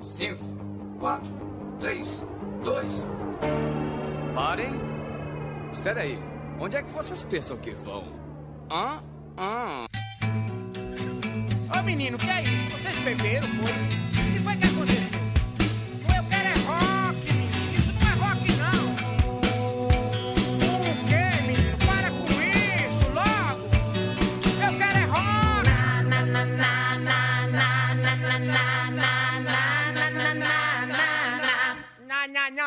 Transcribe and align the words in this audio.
Cinco, 0.00 0.44
quatro, 0.98 1.28
três, 1.78 2.22
dois. 2.64 3.06
Parem. 4.34 4.74
Espera 5.72 6.02
aí. 6.02 6.18
Onde 6.60 6.76
é 6.76 6.82
que 6.82 6.90
vocês 6.90 7.22
pensam 7.24 7.56
que 7.56 7.70
vão? 7.70 8.04
Hã? 8.70 9.02
Hã? 9.38 9.86
Ô 11.78 11.82
menino, 11.82 12.16
que 12.16 12.30
é 12.30 12.42
isso? 12.42 12.70
Vocês 12.70 12.98
beberam, 13.00 13.46
foi? 13.48 13.96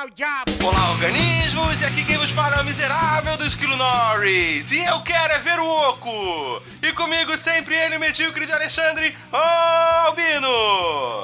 Diabo. 0.07 0.51
Olá, 0.63 0.91
organismos! 0.91 1.81
E 1.81 1.85
aqui 1.85 2.05
quem 2.05 2.17
vos 2.17 2.31
fala 2.31 2.55
é 2.55 2.61
o 2.61 2.65
miserável 2.65 3.35
do 3.35 3.45
Esquilo 3.45 3.75
Norris. 3.75 4.71
E 4.71 4.79
eu 4.85 5.01
quero 5.01 5.33
é 5.33 5.39
ver 5.39 5.59
o 5.59 5.67
Oco! 5.89 6.63
E 6.81 6.93
comigo 6.93 7.37
sempre 7.37 7.75
ele, 7.75 7.97
o 7.97 7.99
medíocre 7.99 8.45
de 8.45 8.51
Alexandre 8.53 9.13
Albino! 9.29 10.47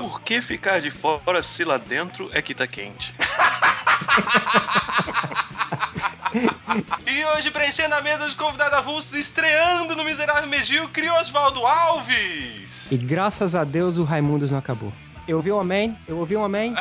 Por 0.02 0.19
que 0.21 0.41
ficar 0.41 0.81
de 0.81 0.91
fora 0.91 1.41
se 1.41 1.63
lá 1.63 1.77
dentro 1.77 2.30
é 2.33 2.41
que 2.41 2.53
tá 2.53 2.67
quente? 2.67 3.16
E 7.07 7.25
hoje, 7.27 7.49
preenchendo 7.52 7.95
a 7.95 8.02
mesa 8.02 8.27
de 8.27 8.35
convidado 8.35 8.75
avulsos, 8.75 9.13
estreando 9.13 9.95
no 9.95 10.03
Miserável 10.03 10.49
Medíocre, 10.49 11.09
Oswaldo 11.11 11.66
Alves! 11.66 12.91
E 12.91 12.97
graças 12.97 13.55
a 13.55 13.63
Deus 13.63 13.97
o 13.97 14.03
Raimundos 14.03 14.52
não 14.52 14.59
acabou. 14.59 14.91
Eu 15.25 15.38
ouvi 15.38 15.49
um 15.52 15.59
amém, 15.59 15.97
eu 16.07 16.17
ouvi 16.17 16.35
um 16.35 16.44
amém. 16.44 16.75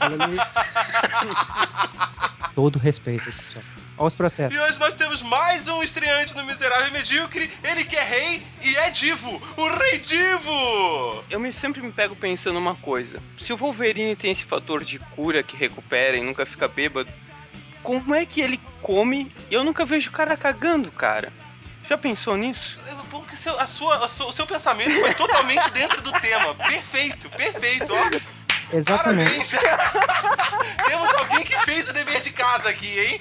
Todo 2.54 2.78
respeito, 2.78 3.24
pessoal. 3.32 3.64
Olha 3.96 4.06
os 4.06 4.14
processos. 4.14 4.58
E 4.58 4.62
hoje 4.62 4.78
nós 4.78 4.94
temos 4.94 5.22
mais 5.22 5.68
um 5.68 5.82
estreante 5.82 6.34
no 6.34 6.44
Miserável 6.44 6.88
e 6.88 6.90
Medíocre, 6.90 7.50
ele 7.62 7.84
que 7.84 7.96
é 7.96 8.02
rei 8.02 8.42
e 8.62 8.74
é 8.76 8.90
divo, 8.90 9.40
o 9.56 9.68
Rei 9.68 9.98
Divo! 9.98 11.24
Eu 11.28 11.38
me, 11.38 11.52
sempre 11.52 11.82
me 11.82 11.92
pego 11.92 12.16
pensando 12.16 12.58
uma 12.58 12.74
coisa. 12.76 13.22
Se 13.38 13.52
o 13.52 13.56
Wolverine 13.58 14.16
tem 14.16 14.30
esse 14.30 14.44
fator 14.44 14.84
de 14.84 14.98
cura 14.98 15.42
que 15.42 15.54
recupera 15.56 16.16
e 16.16 16.22
nunca 16.22 16.46
fica 16.46 16.66
bêbado, 16.66 17.10
como 17.82 18.14
é 18.14 18.24
que 18.24 18.40
ele 18.40 18.58
come 18.82 19.30
e 19.50 19.54
eu 19.54 19.62
nunca 19.62 19.84
vejo 19.84 20.08
o 20.08 20.12
cara 20.12 20.34
cagando, 20.36 20.90
cara? 20.90 21.30
Já 21.86 21.98
pensou 21.98 22.36
nisso? 22.36 22.80
É 22.86 22.94
bom 23.10 23.22
que 23.22 23.36
seu, 23.36 23.58
a 23.60 23.66
sua, 23.66 24.04
a 24.04 24.08
sua- 24.08 24.28
o 24.28 24.32
seu 24.32 24.46
pensamento 24.46 24.98
foi 25.00 25.12
totalmente 25.12 25.68
dentro 25.72 26.00
do 26.00 26.12
tema. 26.20 26.54
Perfeito, 26.54 27.28
perfeito, 27.30 27.92
ó. 27.92 28.39
Exatamente. 28.72 29.56
Parabéns! 29.56 30.84
Temos 30.86 31.14
alguém 31.14 31.44
que 31.44 31.58
fez 31.60 31.88
o 31.88 31.92
dever 31.92 32.20
de 32.20 32.30
casa 32.30 32.68
aqui, 32.68 32.98
hein? 32.98 33.20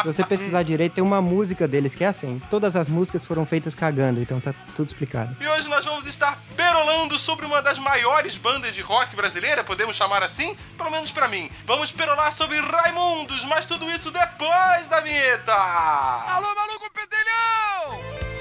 Se 0.00 0.04
você 0.04 0.24
pesquisar 0.24 0.62
direito, 0.62 0.94
tem 0.94 1.04
uma 1.04 1.20
música 1.20 1.66
deles 1.66 1.94
que 1.94 2.04
é 2.04 2.06
assim. 2.08 2.40
Todas 2.50 2.76
as 2.76 2.88
músicas 2.88 3.24
foram 3.24 3.44
feitas 3.44 3.74
cagando, 3.74 4.20
então 4.20 4.40
tá 4.40 4.54
tudo 4.76 4.86
explicado. 4.86 5.36
E 5.40 5.48
hoje 5.48 5.68
nós 5.68 5.84
vamos 5.84 6.06
estar 6.06 6.38
perolando 6.56 7.18
sobre 7.18 7.44
uma 7.46 7.60
das 7.60 7.78
maiores 7.78 8.36
bandas 8.36 8.72
de 8.72 8.80
rock 8.80 9.14
brasileira, 9.16 9.64
podemos 9.64 9.96
chamar 9.96 10.22
assim? 10.22 10.56
Pelo 10.76 10.90
menos 10.90 11.10
pra 11.10 11.28
mim. 11.28 11.50
Vamos 11.66 11.90
perolar 11.90 12.32
sobre 12.32 12.60
Raimundos, 12.60 13.44
mas 13.44 13.66
tudo 13.66 13.90
isso 13.90 14.10
depois 14.10 14.88
da 14.88 15.00
vinheta! 15.00 15.52
Alô, 15.52 16.54
maluco 16.54 16.90
pedelhão! 16.92 18.37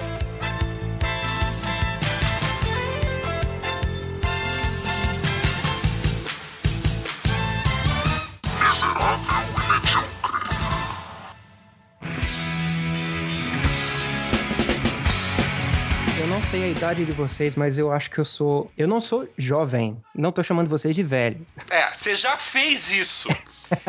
Eu 16.19 16.28
não 16.28 16.41
sei 16.41 16.66
a 16.66 16.68
idade 16.68 17.06
de 17.06 17.14
vocês, 17.14 17.56
mas 17.56 17.78
eu 17.78 17.94
acho 17.94 18.12
que 18.12 18.18
eu 18.18 18.25
sou. 18.25 18.69
Eu 18.78 18.86
não 18.86 19.00
sou 19.00 19.25
jovem. 19.38 19.97
Não 20.14 20.34
tô 20.34 20.44
chamando 20.44 20.68
vocês 20.68 20.94
de 20.94 21.02
velho. 21.02 21.47
É, 21.69 21.94
você 21.94 22.14
já 22.14 22.36
fez 22.36 22.91
isso. 22.91 23.30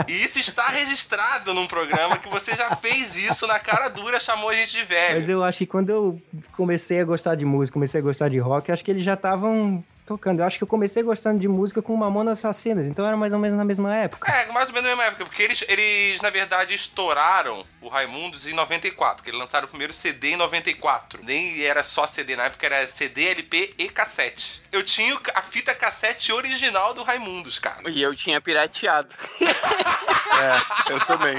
E 0.07 0.13
isso 0.13 0.39
está 0.39 0.69
registrado 0.69 1.53
num 1.53 1.67
programa 1.67 2.17
que 2.17 2.29
você 2.29 2.55
já 2.55 2.77
fez 2.77 3.17
isso 3.17 3.49
na 3.49 3.59
cara 3.59 3.89
dura, 3.89 4.21
chamou 4.21 4.51
a 4.51 4.55
gente 4.55 4.73
de 4.73 4.85
velho. 4.85 5.17
Mas 5.19 5.29
eu 5.29 5.43
acho 5.43 5.59
que 5.59 5.67
quando 5.67 5.91
eu 5.91 6.23
comecei 6.53 7.01
a 7.01 7.05
gostar 7.05 7.35
de 7.35 7.45
música, 7.45 7.75
comecei 7.75 8.01
a 8.01 8.03
gostar 8.03 8.29
de 8.29 8.39
rock, 8.39 8.71
acho 8.71 8.85
que 8.85 8.93
eles 8.93 9.03
já 9.03 9.15
estavam 9.15 9.85
tocando. 10.09 10.41
Eu 10.41 10.47
acho 10.47 10.57
que 10.57 10.65
eu 10.65 10.69
comecei 10.69 11.03
gostando 11.03 11.39
de 11.39 11.47
música 11.47 11.83
com 11.83 11.95
Mamonas 11.95 12.39
Assassinas, 12.39 12.87
então 12.87 13.07
era 13.07 13.17
mais 13.17 13.33
ou 13.33 13.39
menos 13.39 13.57
na 13.57 13.65
mesma 13.65 13.95
época. 13.95 14.31
É, 14.33 14.51
mais 14.51 14.69
ou 14.69 14.75
menos 14.75 14.89
na 14.89 14.97
mesma 14.97 15.05
época, 15.11 15.27
porque 15.27 15.43
eles, 15.43 15.65
eles 15.69 16.21
na 16.23 16.31
verdade, 16.31 16.75
estouraram 16.75 17.65
o 17.81 17.89
Raimundos 17.89 18.47
em 18.47 18.55
94, 18.55 19.23
que 19.23 19.31
eles 19.31 19.39
lançaram 19.39 19.67
o 19.67 19.69
primeiro 19.69 19.93
CD 19.93 20.31
em 20.31 20.37
94. 20.37 21.21
Nem 21.23 21.63
era 21.63 21.85
só 21.85 22.07
CD, 22.07 22.35
na 22.35 22.45
época 22.45 22.67
era 22.67 22.89
CD, 22.89 23.29
LP 23.29 23.75
e 23.77 23.89
cassete. 23.89 24.63
Eu 24.73 24.83
tinha 24.83 25.19
a 25.35 25.43
fita 25.43 25.75
cassete 25.75 26.33
original 26.33 26.95
do 26.95 27.03
Raimundos, 27.03 27.59
cara. 27.59 27.89
E 27.91 28.03
eu 28.03 28.15
tinha 28.17 28.41
pirateado. 28.41 29.15
É, 30.39 30.93
eu 30.93 31.01
também. 31.01 31.37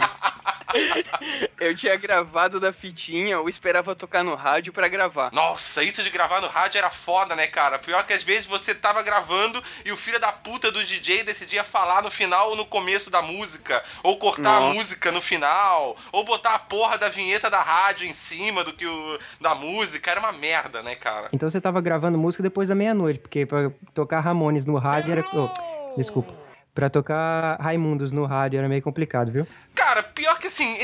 Eu 1.59 1.75
tinha 1.75 1.95
gravado 1.95 2.59
da 2.59 2.71
fitinha, 2.71 3.33
eu 3.33 3.49
esperava 3.49 3.95
tocar 3.95 4.23
no 4.23 4.35
rádio 4.35 4.71
pra 4.71 4.87
gravar. 4.87 5.31
Nossa, 5.33 5.83
isso 5.83 6.01
de 6.03 6.09
gravar 6.09 6.41
no 6.41 6.47
rádio 6.47 6.77
era 6.77 6.89
foda, 6.89 7.35
né, 7.35 7.47
cara? 7.47 7.79
Pior 7.79 8.05
que 8.05 8.13
às 8.13 8.23
vezes 8.23 8.45
você 8.45 8.73
tava 8.73 9.01
gravando 9.03 9.61
e 9.83 9.91
o 9.91 9.97
filho 9.97 10.19
da 10.19 10.31
puta 10.31 10.71
do 10.71 10.83
DJ 10.83 11.23
decidia 11.23 11.63
falar 11.63 12.01
no 12.03 12.11
final 12.11 12.49
ou 12.49 12.55
no 12.55 12.65
começo 12.65 13.09
da 13.09 13.21
música, 13.21 13.83
ou 14.03 14.17
cortar 14.17 14.57
a 14.57 14.59
Nossa. 14.61 14.73
música 14.73 15.11
no 15.11 15.21
final, 15.21 15.97
ou 16.11 16.23
botar 16.23 16.55
a 16.55 16.59
porra 16.59 16.97
da 16.97 17.09
vinheta 17.09 17.49
da 17.49 17.61
rádio 17.61 18.07
em 18.07 18.13
cima 18.13 18.63
do 18.63 18.73
que 18.73 18.85
o 18.85 19.19
da 19.39 19.53
música. 19.53 20.11
Era 20.11 20.19
uma 20.19 20.31
merda, 20.31 20.81
né, 20.81 20.95
cara? 20.95 21.29
Então 21.33 21.49
você 21.49 21.59
tava 21.59 21.81
gravando 21.81 22.17
música 22.17 22.41
depois 22.43 22.69
da 22.69 22.75
meia-noite, 22.75 23.19
porque 23.19 23.45
pra 23.45 23.71
tocar 23.93 24.19
Ramones 24.21 24.65
no 24.65 24.77
rádio 24.77 25.11
era. 25.11 25.25
oh, 25.33 25.49
desculpa. 25.97 26.48
Pra 26.73 26.89
tocar 26.89 27.57
Raimundos 27.59 28.11
no 28.11 28.25
rádio 28.25 28.57
era 28.59 28.69
meio 28.69 28.81
complicado, 28.81 29.31
viu? 29.31 29.45
Cara, 29.75 30.01
pior 30.03 30.37
que 30.39 30.47
assim, 30.47 30.77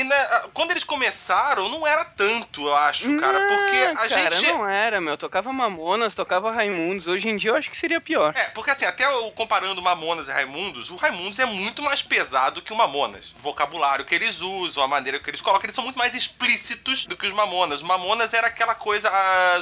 quando 0.52 0.72
eles 0.72 0.84
começaram, 0.84 1.68
não 1.70 1.86
era 1.86 2.04
tanto, 2.04 2.66
eu 2.66 2.76
acho, 2.76 3.16
cara, 3.18 3.38
porque 3.38 3.76
a 3.76 3.94
Não, 3.94 4.08
cara, 4.08 4.30
gente. 4.36 4.46
não 4.52 4.68
era, 4.68 5.00
meu. 5.00 5.16
Tocava 5.16 5.52
Mamonas, 5.52 6.14
tocava 6.14 6.50
Raimundos. 6.52 7.06
Hoje 7.06 7.28
em 7.28 7.36
dia 7.36 7.50
eu 7.50 7.54
acho 7.56 7.70
que 7.70 7.76
seria 7.76 8.00
pior. 8.00 8.34
É, 8.36 8.44
porque 8.50 8.70
assim, 8.72 8.84
até 8.84 9.08
o- 9.08 9.30
comparando 9.30 9.80
Mamonas 9.80 10.28
e 10.28 10.32
Raimundos, 10.32 10.90
o 10.90 10.96
Raimundos 10.96 11.38
é 11.38 11.46
muito 11.46 11.80
mais 11.82 12.02
pesado 12.02 12.60
que 12.60 12.72
o 12.72 12.76
Mamonas. 12.76 13.34
O 13.38 13.42
vocabulário 13.42 14.04
que 14.04 14.14
eles 14.14 14.40
usam, 14.40 14.82
a 14.82 14.88
maneira 14.88 15.18
que 15.20 15.30
eles 15.30 15.40
colocam, 15.40 15.64
eles 15.66 15.76
são 15.76 15.84
muito 15.84 15.98
mais 15.98 16.14
explícitos 16.14 17.06
do 17.06 17.16
que 17.16 17.26
os 17.26 17.32
Mamonas. 17.32 17.80
O 17.80 17.86
Mamonas 17.86 18.34
era 18.34 18.48
aquela 18.48 18.74
coisa 18.74 19.10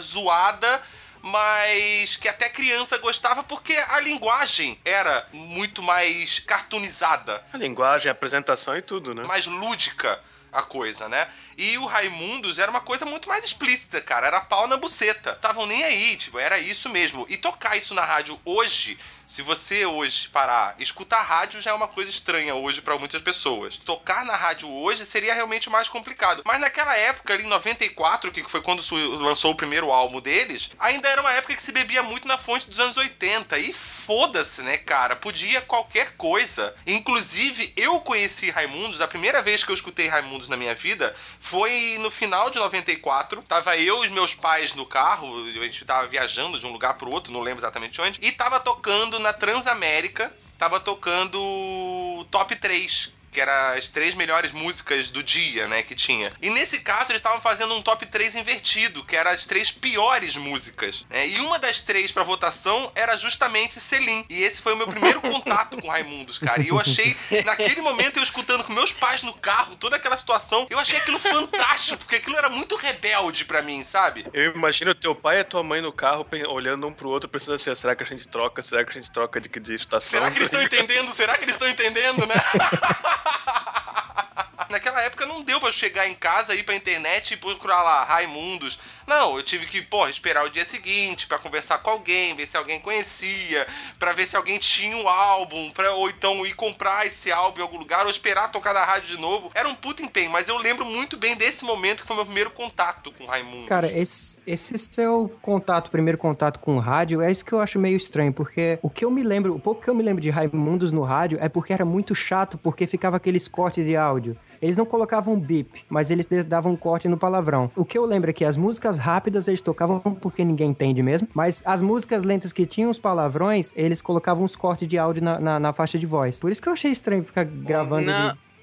zoada, 0.00 0.80
mas 1.24 2.16
que 2.16 2.28
até 2.28 2.50
criança 2.50 2.98
gostava 2.98 3.42
porque 3.42 3.72
a 3.88 3.98
linguagem 3.98 4.78
era 4.84 5.26
muito 5.32 5.82
mais 5.82 6.38
cartoonizada 6.40 7.42
A 7.50 7.56
linguagem, 7.56 8.10
a 8.10 8.12
apresentação 8.12 8.76
e 8.76 8.82
tudo, 8.82 9.14
né? 9.14 9.22
mais 9.26 9.46
lúdica 9.46 10.20
a 10.52 10.62
coisa, 10.62 11.08
né? 11.08 11.26
E 11.56 11.76
o 11.78 11.86
Raimundos 11.86 12.58
era 12.58 12.70
uma 12.70 12.80
coisa 12.80 13.04
muito 13.04 13.28
mais 13.28 13.44
explícita, 13.44 14.00
cara. 14.00 14.28
Era 14.28 14.40
pau 14.40 14.68
na 14.68 14.76
buceta. 14.76 15.32
Estavam 15.32 15.66
nem 15.66 15.82
aí, 15.82 16.16
tipo, 16.16 16.38
era 16.38 16.58
isso 16.60 16.88
mesmo. 16.88 17.26
E 17.28 17.36
tocar 17.36 17.76
isso 17.76 17.92
na 17.92 18.04
rádio 18.04 18.38
hoje, 18.44 18.96
se 19.34 19.42
você 19.42 19.84
hoje 19.84 20.28
parar, 20.28 20.76
escutar 20.78 21.20
rádio 21.20 21.60
já 21.60 21.72
é 21.72 21.74
uma 21.74 21.88
coisa 21.88 22.08
estranha 22.08 22.54
hoje 22.54 22.80
pra 22.80 22.96
muitas 22.96 23.20
pessoas. 23.20 23.76
Tocar 23.76 24.24
na 24.24 24.36
rádio 24.36 24.70
hoje 24.70 25.04
seria 25.04 25.34
realmente 25.34 25.68
mais 25.68 25.88
complicado. 25.88 26.42
Mas 26.44 26.60
naquela 26.60 26.96
época, 26.96 27.34
ali 27.34 27.42
em 27.42 27.48
94, 27.48 28.30
que 28.30 28.44
foi 28.44 28.62
quando 28.62 28.80
lançou 29.18 29.50
o 29.50 29.56
primeiro 29.56 29.90
álbum 29.90 30.20
deles, 30.20 30.70
ainda 30.78 31.08
era 31.08 31.20
uma 31.20 31.32
época 31.32 31.56
que 31.56 31.62
se 31.64 31.72
bebia 31.72 32.00
muito 32.00 32.28
na 32.28 32.38
fonte 32.38 32.70
dos 32.70 32.78
anos 32.78 32.96
80. 32.96 33.58
E 33.58 33.72
foda-se, 33.72 34.62
né, 34.62 34.76
cara? 34.76 35.16
Podia 35.16 35.60
qualquer 35.60 36.14
coisa. 36.16 36.72
Inclusive, 36.86 37.72
eu 37.76 37.98
conheci 38.02 38.50
Raimundos, 38.50 39.00
a 39.00 39.08
primeira 39.08 39.42
vez 39.42 39.64
que 39.64 39.70
eu 39.72 39.74
escutei 39.74 40.06
Raimundos 40.06 40.48
na 40.48 40.56
minha 40.56 40.76
vida 40.76 41.12
foi 41.40 41.98
no 42.00 42.10
final 42.10 42.50
de 42.50 42.60
94. 42.60 43.42
Tava 43.42 43.76
eu 43.76 44.04
e 44.04 44.10
meus 44.10 44.32
pais 44.32 44.76
no 44.76 44.86
carro, 44.86 45.44
a 45.44 45.64
gente 45.64 45.84
tava 45.84 46.06
viajando 46.06 46.60
de 46.60 46.66
um 46.66 46.72
lugar 46.72 46.94
pro 46.94 47.10
outro, 47.10 47.32
não 47.32 47.40
lembro 47.40 47.58
exatamente 47.58 48.00
onde, 48.00 48.20
e 48.22 48.30
tava 48.30 48.60
tocando 48.60 49.23
na 49.24 49.32
Transamérica, 49.32 50.30
tava 50.58 50.78
tocando 50.78 52.26
Top 52.30 52.54
3. 52.54 53.13
Que 53.34 53.40
era 53.40 53.74
as 53.76 53.88
três 53.88 54.14
melhores 54.14 54.52
músicas 54.52 55.10
do 55.10 55.22
dia, 55.22 55.66
né, 55.66 55.82
que 55.82 55.94
tinha. 55.94 56.32
E 56.40 56.48
nesse 56.50 56.78
caso 56.78 57.10
eles 57.10 57.18
estavam 57.20 57.40
fazendo 57.40 57.74
um 57.74 57.82
top 57.82 58.06
3 58.06 58.36
invertido, 58.36 59.04
que 59.04 59.16
era 59.16 59.30
as 59.30 59.44
três 59.44 59.72
piores 59.72 60.36
músicas. 60.36 61.04
né? 61.10 61.26
E 61.26 61.40
uma 61.40 61.58
das 61.58 61.80
três 61.80 62.12
pra 62.12 62.22
votação 62.22 62.92
era 62.94 63.16
justamente 63.16 63.80
Selim. 63.80 64.24
E 64.30 64.42
esse 64.42 64.62
foi 64.62 64.72
o 64.72 64.76
meu 64.76 64.86
primeiro 64.86 65.20
contato 65.22 65.80
com 65.80 65.88
Raimundos, 65.88 66.38
cara. 66.38 66.62
E 66.62 66.68
eu 66.68 66.78
achei, 66.78 67.16
naquele 67.44 67.80
momento, 67.80 68.18
eu 68.18 68.22
escutando 68.22 68.62
com 68.62 68.72
meus 68.72 68.92
pais 68.92 69.22
no 69.22 69.32
carro, 69.34 69.74
toda 69.76 69.96
aquela 69.96 70.16
situação, 70.16 70.66
eu 70.70 70.78
achei 70.78 70.98
aquilo 70.98 71.18
fantástico, 71.18 71.98
porque 71.98 72.16
aquilo 72.16 72.36
era 72.36 72.48
muito 72.48 72.76
rebelde 72.76 73.44
pra 73.44 73.62
mim, 73.62 73.82
sabe? 73.82 74.26
Eu 74.32 74.54
imagino 74.54 74.94
teu 74.94 75.14
pai 75.14 75.40
e 75.40 75.44
tua 75.44 75.62
mãe 75.62 75.80
no 75.80 75.92
carro 75.92 76.26
olhando 76.48 76.86
um 76.86 76.92
pro 76.92 77.08
outro, 77.08 77.28
pensando 77.28 77.54
assim: 77.54 77.74
será 77.74 77.96
que 77.96 78.02
a 78.02 78.06
gente 78.06 78.28
troca? 78.28 78.62
Será 78.62 78.84
que 78.84 78.96
a 78.96 79.00
gente 79.00 79.10
troca 79.10 79.40
de, 79.40 79.48
de 79.48 79.74
estação? 79.74 80.20
Será 80.20 80.30
que 80.30 80.38
eles 80.38 80.48
estão 80.48 80.62
entendendo? 80.62 81.12
Será 81.12 81.36
que 81.36 81.44
eles 81.44 81.56
estão 81.56 81.68
entendendo, 81.68 82.26
né? 82.26 82.34
Naquela 84.70 85.00
época 85.02 85.26
não 85.26 85.42
deu 85.42 85.60
eu 85.60 85.72
chegar 85.72 86.06
em 86.06 86.14
casa, 86.14 86.54
ir 86.54 86.62
pra 86.64 86.74
internet 86.74 87.34
e 87.34 87.36
procurar 87.36 87.82
lá 87.82 88.04
Raimundos. 88.04 88.78
Não, 89.06 89.36
eu 89.36 89.42
tive 89.42 89.66
que, 89.66 89.82
porra, 89.82 90.10
esperar 90.10 90.44
o 90.44 90.50
dia 90.50 90.64
seguinte 90.64 91.26
pra 91.26 91.38
conversar 91.38 91.78
com 91.78 91.90
alguém, 91.90 92.34
ver 92.34 92.46
se 92.46 92.56
alguém 92.56 92.80
conhecia, 92.80 93.66
pra 93.98 94.12
ver 94.12 94.26
se 94.26 94.36
alguém 94.36 94.58
tinha 94.58 94.96
um 94.96 95.08
álbum, 95.08 95.70
pra, 95.70 95.92
ou 95.92 96.08
então 96.08 96.46
ir 96.46 96.54
comprar 96.54 97.06
esse 97.06 97.30
álbum 97.30 97.58
em 97.58 97.62
algum 97.62 97.78
lugar, 97.78 98.04
ou 98.04 98.10
esperar 98.10 98.50
tocar 98.50 98.72
na 98.72 98.84
rádio 98.84 99.16
de 99.16 99.20
novo. 99.20 99.50
Era 99.54 99.68
um 99.68 99.74
puta 99.74 100.02
empenho, 100.02 100.30
mas 100.30 100.48
eu 100.48 100.56
lembro 100.58 100.84
muito 100.84 101.16
bem 101.16 101.36
desse 101.36 101.64
momento 101.64 102.02
que 102.02 102.06
foi 102.06 102.16
meu 102.16 102.24
primeiro 102.24 102.50
contato 102.50 103.12
com 103.12 103.26
Raimundos. 103.26 103.68
Cara, 103.68 103.90
esse, 103.90 104.38
esse 104.46 104.78
seu 104.78 105.30
contato, 105.42 105.90
primeiro 105.90 106.18
contato 106.18 106.58
com 106.58 106.76
o 106.76 106.80
rádio, 106.80 107.20
é 107.20 107.30
isso 107.30 107.44
que 107.44 107.52
eu 107.52 107.60
acho 107.60 107.78
meio 107.78 107.96
estranho, 107.96 108.32
porque 108.32 108.78
o 108.82 108.88
que 108.88 109.04
eu 109.04 109.10
me 109.10 109.22
lembro, 109.22 109.54
o 109.54 109.60
pouco 109.60 109.82
que 109.82 109.88
eu 109.88 109.94
me 109.94 110.02
lembro 110.02 110.22
de 110.22 110.30
Raimundos 110.30 110.92
no 110.92 111.02
rádio 111.02 111.38
é 111.40 111.48
porque 111.48 111.72
era 111.72 111.84
muito 111.84 112.14
chato, 112.14 112.56
porque 112.56 112.86
ficava 112.86 113.16
aqueles 113.16 113.46
cortes 113.48 113.84
de 113.84 113.96
áudio. 113.96 114.36
Eles 114.62 114.76
não 114.78 114.86
colocavam 114.86 115.38
bip, 115.38 115.84
mas 115.90 116.10
eles 116.10 116.26
davam 116.46 116.72
um 116.72 116.76
corte 116.76 117.06
no 117.06 117.18
palavrão. 117.18 117.70
O 117.76 117.84
que 117.84 117.98
eu 117.98 118.04
lembro 118.06 118.30
é 118.30 118.32
que 118.32 118.46
as 118.46 118.56
músicas 118.56 118.93
rápidas 118.98 119.48
eles 119.48 119.60
tocavam 119.60 120.00
porque 120.00 120.44
ninguém 120.44 120.70
entende 120.70 121.02
mesmo, 121.02 121.28
mas 121.34 121.62
as 121.64 121.82
músicas 121.82 122.24
lentas 122.24 122.52
que 122.52 122.66
tinham 122.66 122.90
os 122.90 122.98
palavrões, 122.98 123.72
eles 123.76 124.00
colocavam 124.02 124.44
uns 124.44 124.56
cortes 124.56 124.86
de 124.88 124.98
áudio 124.98 125.22
na, 125.22 125.38
na, 125.38 125.60
na 125.60 125.72
faixa 125.72 125.98
de 125.98 126.06
voz. 126.06 126.38
Por 126.38 126.50
isso 126.50 126.62
que 126.62 126.68
eu 126.68 126.72
achei 126.72 126.90
estranho 126.90 127.24
ficar 127.24 127.44
gravando. 127.44 128.10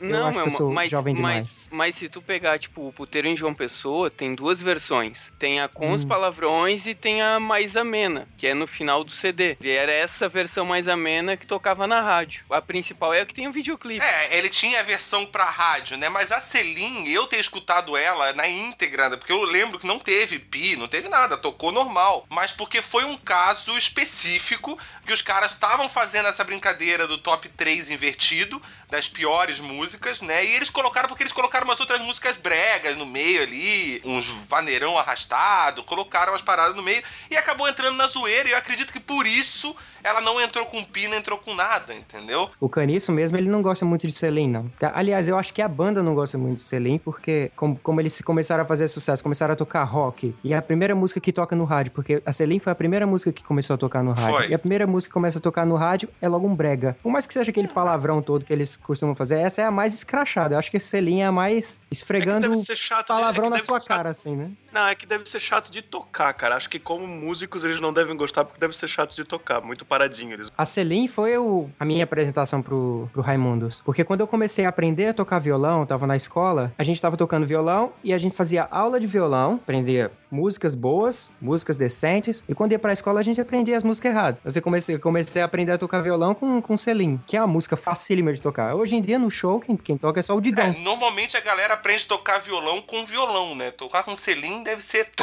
Não, 0.01 0.31
eu 0.31 0.49
que 0.49 0.61
eu 0.61 0.71
mas, 0.71 0.89
jovem 0.91 1.15
demais. 1.15 1.67
mas, 1.71 1.77
mas 1.77 1.95
se 1.95 2.09
tu 2.09 2.21
pegar, 2.21 2.57
tipo, 2.59 2.87
o 2.87 2.93
puteiro 2.93 3.27
em 3.27 3.37
João 3.37 3.53
Pessoa, 3.53 4.09
tem 4.09 4.33
duas 4.33 4.61
versões. 4.61 5.31
Tem 5.39 5.59
a 5.61 5.67
com 5.67 5.91
Hum. 5.91 5.93
os 5.93 6.03
palavrões 6.03 6.85
e 6.85 6.93
tem 6.95 7.21
a 7.21 7.39
mais 7.39 7.75
amena, 7.75 8.27
que 8.37 8.47
é 8.47 8.53
no 8.53 8.65
final 8.67 9.03
do 9.03 9.11
CD. 9.11 9.57
E 9.61 9.69
era 9.69 9.91
essa 9.91 10.27
versão 10.29 10.65
mais 10.65 10.87
amena 10.87 11.35
que 11.37 11.45
tocava 11.45 11.85
na 11.87 12.01
rádio. 12.01 12.43
A 12.49 12.61
principal 12.61 13.13
é 13.13 13.21
a 13.21 13.25
que 13.25 13.33
tem 13.33 13.47
o 13.47 13.51
videoclipe. 13.51 14.03
É, 14.05 14.37
ele 14.37 14.49
tinha 14.49 14.79
a 14.79 14.83
versão 14.83 15.25
pra 15.25 15.45
rádio, 15.45 15.97
né? 15.97 16.09
Mas 16.09 16.31
a 16.31 16.39
Celine, 16.41 17.11
eu 17.13 17.27
ter 17.27 17.37
escutado 17.39 17.95
ela 17.97 18.33
na 18.33 18.47
íntegra, 18.47 19.09
né? 19.09 19.17
porque 19.17 19.31
eu 19.31 19.43
lembro 19.43 19.79
que 19.79 19.87
não 19.87 19.99
teve 19.99 20.39
pi, 20.39 20.75
não 20.75 20.87
teve 20.87 21.09
nada, 21.09 21.37
tocou 21.37 21.71
normal. 21.71 22.25
Mas 22.29 22.51
porque 22.51 22.81
foi 22.81 23.05
um 23.05 23.17
caso 23.17 23.77
específico 23.77 24.77
que 25.05 25.13
os 25.13 25.21
caras 25.21 25.51
estavam 25.53 25.87
fazendo 25.89 26.27
essa 26.27 26.43
brincadeira 26.43 27.07
do 27.07 27.17
top 27.17 27.47
3 27.49 27.89
invertido, 27.89 28.61
das 28.91 29.07
piores 29.07 29.61
músicas, 29.61 30.21
né? 30.21 30.45
E 30.45 30.53
eles 30.53 30.69
colocaram 30.69 31.07
porque 31.07 31.23
eles 31.23 31.31
colocaram 31.31 31.65
umas 31.65 31.79
outras 31.79 32.01
músicas 32.01 32.35
bregas 32.35 32.97
no 32.97 33.05
meio 33.05 33.41
ali, 33.41 34.01
uns 34.03 34.27
vaneirão 34.49 34.97
arrastado, 34.99 35.81
colocaram 35.83 36.35
as 36.35 36.41
paradas 36.41 36.75
no 36.75 36.83
meio 36.83 37.01
e 37.29 37.37
acabou 37.37 37.69
entrando 37.69 37.95
na 37.95 38.05
zoeira. 38.05 38.49
E 38.49 38.51
eu 38.51 38.57
acredito 38.57 38.91
que 38.91 38.99
por 38.99 39.25
isso 39.25 39.73
ela 40.03 40.19
não 40.19 40.41
entrou 40.41 40.65
com 40.65 40.83
pi, 40.83 41.07
não 41.07 41.15
entrou 41.15 41.37
com 41.37 41.53
nada, 41.53 41.93
entendeu? 41.93 42.49
O 42.59 42.67
Caniço 42.67 43.11
mesmo, 43.11 43.37
ele 43.37 43.47
não 43.47 43.61
gosta 43.61 43.85
muito 43.85 44.07
de 44.07 44.13
Celine, 44.13 44.51
não. 44.51 44.71
Aliás, 44.93 45.27
eu 45.27 45.37
acho 45.37 45.53
que 45.53 45.61
a 45.61 45.67
banda 45.67 46.03
não 46.03 46.13
gosta 46.13 46.37
muito 46.37 46.57
de 46.57 46.63
Celine, 46.63 46.99
porque 46.99 47.51
como, 47.55 47.79
como 47.81 48.01
eles 48.01 48.19
começaram 48.21 48.63
a 48.63 48.65
fazer 48.65 48.87
sucesso, 48.87 49.23
começaram 49.23 49.53
a 49.53 49.55
tocar 49.55 49.83
rock, 49.83 50.35
e 50.43 50.53
é 50.53 50.57
a 50.57 50.61
primeira 50.61 50.95
música 50.95 51.19
que 51.19 51.31
toca 51.31 51.55
no 51.55 51.63
rádio, 51.63 51.91
porque 51.91 52.21
a 52.25 52.33
Celine 52.33 52.59
foi 52.59 52.71
a 52.71 52.75
primeira 52.75 53.05
música 53.07 53.31
que 53.31 53.43
começou 53.43 53.75
a 53.75 53.77
tocar 53.77 54.03
no 54.03 54.11
rádio. 54.11 54.37
Foi. 54.37 54.47
E 54.49 54.53
a 54.53 54.59
primeira 54.59 54.85
música 54.85 55.11
que 55.11 55.13
começa 55.13 55.37
a 55.37 55.41
tocar 55.41 55.65
no 55.65 55.75
rádio 55.75 56.09
é 56.21 56.27
logo 56.27 56.47
um 56.47 56.55
brega. 56.55 56.97
Por 57.01 57.11
mais 57.11 57.27
que 57.27 57.33
seja 57.33 57.51
aquele 57.51 57.67
palavrão 57.67 58.21
todo 58.21 58.43
que 58.43 58.51
eles 58.51 58.75
costumam 58.81 59.15
fazer, 59.15 59.39
essa 59.39 59.61
é 59.61 59.65
a 59.65 59.71
mais 59.71 59.93
escrachada. 59.93 60.55
Eu 60.55 60.59
acho 60.59 60.69
que 60.71 60.79
Celine 60.79 61.21
é 61.21 61.25
a 61.25 61.31
mais 61.31 61.79
esfregando 61.89 62.53
ser 62.63 62.75
chato, 62.75 63.13
né? 63.13 63.19
palavrão 63.19 63.45
É 63.47 63.49
na 63.51 63.59
sua 63.59 63.79
cara, 63.79 64.09
assim, 64.09 64.35
né? 64.35 64.51
Não, 64.71 64.87
é 64.87 64.95
que 64.95 65.05
deve 65.05 65.25
ser 65.27 65.39
chato 65.39 65.69
de 65.69 65.81
tocar, 65.81 66.33
cara. 66.33 66.55
Acho 66.55 66.69
que 66.69 66.79
como 66.79 67.05
músicos 67.05 67.63
eles 67.65 67.81
não 67.81 67.91
devem 67.91 68.15
gostar 68.15 68.45
porque 68.45 68.59
deve 68.59 68.75
ser 68.75 68.87
chato 68.87 69.15
de 69.15 69.23
tocar, 69.25 69.61
muito 69.61 69.85
paradinho. 69.85 70.33
Eles... 70.33 70.49
A 70.57 70.65
Celine 70.65 71.07
foi 71.09 71.37
o- 71.37 71.69
a 71.79 71.83
minha 71.83 72.03
apresentação 72.05 72.61
pro, 72.61 73.09
pro 73.11 73.21
Raimundos. 73.21 73.81
Porque 73.83 74.03
quando 74.03 74.21
eu 74.21 74.27
comecei 74.27 74.65
a 74.65 74.69
aprender 74.69 75.07
a 75.07 75.13
tocar 75.13 75.39
violão, 75.39 75.85
tava 75.85 76.07
na 76.07 76.15
escola, 76.15 76.71
a 76.77 76.83
gente 76.85 77.01
tava 77.01 77.17
tocando 77.17 77.45
violão 77.45 77.91
e 78.03 78.13
a 78.13 78.17
gente 78.17 78.35
fazia 78.35 78.67
aula 78.71 78.97
de 78.99 79.07
violão, 79.07 79.55
aprendia 79.55 80.09
músicas 80.31 80.73
boas, 80.73 81.29
músicas 81.41 81.75
decentes, 81.75 82.41
e 82.47 82.55
quando 82.55 82.71
ia 82.71 82.79
pra 82.79 82.93
escola 82.93 83.19
a 83.19 83.23
gente 83.23 83.41
aprendia 83.41 83.75
as 83.75 83.83
músicas 83.83 84.11
erradas. 84.13 84.55
Eu 84.55 84.61
comecei, 84.61 84.97
comecei 84.97 85.41
a 85.41 85.45
aprender 85.45 85.73
a 85.73 85.77
tocar 85.77 85.99
violão 85.99 86.33
com, 86.33 86.61
com 86.61 86.77
Celine, 86.77 87.19
que 87.27 87.35
é 87.35 87.41
uma 87.41 87.47
música 87.47 87.75
facílima 87.75 88.31
de 88.31 88.41
tocar. 88.41 88.70
Hoje 88.73 88.95
em 88.95 89.01
dia 89.01 89.17
no 89.19 89.29
show, 89.31 89.59
quem, 89.59 89.75
quem 89.77 89.97
toca 89.97 90.19
é 90.19 90.23
só 90.23 90.35
o 90.35 90.39
É, 90.39 90.41
Digão. 90.41 90.73
normalmente 90.79 91.35
a 91.37 91.39
galera 91.39 91.73
aprende 91.75 92.05
a 92.05 92.07
tocar 92.07 92.39
violão 92.39 92.81
com 92.81 93.05
violão, 93.05 93.55
né? 93.55 93.71
Tocar 93.71 94.03
com 94.03 94.15
selim 94.15 94.63
deve 94.63 94.81
ser. 94.81 95.09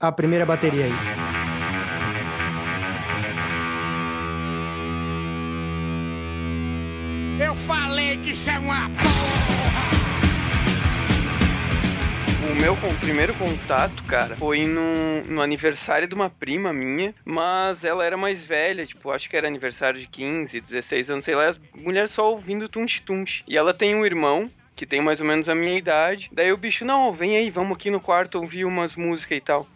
A 0.00 0.12
primeira 0.12 0.46
bateria 0.46 0.84
aí. 0.84 0.92
Eu 7.40 7.54
falei 7.54 8.16
que 8.18 8.32
isso 8.32 8.50
é 8.50 8.58
uma 8.58 8.88
porra! 8.90 9.97
O 12.50 12.54
meu 12.54 12.76
primeiro 13.00 13.34
contato, 13.34 14.02
cara, 14.04 14.34
foi 14.36 14.66
no, 14.66 15.22
no 15.24 15.42
aniversário 15.42 16.08
de 16.08 16.14
uma 16.14 16.30
prima 16.30 16.72
minha, 16.72 17.14
mas 17.24 17.84
ela 17.84 18.04
era 18.04 18.16
mais 18.16 18.42
velha, 18.42 18.86
tipo, 18.86 19.10
acho 19.10 19.28
que 19.28 19.36
era 19.36 19.46
aniversário 19.46 20.00
de 20.00 20.06
15, 20.06 20.60
16 20.60 21.10
anos, 21.10 21.24
sei 21.24 21.34
lá, 21.34 21.48
as 21.48 21.60
mulheres 21.74 22.10
só 22.10 22.30
ouvindo 22.30 22.68
tunch 22.68 23.02
tunch. 23.02 23.44
E 23.46 23.56
ela 23.56 23.74
tem 23.74 23.94
um 23.94 24.04
irmão 24.04 24.50
que 24.74 24.86
tem 24.86 25.02
mais 25.02 25.20
ou 25.20 25.26
menos 25.26 25.48
a 25.48 25.54
minha 25.54 25.76
idade. 25.76 26.30
Daí 26.32 26.52
o 26.52 26.56
bicho, 26.56 26.84
não, 26.84 27.12
vem 27.12 27.36
aí, 27.36 27.50
vamos 27.50 27.76
aqui 27.76 27.90
no 27.90 28.00
quarto 28.00 28.38
ouvir 28.38 28.64
umas 28.64 28.94
músicas 28.94 29.38
e 29.38 29.40
tal. 29.40 29.66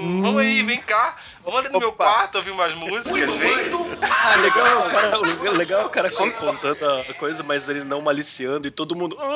Hum, 0.00 0.22
Vamos 0.22 0.40
aí, 0.40 0.62
vem 0.62 0.80
cá. 0.80 1.14
Vamos 1.44 1.60
ali 1.60 1.68
no 1.68 1.78
meu 1.78 1.90
Opa. 1.90 2.04
quarto 2.04 2.36
ouvir 2.38 2.50
umas 2.52 2.74
músicas, 2.74 3.34
vem. 3.34 3.52
Ah, 4.00 4.36
legal, 4.36 4.86
o 4.86 4.90
cara, 4.90 5.18
o 5.52 5.56
legal 5.56 5.82
é 5.82 5.84
o 5.84 5.90
cara 5.90 6.10
contando 6.10 6.86
a 7.08 7.14
coisa, 7.14 7.42
mas 7.42 7.68
ele 7.68 7.84
não 7.84 8.00
maliciando 8.00 8.66
e 8.66 8.70
todo 8.70 8.96
mundo. 8.96 9.16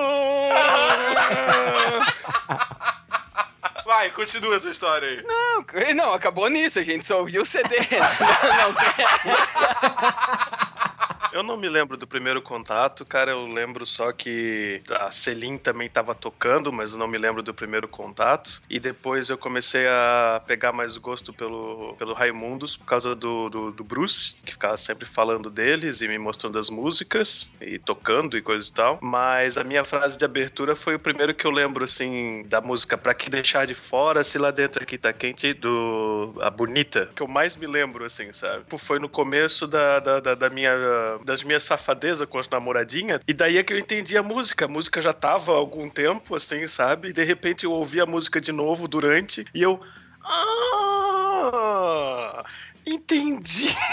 Vai, 3.85 4.09
continua 4.11 4.57
essa 4.57 4.71
história 4.71 5.07
aí. 5.07 5.23
Não, 5.23 5.65
não, 5.95 6.15
acabou 6.15 6.49
nisso, 6.49 6.79
a 6.79 6.83
gente 6.83 7.05
só 7.05 7.19
ouviu 7.19 7.43
o 7.43 7.47
CD. 7.47 7.77
não, 8.57 8.73
não, 8.73 8.75
Eu 11.35 11.43
não 11.43 11.57
me 11.57 11.69
lembro 11.69 11.97
do 11.97 12.07
primeiro 12.07 12.41
contato, 12.41 13.05
cara. 13.05 13.33
Eu 13.33 13.49
lembro 13.53 13.85
só 13.85 14.13
que 14.13 14.81
a 14.89 15.11
Celine 15.11 15.59
também 15.59 15.91
tava 15.91 16.15
tocando, 16.15 16.73
mas 16.73 16.93
eu 16.93 16.99
não 16.99 17.09
me 17.09 17.19
lembro 17.19 17.43
do 17.43 17.53
primeiro 17.53 17.89
contato. 17.89 18.63
E 18.71 18.79
depois 18.79 19.29
eu 19.29 19.37
comecei 19.37 19.85
a 19.89 20.41
pegar 20.47 20.71
mais 20.73 20.97
gosto 20.97 21.33
pelo, 21.33 21.97
pelo 21.99 22.13
Raimundos 22.15 22.77
por 22.77 22.85
causa 22.85 23.17
do, 23.17 23.51
do, 23.51 23.73
do 23.73 23.83
Bruce, 23.83 24.37
que 24.45 24.53
ficava 24.53 24.77
sempre 24.77 25.07
falando 25.07 25.51
deles 25.51 26.01
e 26.03 26.07
me 26.07 26.19
mostrando 26.19 26.57
as 26.57 26.71
músicas 26.71 27.51
e 27.61 27.81
tocando 27.81 28.39
e 28.39 28.43
coisa 28.43 28.71
e 28.71 28.73
tal. 28.73 28.99
Mas 29.03 29.59
a 29.59 29.65
minha 29.65 29.85
frase 29.85 30.17
de 30.17 30.25
abertura 30.25 30.77
foi 30.77 30.95
o 30.95 31.01
primeiro 31.01 31.35
que 31.35 31.45
eu 31.45 31.51
lembro, 31.51 31.85
assim, 31.85 32.45
da 32.47 32.61
música 32.61 32.97
Pra 32.97 33.13
Que 33.13 33.29
Deixar 33.29 33.67
de 33.67 33.75
Fora, 33.75 34.23
Se 34.23 34.39
Lá 34.39 34.53
Dentro 34.53 34.81
Aqui 34.85 34.97
Tá 34.97 35.13
Quente, 35.13 35.53
do 35.53 36.33
A 36.41 36.49
Bonita, 36.49 37.09
que 37.13 37.23
eu 37.25 37.27
mais 37.27 37.57
me 37.57 37.67
lembro, 37.67 38.05
assim, 38.05 38.31
sabe? 38.31 38.61
Tipo, 38.61 38.79
Foi 38.79 39.01
no 39.01 39.09
começo 39.09 39.67
da, 39.67 39.99
da, 39.99 40.21
da- 40.21 40.35
da 40.37 40.49
minha, 40.49 40.73
das 41.25 41.43
minhas 41.43 41.65
safadezas 41.65 42.29
com 42.29 42.39
as 42.39 42.49
namoradinhas, 42.49 43.23
e 43.27 43.33
daí 43.33 43.57
é 43.59 43.63
que 43.63 43.73
eu 43.73 43.79
entendi 43.79 44.17
a 44.17 44.23
música. 44.23 44.67
A 44.67 44.69
música 44.69 45.01
já 45.01 45.13
tava 45.13 45.53
há 45.53 45.57
algum 45.57 45.89
tempo, 45.89 46.37
assim, 46.37 46.67
sabe? 46.69 47.09
E 47.09 47.13
de 47.13 47.25
repente 47.25 47.65
eu 47.65 47.73
ouvi 47.73 48.01
a 48.01 48.07
música 48.07 48.41
de 48.41 48.53
novo 48.53 48.87
durante, 48.87 49.47
e 49.55 49.63
eu... 49.63 49.81
Ah! 50.23 51.25
Entendi! 52.87 53.75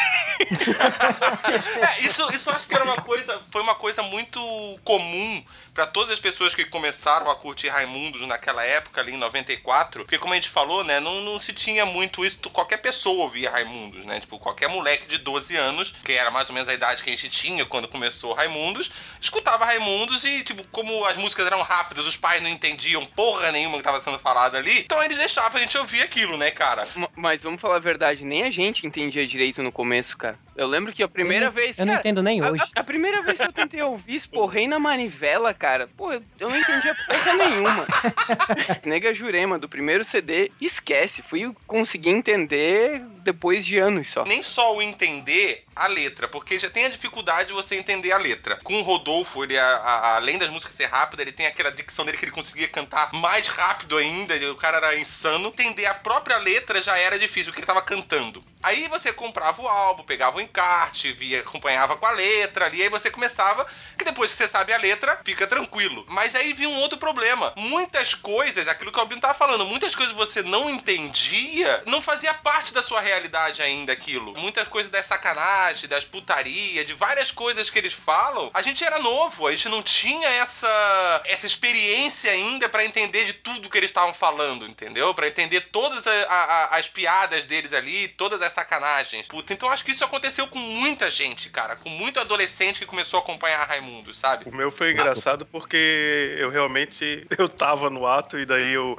É, 1.82 2.02
isso, 2.02 2.28
isso 2.34 2.50
acho 2.50 2.66
que 2.68 2.74
era 2.74 2.84
uma 2.84 2.98
coisa, 2.98 3.40
foi 3.52 3.62
uma 3.62 3.76
coisa 3.76 4.02
muito 4.02 4.40
comum 4.84 5.44
pra 5.74 5.86
todas 5.86 6.12
as 6.12 6.20
pessoas 6.20 6.54
que 6.56 6.66
começaram 6.66 7.30
a 7.30 7.36
curtir 7.36 7.70
Raimundos 7.70 8.22
naquela 8.28 8.64
época, 8.64 9.00
ali 9.00 9.14
em 9.14 9.18
94. 9.18 10.04
Porque, 10.04 10.18
como 10.18 10.34
a 10.34 10.36
gente 10.36 10.50
falou, 10.50 10.84
né, 10.84 11.00
não, 11.00 11.22
não 11.22 11.40
se 11.40 11.54
tinha 11.54 11.86
muito 11.86 12.26
isso. 12.26 12.40
Qualquer 12.52 12.78
pessoa 12.78 13.24
ouvia 13.24 13.52
Raimundos, 13.52 14.04
né? 14.06 14.20
Tipo, 14.20 14.40
qualquer 14.40 14.68
moleque 14.68 15.08
de 15.08 15.20
12 15.20 15.56
anos, 15.56 15.94
que 16.04 16.14
era 16.14 16.32
mais 16.32 16.50
ou 16.50 16.54
menos 16.54 16.68
a 16.68 16.74
idade 16.74 17.04
que 17.04 17.10
a 17.10 17.16
gente 17.16 17.30
tinha 17.30 17.66
quando 17.66 17.88
começou 17.88 18.34
Raimundos, 18.34 18.92
escutava 19.22 19.64
Raimundos 19.66 20.24
e, 20.26 20.44
tipo, 20.44 20.64
como 20.70 21.06
as 21.06 21.18
músicas 21.18 21.46
eram 21.46 21.62
rápidas, 21.62 22.06
os 22.08 22.18
pais 22.18 22.42
não 22.42 22.50
entendiam 22.50 23.06
porra 23.06 23.52
nenhuma 23.52 23.78
que 23.78 23.84
tava 23.84 24.00
sendo 24.02 24.18
falada 24.20 24.58
ali, 24.58 24.80
então 24.80 25.02
eles 25.04 25.18
deixavam 25.18 25.58
a 25.58 25.62
gente 25.64 25.78
ouvir 25.78 26.02
aquilo, 26.02 26.36
né, 26.36 26.50
cara? 26.52 26.88
Ma- 26.96 27.10
Mas 27.16 27.42
vamos 27.44 27.62
falar 27.62 27.76
a 27.76 27.80
verdade, 27.80 28.26
nem 28.26 28.44
a 28.44 28.50
gente 28.52 28.81
entendia 28.88 29.26
direito 29.28 29.62
no 29.64 29.72
começo, 29.72 30.18
cara. 30.18 30.38
Eu 30.56 30.68
lembro 30.68 30.92
que 30.94 31.02
a 31.02 31.08
primeira 31.08 31.46
eu 31.46 31.50
não, 31.50 31.56
vez. 31.56 31.80
Eu 31.80 31.86
não 31.86 31.94
cara, 31.94 32.02
entendo 32.02 32.22
nem 32.24 32.42
a- 32.42 32.50
hoje. 32.52 32.64
A, 32.76 32.82
a 32.82 32.84
primeira 32.84 33.22
vez 33.22 33.40
que 33.40 33.48
eu 33.48 33.52
tentei 33.54 33.82
ouvir 33.82 34.16
Esporrei 34.16 34.68
na 34.68 34.80
Manivela, 34.80 35.54
cara, 35.54 35.88
pô, 35.98 36.12
eu 36.14 36.22
não 36.40 36.56
entendia 36.58 36.96
porra 37.08 37.34
nenhuma. 37.38 37.88
Nega 38.86 39.14
Jurema, 39.14 39.58
do 39.58 39.68
primeiro 39.70 40.04
CD, 40.04 40.52
esquece. 40.60 41.22
Fui 41.22 41.52
conseguir 41.66 42.10
entender 42.10 43.02
depois 43.24 43.66
de 43.66 43.78
anos 43.80 44.10
só. 44.10 44.24
Nem 44.26 44.44
só 44.44 44.76
o 44.76 44.82
entender 44.82 45.64
a 45.76 45.88
letra, 45.88 46.28
porque 46.28 46.60
já 46.60 46.70
tem 46.70 46.86
a 46.86 46.90
dificuldade 46.90 47.50
de 47.50 47.54
você 47.54 47.76
entender 47.76 48.12
a 48.12 48.18
letra. 48.18 48.58
Com 48.64 48.80
o 48.80 48.82
Rodolfo, 48.84 49.44
ele, 49.44 49.58
a- 49.58 49.78
a- 49.78 50.16
além 50.16 50.38
das 50.38 50.50
músicas 50.50 50.76
ser 50.76 50.86
rápidas, 50.86 51.26
ele 51.26 51.32
tem 51.36 51.48
aquela 51.48 51.72
dicção 51.72 52.04
dele 52.06 52.18
que 52.18 52.26
ele 52.26 52.32
conseguia 52.32 52.68
cantar 52.68 53.12
mais 53.14 53.48
rápido 53.48 53.98
ainda, 53.98 54.36
o 54.52 54.56
cara 54.56 54.78
era 54.78 54.98
insano. 54.98 55.48
Entender 55.50 55.86
a 55.86 55.94
própria 55.94 56.38
letra 56.38 56.82
já 56.82 56.98
era 56.98 57.18
difícil, 57.18 57.52
o 57.52 57.54
que 57.54 57.60
ele 57.60 57.68
tava 57.68 57.82
cantando. 57.82 58.44
Aí 58.64 58.88
você 58.88 59.12
comprava 59.12 59.62
o 59.62 59.68
álbum, 59.68 60.04
pegava 60.04 60.38
o 60.38 60.42
encarte, 60.42 61.12
via, 61.14 61.40
acompanhava 61.40 61.98
com 61.98 62.06
a 62.06 62.12
letra 62.12 62.66
ali, 62.66 62.82
aí 62.84 62.90
você 62.90 63.10
começava, 63.10 63.66
que 63.98 64.06
depois 64.06 64.32
que 64.32 64.38
você 64.38 64.48
sabe 64.48 64.72
a 64.72 64.78
letra, 64.78 65.20
fica 65.24 65.48
tranquilo. 65.48 66.06
Mas 66.08 66.36
aí 66.36 66.54
vinha 66.54 66.70
um 66.70 66.78
outro 66.80 66.98
problema. 66.98 67.54
Muitas 67.58 68.14
coisas, 68.14 68.68
aquilo 68.68 68.92
que 68.92 68.98
o 68.98 69.02
Albino 69.02 69.22
tava 69.22 69.34
falando, 69.34 69.66
muitas 69.66 69.96
coisas 69.96 70.14
você 70.14 70.44
não 70.44 70.70
entendia, 70.70 71.82
não 71.88 72.02
fazia 72.02 72.34
parte 72.34 72.74
da 72.74 72.84
sua 72.84 73.02
realidade 73.02 73.62
ainda 73.62 73.94
aquilo. 73.94 74.34
Muitas 74.38 74.68
coisas 74.68 74.92
das 74.92 75.06
sacanagem, 75.08 75.61
das 75.88 76.04
putaria, 76.04 76.84
de 76.84 76.94
várias 76.94 77.30
coisas 77.32 77.70
que 77.70 77.78
eles 77.78 77.94
falam, 77.94 78.50
a 78.54 78.62
gente 78.62 78.84
era 78.84 78.98
novo, 79.00 79.48
a 79.48 79.52
gente 79.52 79.70
não 79.70 79.82
tinha 79.84 80.28
essa 80.30 81.22
essa 81.26 81.46
experiência 81.46 82.32
ainda 82.32 82.68
pra 82.68 82.84
entender 82.84 83.26
de 83.26 83.34
tudo 83.34 83.70
que 83.70 83.78
eles 83.78 83.90
estavam 83.90 84.14
falando, 84.14 84.66
entendeu? 84.66 85.14
Pra 85.14 85.28
entender 85.28 85.62
todas 85.72 86.06
a- 86.08 86.12
a- 86.28 86.78
as 86.78 86.88
piadas 86.88 87.46
deles 87.46 87.74
ali, 87.74 88.08
todas 88.10 88.42
as 88.42 88.54
sacanagens. 88.54 89.28
Puta, 89.28 89.54
então 89.54 89.70
acho 89.70 89.86
que 89.86 89.92
isso 89.92 90.04
aconteceu 90.04 90.48
com 90.48 90.60
muita 90.60 91.10
gente, 91.10 91.50
cara, 91.50 91.76
com 91.76 91.90
muito 91.90 92.20
adolescente 92.20 92.80
que 92.80 92.86
começou 92.86 93.20
a 93.20 93.24
acompanhar 93.24 93.64
Raimundo, 93.68 94.14
sabe? 94.14 94.50
O 94.50 94.56
meu 94.56 94.72
foi 94.72 94.92
engraçado 94.92 95.46
porque 95.46 96.36
eu 96.40 96.50
realmente 96.50 97.26
eu 97.38 97.48
tava 97.48 97.90
no 97.90 98.06
ato 98.08 98.40
e 98.40 98.46
daí 98.46 98.74
eu. 98.74 98.98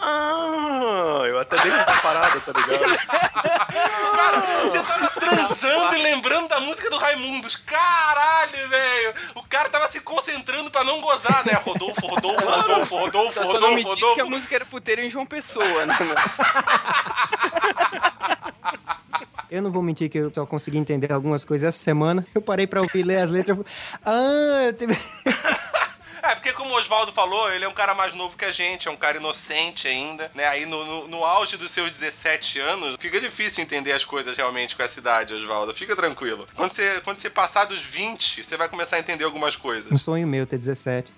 Ah, 0.00 1.22
eu 1.26 1.38
até 1.38 1.56
dei 1.60 1.70
uma 1.70 1.84
parada, 1.84 2.40
tá 2.40 2.52
ligado? 2.52 2.98
Cara, 3.68 4.40
você 4.62 4.82
tava 4.82 5.08
transando 5.10 5.96
e 5.96 6.02
lembrando 6.02 6.48
da 6.48 6.60
música 6.60 6.88
do 6.90 6.96
Raimundos. 6.98 7.56
Caralho, 7.56 8.68
velho! 8.68 9.14
O 9.34 9.42
cara 9.48 9.68
tava 9.68 9.88
se 9.88 10.00
concentrando 10.00 10.70
pra 10.70 10.84
não 10.84 11.00
gozar, 11.00 11.44
né? 11.44 11.52
Rodolfo, 11.64 12.06
Rodolfo, 12.06 12.44
Rodolfo, 12.48 12.96
Rodolfo, 12.96 13.32
Só, 13.34 13.40
só 13.40 13.46
não 13.46 13.52
Rodolfo, 13.52 13.74
me 13.74 13.84
disse 13.84 13.96
que 13.96 14.04
a 14.04 14.08
Rodolfo. 14.08 14.30
música 14.30 14.54
era 14.54 14.64
puteiro 14.66 15.00
em 15.02 15.10
João 15.10 15.26
Pessoa, 15.26 15.86
né? 15.86 15.96
Eu 19.50 19.62
não 19.62 19.70
vou 19.70 19.80
mentir 19.82 20.10
que 20.10 20.18
eu 20.18 20.30
só 20.32 20.44
consegui 20.44 20.76
entender 20.76 21.10
algumas 21.10 21.42
coisas 21.42 21.68
essa 21.74 21.82
semana. 21.82 22.22
Eu 22.34 22.42
parei 22.42 22.66
pra 22.66 22.82
ouvir 22.82 23.02
ler 23.02 23.16
as 23.22 23.30
letras. 23.30 23.56
eu 23.56 23.64
falei, 23.64 23.72
Ah, 24.04 24.64
eu 24.66 24.72
tive... 24.74 24.92
É, 26.28 26.34
porque 26.34 26.52
como 26.52 26.74
o 26.74 26.76
Oswaldo 26.76 27.10
falou, 27.10 27.50
ele 27.50 27.64
é 27.64 27.68
um 27.68 27.72
cara 27.72 27.94
mais 27.94 28.14
novo 28.14 28.36
que 28.36 28.44
a 28.44 28.50
gente, 28.50 28.86
é 28.86 28.90
um 28.90 28.96
cara 28.96 29.16
inocente 29.16 29.88
ainda, 29.88 30.30
né? 30.34 30.46
Aí 30.46 30.66
no, 30.66 30.84
no, 30.84 31.08
no 31.08 31.24
auge 31.24 31.56
dos 31.56 31.70
seus 31.70 31.90
17 31.90 32.60
anos, 32.60 32.96
fica 33.00 33.18
difícil 33.18 33.64
entender 33.64 33.92
as 33.92 34.04
coisas 34.04 34.36
realmente 34.36 34.76
com 34.76 34.82
essa 34.82 35.00
idade, 35.00 35.32
Oswaldo. 35.32 35.72
Fica 35.72 35.96
tranquilo. 35.96 36.46
Quando 36.54 36.70
você, 36.70 37.00
quando 37.00 37.16
você 37.16 37.30
passar 37.30 37.64
dos 37.64 37.80
20, 37.80 38.44
você 38.44 38.58
vai 38.58 38.68
começar 38.68 38.96
a 38.96 38.98
entender 38.98 39.24
algumas 39.24 39.56
coisas. 39.56 39.90
um 39.90 39.96
sonho 39.96 40.28
meu 40.28 40.46
ter 40.46 40.58
17. 40.58 41.10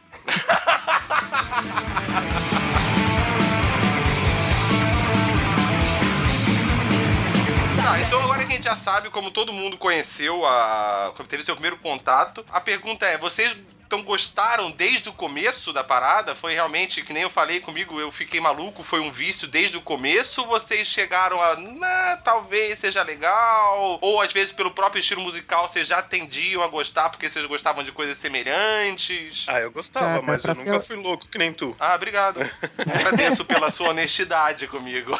Tá, 7.82 8.00
então 8.06 8.22
agora 8.22 8.44
que 8.44 8.52
a 8.52 8.54
gente 8.54 8.64
já 8.64 8.76
sabe 8.76 9.10
como 9.10 9.32
todo 9.32 9.52
mundo 9.52 9.76
conheceu 9.76 10.46
a. 10.46 11.12
teve 11.28 11.42
seu 11.42 11.56
primeiro 11.56 11.78
contato, 11.78 12.46
a 12.48 12.60
pergunta 12.60 13.06
é: 13.06 13.18
vocês 13.18 13.56
então 13.90 14.04
gostaram 14.04 14.70
desde 14.70 15.08
o 15.08 15.12
começo 15.12 15.72
da 15.72 15.82
parada? 15.82 16.36
Foi 16.36 16.52
realmente, 16.54 17.02
que 17.02 17.12
nem 17.12 17.24
eu 17.24 17.30
falei 17.30 17.58
comigo, 17.58 17.98
eu 17.98 18.12
fiquei 18.12 18.38
maluco, 18.40 18.84
foi 18.84 19.00
um 19.00 19.10
vício 19.10 19.48
desde 19.48 19.76
o 19.76 19.80
começo? 19.80 20.42
Ou 20.42 20.46
vocês 20.46 20.86
chegaram 20.86 21.42
a. 21.42 21.56
"Nah, 21.56 22.16
talvez 22.22 22.78
seja 22.78 23.02
legal? 23.02 23.98
Ou 24.00 24.20
às 24.20 24.32
vezes 24.32 24.52
pelo 24.52 24.70
próprio 24.70 25.00
estilo 25.00 25.20
musical 25.22 25.68
vocês 25.68 25.88
já 25.88 26.00
tendiam 26.00 26.62
a 26.62 26.68
gostar 26.68 27.10
porque 27.10 27.28
vocês 27.28 27.44
gostavam 27.46 27.82
de 27.82 27.90
coisas 27.90 28.16
semelhantes? 28.16 29.44
Ah, 29.48 29.58
eu 29.58 29.72
gostava, 29.72 30.22
mas 30.22 30.44
eu 30.44 30.54
ser- 30.54 30.70
nunca 30.70 30.84
fui 30.84 30.94
louco 30.96 31.26
que 31.26 31.36
nem 31.36 31.52
tu. 31.52 31.74
Ah, 31.80 31.96
obrigado. 31.96 32.38
Agradeço 32.78 33.44
pela 33.44 33.72
sua 33.72 33.88
honestidade 33.88 34.68
comigo. 34.68 35.18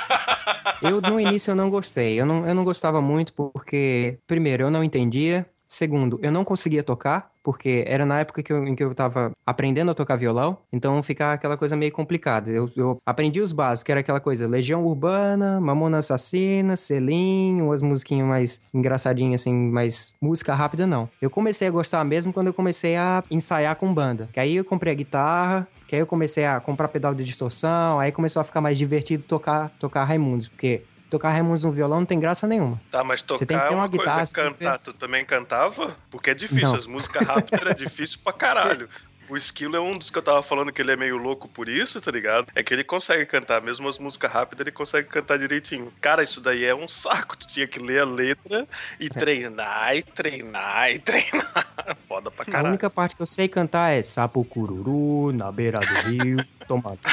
Eu, 0.81 1.01
no 1.01 1.19
início, 1.19 1.51
eu 1.51 1.57
não 1.57 1.69
gostei. 1.69 2.21
Eu 2.21 2.25
não, 2.25 2.47
eu 2.47 2.55
não 2.55 2.63
gostava 2.63 3.01
muito 3.01 3.33
porque, 3.33 4.17
primeiro, 4.29 4.63
eu 4.63 4.71
não 4.71 4.85
entendia. 4.85 5.45
Segundo, 5.71 6.19
eu 6.21 6.33
não 6.33 6.45
conseguia 6.45 6.83
tocar, 6.83 7.31
porque 7.45 7.85
era 7.87 8.05
na 8.05 8.19
época 8.19 8.43
que 8.43 8.53
eu, 8.53 8.67
em 8.67 8.75
que 8.75 8.83
eu 8.83 8.93
tava 8.93 9.31
aprendendo 9.47 9.93
a 9.93 9.95
tocar 9.95 10.17
violão, 10.17 10.59
então 10.73 11.01
ficava 11.01 11.35
aquela 11.35 11.57
coisa 11.57 11.77
meio 11.77 11.93
complicada. 11.93 12.51
Eu, 12.51 12.69
eu 12.77 13.01
aprendi 13.07 13.41
os 13.41 13.53
básicos, 13.53 13.85
que 13.85 13.93
era 13.93 14.01
aquela 14.01 14.19
coisa, 14.19 14.49
Legião 14.49 14.85
Urbana, 14.85 15.61
Mamona 15.61 15.99
Assassina, 15.99 16.77
Selim, 16.77 17.63
umas 17.63 17.83
musiquinhas 17.83 18.27
mais 18.27 18.61
engraçadinhas, 18.75 19.43
assim, 19.43 19.55
mais 19.55 20.13
música 20.21 20.57
rápida, 20.57 20.89
não. 20.89 21.09
Eu 21.23 21.31
comecei 21.31 21.69
a 21.69 21.71
gostar 21.71 22.03
mesmo 22.03 22.33
quando 22.33 22.49
eu 22.49 22.55
comecei 22.55 22.97
a 22.97 23.23
ensaiar 23.31 23.77
com 23.77 23.95
banda. 23.95 24.29
Que 24.33 24.41
aí 24.41 24.57
eu 24.57 24.65
comprei 24.65 24.93
a 24.93 24.97
guitarra, 24.97 25.69
que 25.87 25.95
aí 25.95 26.03
eu 26.03 26.07
comecei 26.07 26.45
a 26.47 26.59
comprar 26.59 26.89
pedal 26.89 27.15
de 27.15 27.23
distorção, 27.23 28.01
aí 28.01 28.11
começou 28.11 28.41
a 28.41 28.45
ficar 28.45 28.61
mais 28.61 28.77
divertido 28.77 29.23
tocar, 29.23 29.71
tocar 29.79 30.03
Raimundos, 30.03 30.49
porque 30.49 30.83
tocar 31.11 31.31
Raimundos 31.31 31.65
no 31.65 31.73
violão 31.73 31.99
não 32.01 32.07
tem 32.07 32.19
graça 32.21 32.47
nenhuma. 32.47 32.81
Tá, 32.91 33.03
mas 33.05 33.21
tocar 33.23 33.39
Você 33.39 33.47
tem 33.47 33.59
que 33.59 33.63
ter 33.65 33.69
é 33.69 33.75
uma 33.75 33.83
uma 33.83 33.89
guitarra, 33.89 34.17
coisa, 34.19 34.33
tem 34.35 34.45
que 34.45 34.51
cantar, 34.59 34.79
tu 34.79 34.93
também 34.93 35.25
cantava? 35.25 35.97
Porque 36.11 36.31
é 36.31 36.35
difícil, 36.35 36.69
Não. 36.69 36.77
as 36.77 36.87
músicas 36.87 37.27
rápidas 37.27 37.61
era 37.61 37.75
difícil 37.75 38.19
pra 38.23 38.33
caralho. 38.33 38.89
O 39.29 39.37
Esquilo 39.37 39.77
é 39.77 39.81
um 39.81 39.97
dos 39.97 40.11
que 40.11 40.19
eu 40.19 40.23
tava 40.23 40.43
falando 40.43 40.73
que 40.73 40.83
ele 40.83 40.91
é 40.91 40.97
meio 40.97 41.17
louco 41.17 41.47
por 41.49 41.69
isso, 41.69 42.01
tá 42.01 42.11
ligado? 42.11 42.49
É 42.53 42.65
que 42.65 42.75
ele 42.75 42.83
consegue 42.83 43.25
cantar, 43.25 43.63
mesmo 43.63 43.89
as 43.89 43.97
músicas 43.97 44.29
rápidas, 44.33 44.61
ele 44.67 44.73
consegue 44.73 45.07
cantar 45.07 45.39
direitinho. 45.39 45.93
Cara, 46.01 46.25
isso 46.25 46.41
daí 46.41 46.65
é 46.65 46.75
um 46.75 46.89
saco. 46.89 47.37
Tu 47.39 47.47
tinha 47.47 47.69
que 47.69 47.79
ler 47.79 48.01
a 48.01 48.05
letra 48.05 48.67
e 48.99 49.09
treinar, 49.09 49.95
e 49.97 50.03
treinar, 50.03 50.91
e 50.91 50.99
treinar. 50.99 51.67
Foda 52.09 52.29
pra 52.29 52.43
A 52.43 52.47
caralho. 52.47 52.69
única 52.71 52.91
parte 52.91 53.15
que 53.15 53.23
eu 53.23 53.27
sei 53.27 53.47
cantar 53.47 53.93
é 53.93 54.03
Sapo 54.03 54.45
Cururu, 54.45 55.31
na 55.33 55.53
beira 55.53 55.79
do 55.79 55.95
rio, 56.09 56.45
tomando. 56.67 56.99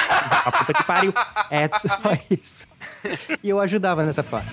A 0.43 0.51
puta 0.51 0.73
que 0.73 0.83
pariu. 0.85 1.13
É 1.51 1.67
só 1.77 2.13
isso. 2.31 2.67
E 3.43 3.49
eu 3.49 3.59
ajudava 3.59 4.03
nessa 4.03 4.23
parte. 4.23 4.49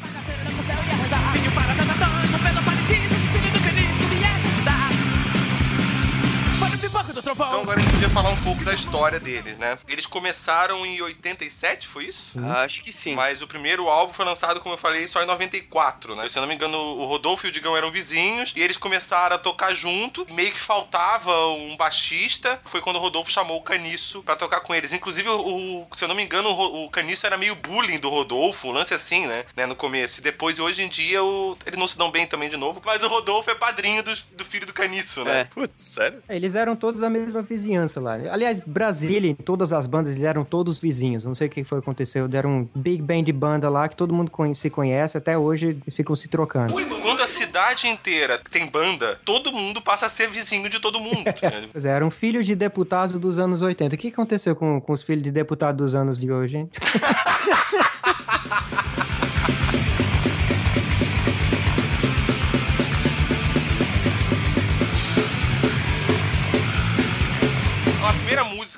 Então 7.25 7.63
agora 7.63 7.79
a 7.79 7.83
gente 7.83 7.94
podia 7.95 8.11
falar 8.11 8.31
um 8.31 8.43
pouco 8.43 8.65
da 8.65 8.75
história 8.75 9.21
deles, 9.21 9.57
né? 9.57 9.79
Eles 9.87 10.05
começaram 10.07 10.85
em 10.85 11.01
87, 11.01 11.87
foi 11.87 12.07
isso? 12.07 12.39
Acho 12.45 12.83
que 12.83 12.93
sim. 12.93 13.15
Mas 13.15 13.41
o 13.41 13.47
primeiro 13.47 13.89
álbum 13.89 14.13
foi 14.13 14.25
lançado, 14.25 14.61
como 14.61 14.75
eu 14.75 14.79
falei, 14.79 15.07
só 15.07 15.23
em 15.23 15.27
94, 15.27 16.17
né? 16.17 16.29
Se 16.29 16.37
eu 16.37 16.41
não 16.43 16.49
me 16.49 16.55
engano, 16.55 16.77
o 16.77 17.05
Rodolfo 17.07 17.47
e 17.47 17.51
o 17.51 17.53
Digão 17.53 17.77
eram 17.77 17.91
vizinhos 17.93 18.53
e 18.57 18.61
eles 18.61 18.77
começaram 18.77 19.37
a 19.37 19.39
tocar 19.39 19.73
junto. 19.75 20.27
Meio 20.33 20.53
que 20.53 20.61
faltava 20.61 21.33
um 21.49 21.77
baixista. 21.77 22.61
Foi 22.65 22.81
quando 22.81 22.97
o 22.97 22.99
Rodolfo 22.99 23.31
chamou 23.31 23.59
o 23.59 23.63
Caniço 23.63 24.23
pra 24.25 24.35
tocar 24.35 24.61
com 24.61 24.75
eles. 24.75 24.93
Inclusive, 24.93 25.29
o, 25.29 25.83
o- 25.83 25.87
se 25.95 26.03
eu 26.05 26.09
não 26.09 26.15
me 26.17 26.25
engano, 26.25 26.49
o, 26.51 26.85
o 26.87 26.91
Caniço 26.91 27.27
era 27.27 27.37
meio 27.39 27.55
bullying 27.55 27.99
do 28.01 28.09
Rodolfo, 28.09 28.69
um 28.69 28.73
lance 28.73 28.93
assim, 28.93 29.27
né? 29.27 29.45
né? 29.57 29.67
No 29.67 29.77
começo. 29.77 30.19
E 30.21 30.23
depois, 30.23 30.59
hoje 30.59 30.83
em 30.83 30.89
dia, 30.89 31.23
o, 31.23 31.57
eles 31.65 31.79
não 31.79 31.87
se 31.87 31.97
dão 31.97 32.11
bem 32.11 32.27
também 32.27 32.49
de 32.49 32.57
novo. 32.57 32.83
Mas 32.85 33.05
o 33.05 33.09
Rodolfo 33.09 33.51
é 33.51 33.55
padrinho 33.55 34.03
do, 34.03 34.15
do 34.33 34.45
filho 34.45 34.67
do 34.67 34.73
Caniço, 34.73 35.23
né? 35.25 35.43
É. 35.43 35.45
Putz, 35.45 35.81
sério? 35.83 36.23
Eles 36.29 36.55
eram 36.57 36.75
todos 36.75 37.01
da 37.01 37.09
mesma 37.09 37.41
vizinhança 37.41 37.84
lá. 38.01 38.15
Aliás, 38.31 38.61
Brasília, 38.61 39.31
em 39.31 39.35
todas 39.35 39.73
as 39.73 39.87
bandas, 39.87 40.13
eles 40.13 40.25
eram 40.25 40.45
todos 40.45 40.79
vizinhos. 40.79 41.25
Não 41.25 41.35
sei 41.35 41.49
o 41.49 41.51
que 41.51 41.65
foi 41.65 41.79
aconteceu. 41.79 42.29
Deram 42.29 42.51
um 42.51 42.69
big 42.75 43.03
band 43.03 43.25
de 43.25 43.33
banda 43.33 43.69
lá 43.69 43.89
que 43.89 43.97
todo 43.97 44.15
mundo 44.15 44.31
se 44.55 44.71
conhece. 44.71 45.19
Até 45.19 45.37
hoje 45.37 45.79
eles 45.83 45.95
ficam 45.95 46.17
se 46.17 46.29
trocando. 46.29 46.73
Quando 46.73 47.23
a 47.23 47.29
cidade 47.29 47.87
inteira 47.87 48.41
tem 48.51 48.69
banda, 48.69 49.19
todo 49.25 49.53
mundo 49.53 49.81
passa 49.81 50.07
a 50.07 50.11
ser 50.11 50.29
vizinho 50.29 50.69
de 50.69 50.81
todo 50.81 51.01
mundo. 51.01 51.25
Pois 51.73 51.85
é, 51.85 51.91
eram 51.91 52.11
filhos 52.11 52.47
de 52.47 52.55
deputados 52.55 53.19
dos 53.19 53.39
anos 53.39 53.63
80. 53.63 53.95
O 53.95 53.99
que 53.99 54.09
aconteceu 54.09 54.55
com, 54.55 54.81
com 54.81 54.93
os 54.93 55.03
filhos 55.03 55.23
de 55.23 55.31
deputados 55.31 55.85
dos 55.85 55.95
anos 55.95 56.19
de 56.19 56.31
hoje, 56.31 56.59
hein? 56.59 56.71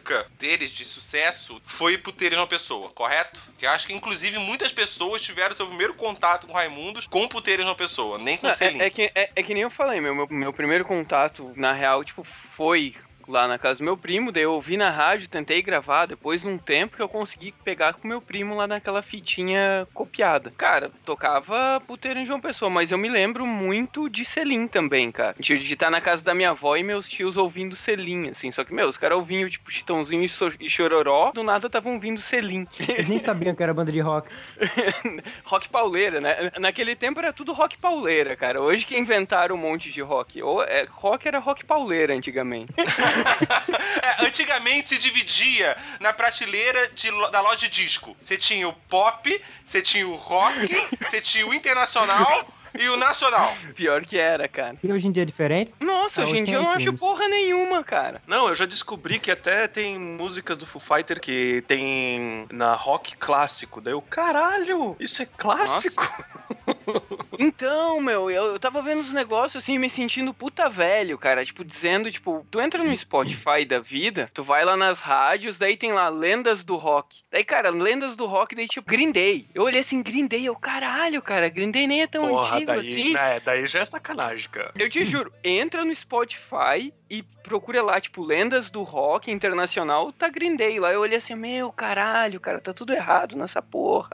música 0.06 0.26
deles 0.38 0.70
de 0.70 0.84
sucesso 0.84 1.60
foi 1.64 1.98
Puteiro 1.98 2.36
uma 2.36 2.46
Pessoa, 2.46 2.90
correto? 2.90 3.42
Que 3.58 3.66
eu 3.66 3.70
acho 3.70 3.86
que 3.86 3.92
inclusive 3.92 4.38
muitas 4.38 4.72
pessoas 4.72 5.20
tiveram 5.20 5.56
seu 5.56 5.66
primeiro 5.66 5.94
contato 5.94 6.46
com 6.46 6.52
Raimundos 6.52 7.06
com 7.08 7.26
Puteiro 7.26 7.64
uma 7.64 7.74
Pessoa, 7.74 8.18
nem 8.18 8.38
com 8.38 8.52
Selim. 8.52 8.80
é, 8.80 8.86
é 8.86 8.90
que, 8.90 9.12
é, 9.14 9.30
é 9.34 9.42
que 9.42 9.52
nem 9.52 9.64
eu 9.64 9.70
falei, 9.70 10.00
meu, 10.00 10.14
meu, 10.14 10.28
meu 10.30 10.52
primeiro 10.52 10.84
contato, 10.84 11.52
na 11.56 11.72
real, 11.72 12.04
tipo, 12.04 12.22
foi 12.22 12.94
lá 13.28 13.46
na 13.48 13.58
casa 13.58 13.78
do 13.78 13.84
meu 13.84 13.96
primo, 13.96 14.30
daí 14.32 14.42
eu 14.44 14.52
ouvi 14.52 14.76
na 14.76 14.90
rádio, 14.90 15.28
tentei 15.28 15.60
gravar, 15.62 16.06
depois 16.06 16.44
num 16.44 16.58
tempo 16.58 16.96
que 16.96 17.02
eu 17.02 17.08
consegui 17.08 17.52
pegar 17.64 17.94
com 17.94 18.06
meu 18.06 18.20
primo 18.20 18.54
lá 18.54 18.66
naquela 18.66 19.02
fitinha 19.02 19.86
copiada. 19.92 20.52
Cara, 20.56 20.90
tocava 21.04 21.80
puteiro 21.86 22.18
em 22.20 22.26
João 22.26 22.40
Pessoa, 22.40 22.70
mas 22.70 22.90
eu 22.90 22.98
me 22.98 23.08
lembro 23.08 23.46
muito 23.46 24.08
de 24.08 24.24
Selim 24.24 24.66
também, 24.68 25.10
cara. 25.10 25.34
De 25.38 25.54
estar 25.56 25.90
na 25.90 26.00
casa 26.00 26.22
da 26.24 26.34
minha 26.34 26.50
avó 26.50 26.76
e 26.76 26.82
meus 26.82 27.08
tios 27.08 27.36
ouvindo 27.36 27.76
Selim, 27.76 28.28
assim. 28.28 28.50
Só 28.52 28.64
que, 28.64 28.72
meu, 28.74 28.88
os 28.88 28.96
caras 28.96 29.16
ouviam, 29.18 29.48
tipo, 29.48 29.70
Chitãozinho 29.70 30.22
e 30.22 30.28
So- 30.28 30.52
e 30.60 30.70
Chororó, 30.70 31.32
do 31.32 31.42
nada 31.42 31.66
estavam 31.66 31.94
ouvindo 31.94 32.20
Selim. 32.20 32.66
Eles 32.88 33.08
nem 33.08 33.18
sabiam 33.18 33.54
que 33.54 33.62
era 33.62 33.74
banda 33.74 33.90
de 33.92 34.00
rock. 34.00 34.28
rock 35.44 35.68
pauleira, 35.68 36.20
né? 36.20 36.50
Naquele 36.58 36.94
tempo 36.94 37.18
era 37.18 37.32
tudo 37.32 37.52
rock 37.52 37.76
pauleira, 37.78 38.36
cara. 38.36 38.60
Hoje 38.60 38.84
que 38.84 38.96
inventaram 38.96 39.54
um 39.54 39.58
monte 39.58 39.90
de 39.90 40.00
rock. 40.00 40.42
Ou 40.42 40.62
é, 40.62 40.86
rock 40.90 41.26
era 41.26 41.38
rock 41.38 41.64
pauleira 41.64 42.14
antigamente. 42.14 42.72
É, 44.02 44.26
antigamente 44.26 44.88
se 44.90 44.98
dividia 44.98 45.76
na 46.00 46.12
prateleira 46.12 46.88
de 46.88 47.10
da 47.30 47.40
loja 47.40 47.56
de 47.60 47.68
disco. 47.68 48.16
Você 48.22 48.36
tinha 48.36 48.68
o 48.68 48.72
pop, 48.72 49.42
você 49.64 49.82
tinha 49.82 50.06
o 50.06 50.14
rock, 50.14 50.68
você 51.00 51.20
tinha 51.20 51.46
o 51.46 51.54
internacional 51.54 52.48
e 52.78 52.88
o 52.88 52.96
nacional. 52.96 53.52
Pior 53.74 54.04
que 54.04 54.18
era, 54.18 54.46
cara. 54.46 54.76
E 54.82 54.92
hoje 54.92 55.08
em 55.08 55.12
dia 55.12 55.22
é 55.22 55.26
diferente. 55.26 55.72
Nossa, 55.80 56.22
Ah, 56.22 56.24
hoje 56.24 56.36
em 56.38 56.44
dia 56.44 56.54
eu 56.56 56.62
não 56.62 56.70
acho 56.70 56.92
porra 56.94 57.26
nenhuma, 57.28 57.82
cara. 57.82 58.20
Não, 58.26 58.48
eu 58.48 58.54
já 58.54 58.66
descobri 58.66 59.18
que 59.18 59.30
até 59.30 59.66
tem 59.66 59.98
músicas 59.98 60.58
do 60.58 60.66
Foo 60.66 60.80
Fighter 60.80 61.18
que 61.20 61.64
tem 61.66 62.46
na 62.52 62.74
rock 62.74 63.16
clássico. 63.16 63.80
Daí 63.80 63.94
eu, 63.94 64.02
caralho, 64.02 64.94
isso 65.00 65.22
é 65.22 65.26
clássico? 65.26 66.04
Então, 67.38 68.00
meu, 68.00 68.30
eu, 68.30 68.46
eu 68.52 68.58
tava 68.58 68.80
vendo 68.82 69.00
os 69.00 69.12
negócios 69.12 69.62
assim, 69.62 69.78
me 69.78 69.90
sentindo 69.90 70.32
puta 70.32 70.68
velho, 70.68 71.18
cara. 71.18 71.44
Tipo, 71.44 71.64
dizendo, 71.64 72.10
tipo, 72.10 72.46
tu 72.50 72.60
entra 72.60 72.82
no 72.82 72.96
Spotify 72.96 73.64
da 73.66 73.78
vida, 73.78 74.30
tu 74.32 74.42
vai 74.42 74.64
lá 74.64 74.76
nas 74.76 75.00
rádios, 75.00 75.58
daí 75.58 75.76
tem 75.76 75.92
lá 75.92 76.08
lendas 76.08 76.64
do 76.64 76.76
rock. 76.76 77.22
Daí, 77.30 77.44
cara, 77.44 77.70
lendas 77.70 78.16
do 78.16 78.26
rock, 78.26 78.54
daí 78.54 78.66
tipo, 78.66 78.88
Green 78.88 79.12
Day. 79.12 79.48
Eu 79.54 79.64
olhei 79.64 79.80
assim, 79.80 80.02
Green 80.02 80.26
Day, 80.26 80.46
eu, 80.46 80.56
caralho, 80.56 81.20
cara, 81.20 81.48
Green 81.48 81.70
Day 81.70 81.86
nem 81.86 82.02
é 82.02 82.06
tão 82.06 82.28
Porra, 82.28 82.56
antigo 82.56 82.72
daí, 82.72 82.80
assim. 82.80 83.12
né, 83.12 83.40
daí 83.44 83.66
já 83.66 83.80
é 83.80 83.84
sacanagem, 83.84 84.48
cara. 84.50 84.72
Eu 84.78 84.88
te 84.88 85.04
juro, 85.04 85.32
entra 85.44 85.84
no 85.84 85.94
Spotify 85.94 86.92
e 87.08 87.22
procura 87.22 87.82
lá, 87.82 88.00
tipo, 88.00 88.22
lendas 88.24 88.70
do 88.70 88.82
rock 88.82 89.30
internacional, 89.30 90.12
tá 90.12 90.28
Green 90.28 90.56
Day 90.56 90.80
lá. 90.80 90.92
Eu 90.92 91.00
olhei 91.00 91.18
assim, 91.18 91.34
meu, 91.34 91.70
caralho, 91.70 92.40
cara, 92.40 92.60
tá 92.60 92.72
tudo 92.72 92.92
errado 92.92 93.36
nessa 93.36 93.62
porra. 93.62 94.10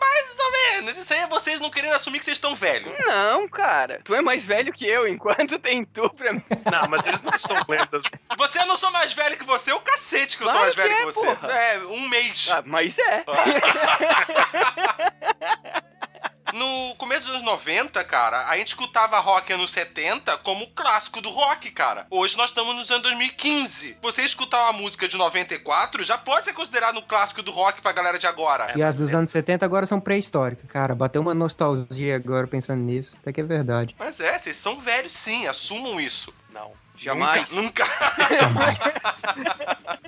Mais 0.00 0.38
ou 0.38 0.52
menos. 0.82 0.96
Isso 0.96 1.12
aí 1.12 1.20
é 1.20 1.26
vocês 1.26 1.60
não 1.60 1.70
querendo 1.84 1.96
assumir 1.96 2.18
que 2.18 2.24
vocês 2.24 2.38
estão 2.38 2.54
velhos. 2.54 2.92
Não, 3.06 3.46
cara, 3.48 4.00
tu 4.02 4.14
é 4.14 4.22
mais 4.22 4.46
velho 4.46 4.72
que 4.72 4.86
eu, 4.86 5.06
enquanto 5.06 5.58
tem 5.58 5.84
tu 5.84 6.08
pra 6.10 6.32
mim. 6.32 6.42
Não, 6.70 6.88
mas 6.88 7.04
eles 7.04 7.20
não 7.22 7.36
são 7.38 7.56
lendas. 7.68 8.04
Você 8.38 8.58
eu 8.58 8.66
não 8.66 8.76
sou 8.76 8.90
mais 8.90 9.12
velho 9.12 9.36
que 9.36 9.44
você, 9.44 9.72
o 9.72 9.80
cacete 9.80 10.38
que 10.38 10.44
eu 10.44 10.48
Claro 10.48 10.72
sou 10.72 10.74
mais 10.74 10.74
que 10.74 10.82
velho 10.82 10.94
é, 10.94 10.98
que 10.98 11.04
você. 11.04 11.36
porra. 11.36 11.52
É, 11.52 11.78
um 11.78 12.08
mês. 12.08 12.48
Ah, 12.50 12.62
mas 12.64 12.98
é. 12.98 13.24
No 16.54 16.94
começo 16.98 17.22
dos 17.22 17.30
anos 17.30 17.42
90, 17.42 18.04
cara, 18.04 18.46
a 18.46 18.56
gente 18.56 18.68
escutava 18.68 19.18
rock 19.18 19.52
anos 19.52 19.72
70 19.72 20.36
como 20.38 20.64
o 20.64 20.68
clássico 20.68 21.20
do 21.20 21.28
rock, 21.28 21.68
cara. 21.72 22.06
Hoje 22.08 22.36
nós 22.36 22.50
estamos 22.50 22.76
nos 22.76 22.88
anos 22.92 23.02
2015. 23.02 23.96
Você 24.00 24.22
escutar 24.22 24.62
uma 24.62 24.72
música 24.72 25.08
de 25.08 25.16
94 25.16 26.04
já 26.04 26.16
pode 26.16 26.44
ser 26.44 26.52
considerado 26.52 26.96
um 26.96 27.02
clássico 27.02 27.42
do 27.42 27.50
rock 27.50 27.82
pra 27.82 27.90
galera 27.90 28.20
de 28.20 28.28
agora. 28.28 28.72
E 28.76 28.84
as 28.84 28.98
dos 28.98 29.12
anos 29.12 29.30
70 29.30 29.66
agora 29.66 29.84
são 29.84 29.98
pré-históricas. 29.98 30.70
Cara, 30.70 30.94
bateu 30.94 31.22
uma 31.22 31.34
nostalgia 31.34 32.14
agora 32.14 32.46
pensando 32.46 32.84
nisso. 32.84 33.16
Até 33.20 33.32
que 33.32 33.40
é 33.40 33.44
verdade. 33.44 33.96
Mas 33.98 34.20
é, 34.20 34.38
vocês 34.38 34.56
são 34.56 34.80
velhos 34.80 35.12
sim, 35.12 35.48
assumam 35.48 36.00
isso. 36.00 36.32
Não. 36.52 36.70
Jamais. 36.96 37.50
Nunca. 37.50 37.84
Jamais. 38.40 38.80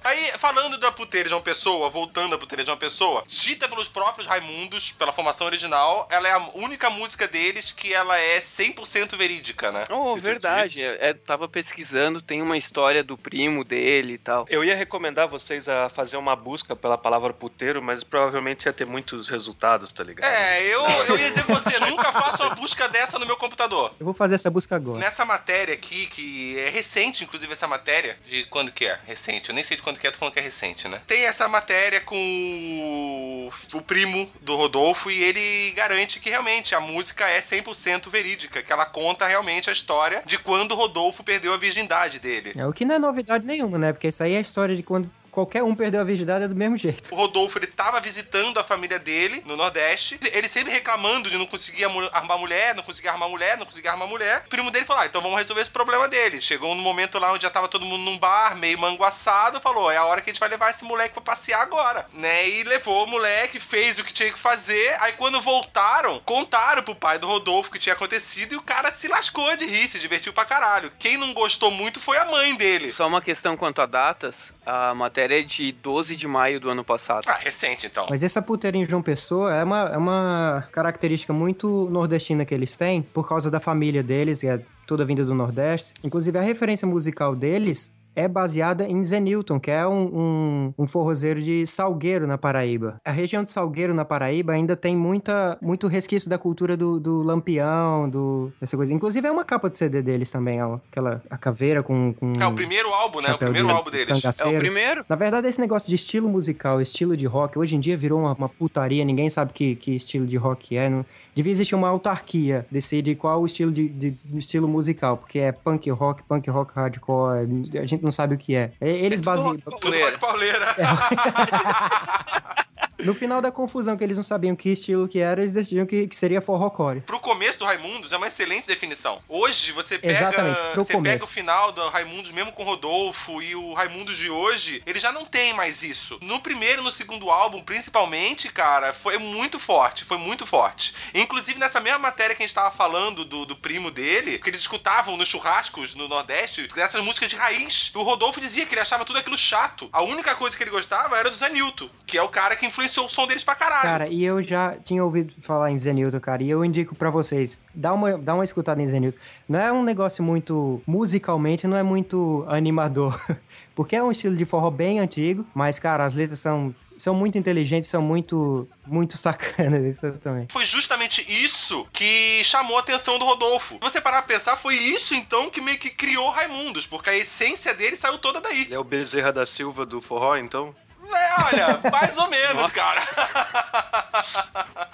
Aí, 0.05 0.31
falando 0.39 0.79
da 0.79 0.93
puteira 0.93 1.29
de 1.29 1.35
uma 1.35 1.41
pessoa, 1.41 1.91
voltando 1.91 2.35
à 2.35 2.39
puteira 2.39 2.63
de 2.63 2.71
uma 2.71 2.77
pessoa, 2.77 3.25
dita 3.27 3.69
pelos 3.69 3.89
próprios 3.89 4.27
Raimundos, 4.29 4.93
pela 4.93 5.13
formação 5.13 5.49
original, 5.49 6.07
ela 6.11 6.29
é 6.29 6.33
a 6.33 6.39
única 6.55 6.89
música 6.89 7.27
deles 7.27 7.73
que 7.73 7.93
ela 7.93 8.17
é 8.17 8.39
100% 8.39 9.17
verídica, 9.17 9.73
né? 9.73 9.85
Oh, 9.91 10.15
Se 10.15 10.21
verdade. 10.21 10.85
É, 10.85 11.13
tava 11.13 11.49
pesquisando, 11.49 12.23
tem 12.23 12.41
uma 12.41 12.57
história 12.57 13.03
do 13.03 13.19
primo 13.19 13.65
dele 13.65 14.15
e 14.15 14.19
tal. 14.19 14.47
Eu 14.49 14.63
ia 14.63 14.77
recomendar 14.77 15.27
vocês 15.27 15.69
a 15.69 15.89
fazer 15.89 16.17
uma 16.17 16.37
busca 16.37 16.77
pela 16.77 16.97
palavra 16.97 17.33
puteiro, 17.33 17.83
mas 17.83 18.05
provavelmente 18.05 18.67
ia 18.67 18.73
ter 18.73 18.87
muitos 18.87 19.29
resultados, 19.29 19.91
tá 19.91 20.05
ligado? 20.05 20.33
É, 20.33 20.63
eu, 20.63 20.83
eu 21.09 21.19
ia 21.19 21.31
dizer 21.31 21.45
pra 21.45 21.57
você, 21.57 21.81
nunca 21.85 22.13
faça 22.13 22.47
uma 22.47 22.55
busca 22.55 22.89
dessa 22.89 23.19
no 23.19 23.27
meu 23.27 23.37
computador. 23.37 23.93
Eu 23.99 24.05
vou 24.05 24.15
fazer 24.15 24.37
essa 24.37 24.51
busca 24.51 24.77
agora. 24.77 25.01
Nessa 25.01 25.25
matéria 25.25 25.75
aqui, 25.75 26.07
que 26.07 26.59
é 26.61 26.76
recente, 26.77 27.25
inclusive, 27.25 27.51
essa 27.51 27.67
matéria, 27.67 28.19
de 28.29 28.45
quando 28.45 28.71
que 28.71 28.85
é? 28.85 28.99
Recente, 29.07 29.49
eu 29.49 29.55
nem 29.55 29.65
sei 29.65 29.79
de 29.79 29.83
quando 29.83 29.99
que 29.99 30.07
é, 30.07 30.11
tô 30.11 30.19
falando 30.19 30.35
que 30.35 30.41
é 30.41 30.43
recente, 30.43 30.87
né? 30.89 31.01
Tem 31.07 31.25
essa 31.25 31.49
matéria 31.49 32.03
com 32.03 33.51
o, 33.75 33.81
primo 33.81 34.29
do 34.43 34.57
Rodolfo 34.57 35.11
e 35.11 35.23
ele 35.23 35.71
garante 35.73 36.21
que 36.21 36.29
realmente 36.29 36.75
a 36.75 36.81
música 36.81 37.27
é 37.27 37.41
100% 37.41 38.11
verídica, 38.11 38.63
que 38.63 38.71
ela 38.71 38.85
conta 38.85 39.27
realmente 39.27 39.71
a 39.71 39.73
história 39.73 40.23
de 40.27 40.39
quando 40.39 40.73
o 40.73 40.75
Rodolfo 40.75 41.25
perdeu 41.25 41.55
a 41.55 41.57
virgindade 41.57 42.19
dele. 42.19 42.53
É 42.55 42.67
o 42.67 42.73
que 42.73 42.85
não 42.85 42.97
é 42.97 42.99
novidade 42.99 43.47
nenhuma, 43.47 43.79
né? 43.79 43.93
Porque 43.93 44.09
isso 44.09 44.23
aí 44.23 44.35
é 44.35 44.39
a 44.39 44.41
história 44.41 44.77
de 44.77 44.83
quando 44.83 45.11
qualquer 45.37 45.63
um 45.63 45.75
perdeu 45.75 46.01
a 46.01 46.05
virgindade 46.05 46.45
é 46.45 46.49
do 46.49 46.55
mesmo 46.55 46.79
jeito. 46.79 47.13
O 47.13 47.17
Rodolfo, 47.17 47.59
ele 47.59 47.67
tava 47.67 48.01
visitando 48.01 48.59
a 48.59 48.65
família 48.65 48.99
dele 48.99 49.43
no 49.45 49.55
Nordeste. 49.55 50.19
Ele 50.33 50.49
sempre 50.49 50.73
reclamando 50.73 51.29
de 51.29 51.37
não 51.37 51.45
conseguir 51.45 51.85
arrumar 51.85 52.39
mulher, 52.39 52.75
não 52.75 52.83
conseguir 52.83 53.09
arrumar 53.09 53.29
mulher, 53.29 53.59
não 53.59 53.67
conseguir 53.67 53.89
arrumar 53.89 54.07
mulher. 54.07 54.45
O 54.47 54.49
primo 54.49 54.71
dele 54.71 54.87
falou: 54.87 55.03
ah, 55.03 55.07
então 55.07 55.21
vamos 55.21 55.37
resolver 55.37 55.61
esse 55.61 55.71
problema 55.71 56.09
dele. 56.09 56.41
Chegou 56.41 56.75
no 56.75 56.81
momento 56.81 57.19
lá 57.19 57.35
onde 57.35 57.43
já 57.43 57.51
tava 57.51 57.69
todo 57.69 57.85
mundo 57.85 58.03
num 58.03 58.17
bar, 58.17 58.57
meio 58.57 58.79
manguaçado, 58.79 59.61
falou: 59.61 59.91
é 59.91 59.99
a 59.99 60.07
hora 60.07 60.23
que 60.23 60.31
a 60.31 60.33
gente 60.33 60.41
vai 60.41 60.49
levar 60.49 60.71
esse 60.71 60.85
moleque 60.87 61.13
pra 61.13 61.23
passear 61.23 61.61
agora. 61.61 62.07
Né? 62.15 62.49
E 62.49 62.65
levou 62.65 63.05
o 63.05 63.07
moleque, 63.07 63.61
fez 63.61 63.99
o 63.99 64.05
que 64.05 64.15
tinha 64.15 64.33
que 64.33 64.39
fazer. 64.39 64.97
Aí 65.01 65.13
quando 65.13 65.43
voltaram, 65.43 66.19
contaram 66.21 66.83
pro 66.83 66.95
pai 66.95 67.19
do 67.19 67.27
Rodolfo 67.27 67.69
o 67.69 67.73
que 67.75 67.79
tinha 67.79 67.93
acontecido 67.93 68.55
e 68.55 68.57
o 68.57 68.63
cara 68.63 68.91
se 68.91 69.07
lascou 69.07 69.55
de 69.55 69.67
rir, 69.67 69.87
se 69.87 69.99
divertiu 69.99 70.33
pra 70.33 70.47
caralho. 70.47 70.91
Quem 70.99 71.19
não 71.19 71.35
gostou 71.35 71.71
muito 71.71 72.01
foi 72.01 72.17
a 72.17 72.25
mãe 72.25 72.55
dele. 72.55 72.91
Só 72.95 73.07
uma 73.07 73.21
questão 73.21 73.55
quanto 73.55 73.83
a 73.83 73.87
datas, 73.87 74.51
a 74.65 74.95
matéria 74.95 75.26
é 75.35 75.43
de 75.43 75.73
12 75.73 76.17
de 76.17 76.27
maio 76.27 76.61
do 76.61 76.69
ano 76.71 76.85
passado. 76.85 77.25
Ah, 77.27 77.39
recente 77.39 77.87
então. 77.87 78.07
Mas 78.09 78.23
essa 78.23 78.43
puteira 78.43 78.77
em 78.77 78.85
João 78.85 79.03
Pessoa 79.03 79.55
é 79.55 79.65
uma, 79.65 79.81
é 79.93 79.97
uma 79.97 80.69
característica 80.73 81.33
muito 81.33 81.89
nordestina 81.91 82.45
que 82.45 82.55
eles 82.55 82.77
têm, 82.77 83.03
por 83.03 83.29
causa 83.29 83.51
da 83.51 83.61
família 83.61 84.03
deles, 84.03 84.41
que 84.41 84.47
é 84.47 84.61
toda 84.87 85.05
vinda 85.05 85.25
do 85.25 85.35
Nordeste. 85.35 85.95
Inclusive, 86.05 86.39
a 86.39 86.43
referência 86.43 86.87
musical 86.87 87.35
deles 87.35 87.96
é 88.17 88.27
baseada 88.27 88.85
em 88.85 89.05
Zenilton, 89.05 89.61
que 89.61 89.71
é 89.71 89.87
um, 89.87 90.05
um, 90.05 90.75
um 90.79 90.87
forrozeiro 90.87 91.41
de 91.41 91.67
Salgueiro, 91.67 92.27
na 92.27 92.39
Paraíba. 92.39 92.99
A 93.05 93.11
região 93.11 93.45
de 93.45 93.51
Salgueiro, 93.51 93.93
na 93.93 94.05
Paraíba, 94.05 94.55
ainda 94.55 94.75
tem 94.75 94.97
muita, 94.97 95.59
muito 95.61 95.87
resquício 95.87 96.31
da 96.31 96.39
cultura 96.39 96.77
do, 96.77 96.99
do 96.99 97.23
lampião, 97.23 98.09
do, 98.09 98.51
dessa 98.59 98.77
coisa. 98.77 98.93
Inclusive, 98.95 99.29
é 99.29 99.31
uma 99.31 99.45
capa 99.45 99.69
de 99.69 99.77
CD 99.77 100.01
deles 100.01 100.31
também, 100.31 100.63
ó, 100.63 100.79
aquela 100.91 101.23
a 101.29 101.37
caveira 101.37 101.83
com... 101.83 102.15
com 102.15 102.33
É 102.41 102.47
o 102.47 102.55
primeiro 102.55 102.89
álbum, 102.89 103.21
né? 103.21 103.35
O 103.35 103.39
primeiro 103.39 103.67
de 103.69 103.73
álbum 103.75 103.91
deles. 103.91 104.09
É 104.09 104.13
o 104.15 104.21
cangaceiro. 104.23 104.59
primeiro? 104.59 105.05
Na 105.07 105.17
verdade, 105.17 105.47
esse 105.47 105.61
negócio 105.61 105.89
de 105.89 105.95
estilo 105.95 106.29
musical, 106.29 106.81
estilo 106.81 107.17
de 107.17 107.27
rock, 107.27 107.59
hoje 107.59 107.77
em 107.77 107.81
dia 107.81 107.97
virou 107.97 108.21
uma, 108.21 108.33
uma 108.33 108.49
putaria, 108.49 109.05
ninguém 109.05 109.29
sabe 109.29 109.53
que, 109.53 109.77
que 109.77 109.95
estilo 109.95 110.27
de 110.27 110.37
rock 110.37 110.77
é. 110.77 110.89
Não, 110.89 111.05
devia 111.37 111.53
existir 111.53 111.75
uma 111.77 111.89
autarquia, 111.89 112.67
decidir 112.71 113.15
qual 113.15 113.41
o 113.43 113.47
estilo 113.47 113.71
de, 113.71 113.89
de- 113.89 114.11
de 114.25 114.39
estilo 114.39 114.67
musical, 114.67 115.19
porque 115.19 115.39
é 115.39 115.53
punk 115.53 115.89
rock, 115.91 116.23
punk 116.25 116.49
rock 116.51 116.73
hardcore, 116.75 117.47
a 117.79 117.87
gente 117.87 118.03
não 118.03 118.11
sabe 118.11 118.35
o 118.35 118.39
que 118.39 118.57
é. 118.57 118.73
E- 118.81 118.89
Eles 118.89 119.21
baseiam. 119.21 119.57
Tudo 119.59 119.97
rock 119.99 120.19
pauleira. 120.19 120.75
No 122.99 123.15
final 123.15 123.43
da 123.43 123.53
confusão, 123.53 123.97
que 123.97 124.03
eles 124.03 124.17
não 124.17 124.25
sabiam 124.25 124.57
que 124.57 124.71
estilo 124.71 125.07
que 125.07 125.19
era, 125.19 125.41
eles 125.41 125.53
decidiram 125.53 125.87
que, 125.87 126.07
que 126.09 126.17
seria 126.17 126.41
forrocore. 126.41 127.03
Pro 127.03 127.21
começo 127.21 127.59
do 127.59 127.65
Raimundos 127.65 128.11
é 128.13 128.17
uma 128.17 128.29
excelente 128.29 128.67
definição. 128.67 129.21
Hoje 129.29 129.73
você 129.73 129.99
pega, 129.99 130.13
Exatamente, 130.17 130.61
pro 130.73 130.83
você 130.85 130.93
pega 130.93 130.99
começo. 130.99 131.25
o 131.27 131.29
final 131.29 131.73
do 131.73 131.89
Raimundos 131.89 132.31
mesmo 132.33 132.53
com 132.53 132.63
o 132.63 132.67
Rodolfo 132.67 133.43
e 133.43 133.55
o 133.55 133.75
Raimundos 133.75 134.17
de 134.17 134.31
hoje, 134.31 134.83
ele 134.87 134.99
já 134.99 135.13
não 135.13 135.27
tem 135.27 135.53
mais 135.53 135.83
isso. 135.83 136.19
No 136.23 136.41
primeiro 136.41 136.81
e 136.81 136.85
no 136.85 136.91
segundo 136.91 137.31
álbum, 137.31 137.61
principalmente, 137.63 138.49
cara, 138.49 138.95
foi 138.95 139.19
muito 139.19 139.59
forte, 139.59 140.05
foi 140.05 140.17
muito 140.17 140.47
forte. 140.47 140.95
Inclusive 141.15 141.59
nessa 141.59 141.81
mesma 141.81 141.99
matéria 141.99 142.35
que 142.35 142.43
a 142.43 142.47
gente 142.47 142.55
tava 142.55 142.71
falando 142.71 143.25
do, 143.25 143.45
do 143.45 143.57
primo 143.57 143.91
dele, 143.91 144.39
que 144.39 144.49
eles 144.49 144.61
escutavam 144.61 145.17
nos 145.17 145.29
churrascos 145.29 145.95
no 145.95 146.09
Nordeste, 146.09 146.67
essas 146.77 147.05
músicas 147.05 147.29
de 147.29 147.37
raiz, 147.37 147.91
o 147.95 148.03
Rodolfo 148.03 148.41
dizia 148.41 148.65
que 148.65 148.73
ele 148.75 148.81
achava 148.81 149.05
tudo 149.05 149.19
aquilo 149.19 149.37
chato. 149.37 149.89
A 149.93 150.03
única 150.03 150.35
coisa 150.35 150.57
que 150.57 150.63
ele 150.63 150.71
gostava 150.71 151.19
era 151.19 151.31
do 151.31 151.37
Zanilton, 151.37 151.91
que 152.07 152.17
é 152.17 152.23
o 152.23 152.29
cara 152.29 152.57
que 152.57 152.65
influenciou 152.65 152.86
o 152.89 153.09
som 153.09 153.27
deles 153.27 153.45
pra 153.45 153.55
caralho. 153.55 153.83
Cara, 153.83 154.09
e 154.09 154.25
eu 154.25 154.43
já 154.43 154.77
tinha 154.83 155.05
ouvido 155.05 155.33
falar 155.43 155.71
em 155.71 155.79
Zenilton, 155.79 156.21
cara, 156.21 156.43
e 156.43 156.51
eu 156.51 156.65
indico 156.65 156.95
pra 156.95 157.11
vocês, 157.11 157.63
dá 157.75 157.93
uma, 157.93 158.19
dá 158.19 158.35
uma 158.35 158.45
escutada 158.45 158.83
em 158.83 158.87
Zenilton. 158.87 159.19
Não 159.49 159.61
é 159.61 159.73
um 159.73 159.83
negócio 159.83 160.23
muito, 160.23 160.83
musicalmente, 160.87 161.67
não 161.67 161.77
é 161.77 161.83
muito 161.83 162.45
animador, 162.49 163.19
porque 163.75 163.97
é 163.97 164.03
um 164.03 164.11
estilo 164.11 164.37
de 164.37 164.45
forró 164.45 164.71
bem 164.71 165.01
antigo, 165.01 165.47
mas, 165.55 165.79
cara, 165.79 166.05
as 166.05 166.15
letras 166.15 166.39
são, 166.39 166.75
são 166.97 167.15
muito 167.15 167.39
inteligentes, 167.39 167.89
são 167.89 168.03
muito, 168.03 168.69
muito 168.87 169.17
sacanas, 169.19 169.83
isso 169.85 170.11
também. 170.23 170.47
Foi 170.51 170.65
justamente 170.65 171.25
isso 171.29 171.87
que 171.93 172.43
chamou 172.45 172.77
a 172.77 172.81
atenção 172.81 173.19
do 173.19 173.25
Rodolfo. 173.25 173.75
Se 173.75 173.81
você 173.81 174.01
parar 174.01 174.23
pra 174.23 174.35
pensar, 174.35 174.57
foi 174.57 174.75
isso 174.75 175.15
então 175.15 175.51
que 175.51 175.61
meio 175.61 175.79
que 175.79 175.91
criou 175.91 176.31
Raimundos, 176.31 176.87
porque 176.87 177.11
a 177.11 177.17
essência 177.17 177.75
dele 177.75 177.97
saiu 177.97 178.19
toda 178.19 178.41
daí. 178.41 178.63
Ele 178.63 178.75
é 178.75 178.79
o 178.79 178.85
Bezerra 178.85 179.33
da 179.33 179.47
Silva 179.47 179.85
do 179.85 180.01
forró, 180.01 180.37
então? 180.37 180.75
É, 181.15 181.45
olha, 181.45 181.81
mais 181.91 182.17
ou 182.17 182.29
menos, 182.29 182.71
cara. 182.71 183.03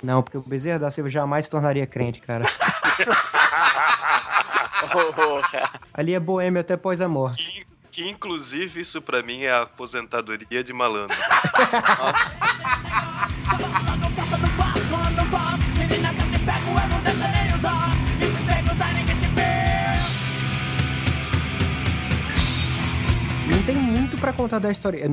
Não, 0.03 0.23
porque 0.23 0.39
o 0.39 0.43
Bezerra 0.43 0.79
da 0.79 0.91
Silva 0.91 1.09
jamais 1.09 1.45
se 1.47 1.51
tornaria 1.51 1.87
crente, 1.87 2.21
cara. 2.21 2.45
Ali 5.95 6.15
é 6.15 6.21
boêmio 6.21 6.61
até 6.61 6.77
pós 6.77 7.01
a 7.01 7.09
morte. 7.09 7.65
Que, 7.91 8.03
que 8.03 8.09
inclusive 8.09 8.81
isso 8.81 9.01
pra 9.01 9.23
mim 9.23 9.43
é 9.43 9.51
a 9.53 9.63
aposentadoria 9.63 10.63
de 10.63 10.73
malandro. 10.73 11.17
Não 23.47 23.63
tem 23.65 23.77
muito 23.77 24.17
pra 24.17 24.33
contar 24.33 24.59
da 24.59 24.71
história. 24.71 25.05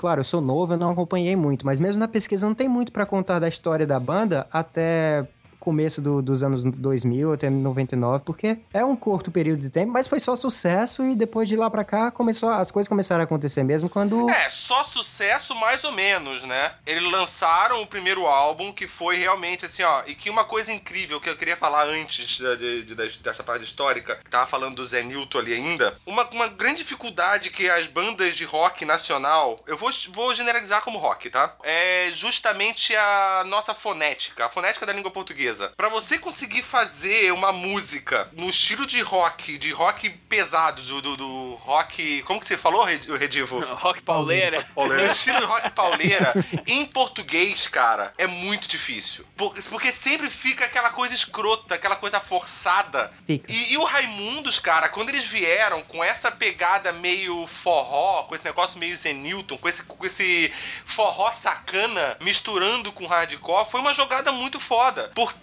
Claro, 0.00 0.20
eu 0.20 0.24
sou 0.24 0.40
novo, 0.40 0.72
eu 0.72 0.78
não 0.78 0.92
acompanhei 0.92 1.36
muito, 1.36 1.66
mas 1.66 1.78
mesmo 1.78 2.00
na 2.00 2.08
pesquisa 2.08 2.46
não 2.46 2.54
tem 2.54 2.66
muito 2.66 2.90
pra 2.90 3.04
contar 3.04 3.38
da 3.38 3.46
história 3.46 3.86
da 3.86 4.00
banda 4.00 4.46
até 4.50 5.28
começo 5.60 6.00
do- 6.00 6.22
dos 6.22 6.42
anos 6.42 6.64
2000 6.64 7.32
até 7.32 7.48
99, 7.50 8.24
porque 8.24 8.58
é 8.72 8.84
um 8.84 8.96
curto 8.96 9.30
período 9.30 9.60
de 9.60 9.70
tempo, 9.70 9.92
mas 9.92 10.08
foi 10.08 10.18
só 10.18 10.34
sucesso 10.34 11.02
e 11.04 11.14
depois 11.14 11.48
de 11.48 11.54
lá 11.56 11.68
pra 11.70 11.84
cá 11.84 12.10
começou 12.10 12.48
as 12.48 12.70
coisas 12.70 12.88
começaram 12.88 13.20
a 13.20 13.24
acontecer 13.24 13.62
mesmo 13.62 13.88
quando 13.88 14.28
É, 14.30 14.48
só 14.50 14.82
sucesso 14.82 15.54
mais 15.54 15.84
ou 15.84 15.92
menos, 15.92 16.42
né? 16.44 16.72
Eles 16.86 17.10
lançaram 17.10 17.82
o 17.82 17.86
primeiro 17.86 18.26
álbum 18.26 18.72
que 18.72 18.88
foi 18.88 19.16
realmente 19.18 19.66
assim, 19.66 19.82
ó. 19.82 20.02
E 20.06 20.14
que 20.14 20.30
uma 20.30 20.44
coisa 20.44 20.72
incrível 20.72 21.20
que 21.20 21.28
eu 21.28 21.36
queria 21.36 21.56
falar 21.56 21.86
antes 21.86 22.26
de- 22.38 22.56
de- 22.56 22.94
de- 22.94 23.18
dessa 23.18 23.42
parte 23.42 23.64
histórica, 23.64 24.16
que 24.16 24.30
tava 24.30 24.46
falando 24.46 24.76
do 24.76 24.84
Zé 24.84 25.02
Newton 25.02 25.38
ali 25.38 25.52
ainda. 25.54 25.94
Uma, 26.06 26.24
uma 26.30 26.48
grande 26.48 26.78
dificuldade 26.78 27.50
que 27.50 27.68
as 27.68 27.86
bandas 27.86 28.34
de 28.34 28.44
rock 28.44 28.84
nacional, 28.84 29.60
eu 29.66 29.76
vou, 29.76 29.90
vou 30.12 30.34
generalizar 30.34 30.82
como 30.82 30.98
rock, 30.98 31.28
tá? 31.28 31.54
É 31.62 32.10
justamente 32.14 32.94
a 32.96 33.44
nossa 33.46 33.74
fonética, 33.74 34.46
a 34.46 34.48
fonética 34.48 34.86
da 34.86 34.92
língua 34.92 35.10
portuguesa. 35.10 35.49
Pra 35.76 35.88
você 35.88 36.18
conseguir 36.18 36.62
fazer 36.62 37.32
uma 37.32 37.52
música 37.52 38.28
no 38.32 38.48
estilo 38.48 38.86
de 38.86 39.00
rock, 39.00 39.58
de 39.58 39.70
rock 39.70 40.08
pesado, 40.10 40.82
do, 40.82 41.00
do, 41.02 41.16
do 41.16 41.54
rock. 41.54 42.22
Como 42.22 42.40
que 42.40 42.46
você 42.46 42.56
falou, 42.56 42.84
Red- 42.84 43.06
Redivo? 43.18 43.60
Rock 43.80 44.02
pauleira. 44.02 44.66
No 44.76 45.06
estilo 45.12 45.46
rock 45.46 45.70
pauleira, 45.70 46.34
em 46.66 46.84
português, 46.86 47.66
cara, 47.66 48.12
é 48.18 48.26
muito 48.26 48.68
difícil. 48.68 49.24
Por- 49.36 49.54
Porque 49.70 49.92
sempre 49.92 50.28
fica 50.30 50.64
aquela 50.64 50.90
coisa 50.90 51.14
escrota, 51.14 51.74
aquela 51.74 51.96
coisa 51.96 52.20
forçada. 52.20 53.10
E, 53.48 53.72
e 53.72 53.76
o 53.78 53.84
Raimundos, 53.84 54.58
cara, 54.58 54.88
quando 54.88 55.08
eles 55.10 55.24
vieram 55.24 55.82
com 55.82 56.02
essa 56.04 56.30
pegada 56.30 56.92
meio 56.92 57.46
forró, 57.46 58.24
com 58.24 58.34
esse 58.34 58.44
negócio 58.44 58.78
meio 58.78 58.96
Zenilton, 58.96 59.56
com 59.56 59.68
esse, 59.68 59.82
com 59.84 60.06
esse 60.06 60.52
forró 60.84 61.32
sacana 61.32 62.16
misturando 62.20 62.92
com 62.92 63.06
hardcore, 63.06 63.70
foi 63.70 63.80
uma 63.80 63.94
jogada 63.94 64.30
muito 64.32 64.58
foda. 64.60 65.10
Porque 65.14 65.39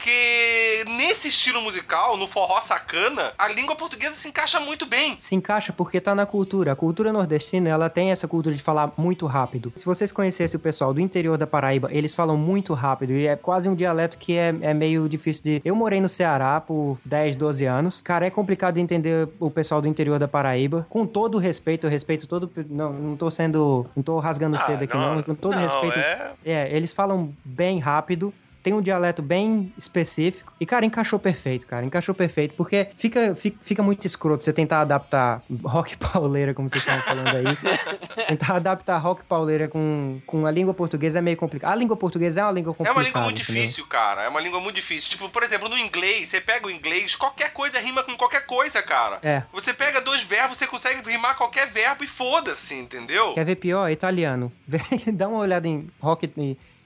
nesse 0.98 1.28
estilo 1.28 1.62
musical, 1.62 2.18
no 2.18 2.28
forró 2.28 2.60
sacana, 2.62 3.32
a 3.38 3.48
língua 3.48 3.76
portuguesa 3.76 4.16
se 4.16 4.28
encaixa 4.28 4.60
muito 4.60 4.86
bem. 4.86 5.16
se 5.20 5.36
encaixa 5.36 5.74
porque 5.74 6.00
tá 6.00 6.14
na 6.16 6.26
cultura. 6.26 6.72
A 6.72 6.76
cultura 6.76 7.12
nordestina, 7.14 7.70
ela 7.70 7.90
tem 7.90 8.12
essa 8.12 8.28
cultura 8.28 8.56
de 8.56 8.62
falar 8.62 8.92
muito 8.98 9.26
rápido. 9.26 9.72
Se 9.76 9.86
vocês 9.86 10.12
conhecessem 10.12 10.58
o 10.58 10.62
pessoal 10.62 10.94
do 10.94 11.02
interior 11.02 11.38
da 11.38 11.48
Paraíba, 11.48 11.90
eles 11.92 12.14
falam 12.14 12.38
muito 12.38 12.74
rápido 12.74 13.14
e 13.14 13.28
é 13.28 13.36
quase 13.36 13.68
um 13.70 13.76
dialeto 13.76 14.18
que 14.18 14.36
é, 14.38 14.54
é 14.62 14.74
meio 14.74 15.08
difícil 15.10 15.44
de... 15.44 15.62
Eu 15.64 15.76
morei 15.76 16.00
no 16.02 16.10
Ceará 16.10 16.60
por 16.62 16.98
10, 17.06 17.36
12 17.36 17.66
anos. 17.66 18.02
Cara, 18.02 18.26
é 18.26 18.30
complicado 18.30 18.76
de 18.76 18.82
entender 18.82 19.28
o 19.40 19.50
pessoal 19.50 19.82
do 19.82 19.88
interior 19.88 20.20
da 20.20 20.28
Paraíba. 20.28 20.86
Com 20.90 21.06
todo 21.06 21.36
o 21.36 21.40
respeito, 21.40 21.88
eu 21.88 21.92
respeito 21.92 22.28
todo... 22.28 22.50
Não, 22.70 22.94
não 22.94 23.16
tô 23.18 23.30
sendo... 23.30 23.86
Não 23.96 24.04
tô 24.04 24.20
rasgando 24.20 24.58
cedo 24.60 24.84
aqui, 24.84 24.96
não. 24.96 25.22
Com 25.24 25.36
todo 25.36 25.56
não, 25.56 25.62
respeito... 25.62 25.98
é- 26.00 26.32
É, 26.46 26.76
eles 26.76 26.94
falam 26.94 27.34
bem 27.44 27.80
rápido. 27.80 28.34
Tem 28.68 28.74
um 28.74 28.82
dialeto 28.82 29.22
bem 29.22 29.72
específico. 29.78 30.52
E, 30.60 30.66
cara, 30.66 30.86
encaixou 30.86 31.18
perfeito, 31.18 31.66
cara. 31.66 31.86
Encaixou 31.86 32.14
perfeito. 32.14 32.54
Porque 32.56 32.90
fica, 32.98 33.34
fica, 33.34 33.58
fica 33.62 33.82
muito 33.82 34.06
escroto 34.06 34.44
você 34.44 34.52
tentar 34.52 34.82
adaptar 34.82 35.42
rock 35.64 35.96
pauleira, 35.96 36.54
como 36.54 36.70
vocês 36.70 36.84
estavam 36.84 37.02
falando 37.02 37.30
aí. 37.34 38.26
tentar 38.28 38.58
adaptar 38.58 38.98
rock 38.98 39.24
pauleira 39.24 39.70
com, 39.70 40.20
com 40.28 40.46
a 40.46 40.52
língua 40.52 40.74
portuguesa 40.74 41.20
é 41.20 41.22
meio 41.22 41.38
complicado. 41.38 41.72
A 41.72 41.76
língua 41.76 41.96
portuguesa 41.96 42.42
é 42.42 42.44
uma 42.44 42.52
língua 42.52 42.72
É 42.72 42.76
complicada. 42.76 43.00
uma 43.00 43.04
língua 43.06 43.22
muito 43.22 43.42
entendeu? 43.42 43.62
difícil, 43.62 43.86
cara. 43.88 44.24
É 44.24 44.28
uma 44.28 44.42
língua 44.42 44.60
muito 44.60 44.76
difícil. 44.76 45.12
Tipo, 45.12 45.30
por 45.30 45.44
exemplo, 45.44 45.70
no 45.70 45.78
inglês, 45.78 46.28
você 46.28 46.42
pega 46.42 46.68
o 46.68 46.70
inglês, 46.70 47.16
qualquer 47.16 47.54
coisa 47.54 47.80
rima 47.80 48.04
com 48.04 48.18
qualquer 48.18 48.46
coisa, 48.46 48.84
cara. 48.84 49.20
É. 49.24 49.44
Você 49.54 49.74
pega 49.74 50.02
dois 50.02 50.24
verbos, 50.24 50.58
você 50.58 50.68
consegue 50.68 51.10
rimar 51.10 51.38
qualquer 51.38 51.72
verbo 51.72 52.04
e 52.04 52.08
foda-se, 52.08 52.76
entendeu? 52.76 53.32
Quer 53.34 53.46
ver 53.46 53.56
pior? 53.56 53.90
Italiano. 53.90 54.52
Dá 55.14 55.30
uma 55.30 55.38
olhada 55.40 55.70
em 55.70 55.88
rock, 56.02 56.30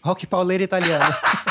rock 0.04 0.28
pauleira 0.28 0.64
italiano. 0.64 1.06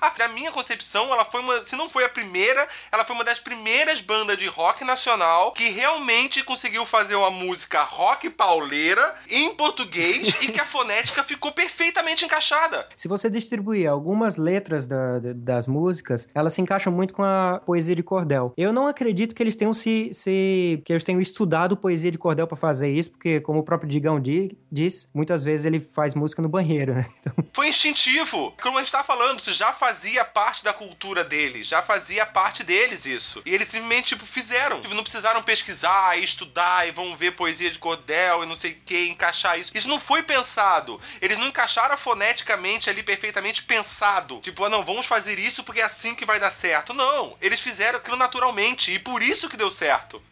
Na 0.18 0.28
minha 0.28 0.50
concepção, 0.52 1.12
ela 1.12 1.24
foi 1.24 1.40
uma. 1.40 1.62
Se 1.64 1.76
não 1.76 1.88
foi 1.88 2.04
a 2.04 2.08
primeira, 2.08 2.66
ela 2.90 3.04
foi 3.04 3.14
uma 3.14 3.24
das 3.24 3.38
primeiras 3.38 4.00
bandas 4.00 4.36
de 4.38 4.46
rock 4.46 4.84
nacional 4.84 5.52
que 5.52 5.68
realmente 5.70 6.42
conseguiu 6.42 6.84
fazer 6.84 7.14
uma 7.14 7.30
música 7.30 7.82
rock 7.82 8.28
pauleira 8.30 9.14
em 9.30 9.54
português 9.54 10.28
e 10.40 10.48
que 10.48 10.60
a 10.60 10.66
fonética 10.66 11.22
ficou 11.22 11.52
perfeitamente 11.52 12.24
encaixada. 12.24 12.88
Se 12.96 13.08
você 13.08 13.28
distribuir 13.30 13.88
algumas 13.88 14.36
letras 14.36 14.86
da- 14.86 15.18
da- 15.18 15.32
das 15.34 15.66
músicas, 15.66 16.26
elas 16.34 16.52
se 16.52 16.60
encaixam 16.60 16.92
muito 16.92 17.14
com 17.14 17.22
a 17.22 17.60
poesia 17.64 17.94
de 17.94 18.02
cordel. 18.02 18.52
Eu 18.56 18.72
não 18.72 18.86
acredito 18.86 19.34
que 19.34 19.42
eles 19.42 19.56
tenham 19.56 19.72
se, 19.74 20.10
se- 20.12 20.82
que 20.84 20.92
eles 20.92 21.04
tenham 21.04 21.20
estudado 21.20 21.76
poesia 21.76 22.10
de 22.10 22.18
cordel 22.18 22.46
pra 22.46 22.56
fazer 22.56 22.88
isso, 22.90 23.10
porque 23.10 23.40
como 23.40 23.60
o 23.60 23.62
próprio 23.62 23.88
Digão 23.88 24.20
di- 24.20 24.56
diz, 24.70 25.08
muitas 25.14 25.42
vezes 25.44 25.64
ele 25.66 25.80
faz 25.94 26.14
música 26.14 26.42
no 26.42 26.48
banheiro, 26.48 26.94
né? 26.94 27.06
Então, 27.20 27.32
Foi 27.52 27.68
instintivo. 27.68 28.54
Como 28.62 28.78
a 28.78 28.80
gente 28.80 28.92
tá 28.92 29.02
falando, 29.02 29.40
isso 29.40 29.52
já 29.52 29.72
fazia 29.88 30.22
parte 30.22 30.62
da 30.62 30.74
cultura 30.74 31.24
deles, 31.24 31.66
já 31.66 31.82
fazia 31.82 32.26
parte 32.26 32.62
deles 32.62 33.06
isso. 33.06 33.40
E 33.46 33.54
eles 33.54 33.68
simplesmente, 33.68 34.08
tipo, 34.08 34.26
fizeram. 34.26 34.82
Tipo, 34.82 34.94
não 34.94 35.02
precisaram 35.02 35.42
pesquisar 35.42 36.18
e 36.18 36.24
estudar 36.24 36.86
e 36.86 36.90
vão 36.90 37.16
ver 37.16 37.30
poesia 37.30 37.70
de 37.70 37.78
cordel 37.78 38.44
e 38.44 38.46
não 38.46 38.54
sei 38.54 38.72
o 38.72 38.80
que, 38.84 39.08
encaixar 39.08 39.58
isso. 39.58 39.72
Isso 39.74 39.88
não 39.88 39.98
foi 39.98 40.22
pensado. 40.22 41.00
Eles 41.22 41.38
não 41.38 41.46
encaixaram 41.46 41.96
foneticamente 41.96 42.90
ali 42.90 43.02
perfeitamente 43.02 43.62
pensado. 43.62 44.40
Tipo, 44.42 44.66
ah, 44.66 44.68
não, 44.68 44.84
vamos 44.84 45.06
fazer 45.06 45.38
isso 45.38 45.64
porque 45.64 45.80
é 45.80 45.84
assim 45.84 46.14
que 46.14 46.26
vai 46.26 46.38
dar 46.38 46.50
certo. 46.50 46.92
Não. 46.92 47.34
Eles 47.40 47.60
fizeram 47.60 47.98
aquilo 47.98 48.16
naturalmente 48.16 48.92
e 48.92 48.98
por 48.98 49.22
isso 49.22 49.48
que 49.48 49.56
deu 49.56 49.70
certo. 49.70 50.22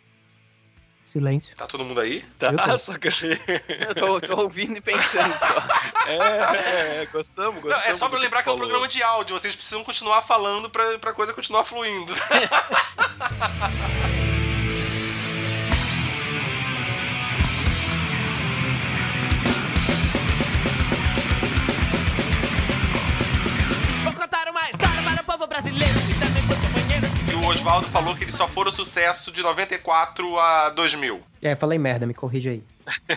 Silêncio. 1.07 1.57
Tá 1.57 1.66
todo 1.66 1.85
mundo 1.85 2.01
aí? 2.01 2.21
Tá, 2.38 2.49
Eu 2.49 2.57
tô. 2.59 2.79
só 2.79 2.99
que 2.99 3.09
Eu 3.09 3.95
tô, 3.95 4.21
tô 4.21 4.42
ouvindo 4.42 4.77
e 4.77 4.81
pensando 4.81 5.38
só. 5.38 5.64
é, 6.11 7.03
é, 7.03 7.09
gostamos, 7.12 7.55
Não, 7.55 7.62
gostamos. 7.62 7.87
é 7.88 7.95
só 7.95 8.09
pra 8.09 8.19
lembrar 8.19 8.42
que 8.42 8.49
é 8.49 8.53
um 8.53 8.57
programa 8.57 8.88
de 8.88 9.03
áudio. 9.03 9.38
Vocês 9.38 9.55
precisam 9.55 9.85
continuar 9.85 10.23
falando 10.23 10.69
pra, 10.69 10.99
pra 10.99 11.12
coisa 11.12 11.33
continuar 11.33 11.64
fluindo. 11.64 12.12
Vou 24.05 24.12
contar 24.12 24.49
uma 24.49 24.69
história 24.71 25.03
para 25.03 25.23
o 25.23 25.25
povo 25.25 25.47
brasileiro 25.47 25.95
o 27.47 27.49
Oswaldo 27.49 27.87
falou 27.91 28.17
que 28.17 28.25
eles 28.25 28.35
só 28.35 28.49
foram 28.49 28.73
sucesso 28.73 29.31
de 29.31 29.41
94 29.41 30.37
a 30.37 30.71
2000. 30.71 31.23
É, 31.41 31.55
falei 31.55 31.79
merda, 31.79 32.05
me 32.05 32.13
corrige 32.13 32.49
aí. 32.49 32.65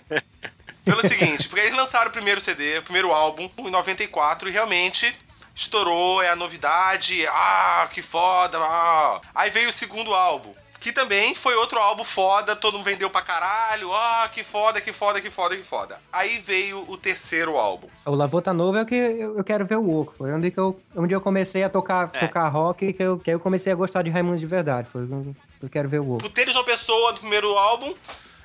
Pelo 0.86 1.02
seguinte, 1.02 1.50
porque 1.50 1.65
eles 1.65 1.76
lançaram 1.76 2.10
o 2.10 2.13
primeiro 2.13 2.39
CD, 2.39 2.78
o 2.78 2.84
primeiro 2.84 3.12
álbum, 3.12 3.50
em 3.58 3.72
94, 3.72 4.48
e 4.48 4.52
realmente 4.52 5.15
estourou, 5.56 6.22
é 6.22 6.30
a 6.30 6.36
novidade, 6.36 7.26
ah, 7.28 7.89
que 7.92 8.04
foda, 8.04 8.60
ah. 8.60 9.20
Aí 9.34 9.50
veio 9.50 9.70
o 9.70 9.72
segundo 9.72 10.13
álbum, 10.13 10.54
que 10.80 10.92
também 10.94 11.36
foi 11.36 11.56
outro 11.56 11.78
álbum 11.80 12.04
foda, 12.04 12.56
todo 12.56 12.78
mundo 12.78 12.86
vendeu 12.86 13.10
pra 13.10 13.22
caralho, 13.22 13.94
ah, 13.94 14.30
que 14.34 14.44
foda, 14.44 14.80
que 14.80 14.94
foda, 14.94 15.20
que 15.20 15.30
foda, 15.30 15.56
que 15.58 15.63
foda. 15.63 16.00
Aí 16.12 16.39
veio 16.39 16.86
o 16.88 16.98
terceiro 16.98 17.58
álbum. 17.58 17.88
O 18.06 18.15
Lavota 18.15 18.54
Novo 18.54 18.78
é 18.78 18.82
o 18.84 18.86
que 18.86 18.96
eu, 18.96 19.44
quero 19.44 19.65
ver 19.65 19.78
o 19.78 20.02
Oco. 20.02 20.13
Foi 20.18 20.32
onde, 20.32 20.52
que 20.52 20.58
eu, 20.60 20.80
onde 20.96 21.13
eu 21.13 21.20
comecei 21.22 21.63
a 21.63 21.70
tocar, 21.70 22.10
É. 22.13 22.20
tocar 22.20 22.48
rock, 22.48 22.94
que 22.94 23.04
eu, 23.04 23.20
que 23.20 23.32
eu 23.32 23.39
comecei 23.39 23.74
a 23.74 23.76
gostar 23.76 24.02
de 24.04 24.10
Raimundo 24.10 24.38
de 24.38 24.46
verdade. 24.48 24.88
Foi 24.89 25.02
onde 25.04 25.36
eu 25.62 25.70
quero 25.70 25.89
ver 25.89 26.00
o 26.00 26.13
Oco. 26.15 26.24
Puteiro 26.24 26.52
João 26.52 26.63
Pessoa, 26.63 27.12
no 27.12 27.20
primeiro 27.20 27.58
álbum, 27.58 27.94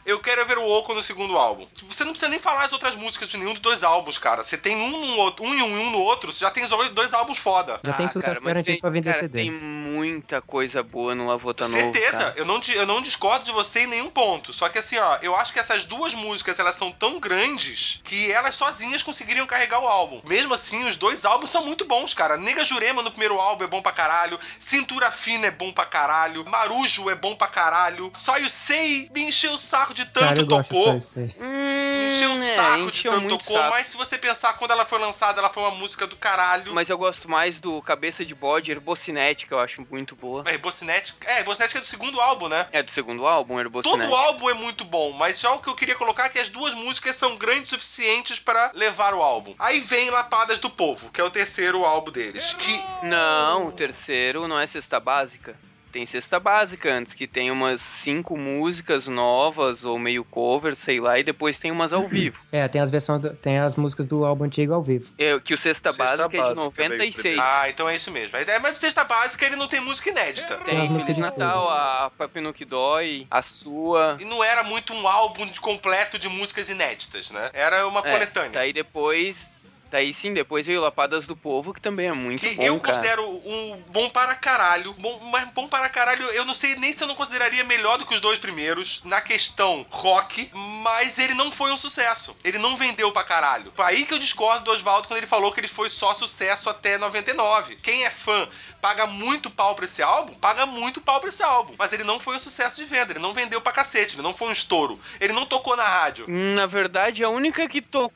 Eu 0.06 0.20
quero 0.20 0.44
ver 0.46 0.58
o 0.58 0.68
Oco 0.68 0.94
no 0.94 1.02
segundo 1.02 1.38
álbum. 1.38 1.66
Você 1.88 2.04
não 2.04 2.12
precisa 2.12 2.28
nem 2.28 2.38
falar 2.38 2.64
as 2.64 2.72
outras 2.72 2.94
músicas 2.94 3.28
de 3.28 3.36
nenhum 3.38 3.52
dos 3.52 3.60
dois 3.60 3.82
álbuns, 3.82 4.18
cara. 4.18 4.42
Você 4.42 4.56
tem 4.58 4.76
um, 4.76 5.18
outro, 5.18 5.44
um 5.44 5.54
e 5.54 5.62
um, 5.62 5.80
um 5.80 5.90
no 5.90 5.98
outro, 6.00 6.32
você 6.32 6.40
já 6.44 6.50
tem 6.50 6.64
os 6.64 6.70
dois 6.92 7.14
álbuns 7.14 7.38
foda. 7.38 7.80
Já 7.82 7.92
tem 7.94 8.06
Ah, 8.06 8.08
sucesso 8.08 8.40
cara, 8.40 8.54
garantido 8.54 8.74
tem- 8.74 8.80
pra 8.80 8.90
vender 8.90 9.10
cara, 9.12 9.22
CD. 9.22 9.42
Tem 9.42 9.50
muita 9.50 10.42
coisa 10.42 10.82
boa 10.82 11.14
no 11.14 11.26
Lavota 11.26 11.66
Novo. 11.68 11.80
Certeza, 11.80 12.10
cara. 12.18 12.34
eu 12.36 12.44
não, 12.44 12.60
eu 12.74 12.86
não 12.86 13.00
discordo 13.00 13.44
de 13.44 13.52
você 13.52 13.80
em 13.80 13.86
nenhum 13.86 14.10
ponto. 14.10 14.52
Só 14.52 14.68
que 14.68 14.78
assim, 14.78 14.98
ó, 14.98 15.18
eu 15.22 15.34
acho 15.36 15.52
que 15.52 15.58
essas 15.58 15.84
duas 15.84 16.14
músicas 16.14 16.58
elas 16.58 16.76
são 16.76 16.92
tão 16.92 17.18
grandes 17.18 18.00
que 18.04 18.30
elas 18.30 18.54
sozinhas 18.54 19.02
conseguiriam 19.02 19.46
carregar 19.46 19.80
o 19.80 19.88
álbum. 19.88 20.20
Mesmo 20.28 20.52
assim, 20.54 20.86
os 20.86 20.96
dois 20.96 21.24
álbuns 21.24 21.50
são 21.50 21.64
muito 21.64 21.84
bons, 21.86 22.12
cara. 22.12 22.36
Nega 22.36 22.62
Jurema 22.64 23.02
no 23.02 23.10
primeiro 23.10 23.40
álbum 23.40 23.64
é 23.64 23.66
bom 23.68 23.80
pra 23.80 23.92
caralho. 23.92 24.38
Cintura 24.58 25.10
Fina 25.10 25.46
é 25.46 25.50
bom 25.50 25.72
pra 25.72 25.86
caralho. 25.86 26.44
Marujo 26.44 27.08
é 27.08 27.14
bom 27.14 27.34
pra 27.34 27.46
caralho. 27.46 28.12
Só 28.14 28.36
eu 28.38 28.50
sei 28.50 29.08
me 29.14 29.22
encheu 29.22 29.52
o 29.54 29.58
saco 29.58 29.93
de 29.94 30.04
tanto 30.06 30.26
Cara, 30.26 30.38
eu 30.40 30.46
gosto 30.46 30.74
tocou. 30.74 30.98
disso 30.98 31.18
aí. 31.18 31.34
Hum, 31.40 32.08
Encheu 32.08 32.32
o 32.32 32.42
é, 32.42 32.54
saco 32.56 32.76
de 32.76 32.98
encheu 32.98 33.12
tanto 33.12 33.38
tocou, 33.38 33.56
saco. 33.56 33.70
mas 33.70 33.86
se 33.86 33.96
você 33.96 34.18
pensar 34.18 34.52
quando 34.54 34.72
ela 34.72 34.84
foi 34.84 34.98
lançada, 34.98 35.40
ela 35.40 35.48
foi 35.48 35.62
uma 35.62 35.70
música 35.70 36.06
do 36.06 36.16
caralho. 36.16 36.74
Mas 36.74 36.90
eu 36.90 36.98
gosto 36.98 37.30
mais 37.30 37.60
do 37.60 37.80
Cabeça 37.80 38.24
de 38.24 38.34
Bode, 38.34 38.70
Herbocinet, 38.70 39.46
que 39.46 39.52
eu 39.52 39.60
acho 39.60 39.86
muito 39.90 40.14
boa. 40.16 40.42
É, 40.46 40.58
Bocinet, 40.58 41.14
é, 41.24 41.42
Bocinet 41.42 41.76
é 41.76 41.80
do 41.80 41.86
segundo 41.86 42.20
álbum, 42.20 42.48
né? 42.48 42.66
É 42.72 42.82
do 42.82 42.90
segundo 42.90 43.26
álbum, 43.26 43.58
Herbocinet. 43.58 44.02
Todo 44.02 44.14
álbum 44.14 44.50
é 44.50 44.54
muito 44.54 44.84
bom, 44.84 45.12
mas 45.12 45.36
só 45.38 45.54
o 45.56 45.60
que 45.60 45.68
eu 45.68 45.74
queria 45.74 45.94
colocar 45.94 46.26
é 46.26 46.28
que 46.28 46.38
as 46.38 46.50
duas 46.50 46.74
músicas 46.74 47.16
são 47.16 47.36
grandes 47.36 47.72
o 47.72 47.84
suficientes 47.84 48.38
para 48.38 48.70
levar 48.74 49.14
o 49.14 49.22
álbum. 49.22 49.54
Aí 49.58 49.80
vem 49.80 50.10
Lapadas 50.10 50.58
do 50.58 50.70
Povo, 50.70 51.10
que 51.10 51.20
é 51.20 51.24
o 51.24 51.30
terceiro 51.30 51.84
álbum 51.84 52.10
deles, 52.10 52.54
que 52.54 52.82
Não, 53.02 53.68
o 53.68 53.72
terceiro 53.72 54.48
não 54.48 54.58
é 54.58 54.66
cesta 54.66 54.98
básica. 54.98 55.56
Tem 55.94 56.04
cesta 56.04 56.40
básica 56.40 56.92
antes, 56.92 57.14
que 57.14 57.24
tem 57.24 57.52
umas 57.52 57.80
cinco 57.80 58.36
músicas 58.36 59.06
novas 59.06 59.84
ou 59.84 59.96
meio 59.96 60.24
cover, 60.24 60.74
sei 60.74 60.98
lá, 60.98 61.16
e 61.20 61.22
depois 61.22 61.56
tem 61.60 61.70
umas 61.70 61.92
ao 61.92 62.08
vivo. 62.08 62.40
É, 62.50 62.66
tem 62.66 62.80
as 62.80 62.90
versões, 62.90 63.22
do- 63.22 63.30
tem 63.36 63.60
as 63.60 63.76
músicas 63.76 64.04
do 64.04 64.24
álbum 64.24 64.42
antigo 64.42 64.74
ao 64.74 64.82
vivo. 64.82 65.08
É, 65.16 65.38
que 65.38 65.54
o 65.54 65.56
cesta, 65.56 65.92
Cesta 65.92 66.04
básica, 66.04 66.24
é 66.24 66.28
de 66.30 66.36
Básica 66.38 66.70
veio 66.70 66.88
96. 66.90 67.14
primeiro. 67.14 67.42
Ah, 67.44 67.70
então 67.70 67.88
é 67.88 67.94
isso 67.94 68.10
mesmo. 68.10 68.36
Ideia- 68.36 68.58
Mas 68.58 68.78
Sexta 68.78 69.04
Básica 69.04 69.46
ele 69.46 69.54
não 69.54 69.68
tem 69.68 69.78
música 69.80 70.10
inédita. 70.10 70.56
Tem 70.56 70.74
as 70.74 70.80
Tem 70.82 70.90
músicas 70.90 71.14
Feliz 71.16 71.32
de 71.32 71.38
Natal, 71.38 71.68
a 71.70 72.10
Papino 72.18 72.52
que 72.52 72.64
Dói, 72.64 73.28
a 73.30 73.40
sua. 73.40 74.16
E 74.20 74.24
não 74.24 74.42
era 74.42 74.64
muito 74.64 74.92
um 74.92 75.06
álbum 75.06 75.46
completo 75.60 76.18
de 76.18 76.28
músicas 76.28 76.68
inéditas, 76.68 77.30
né? 77.30 77.50
Era 77.52 77.86
uma 77.86 78.00
É, 78.00 78.10
coletânea. 78.10 78.50
daí 78.50 78.72
depois. 78.72 79.48
Daí 79.94 80.12
sim, 80.12 80.34
depois 80.34 80.66
veio 80.66 80.80
Lapadas 80.80 81.24
do 81.24 81.36
Povo, 81.36 81.72
que 81.72 81.80
também 81.80 82.08
é 82.08 82.12
muito 82.12 82.40
Que 82.40 82.56
bom, 82.56 82.62
eu 82.64 82.80
cara. 82.80 82.96
considero 82.96 83.22
um 83.30 83.80
bom 83.90 84.10
para 84.10 84.34
caralho. 84.34 84.92
Bom, 84.94 85.20
mas 85.30 85.48
bom 85.50 85.68
para 85.68 85.88
caralho, 85.88 86.24
eu 86.32 86.44
não 86.44 86.52
sei 86.52 86.74
nem 86.74 86.92
se 86.92 87.04
eu 87.04 87.06
não 87.06 87.14
consideraria 87.14 87.62
melhor 87.62 87.96
do 87.96 88.04
que 88.04 88.12
os 88.12 88.20
dois 88.20 88.40
primeiros 88.40 89.00
na 89.04 89.20
questão 89.20 89.86
rock, 89.88 90.50
mas 90.82 91.16
ele 91.20 91.32
não 91.34 91.52
foi 91.52 91.70
um 91.70 91.76
sucesso. 91.76 92.36
Ele 92.42 92.58
não 92.58 92.76
vendeu 92.76 93.12
pra 93.12 93.22
caralho. 93.22 93.72
Foi 93.76 93.84
aí 93.84 94.04
que 94.04 94.12
eu 94.12 94.18
discordo 94.18 94.64
do 94.64 94.72
Oswaldo 94.72 95.06
quando 95.06 95.18
ele 95.18 95.28
falou 95.28 95.52
que 95.52 95.60
ele 95.60 95.68
foi 95.68 95.88
só 95.88 96.12
sucesso 96.12 96.68
até 96.68 96.98
99. 96.98 97.76
Quem 97.76 98.04
é 98.04 98.10
fã 98.10 98.48
paga 98.80 99.06
muito 99.06 99.48
pau 99.48 99.76
pra 99.76 99.84
esse 99.84 100.02
álbum, 100.02 100.34
paga 100.34 100.66
muito 100.66 101.00
pau 101.00 101.20
pra 101.20 101.28
esse 101.28 101.42
álbum. 101.44 101.74
Mas 101.78 101.92
ele 101.92 102.02
não 102.02 102.18
foi 102.18 102.34
um 102.34 102.40
sucesso 102.40 102.82
de 102.82 102.84
venda, 102.84 103.12
ele 103.12 103.20
não 103.20 103.32
vendeu 103.32 103.60
pra 103.60 103.70
cacete, 103.70 104.16
ele 104.16 104.22
não 104.22 104.34
foi 104.34 104.48
um 104.48 104.52
estouro. 104.52 104.98
Ele 105.20 105.32
não 105.32 105.46
tocou 105.46 105.76
na 105.76 105.86
rádio. 105.86 106.26
Na 106.28 106.66
verdade, 106.66 107.22
a 107.22 107.28
única 107.28 107.68
que 107.68 107.80
tocou, 107.80 108.12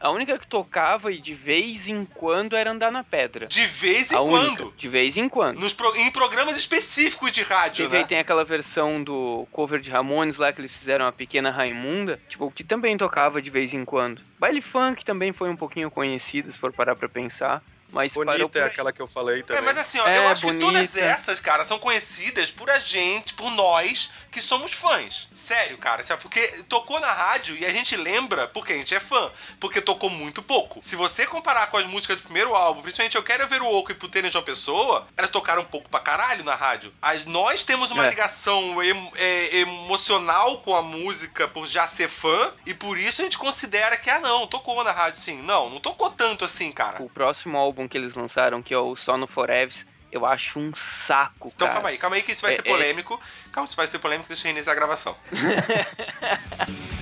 a 0.00 0.10
única 0.10 0.38
que 0.38 0.46
tocava 0.46 1.12
e 1.12 1.18
de 1.18 1.34
vez 1.34 1.86
em 1.88 2.04
quando 2.04 2.56
era 2.56 2.70
andar 2.70 2.90
na 2.90 3.04
pedra. 3.04 3.46
De 3.46 3.66
vez 3.66 4.10
em 4.10 4.14
a 4.16 4.18
quando. 4.18 4.48
única, 4.62 4.76
de 4.76 4.88
vez 4.88 5.16
em 5.16 5.28
quando. 5.28 5.58
Nos 5.60 5.72
pro- 5.72 5.94
em 5.96 6.10
programas 6.10 6.56
específicos 6.56 7.30
de 7.32 7.42
rádio, 7.42 7.84
Teve, 7.88 7.98
né? 7.98 8.04
Tem 8.04 8.18
aquela 8.18 8.44
versão 8.44 9.02
do 9.02 9.46
cover 9.52 9.80
de 9.80 9.90
Ramones 9.90 10.38
lá 10.38 10.52
que 10.52 10.60
eles 10.60 10.72
fizeram 10.76 11.06
a 11.06 11.12
pequena 11.12 11.50
Raimunda, 11.50 12.20
tipo, 12.28 12.50
que 12.50 12.64
também 12.64 12.96
tocava 12.96 13.42
de 13.42 13.50
vez 13.50 13.74
em 13.74 13.84
quando. 13.84 14.22
Baile 14.38 14.62
funk 14.62 15.04
também 15.04 15.32
foi 15.32 15.50
um 15.50 15.56
pouquinho 15.56 15.90
conhecido, 15.90 16.50
se 16.50 16.58
for 16.58 16.72
parar 16.72 16.96
pra 16.96 17.08
pensar. 17.08 17.62
Mas 17.92 18.14
parou 18.14 18.26
Bonita 18.32 18.48
por 18.58 18.62
é 18.64 18.66
aquela 18.66 18.92
que 18.92 19.02
eu 19.02 19.06
falei 19.06 19.40
É, 19.40 19.42
também. 19.42 19.62
mas 19.62 19.76
assim, 19.78 19.98
ó, 20.00 20.06
É, 20.08 20.16
eu 20.18 20.28
acho 20.28 20.46
que 20.46 20.54
todas 20.54 20.90
bonita. 20.92 21.00
essas, 21.00 21.40
cara, 21.40 21.62
são 21.64 21.78
conhecidas 21.78 22.50
por 22.50 22.70
a 22.70 22.78
gente, 22.78 23.34
por 23.34 23.50
nós, 23.50 24.10
que 24.30 24.40
somos 24.40 24.72
fãs. 24.72 25.28
Sério, 25.34 25.76
cara, 25.76 26.02
sabe? 26.02 26.22
Porque 26.22 26.40
tocou 26.68 26.98
na 26.98 27.12
rádio 27.12 27.54
e 27.54 27.66
a 27.66 27.70
gente 27.70 27.94
lembra 27.94 28.48
porque 28.48 28.72
a 28.72 28.76
gente 28.76 28.94
é 28.94 28.98
fã. 29.00 29.30
Porque 29.60 29.80
tocou 29.82 30.08
muito 30.08 30.42
pouco. 30.42 30.80
Se 30.82 30.96
você 30.96 31.26
comparar 31.26 31.66
com 31.66 31.76
as 31.76 31.84
músicas 31.86 32.16
do 32.16 32.22
primeiro 32.22 32.54
álbum, 32.54 32.80
principalmente 32.80 33.14
Eu 33.14 33.22
Quero 33.22 33.46
Ver 33.46 33.60
o 33.60 33.70
Oco 33.70 33.92
e 33.92 33.94
Puteira 33.94 34.30
de 34.30 34.36
uma 34.36 34.42
Pessoa, 34.42 35.06
elas 35.14 35.30
tocaram 35.30 35.60
um 35.60 35.66
pouco 35.66 35.90
pra 35.90 36.00
caralho 36.00 36.42
na 36.44 36.54
rádio. 36.54 36.90
As, 37.02 37.26
nós 37.26 37.62
temos 37.62 37.90
uma 37.90 38.06
É. 38.06 38.08
ligação 38.08 38.82
em- 38.82 39.12
é, 39.16 39.56
emocional 39.58 40.58
com 40.62 40.74
a 40.74 40.80
música 40.82 41.46
por 41.46 41.66
já 41.66 41.86
ser 41.86 42.08
fã, 42.08 42.52
e 42.64 42.72
por 42.72 42.96
isso 42.98 43.20
a 43.20 43.24
gente 43.24 43.36
considera 43.36 43.96
que, 43.98 44.08
ah, 44.08 44.18
não, 44.18 44.46
tocou 44.46 44.82
na 44.82 44.92
rádio 44.92 45.20
sim. 45.20 45.42
Não, 45.42 45.68
não 45.68 45.78
tocou 45.78 46.10
tanto 46.10 46.44
assim, 46.44 46.72
cara. 46.72 47.02
O 47.02 47.10
próximo 47.10 47.58
álbum 47.58 47.81
que 47.88 47.96
eles 47.98 48.14
lançaram, 48.14 48.62
que 48.62 48.72
é 48.74 48.78
o 48.78 48.94
Só 48.96 49.16
no 49.16 49.26
Forever, 49.26 49.74
eu 50.10 50.26
acho 50.26 50.58
um 50.58 50.74
saco, 50.74 51.50
Então 51.54 51.66
cara. 51.66 51.74
calma 51.80 51.88
aí, 51.90 51.98
calma 51.98 52.16
aí 52.16 52.22
que 52.22 52.32
isso 52.32 52.42
vai 52.42 52.52
É, 52.52 52.56
ser 52.56 52.68
é- 52.68 52.70
polêmico. 52.70 53.20
Calma, 53.50 53.66
isso 53.66 53.76
vai 53.76 53.86
ser 53.86 53.98
polêmico, 53.98 54.28
deixa 54.28 54.42
eu 54.42 54.52
reiniciar 54.52 54.72
a 54.72 54.76
gravação. 54.76 55.16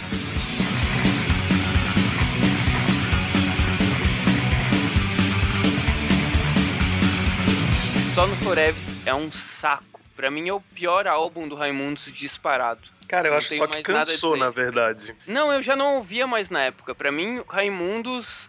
Só 8.15 8.27
no 8.27 8.35
Forever 8.37 8.83
é 9.07 9.15
um 9.15 9.31
saco. 9.33 10.01
Pra 10.17 10.31
mim 10.31 10.49
é 10.49 10.53
o 10.53 10.61
pior 10.61 11.07
álbum 11.07 11.49
do 11.49 11.55
Raimundos 11.55 12.05
disparado. 12.13 12.81
Cara, 13.09 13.29
eu 13.29 13.33
Não 13.33 13.39
acho 13.39 13.57
só 13.57 13.67
que 13.67 13.83
cansou, 13.83 14.37
na 14.37 14.51
verdade. 14.51 15.15
Não, 15.27 15.53
eu 15.53 15.63
já 15.63 15.75
não 15.75 15.97
ouvia 15.97 16.27
mais 16.27 16.51
na 16.51 16.63
época. 16.65 16.95
Pra 16.95 17.11
mim, 17.11 17.43
Raimundos 17.49 18.49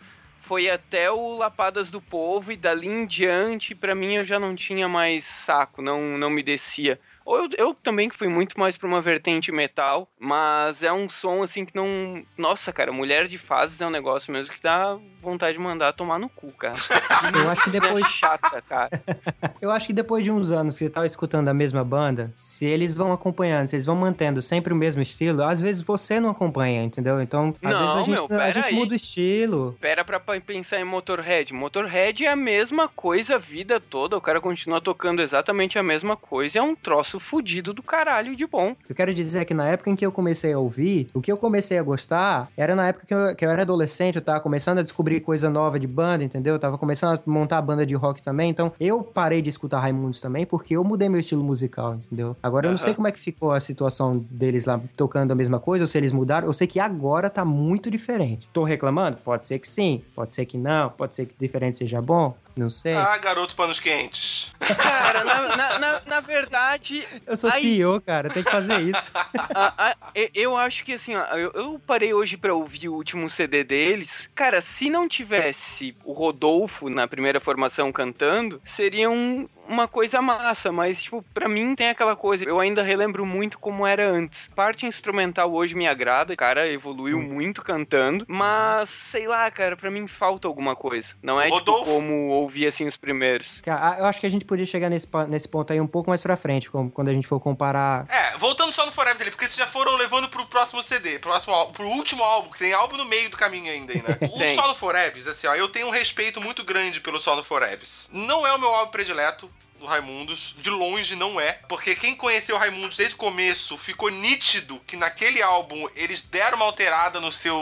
foi 0.51 0.69
até 0.69 1.09
o 1.09 1.37
Lapadas 1.37 1.89
do 1.89 2.01
Povo 2.01 2.51
e 2.51 2.57
dali 2.57 2.85
em 2.85 3.05
diante, 3.05 3.73
pra 3.73 3.95
mim, 3.95 4.15
eu 4.15 4.25
já 4.25 4.37
não 4.37 4.53
tinha 4.53 4.85
mais 4.85 5.23
saco, 5.23 5.81
não, 5.81 6.17
não 6.17 6.29
me 6.29 6.43
descia. 6.43 6.99
Eu, 7.37 7.49
eu 7.57 7.73
também 7.73 8.09
que 8.09 8.17
fui 8.17 8.27
muito 8.27 8.59
mais 8.59 8.77
pra 8.77 8.87
uma 8.87 9.01
vertente 9.01 9.51
metal, 9.51 10.07
mas 10.19 10.83
é 10.83 10.91
um 10.91 11.09
som 11.09 11.43
assim 11.43 11.65
que 11.65 11.75
não. 11.75 12.23
Nossa, 12.37 12.71
cara, 12.71 12.91
Mulher 12.91 13.27
de 13.27 13.37
Fases 13.37 13.81
é 13.81 13.87
um 13.87 13.91
negócio 13.91 14.31
mesmo 14.31 14.53
que 14.53 14.61
dá 14.61 14.97
vontade 15.21 15.53
de 15.53 15.59
mandar 15.59 15.93
tomar 15.93 16.19
no 16.19 16.29
cu, 16.29 16.51
cara. 16.51 16.75
Eu 17.41 17.49
acho 17.49 17.63
que 17.63 17.69
depois, 17.69 18.05
É 18.05 18.09
chata, 18.09 18.61
cara. 18.61 18.89
eu 19.61 19.71
acho 19.71 19.87
que 19.87 19.93
depois 19.93 20.23
de 20.23 20.31
uns 20.31 20.51
anos 20.51 20.77
que 20.77 20.85
você 20.85 20.89
tá 20.89 21.05
escutando 21.05 21.47
a 21.47 21.53
mesma 21.53 21.83
banda, 21.83 22.31
se 22.35 22.65
eles 22.65 22.93
vão 22.93 23.13
acompanhando, 23.13 23.67
se 23.67 23.75
eles 23.75 23.85
vão 23.85 23.95
mantendo 23.95 24.41
sempre 24.41 24.73
o 24.73 24.75
mesmo 24.75 25.01
estilo, 25.01 25.43
às 25.43 25.61
vezes 25.61 25.81
você 25.81 26.19
não 26.19 26.29
acompanha, 26.29 26.83
entendeu? 26.83 27.21
Então, 27.21 27.55
às 27.61 27.71
Não, 27.73 27.79
vezes 27.79 27.95
a 27.95 28.03
gente, 28.03 28.29
meu, 28.29 28.41
a 28.41 28.51
gente 28.51 28.73
muda 28.73 28.93
o 28.93 28.95
estilo. 28.95 29.77
Pera 29.79 30.03
pra 30.03 30.19
pensar 30.19 30.79
em 30.79 30.83
Motorhead. 30.83 31.53
Motorhead 31.53 32.25
é 32.25 32.29
a 32.29 32.35
mesma 32.35 32.87
coisa 32.87 33.35
a 33.35 33.37
vida 33.37 33.79
toda. 33.79 34.17
O 34.17 34.21
cara 34.21 34.41
continua 34.41 34.81
tocando 34.81 35.21
exatamente 35.21 35.77
a 35.77 35.83
mesma 35.83 36.17
coisa. 36.17 36.59
É 36.59 36.61
um 36.61 36.75
troço 36.75 37.19
fudido 37.21 37.73
do 37.73 37.81
caralho 37.83 38.35
de 38.35 38.45
bom. 38.45 38.75
Eu 38.89 38.95
quero 38.95 39.13
dizer 39.13 39.45
que 39.45 39.53
na 39.53 39.67
época 39.67 39.89
em 39.89 39.95
que 39.95 40.05
eu 40.05 40.11
comecei 40.11 40.53
a 40.53 40.59
ouvir, 40.59 41.09
o 41.13 41.21
que 41.21 41.31
eu 41.31 41.37
comecei 41.37 41.77
a 41.77 41.83
gostar 41.83 42.49
era 42.57 42.75
na 42.75 42.87
época 42.87 43.05
que 43.05 43.13
eu, 43.13 43.35
que 43.35 43.45
eu 43.45 43.49
era 43.49 43.61
adolescente, 43.61 44.15
eu 44.15 44.21
tava 44.21 44.39
começando 44.39 44.79
a 44.79 44.83
descobrir 44.83 45.21
coisa 45.21 45.49
nova 45.49 45.79
de 45.79 45.87
banda, 45.87 46.23
entendeu? 46.23 46.55
Eu 46.55 46.59
tava 46.59 46.77
começando 46.77 47.19
a 47.19 47.29
montar 47.29 47.59
a 47.59 47.61
banda 47.61 47.85
de 47.85 47.93
rock 47.95 48.21
também, 48.21 48.49
então 48.49 48.73
eu 48.79 49.01
parei 49.03 49.41
de 49.41 49.49
escutar 49.49 49.79
Raimundos 49.79 50.19
também 50.19 50.45
porque 50.45 50.75
eu 50.75 50.83
mudei 50.83 51.07
meu 51.07 51.19
estilo 51.19 51.43
musical, 51.43 51.95
entendeu? 51.95 52.35
Agora 52.41 52.67
eu 52.67 52.71
não 52.71 52.77
sei 52.77 52.93
como 52.93 53.07
é 53.07 53.11
que 53.11 53.19
ficou 53.19 53.51
a 53.51 53.59
situação 53.59 54.17
deles 54.29 54.65
lá 54.65 54.81
tocando 54.97 55.31
a 55.31 55.35
mesma 55.35 55.59
coisa, 55.59 55.83
ou 55.83 55.87
se 55.87 55.97
eles 55.97 56.11
mudaram, 56.11 56.47
eu 56.47 56.53
sei 56.53 56.67
que 56.67 56.79
agora 56.79 57.29
tá 57.29 57.45
muito 57.45 57.91
diferente. 57.91 58.47
Tô 58.51 58.63
reclamando? 58.63 59.17
Pode 59.17 59.45
ser 59.47 59.59
que 59.59 59.67
sim, 59.67 60.01
pode 60.15 60.33
ser 60.33 60.45
que 60.45 60.57
não, 60.57 60.89
pode 60.89 61.15
ser 61.15 61.25
que 61.25 61.35
diferente 61.37 61.77
seja 61.77 62.01
bom, 62.01 62.35
não 62.55 62.69
sei. 62.69 62.93
Ah, 62.95 63.17
garoto 63.17 63.55
panos 63.55 63.79
quentes. 63.79 64.51
Cara, 64.77 65.23
na, 65.23 65.55
na, 65.55 65.79
na, 65.79 66.01
na 66.05 66.19
verdade. 66.19 67.05
eu 67.25 67.35
sou 67.37 67.49
aí- 67.49 67.61
CEO, 67.61 67.99
cara, 68.01 68.29
tem 68.29 68.43
que 68.43 68.51
fazer 68.51 68.79
isso. 68.81 69.11
a- 69.55 69.73
a- 69.89 69.95
eu- 70.33 70.55
acho 70.57 70.83
que 70.83 70.93
assim, 70.93 71.15
ó, 71.15 71.23
eu, 71.37 71.51
eu 71.53 71.81
parei 71.85 72.13
hoje 72.13 72.37
pra 72.37 72.53
ouvir 72.53 72.89
o 72.89 72.93
último 72.93 73.29
CD 73.29 73.63
deles. 73.63 74.29
Cara, 74.35 74.61
se 74.61 74.89
não 74.89 75.07
tivesse 75.07 75.95
o 76.03 76.11
Rodolfo 76.13 76.89
na 76.89 77.07
primeira 77.07 77.39
formação 77.39 77.91
cantando, 77.91 78.61
seria 78.63 79.09
um- 79.09 79.47
uma 79.71 79.87
coisa 79.87 80.21
massa, 80.21 80.71
mas, 80.71 81.01
tipo, 81.03 81.23
pra 81.33 81.47
mim 81.47 81.73
tem 81.75 81.89
aquela 81.89 82.15
coisa. 82.15 82.43
Eu 82.43 82.59
ainda 82.59 82.81
relembro 82.83 83.25
muito 83.25 83.57
como 83.59 83.85
era 83.87 84.09
antes. 84.09 84.49
Parte 84.55 84.85
instrumental 84.85 85.51
hoje 85.53 85.75
me 85.75 85.87
agrada, 85.87 86.33
o 86.33 86.37
cara 86.37 86.67
evoluiu 86.67 87.19
muito 87.21 87.61
cantando, 87.61 88.25
mas 88.27 88.89
sei 88.89 89.27
lá, 89.27 89.49
cara, 89.49 89.75
pra 89.77 89.89
mim 89.89 90.07
falta 90.07 90.47
alguma 90.47 90.75
coisa. 90.75 91.13
Não 91.23 91.39
é 91.39 91.49
tipo 91.49 91.83
como 91.85 92.27
ouvir 92.29 92.67
assim 92.67 92.85
os 92.85 92.97
primeiros. 92.97 93.61
Cara, 93.61 93.97
eu 93.99 94.05
acho 94.05 94.19
que 94.19 94.25
a 94.27 94.29
gente 94.29 94.45
podia 94.45 94.65
chegar 94.65 94.89
nesse, 94.89 95.07
nesse 95.27 95.47
ponto 95.47 95.71
aí 95.71 95.79
um 95.81 95.87
pouco 95.87 96.09
mais 96.09 96.21
pra 96.21 96.35
frente, 96.37 96.69
como- 96.69 96.91
quando 96.91 97.09
a 97.09 97.13
gente 97.13 97.27
for 97.27 97.39
comparar. 97.39 98.05
É, 98.09 98.37
voltando 98.37 98.71
só 98.71 98.85
no 98.85 98.91
Forever 98.91 99.21
ali, 99.21 99.31
porque 99.31 99.45
vocês 99.45 99.55
já 99.57 99.67
foram 99.67 99.95
levando 99.95 100.27
pro 100.29 100.45
próximo 100.45 100.83
CD, 100.83 101.19
próximo, 101.19 101.53
ál- 101.53 101.71
pro 101.71 101.87
último 101.87 102.23
álbum, 102.23 102.49
que 102.51 102.59
tem 102.59 102.73
álbum 102.73 102.97
no 102.97 103.05
meio 103.05 103.29
do 103.29 103.37
caminho 103.37 103.71
ainda, 103.71 103.93
aí, 103.93 104.01
né? 104.01 104.17
O. 104.51 104.55
Solo 104.55 104.75
Forever, 104.75 105.29
assim, 105.29 105.47
ó, 105.47 105.55
eu 105.55 105.69
tenho 105.69 105.87
um 105.87 105.91
respeito 105.91 106.41
muito 106.41 106.63
grande 106.63 106.99
pelo 106.99 107.19
Solo 107.19 107.43
Forever. 107.43 107.81
Não 108.11 108.45
é 108.45 108.53
o 108.53 108.59
meu 108.59 108.69
álbum 108.73 108.91
predileto, 108.91 109.49
do 109.81 109.87
Raimundos, 109.87 110.55
de 110.59 110.69
longe 110.69 111.15
não 111.15 111.41
é, 111.41 111.53
porque 111.67 111.95
quem 111.95 112.15
conheceu 112.15 112.55
o 112.55 112.59
Raimundos 112.59 112.97
desde 112.97 113.15
o 113.15 113.17
começo 113.17 113.77
ficou 113.77 114.09
nítido 114.09 114.79
que 114.85 114.95
naquele 114.95 115.41
álbum 115.41 115.89
eles 115.95 116.21
deram 116.21 116.57
uma 116.57 116.65
alterada 116.65 117.19
no 117.19 117.31
seu 117.31 117.59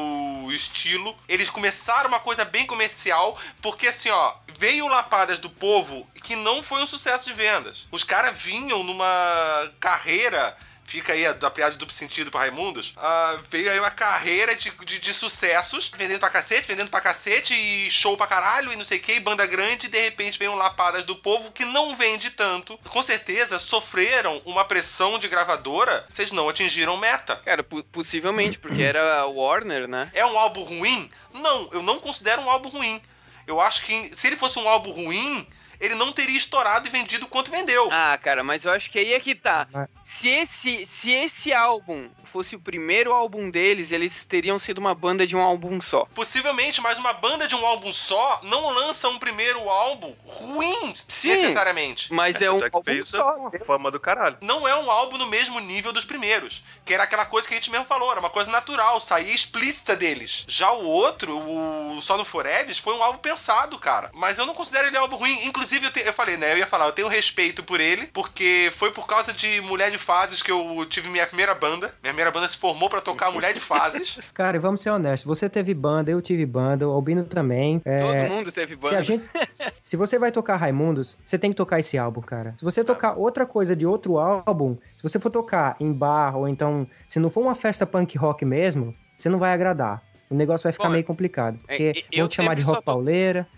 estilo, 0.49 1.17
eles 1.29 1.49
começaram 1.49 2.09
uma 2.09 2.19
coisa 2.19 2.43
bem 2.43 2.65
comercial, 2.67 3.39
porque 3.61 3.87
assim, 3.87 4.09
ó, 4.09 4.35
veio 4.57 4.89
Lapadas 4.89 5.39
do 5.39 5.49
Povo 5.49 6.05
que 6.21 6.35
não 6.35 6.61
foi 6.61 6.83
um 6.83 6.87
sucesso 6.87 7.25
de 7.25 7.33
vendas. 7.33 7.87
Os 7.89 8.03
caras 8.03 8.37
vinham 8.37 8.83
numa 8.83 9.71
carreira 9.79 10.57
Fica 10.89 11.13
aí 11.13 11.23
a, 11.23 11.29
a 11.29 11.51
piada 11.51 11.73
de 11.73 11.77
duplo 11.77 11.93
sentido 11.93 12.31
pra 12.31 12.39
Raimundos. 12.39 12.95
Ah, 12.97 13.37
veio 13.47 13.71
aí 13.71 13.79
uma 13.79 13.91
carreira 13.91 14.55
de, 14.55 14.71
de, 14.71 14.97
de 14.97 15.13
sucessos, 15.13 15.91
vendendo 15.95 16.19
pra 16.19 16.31
cacete, 16.31 16.67
vendendo 16.67 16.89
pra 16.89 16.99
cacete, 16.99 17.53
e 17.53 17.91
show 17.91 18.17
pra 18.17 18.25
caralho, 18.25 18.73
e 18.73 18.75
não 18.75 18.83
sei 18.83 18.97
o 18.97 19.01
que, 19.01 19.13
e 19.13 19.19
banda 19.19 19.45
grande, 19.45 19.85
e 19.85 19.89
de 19.89 20.01
repente 20.01 20.39
vem 20.39 20.47
um 20.47 20.55
Lapadas 20.55 21.03
do 21.03 21.15
Povo 21.15 21.51
que 21.51 21.63
não 21.63 21.95
vende 21.95 22.31
tanto. 22.31 22.75
Com 22.89 23.03
certeza 23.03 23.59
sofreram 23.59 24.41
uma 24.45 24.65
pressão 24.65 25.19
de 25.19 25.27
gravadora, 25.27 26.07
vocês 26.09 26.31
não 26.31 26.49
atingiram 26.49 26.97
meta. 26.97 27.35
Cara, 27.45 27.63
possivelmente, 27.63 28.57
porque 28.57 28.81
era 28.81 29.27
Warner, 29.27 29.87
né? 29.87 30.09
É 30.11 30.25
um 30.25 30.39
álbum 30.39 30.63
ruim? 30.63 31.11
Não, 31.35 31.69
eu 31.71 31.83
não 31.83 31.99
considero 31.99 32.41
um 32.41 32.49
álbum 32.49 32.69
ruim. 32.69 32.99
Eu 33.45 33.61
acho 33.61 33.85
que 33.85 34.11
se 34.15 34.25
ele 34.25 34.37
fosse 34.37 34.57
um 34.57 34.67
álbum 34.67 34.89
ruim, 34.89 35.47
ele 35.79 35.95
não 35.95 36.11
teria 36.11 36.37
estourado 36.37 36.87
e 36.87 36.91
vendido 36.91 37.27
quanto 37.27 37.51
vendeu. 37.51 37.89
Ah, 37.91 38.17
cara, 38.17 38.43
mas 38.43 38.65
eu 38.65 38.71
acho 38.71 38.89
que 38.89 38.99
aí 38.99 39.13
é 39.13 39.19
que 39.19 39.35
tá. 39.35 39.67
Se 40.03 40.27
esse, 40.27 40.85
se 40.85 41.11
esse 41.11 41.53
álbum 41.53 42.09
fosse 42.25 42.55
o 42.55 42.59
primeiro 42.59 43.13
álbum 43.13 43.49
deles, 43.49 43.91
eles 43.91 44.23
teriam 44.25 44.59
sido 44.59 44.77
uma 44.77 44.93
banda 44.93 45.25
de 45.25 45.35
um 45.35 45.41
álbum 45.41 45.81
só. 45.81 46.05
Possivelmente, 46.13 46.81
mas 46.81 46.97
uma 46.97 47.13
banda 47.13 47.47
de 47.47 47.55
um 47.55 47.65
álbum 47.65 47.93
só 47.93 48.39
não 48.43 48.69
lança 48.69 49.09
um 49.09 49.17
primeiro 49.17 49.67
álbum 49.69 50.13
ruim, 50.25 50.93
Sim. 51.07 51.29
necessariamente. 51.29 52.13
Mas 52.13 52.35
é, 52.35 52.39
tanto 52.45 52.55
um 52.55 52.59
que 52.59 52.65
álbum 52.75 52.83
fez 52.83 53.07
só. 53.07 53.35
uma 53.35 53.51
fama 53.65 53.89
do 53.89 53.99
caralho. 53.99 54.37
Não 54.41 54.67
é 54.67 54.75
um 54.75 54.91
álbum 54.91 55.17
no 55.17 55.27
mesmo 55.27 55.59
nível 55.59 55.91
dos 55.91 56.05
primeiros, 56.05 56.63
que 56.85 56.93
era 56.93 57.03
aquela 57.03 57.25
coisa 57.25 57.47
que 57.47 57.53
a 57.53 57.57
gente 57.57 57.71
mesmo 57.71 57.85
falou, 57.85 58.11
era 58.11 58.19
uma 58.19 58.29
coisa 58.29 58.51
natural, 58.51 58.99
saía 59.01 59.33
explícita 59.33 59.95
deles. 59.95 60.45
Já 60.47 60.71
o 60.71 60.85
outro, 60.85 61.37
o 61.37 61.99
Só 62.01 62.17
no 62.17 62.25
Forever, 62.25 62.75
foi 62.81 62.93
um 62.93 63.03
álbum 63.03 63.19
pensado, 63.19 63.77
cara. 63.79 64.11
Mas 64.13 64.37
eu 64.37 64.45
não 64.45 64.53
considero 64.53 64.87
ele 64.87 64.97
um 64.97 65.01
álbum 65.01 65.15
ruim. 65.15 65.45
Inclusive, 65.45 65.68
eu, 65.71 65.91
te- 65.91 65.99
eu 66.05 66.13
falei, 66.13 66.37
né? 66.37 66.53
Eu 66.53 66.57
ia 66.57 66.67
falar, 66.67 66.85
eu 66.85 66.91
tenho 66.91 67.07
respeito 67.07 67.63
por 67.63 67.79
ele, 67.79 68.07
porque 68.13 68.71
foi 68.77 68.91
por 68.91 69.05
causa 69.07 69.31
de 69.33 69.61
Mulher 69.61 69.91
de 69.91 69.97
Fases 69.97 70.41
que 70.41 70.51
eu 70.51 70.85
tive 70.89 71.09
minha 71.09 71.25
primeira 71.25 71.53
banda. 71.55 71.87
Minha 72.01 72.13
primeira 72.13 72.31
banda 72.31 72.47
se 72.49 72.57
formou 72.57 72.89
pra 72.89 73.01
tocar 73.01 73.31
Mulher 73.31 73.53
de 73.53 73.59
Fases. 73.59 74.19
Cara, 74.33 74.57
e 74.57 74.59
vamos 74.59 74.81
ser 74.81 74.89
honestos. 74.91 75.25
Você 75.27 75.49
teve 75.49 75.73
banda, 75.73 76.11
eu 76.11 76.21
tive 76.21 76.45
banda, 76.45 76.87
o 76.87 76.91
Albino 76.91 77.23
também. 77.23 77.81
É, 77.85 77.99
Todo 78.27 78.33
mundo 78.33 78.51
teve 78.51 78.75
banda. 78.75 78.87
Se, 78.89 78.95
a 78.95 79.01
gente, 79.01 79.23
se 79.81 79.95
você 79.97 80.17
vai 80.19 80.31
tocar 80.31 80.55
Raimundos, 80.57 81.17
você 81.23 81.37
tem 81.37 81.51
que 81.51 81.57
tocar 81.57 81.79
esse 81.79 81.97
álbum, 81.97 82.21
cara. 82.21 82.53
Se 82.57 82.63
você 82.65 82.83
tocar 82.83 83.13
outra 83.13 83.45
coisa 83.45 83.75
de 83.75 83.85
outro 83.85 84.17
álbum, 84.17 84.77
se 84.95 85.03
você 85.03 85.19
for 85.19 85.29
tocar 85.29 85.75
em 85.79 85.91
bar, 85.93 86.35
ou 86.37 86.47
então, 86.47 86.87
se 87.07 87.19
não 87.19 87.29
for 87.29 87.41
uma 87.41 87.55
festa 87.55 87.85
punk 87.85 88.17
rock 88.17 88.43
mesmo, 88.45 88.95
você 89.15 89.29
não 89.29 89.39
vai 89.39 89.53
agradar. 89.53 90.01
O 90.29 90.35
negócio 90.35 90.63
vai 90.63 90.71
ficar 90.71 90.85
Bom, 90.85 90.91
meio 90.91 91.03
complicado. 91.03 91.57
Porque 91.65 91.91
é, 91.95 92.03
eu 92.11 92.19
vão 92.19 92.27
te 92.27 92.35
chamar 92.35 92.53
de 92.53 92.61
rock 92.61 92.77
tô- 92.79 92.83
pauleira. 92.83 93.47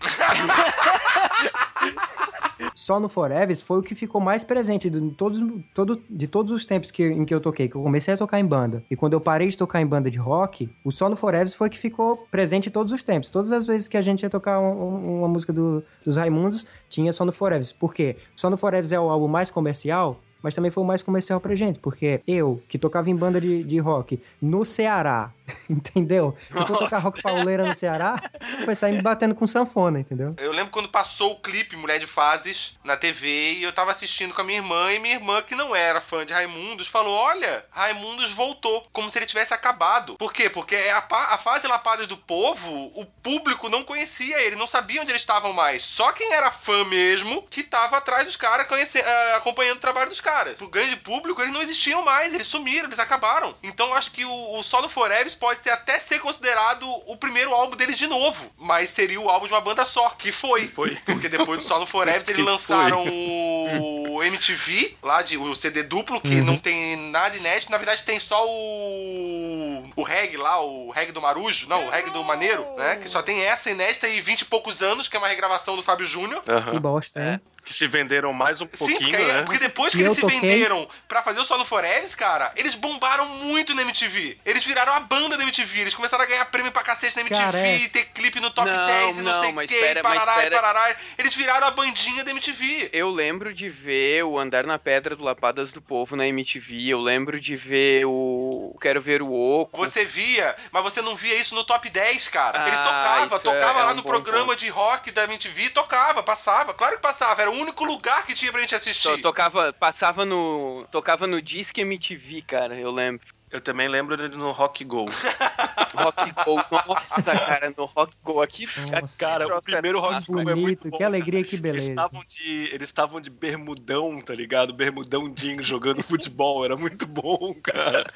Só 2.82 2.98
no 2.98 3.08
Forever 3.08 3.56
foi 3.62 3.78
o 3.78 3.82
que 3.82 3.94
ficou 3.94 4.20
mais 4.20 4.42
presente 4.42 4.90
de 4.90 5.00
todos, 5.12 5.40
todo, 5.72 6.02
de 6.10 6.26
todos 6.26 6.50
os 6.52 6.64
tempos 6.64 6.90
que, 6.90 7.04
em 7.04 7.24
que 7.24 7.32
eu 7.32 7.40
toquei. 7.40 7.68
Que 7.68 7.76
eu 7.76 7.82
comecei 7.82 8.12
a 8.12 8.16
tocar 8.16 8.40
em 8.40 8.44
banda. 8.44 8.82
E 8.90 8.96
quando 8.96 9.12
eu 9.12 9.20
parei 9.20 9.46
de 9.46 9.56
tocar 9.56 9.80
em 9.80 9.86
banda 9.86 10.10
de 10.10 10.18
rock, 10.18 10.68
o 10.84 10.90
Só 10.90 11.08
no 11.08 11.14
Forever 11.14 11.48
foi 11.56 11.70
que 11.70 11.78
ficou 11.78 12.26
presente 12.28 12.70
todos 12.72 12.92
os 12.92 13.04
tempos. 13.04 13.30
Todas 13.30 13.52
as 13.52 13.64
vezes 13.66 13.86
que 13.86 13.96
a 13.96 14.02
gente 14.02 14.22
ia 14.24 14.30
tocar 14.30 14.58
um- 14.58 15.18
uma 15.20 15.28
música 15.28 15.52
do- 15.52 15.84
dos 16.04 16.16
Raimundos, 16.16 16.66
tinha 16.88 17.12
Só 17.12 17.24
no 17.24 17.32
Forever. 17.32 17.64
Por 17.78 17.94
quê? 17.94 18.16
Só 18.34 18.50
no 18.50 18.56
Forever 18.56 18.92
é 18.92 18.98
o 18.98 19.08
álbum 19.08 19.28
mais 19.28 19.48
comercial, 19.48 20.18
mas 20.42 20.52
também 20.56 20.72
foi 20.72 20.82
o 20.82 20.86
mais 20.86 21.02
comercial 21.02 21.38
pra 21.40 21.54
gente. 21.54 21.78
Porque 21.78 22.20
eu, 22.26 22.60
que 22.66 22.76
tocava 22.78 23.08
em 23.08 23.14
banda 23.14 23.40
de, 23.40 23.62
de 23.62 23.78
rock 23.78 24.20
no 24.40 24.64
Ceará, 24.64 25.30
entendeu? 25.70 26.36
Se 26.52 26.60
eu 26.60 26.66
for 26.66 26.78
tocar 26.78 26.98
rock 26.98 27.20
pauleira 27.22 27.64
no 27.64 27.74
Ceará, 27.74 28.20
vai 28.64 28.74
sair 28.74 28.92
me 28.92 29.02
batendo 29.02 29.34
com 29.34 29.46
sanfona, 29.46 30.00
entendeu? 30.00 30.34
Eu 30.38 30.52
lembro 30.52 30.70
quando 30.72 30.88
passou 30.88 31.32
o 31.32 31.40
clipe 31.40 31.76
Mulher 31.76 31.98
de 31.98 32.06
Fases 32.06 32.78
na 32.84 32.96
TV 32.96 33.54
e 33.54 33.62
eu 33.62 33.72
tava 33.72 33.90
assistindo 33.90 34.34
com 34.34 34.40
a 34.40 34.44
minha 34.44 34.58
irmã 34.58 34.92
e 34.92 34.98
minha 34.98 35.14
irmã, 35.14 35.42
que 35.42 35.54
não 35.54 35.74
era 35.74 36.00
fã 36.00 36.24
de 36.26 36.32
Raimundos, 36.32 36.88
falou: 36.88 37.14
Olha, 37.14 37.64
Raimundos 37.70 38.30
voltou, 38.32 38.86
como 38.92 39.10
se 39.10 39.18
ele 39.18 39.26
tivesse 39.26 39.52
acabado. 39.54 40.16
Por 40.16 40.32
quê? 40.32 40.48
Porque 40.48 40.74
é 40.76 40.92
a, 40.92 41.04
a 41.30 41.38
fase 41.38 41.66
Lapada 41.66 42.06
do 42.06 42.16
Povo, 42.16 42.90
o 42.94 43.04
público 43.04 43.68
não 43.68 43.82
conhecia 43.84 44.40
ele, 44.40 44.56
não 44.56 44.66
sabia 44.66 45.00
onde 45.00 45.10
eles 45.12 45.22
estavam 45.22 45.52
mais. 45.52 45.84
Só 45.84 46.12
quem 46.12 46.32
era 46.32 46.50
fã 46.50 46.84
mesmo 46.84 47.42
que 47.50 47.62
tava 47.62 47.96
atrás 47.98 48.24
dos 48.26 48.36
caras, 48.36 48.66
conhece- 48.66 48.98
eh, 49.00 49.34
acompanhando 49.36 49.76
o 49.78 49.80
trabalho 49.80 50.08
dos 50.10 50.20
caras. 50.20 50.56
Pro 50.56 50.68
grande 50.68 50.96
público, 50.96 51.40
eles 51.40 51.52
não 51.52 51.62
existiam 51.62 52.02
mais, 52.02 52.32
eles 52.34 52.46
sumiram, 52.46 52.86
eles 52.86 52.98
acabaram. 52.98 53.54
Então 53.62 53.88
eu 53.88 53.94
acho 53.94 54.10
que 54.10 54.24
o, 54.24 54.58
o 54.58 54.62
Solo 54.62 54.88
Forever 54.88 55.26
pode 55.42 55.58
ter 55.58 55.70
até 55.70 55.98
ser 55.98 56.20
considerado 56.20 56.88
o 57.04 57.16
primeiro 57.16 57.52
álbum 57.52 57.76
deles 57.76 57.98
de 57.98 58.06
novo, 58.06 58.48
mas 58.56 58.90
seria 58.90 59.20
o 59.20 59.28
álbum 59.28 59.48
de 59.48 59.52
uma 59.52 59.60
banda 59.60 59.84
só, 59.84 60.08
que 60.10 60.30
foi. 60.30 60.68
Foi. 60.68 60.94
Porque 61.04 61.28
depois 61.28 61.58
do 61.58 61.64
Solo 61.64 61.84
Forever 61.84 62.22
Que 62.22 62.30
eles 62.30 62.44
foi. 62.44 62.52
lançaram 62.52 63.04
o 63.04 64.22
MTV, 64.22 64.96
lá 65.02 65.20
de 65.20 65.36
o 65.36 65.52
CD 65.56 65.82
duplo, 65.82 66.20
que 66.20 66.40
não 66.40 66.56
tem 66.56 66.96
nada 67.10 67.36
inédito, 67.36 67.72
na 67.72 67.78
verdade 67.78 68.04
tem 68.04 68.20
só 68.20 68.46
o 68.48 69.82
o 69.96 70.02
reggae 70.04 70.36
lá, 70.36 70.62
o 70.62 70.90
reggae 70.90 71.10
do 71.12 71.20
Marujo, 71.20 71.68
não, 71.68 71.86
o 71.88 71.90
reggae 71.90 72.10
do 72.10 72.22
Maneiro, 72.22 72.64
né, 72.76 72.96
que 72.96 73.08
só 73.08 73.20
tem 73.20 73.42
essa 73.42 73.68
inédita 73.68 74.06
e 74.08 74.20
20 74.20 74.42
e 74.42 74.44
poucos 74.44 74.80
anos, 74.80 75.08
que 75.08 75.16
é 75.16 75.18
uma 75.18 75.28
regravação 75.28 75.74
do 75.74 75.82
Fábio 75.82 76.06
Júnior. 76.06 76.40
Aham. 76.48 76.70
Que 76.70 76.78
bosta, 76.78 77.20
É. 77.20 77.40
Que 77.64 77.72
se 77.72 77.86
venderam 77.86 78.32
mais 78.32 78.60
um 78.60 78.66
Sim, 78.66 78.76
pouquinho, 78.76 79.00
porque, 79.00 79.16
aí- 79.16 79.26
né? 79.32 79.42
porque 79.42 79.58
depois 79.60 79.92
que 79.92 79.98
E 79.98 80.02
eles 80.02 80.14
se 80.14 80.20
toquei. 80.20 80.40
venderam 80.40 80.88
pra 81.06 81.22
fazer 81.22 81.38
o 81.40 81.44
Solo 81.44 81.64
Forever, 81.64 82.16
cara, 82.16 82.50
eles 82.56 82.74
bombaram 82.74 83.24
muito 83.28 83.72
na 83.72 83.82
MTV. 83.82 84.36
Eles 84.44 84.64
viraram 84.64 84.92
a 84.94 84.98
banda 85.00 85.36
da 85.36 85.44
MTV. 85.44 85.80
Eles 85.80 85.94
começaram 85.94 86.24
a 86.24 86.26
ganhar 86.26 86.44
prêmio 86.46 86.72
pra 86.72 86.82
cacete 86.82 87.14
na 87.14 87.22
MTV, 87.22 87.40
Cara, 87.44 87.58
é. 87.58 87.88
ter 87.88 88.06
clipe 88.06 88.40
no 88.40 88.50
top 88.50 88.68
Não, 88.68 88.86
10 88.86 89.18
e 89.18 89.22
não, 89.22 89.32
não, 89.32 89.40
sei 89.40 89.50
o 89.50 89.68
que, 89.68 89.92
mas 89.92 90.02
parará 90.02 90.32
espera. 90.38 90.60
parará. 90.60 90.96
Eles 91.16 91.34
viraram 91.34 91.66
a 91.68 91.70
bandinha 91.70 92.24
da 92.24 92.32
MTV. 92.32 92.90
Eu 92.92 93.08
lembro 93.10 93.54
de 93.54 93.68
ver 93.68 94.24
o 94.24 94.38
Andar 94.40 94.66
na 94.66 94.76
Pedra 94.78 95.14
do 95.14 95.22
Lapadas 95.22 95.70
do 95.70 95.80
Povo 95.80 96.16
na 96.16 96.26
MTV. 96.26 96.88
Eu 96.88 97.00
lembro 97.00 97.40
de 97.40 97.54
ver 97.54 98.04
o. 98.06 98.76
Quero 98.80 99.00
ver 99.00 99.22
o 99.22 99.32
Oco. 99.32 99.76
Você 99.78 100.04
via, 100.04 100.56
mas 100.72 100.82
você 100.82 101.00
não 101.00 101.14
via 101.14 101.36
isso 101.36 101.54
no 101.54 101.62
top 101.62 101.88
10, 101.88 102.26
cara. 102.28 102.66
Ele 102.66 102.76
Ah, 102.76 102.82
tocava, 102.82 103.36
isso 103.36 103.44
tocava 103.44 103.78
é- 103.78 103.82
é 103.82 103.84
lá 103.86 103.92
um 103.92 103.96
no 103.96 104.02
programa 104.02 104.46
ponto. 104.46 104.58
de 104.58 104.68
rock 104.68 105.12
da 105.12 105.24
MTV, 105.24 105.70
tocava, 105.70 106.24
passava. 106.24 106.74
Claro 106.74 106.96
que 106.96 107.02
passava, 107.02 107.40
era 107.42 107.51
o 107.52 107.60
único 107.62 107.84
lugar 107.84 108.26
que 108.26 108.34
tinha 108.34 108.50
pra 108.50 108.60
gente 108.60 108.74
assistir. 108.74 109.08
To- 109.08 109.18
Tocava, 109.22 109.72
passava 109.72 110.24
no. 110.24 110.86
Tocava 110.90 111.26
no 111.26 111.40
Disque 111.40 111.80
MTV, 111.82 112.42
cara, 112.42 112.74
eu 112.78 112.90
lembro. 112.90 113.26
Eu 113.50 113.60
também 113.60 113.86
lembro 113.86 114.16
dele 114.16 114.34
no 114.38 114.50
Rock 114.50 114.82
Go. 114.82 115.04
Rock 115.94 116.32
Go. 116.32 116.56
Nossa, 116.88 117.32
cara, 117.38 117.72
no 117.76 117.84
Rock 117.84 118.16
Go 118.24 118.40
aqui. 118.40 118.66
Nossa. 118.90 119.18
Cara, 119.18 119.58
o 119.58 119.60
primeiro 119.60 120.00
Rock. 120.00 120.24
Go 120.26 120.40
é 120.50 120.54
muito 120.54 120.88
bom. 120.90 120.96
que 120.96 121.04
alegria, 121.04 121.44
que 121.44 121.56
Eles 121.56 121.60
beleza. 121.60 121.90
estavam 121.90 122.24
de, 122.24 122.70
eles 122.72 122.88
estavam 122.88 123.20
de 123.20 123.28
bermudão, 123.28 124.22
tá 124.22 124.34
ligado? 124.34 124.72
Bermudão 124.72 125.30
jeans 125.34 125.66
jogando 125.66 126.02
futebol, 126.02 126.64
era 126.64 126.76
muito 126.78 127.06
bom, 127.06 127.54
cara. 127.62 128.06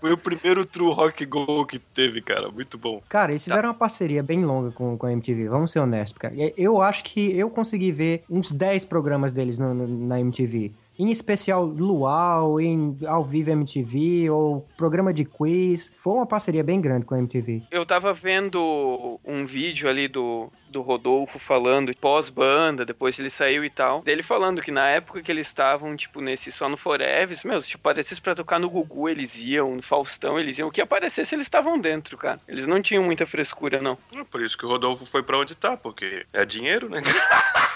Foi 0.00 0.12
o 0.12 0.16
primeiro 0.18 0.64
True 0.64 0.92
Rock 0.92 1.24
Go 1.26 1.64
que 1.66 1.78
teve, 1.78 2.20
cara, 2.20 2.50
muito 2.50 2.76
bom. 2.78 3.00
Cara, 3.08 3.32
eles 3.32 3.44
tiveram 3.44 3.68
uma 3.70 3.74
parceria 3.74 4.22
bem 4.22 4.40
longa 4.42 4.70
com, 4.70 4.96
com 4.96 5.06
a 5.06 5.12
MTV, 5.12 5.48
vamos 5.48 5.72
ser 5.72 5.80
honestos, 5.80 6.18
cara. 6.18 6.34
Eu 6.56 6.80
acho 6.82 7.04
que 7.04 7.36
eu 7.36 7.48
consegui 7.50 7.90
ver 7.92 8.24
uns 8.30 8.52
10 8.52 8.84
programas 8.84 9.32
deles 9.32 9.58
no- 9.58 9.74
no- 9.74 10.06
na 10.06 10.20
MTV. 10.20 10.72
Em 11.02 11.10
especial 11.10 11.64
Luau, 11.64 12.60
em 12.60 12.96
Ao 13.08 13.24
Vivo 13.24 13.50
MTV, 13.50 14.30
ou 14.30 14.68
programa 14.76 15.12
de 15.12 15.24
quiz. 15.24 15.92
Foi 15.96 16.12
uma 16.12 16.26
parceria 16.26 16.62
bem 16.62 16.80
grande 16.80 17.04
com 17.04 17.12
a 17.12 17.18
MTV. 17.18 17.64
Eu 17.72 17.84
tava 17.84 18.14
vendo 18.14 19.18
um 19.24 19.44
vídeo 19.44 19.88
ali 19.88 20.06
do, 20.06 20.48
do 20.70 20.80
Rodolfo 20.80 21.40
falando 21.40 21.92
pós-banda, 21.96 22.86
depois 22.86 23.18
ele 23.18 23.30
saiu 23.30 23.64
e 23.64 23.70
tal. 23.70 24.02
Dele 24.02 24.22
falando 24.22 24.62
que 24.62 24.70
na 24.70 24.90
época 24.90 25.20
que 25.22 25.32
eles 25.32 25.48
estavam, 25.48 25.96
tipo, 25.96 26.20
nesse 26.20 26.52
só 26.52 26.68
no 26.68 26.76
Forever, 26.76 27.36
meu, 27.46 27.60
se 27.60 27.74
aparecesse 27.74 28.20
pra 28.20 28.36
tocar 28.36 28.60
no 28.60 28.70
Gugu, 28.70 29.08
eles 29.08 29.36
iam, 29.36 29.74
no 29.74 29.82
Faustão, 29.82 30.38
eles 30.38 30.56
iam. 30.58 30.68
O 30.68 30.70
que 30.70 30.80
aparecesse, 30.80 31.34
eles 31.34 31.46
estavam 31.46 31.80
dentro, 31.80 32.16
cara. 32.16 32.38
Eles 32.46 32.68
não 32.68 32.80
tinham 32.80 33.02
muita 33.02 33.26
frescura, 33.26 33.82
não. 33.82 33.98
É 34.14 34.22
Por 34.22 34.40
isso 34.40 34.56
que 34.56 34.64
o 34.64 34.68
Rodolfo 34.68 35.04
foi 35.04 35.24
pra 35.24 35.36
onde 35.36 35.56
tá, 35.56 35.76
porque 35.76 36.24
é 36.32 36.44
dinheiro, 36.44 36.88
né? 36.88 37.00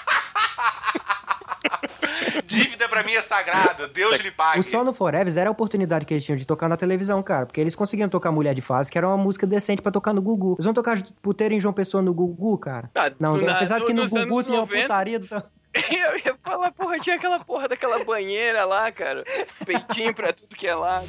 Dívida 2.63 2.89
pra 2.89 3.03
mim 3.03 3.13
é 3.13 3.23
sagrada, 3.23 3.87
Deus 3.89 4.19
lhe 4.21 4.31
pague. 4.31 4.61
O 4.61 4.63
Só 4.63 4.83
no 4.83 4.93
Forever 4.95 5.33
era 5.39 5.49
a 5.49 5.53
oportunidade 5.53 6.05
que 6.07 6.15
eles 6.15 6.25
tinham 6.25 6.37
de 6.37 6.47
tocar 6.47 6.69
na 6.69 6.77
televisão, 6.77 7.23
cara. 7.23 7.47
Porque 7.47 7.61
eles 7.61 7.75
conseguiam 7.77 8.09
tocar 8.09 8.31
Mulher 8.33 8.55
de 8.55 8.63
Fase, 8.63 8.91
que 8.91 8.97
era 8.99 9.07
uma 9.09 9.17
música 9.17 9.47
decente 9.47 9.83
pra 9.83 9.93
tocar 9.93 10.13
no 10.13 10.23
Gugu. 10.23 10.55
Eles 10.55 10.65
vão 10.65 10.75
tocar 10.75 11.01
puteiro 11.23 11.55
em 11.55 11.61
João 11.61 11.73
Pessoa 11.75 12.03
no 12.03 12.13
Gugu, 12.15 12.59
cara? 12.59 12.91
Ah, 12.95 13.11
Não, 13.19 13.37
na- 13.37 13.53
apesar 13.57 13.79
de 13.81 13.87
que 13.87 13.93
no 13.93 14.09
Gugu 14.09 14.43
tinha 14.45 14.57
uma 14.59 14.61
90, 14.63 14.83
putaria 14.83 15.19
do... 15.19 15.27
Eu 15.91 16.17
ia 16.17 16.35
falar, 16.43 16.73
porra, 16.73 16.99
tinha 16.99 17.17
aquela 17.17 17.39
porra 17.39 17.69
daquela 17.69 18.03
banheira 18.03 18.65
lá, 18.65 18.91
cara. 18.91 19.23
Peitinho 19.67 20.15
pra 20.15 20.33
tudo 20.33 20.57
que 20.57 20.67
é 20.67 20.75
lado. 20.75 21.07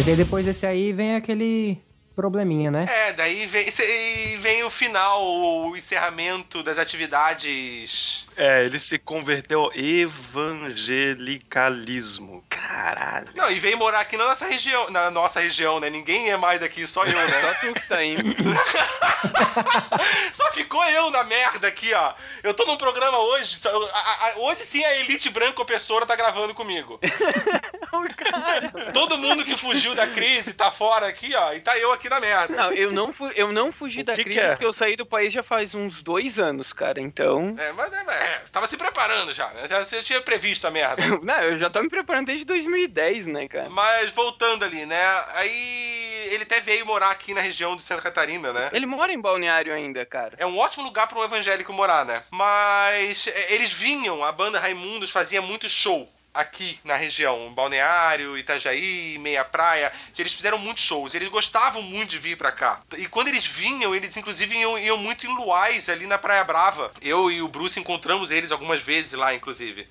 Mas 0.00 0.08
aí 0.08 0.16
depois 0.16 0.46
desse 0.46 0.64
aí 0.64 0.94
vem 0.94 1.14
aquele 1.14 1.78
probleminha, 2.16 2.70
né? 2.70 2.86
É, 2.90 3.12
daí 3.12 3.46
vem, 3.46 3.66
vem 4.38 4.64
o 4.64 4.70
final, 4.70 5.22
o 5.22 5.76
encerramento 5.76 6.62
das 6.62 6.78
atividades. 6.78 8.26
É, 8.42 8.64
ele 8.64 8.80
se 8.80 8.98
converteu 8.98 9.64
ao 9.64 9.72
evangelicalismo. 9.76 12.42
Caralho. 12.48 13.28
Não, 13.34 13.50
e 13.50 13.60
vem 13.60 13.76
morar 13.76 14.00
aqui 14.00 14.16
na 14.16 14.24
nossa 14.28 14.46
região, 14.46 14.88
na 14.90 15.10
nossa 15.10 15.40
região, 15.40 15.78
né? 15.78 15.90
Ninguém 15.90 16.30
é 16.30 16.36
mais 16.38 16.58
daqui, 16.60 16.86
só 16.86 17.04
eu, 17.04 17.12
né? 17.12 17.20
Só 17.40 17.52
tu 17.60 17.74
que 17.74 17.86
tá 17.88 18.02
indo. 18.04 18.24
Só 20.32 20.50
ficou 20.52 20.82
eu 20.86 21.10
na 21.10 21.22
merda 21.24 21.68
aqui, 21.68 21.92
ó. 21.92 22.14
Eu 22.42 22.54
tô 22.54 22.64
num 22.64 22.76
programa 22.76 23.18
hoje, 23.18 23.58
só- 23.58 23.70
a- 23.92 24.28
a- 24.28 24.32
hoje 24.38 24.64
sim 24.64 24.82
a 24.84 24.96
elite 24.96 25.28
branca 25.28 25.60
opressora 25.60 26.06
tá 26.06 26.16
gravando 26.16 26.54
comigo. 26.54 26.98
Todo 28.94 29.18
mundo 29.18 29.44
que 29.44 29.56
fugiu 29.56 29.94
da 29.94 30.06
crise 30.06 30.52
tá 30.54 30.70
fora 30.70 31.06
aqui, 31.08 31.34
ó, 31.34 31.52
e 31.52 31.60
tá 31.60 31.76
eu 31.78 31.92
aqui 31.92 32.08
na 32.08 32.20
merda. 32.20 32.54
Não, 32.56 32.72
eu 32.72 32.92
não, 32.92 33.12
fu 33.12 33.26
eu 33.34 33.52
não 33.52 33.72
fugi 33.72 34.00
O 34.00 34.04
da 34.04 34.14
que 34.14 34.22
crise 34.24 34.38
que 34.38 34.44
é? 34.44 34.50
porque 34.50 34.64
eu 34.64 34.72
saí 34.72 34.96
do 34.96 35.04
país 35.04 35.32
já 35.32 35.42
faz 35.42 35.74
uns 35.74 36.02
dois 36.02 36.38
anos, 36.38 36.72
cara. 36.72 37.00
Então. 37.00 37.54
É, 37.58 37.72
mas 37.72 37.92
é, 37.92 38.04
é, 38.30 38.42
tava 38.52 38.66
se 38.66 38.76
preparando 38.76 39.32
já, 39.34 39.48
né? 39.48 39.66
Já, 39.66 39.82
já 39.82 40.02
tinha 40.02 40.20
previsto 40.20 40.66
a 40.66 40.70
merda. 40.70 41.02
Não, 41.22 41.42
eu 41.42 41.58
já 41.58 41.68
tô 41.68 41.82
me 41.82 41.88
preparando 41.88 42.26
desde 42.26 42.44
2010, 42.44 43.26
né, 43.26 43.48
cara? 43.48 43.68
Mas 43.68 44.10
voltando 44.12 44.64
ali, 44.64 44.86
né? 44.86 45.24
Aí 45.34 46.28
ele 46.30 46.44
até 46.44 46.60
veio 46.60 46.86
morar 46.86 47.10
aqui 47.10 47.34
na 47.34 47.40
região 47.40 47.76
de 47.76 47.82
Santa 47.82 48.02
Catarina, 48.02 48.52
né? 48.52 48.68
Ele 48.72 48.86
mora 48.86 49.12
em 49.12 49.20
balneário 49.20 49.74
ainda, 49.74 50.04
cara. 50.06 50.34
É 50.38 50.46
um 50.46 50.58
ótimo 50.58 50.84
lugar 50.84 51.06
para 51.06 51.18
um 51.18 51.24
evangélico 51.24 51.72
morar, 51.72 52.04
né? 52.04 52.22
Mas 52.30 53.26
é, 53.26 53.52
eles 53.52 53.72
vinham, 53.72 54.24
a 54.24 54.30
banda 54.30 54.60
Raimundos 54.60 55.10
fazia 55.10 55.42
muito 55.42 55.68
show 55.68 56.08
aqui 56.32 56.78
na 56.84 56.94
região, 56.94 57.52
Balneário, 57.52 58.38
Itajaí, 58.38 59.18
Meia 59.18 59.44
Praia, 59.44 59.92
que 60.14 60.22
eles 60.22 60.32
fizeram 60.32 60.58
muitos 60.58 60.82
shows. 60.82 61.14
Eles 61.14 61.28
gostavam 61.28 61.82
muito 61.82 62.10
de 62.10 62.18
vir 62.18 62.36
pra 62.36 62.52
cá. 62.52 62.80
E 62.96 63.06
quando 63.06 63.28
eles 63.28 63.46
vinham, 63.46 63.94
eles 63.94 64.16
inclusive 64.16 64.56
iam, 64.56 64.78
iam 64.78 64.96
muito 64.96 65.26
em 65.26 65.34
Luais, 65.34 65.88
ali 65.88 66.06
na 66.06 66.18
Praia 66.18 66.44
Brava. 66.44 66.92
Eu 67.02 67.30
e 67.30 67.42
o 67.42 67.48
Bruce 67.48 67.78
encontramos 67.78 68.30
eles 68.30 68.52
algumas 68.52 68.82
vezes 68.82 69.12
lá, 69.12 69.34
inclusive. 69.34 69.86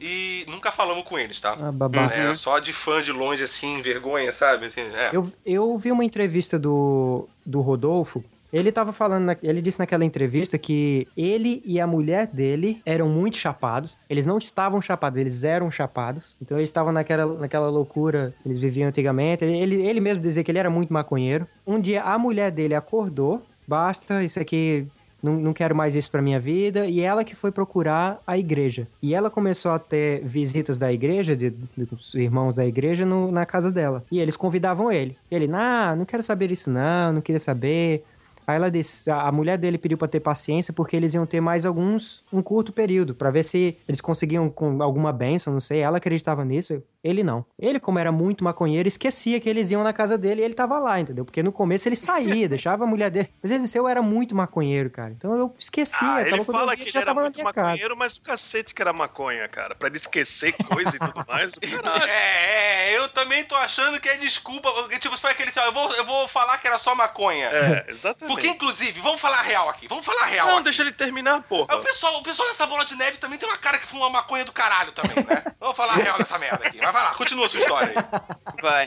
E 0.00 0.44
nunca 0.48 0.72
falamos 0.72 1.04
com 1.04 1.18
eles, 1.18 1.40
tá? 1.40 1.56
Ah, 1.60 1.72
babá. 1.72 2.06
É, 2.06 2.32
só 2.34 2.58
de 2.58 2.72
fã 2.72 3.02
de 3.02 3.12
longe, 3.12 3.42
assim, 3.42 3.80
vergonha, 3.82 4.32
sabe? 4.32 4.66
Assim, 4.66 4.80
é. 4.80 5.10
Eu, 5.12 5.32
eu 5.44 5.78
vi 5.78 5.92
uma 5.92 6.04
entrevista 6.04 6.58
do, 6.58 7.28
do 7.44 7.60
Rodolfo. 7.60 8.24
Ele 8.56 8.72
tava 8.72 8.92
falando, 8.92 9.24
na- 9.24 9.36
ele 9.42 9.60
disse 9.60 9.78
naquela 9.78 10.04
entrevista 10.04 10.56
que 10.56 11.06
ele 11.16 11.62
e 11.66 11.78
a 11.80 11.86
mulher 11.86 12.26
dele 12.26 12.80
eram 12.86 13.08
muito 13.08 13.36
chapados. 13.36 13.96
Eles 14.08 14.24
não 14.24 14.38
estavam 14.38 14.80
chapados, 14.80 15.18
eles 15.18 15.44
eram 15.44 15.70
chapados. 15.70 16.36
Então 16.40 16.56
eles 16.56 16.70
estavam 16.70 16.92
naquela, 16.92 17.38
naquela 17.38 17.68
loucura 17.68 18.34
que 18.42 18.48
eles 18.48 18.58
viviam 18.58 18.88
antigamente. 18.88 19.44
Ele, 19.44 19.76
ele 19.86 20.00
mesmo 20.00 20.22
dizia 20.22 20.42
que 20.42 20.50
ele 20.50 20.58
era 20.58 20.70
muito 20.70 20.92
maconheiro. 20.92 21.46
Um 21.66 21.78
dia 21.80 22.02
a 22.02 22.18
mulher 22.18 22.50
dele 22.50 22.74
acordou, 22.74 23.42
basta, 23.68 24.22
isso 24.24 24.40
aqui 24.40 24.86
não, 25.22 25.34
não 25.34 25.52
quero 25.52 25.74
mais 25.74 25.94
isso 25.96 26.10
pra 26.10 26.22
minha 26.22 26.38
vida. 26.40 26.86
E 26.86 27.00
ela 27.00 27.24
que 27.24 27.34
foi 27.34 27.50
procurar 27.50 28.20
a 28.26 28.38
igreja. 28.38 28.86
E 29.02 29.14
ela 29.14 29.28
começou 29.28 29.72
a 29.72 29.78
ter 29.78 30.22
visitas 30.24 30.78
da 30.78 30.92
igreja, 30.92 31.34
de, 31.36 31.50
dos 31.76 32.14
irmãos 32.14 32.56
da 32.56 32.64
igreja, 32.66 33.04
no- 33.04 33.30
na 33.32 33.44
casa 33.44 33.70
dela. 33.70 34.04
E 34.10 34.20
eles 34.20 34.36
convidavam 34.36 34.90
ele. 34.90 35.16
Ele, 35.30 35.46
não, 35.46 35.96
não 35.96 36.04
quero 36.04 36.22
saber 36.22 36.50
isso 36.50 36.70
não, 36.70 37.12
não 37.14 37.20
queria 37.20 37.40
saber. 37.40 38.04
Aí 38.46 38.56
ela 38.56 38.70
disse, 38.70 39.10
a 39.10 39.32
mulher 39.32 39.58
dele 39.58 39.76
pediu 39.76 39.98
pra 39.98 40.06
ter 40.06 40.20
paciência 40.20 40.72
porque 40.72 40.96
eles 40.96 41.14
iam 41.14 41.26
ter 41.26 41.40
mais 41.40 41.66
alguns, 41.66 42.22
um 42.32 42.40
curto 42.40 42.72
período, 42.72 43.14
pra 43.14 43.30
ver 43.30 43.42
se 43.42 43.76
eles 43.88 44.00
conseguiam 44.00 44.48
com 44.48 44.80
alguma 44.82 45.12
benção, 45.12 45.52
não 45.52 45.60
sei. 45.60 45.80
Ela 45.80 45.96
acreditava 45.96 46.44
nisso, 46.44 46.82
ele 47.08 47.22
não. 47.22 47.44
Ele, 47.58 47.78
como 47.80 47.98
era 47.98 48.10
muito 48.12 48.42
maconheiro, 48.44 48.88
esquecia 48.88 49.38
que 49.40 49.48
eles 49.48 49.70
iam 49.70 49.82
na 49.82 49.92
casa 49.92 50.16
dele 50.18 50.40
e 50.42 50.44
ele 50.44 50.54
tava 50.54 50.78
lá, 50.78 50.98
entendeu? 51.00 51.24
Porque 51.24 51.42
no 51.42 51.52
começo 51.52 51.88
ele 51.88 51.96
saía, 51.96 52.48
deixava 52.48 52.84
a 52.84 52.86
mulher 52.86 53.10
dele. 53.10 53.28
Mas 53.42 53.50
ele 53.50 53.62
disse, 53.62 53.78
eu 53.78 53.86
era 53.88 54.02
muito 54.02 54.34
maconheiro, 54.34 54.90
cara. 54.90 55.10
Então 55.10 55.34
eu 55.34 55.54
esquecia, 55.58 55.98
Ah, 56.00 56.22
ele 56.22 56.38
eu 56.38 56.44
fala 56.44 56.76
que 56.76 56.88
ele 56.88 56.98
era 56.98 57.14
muito 57.14 57.36
minha 57.40 57.52
casa. 57.52 57.66
maconheiro, 57.68 57.96
mas 57.96 58.16
o 58.16 58.22
cacete 58.22 58.74
que 58.74 58.82
era 58.82 58.92
maconha, 58.92 59.48
cara. 59.48 59.74
Pra 59.74 59.88
ele 59.88 59.96
esquecer 59.96 60.52
coisa 60.52 60.96
e 60.96 60.98
tudo 60.98 61.24
mais. 61.26 61.52
o 61.54 61.60
Caralho. 61.60 62.06
É, 62.16 62.92
é, 62.92 62.96
eu 62.98 63.08
também 63.08 63.44
tô 63.44 63.54
achando 63.56 64.00
que 64.00 64.08
é 64.08 64.16
desculpa. 64.16 64.70
porque, 64.72 64.98
Tipo, 64.98 65.16
foi 65.18 65.30
aquele 65.30 65.50
assim, 65.50 65.60
ó, 65.60 65.64
eu 65.66 65.72
vou, 65.72 65.92
eu 65.94 66.04
vou 66.04 66.28
falar 66.28 66.58
que 66.58 66.66
era 66.66 66.78
só 66.78 66.94
maconha. 66.94 67.46
É, 67.46 67.86
exatamente. 67.88 68.34
Porque, 68.34 68.48
inclusive, 68.48 69.00
vamos 69.00 69.20
falar 69.20 69.38
a 69.38 69.42
real 69.42 69.68
aqui. 69.68 69.86
Vamos 69.88 70.04
falar 70.04 70.22
a 70.22 70.26
real. 70.26 70.46
Não, 70.46 70.54
aqui. 70.56 70.64
deixa 70.64 70.82
ele 70.82 70.92
terminar, 70.92 71.36
Aí 71.36 71.42
porra. 71.42 71.76
o 71.76 71.82
pessoal, 71.82 72.18
o 72.18 72.22
pessoal 72.22 72.48
dessa 72.48 72.66
bola 72.66 72.84
de 72.84 72.94
neve 72.96 73.18
também 73.18 73.38
tem 73.38 73.48
uma 73.48 73.58
cara 73.58 73.78
que 73.78 73.86
fuma 73.86 74.08
maconha 74.10 74.44
do 74.44 74.52
caralho 74.52 74.92
também, 74.92 75.16
né? 75.24 75.42
Vamos 75.60 75.76
falar 75.76 75.92
a 75.94 75.96
real 75.96 76.18
dessa 76.18 76.38
merda 76.38 76.66
aqui. 76.66 76.78
Mas 76.80 76.92
vai 76.96 77.04
lá, 77.04 77.14
continua 77.14 77.46
a 77.46 77.48
sua 77.48 77.60
história 77.60 77.94
aí. 77.94 78.62
Vai. 78.62 78.86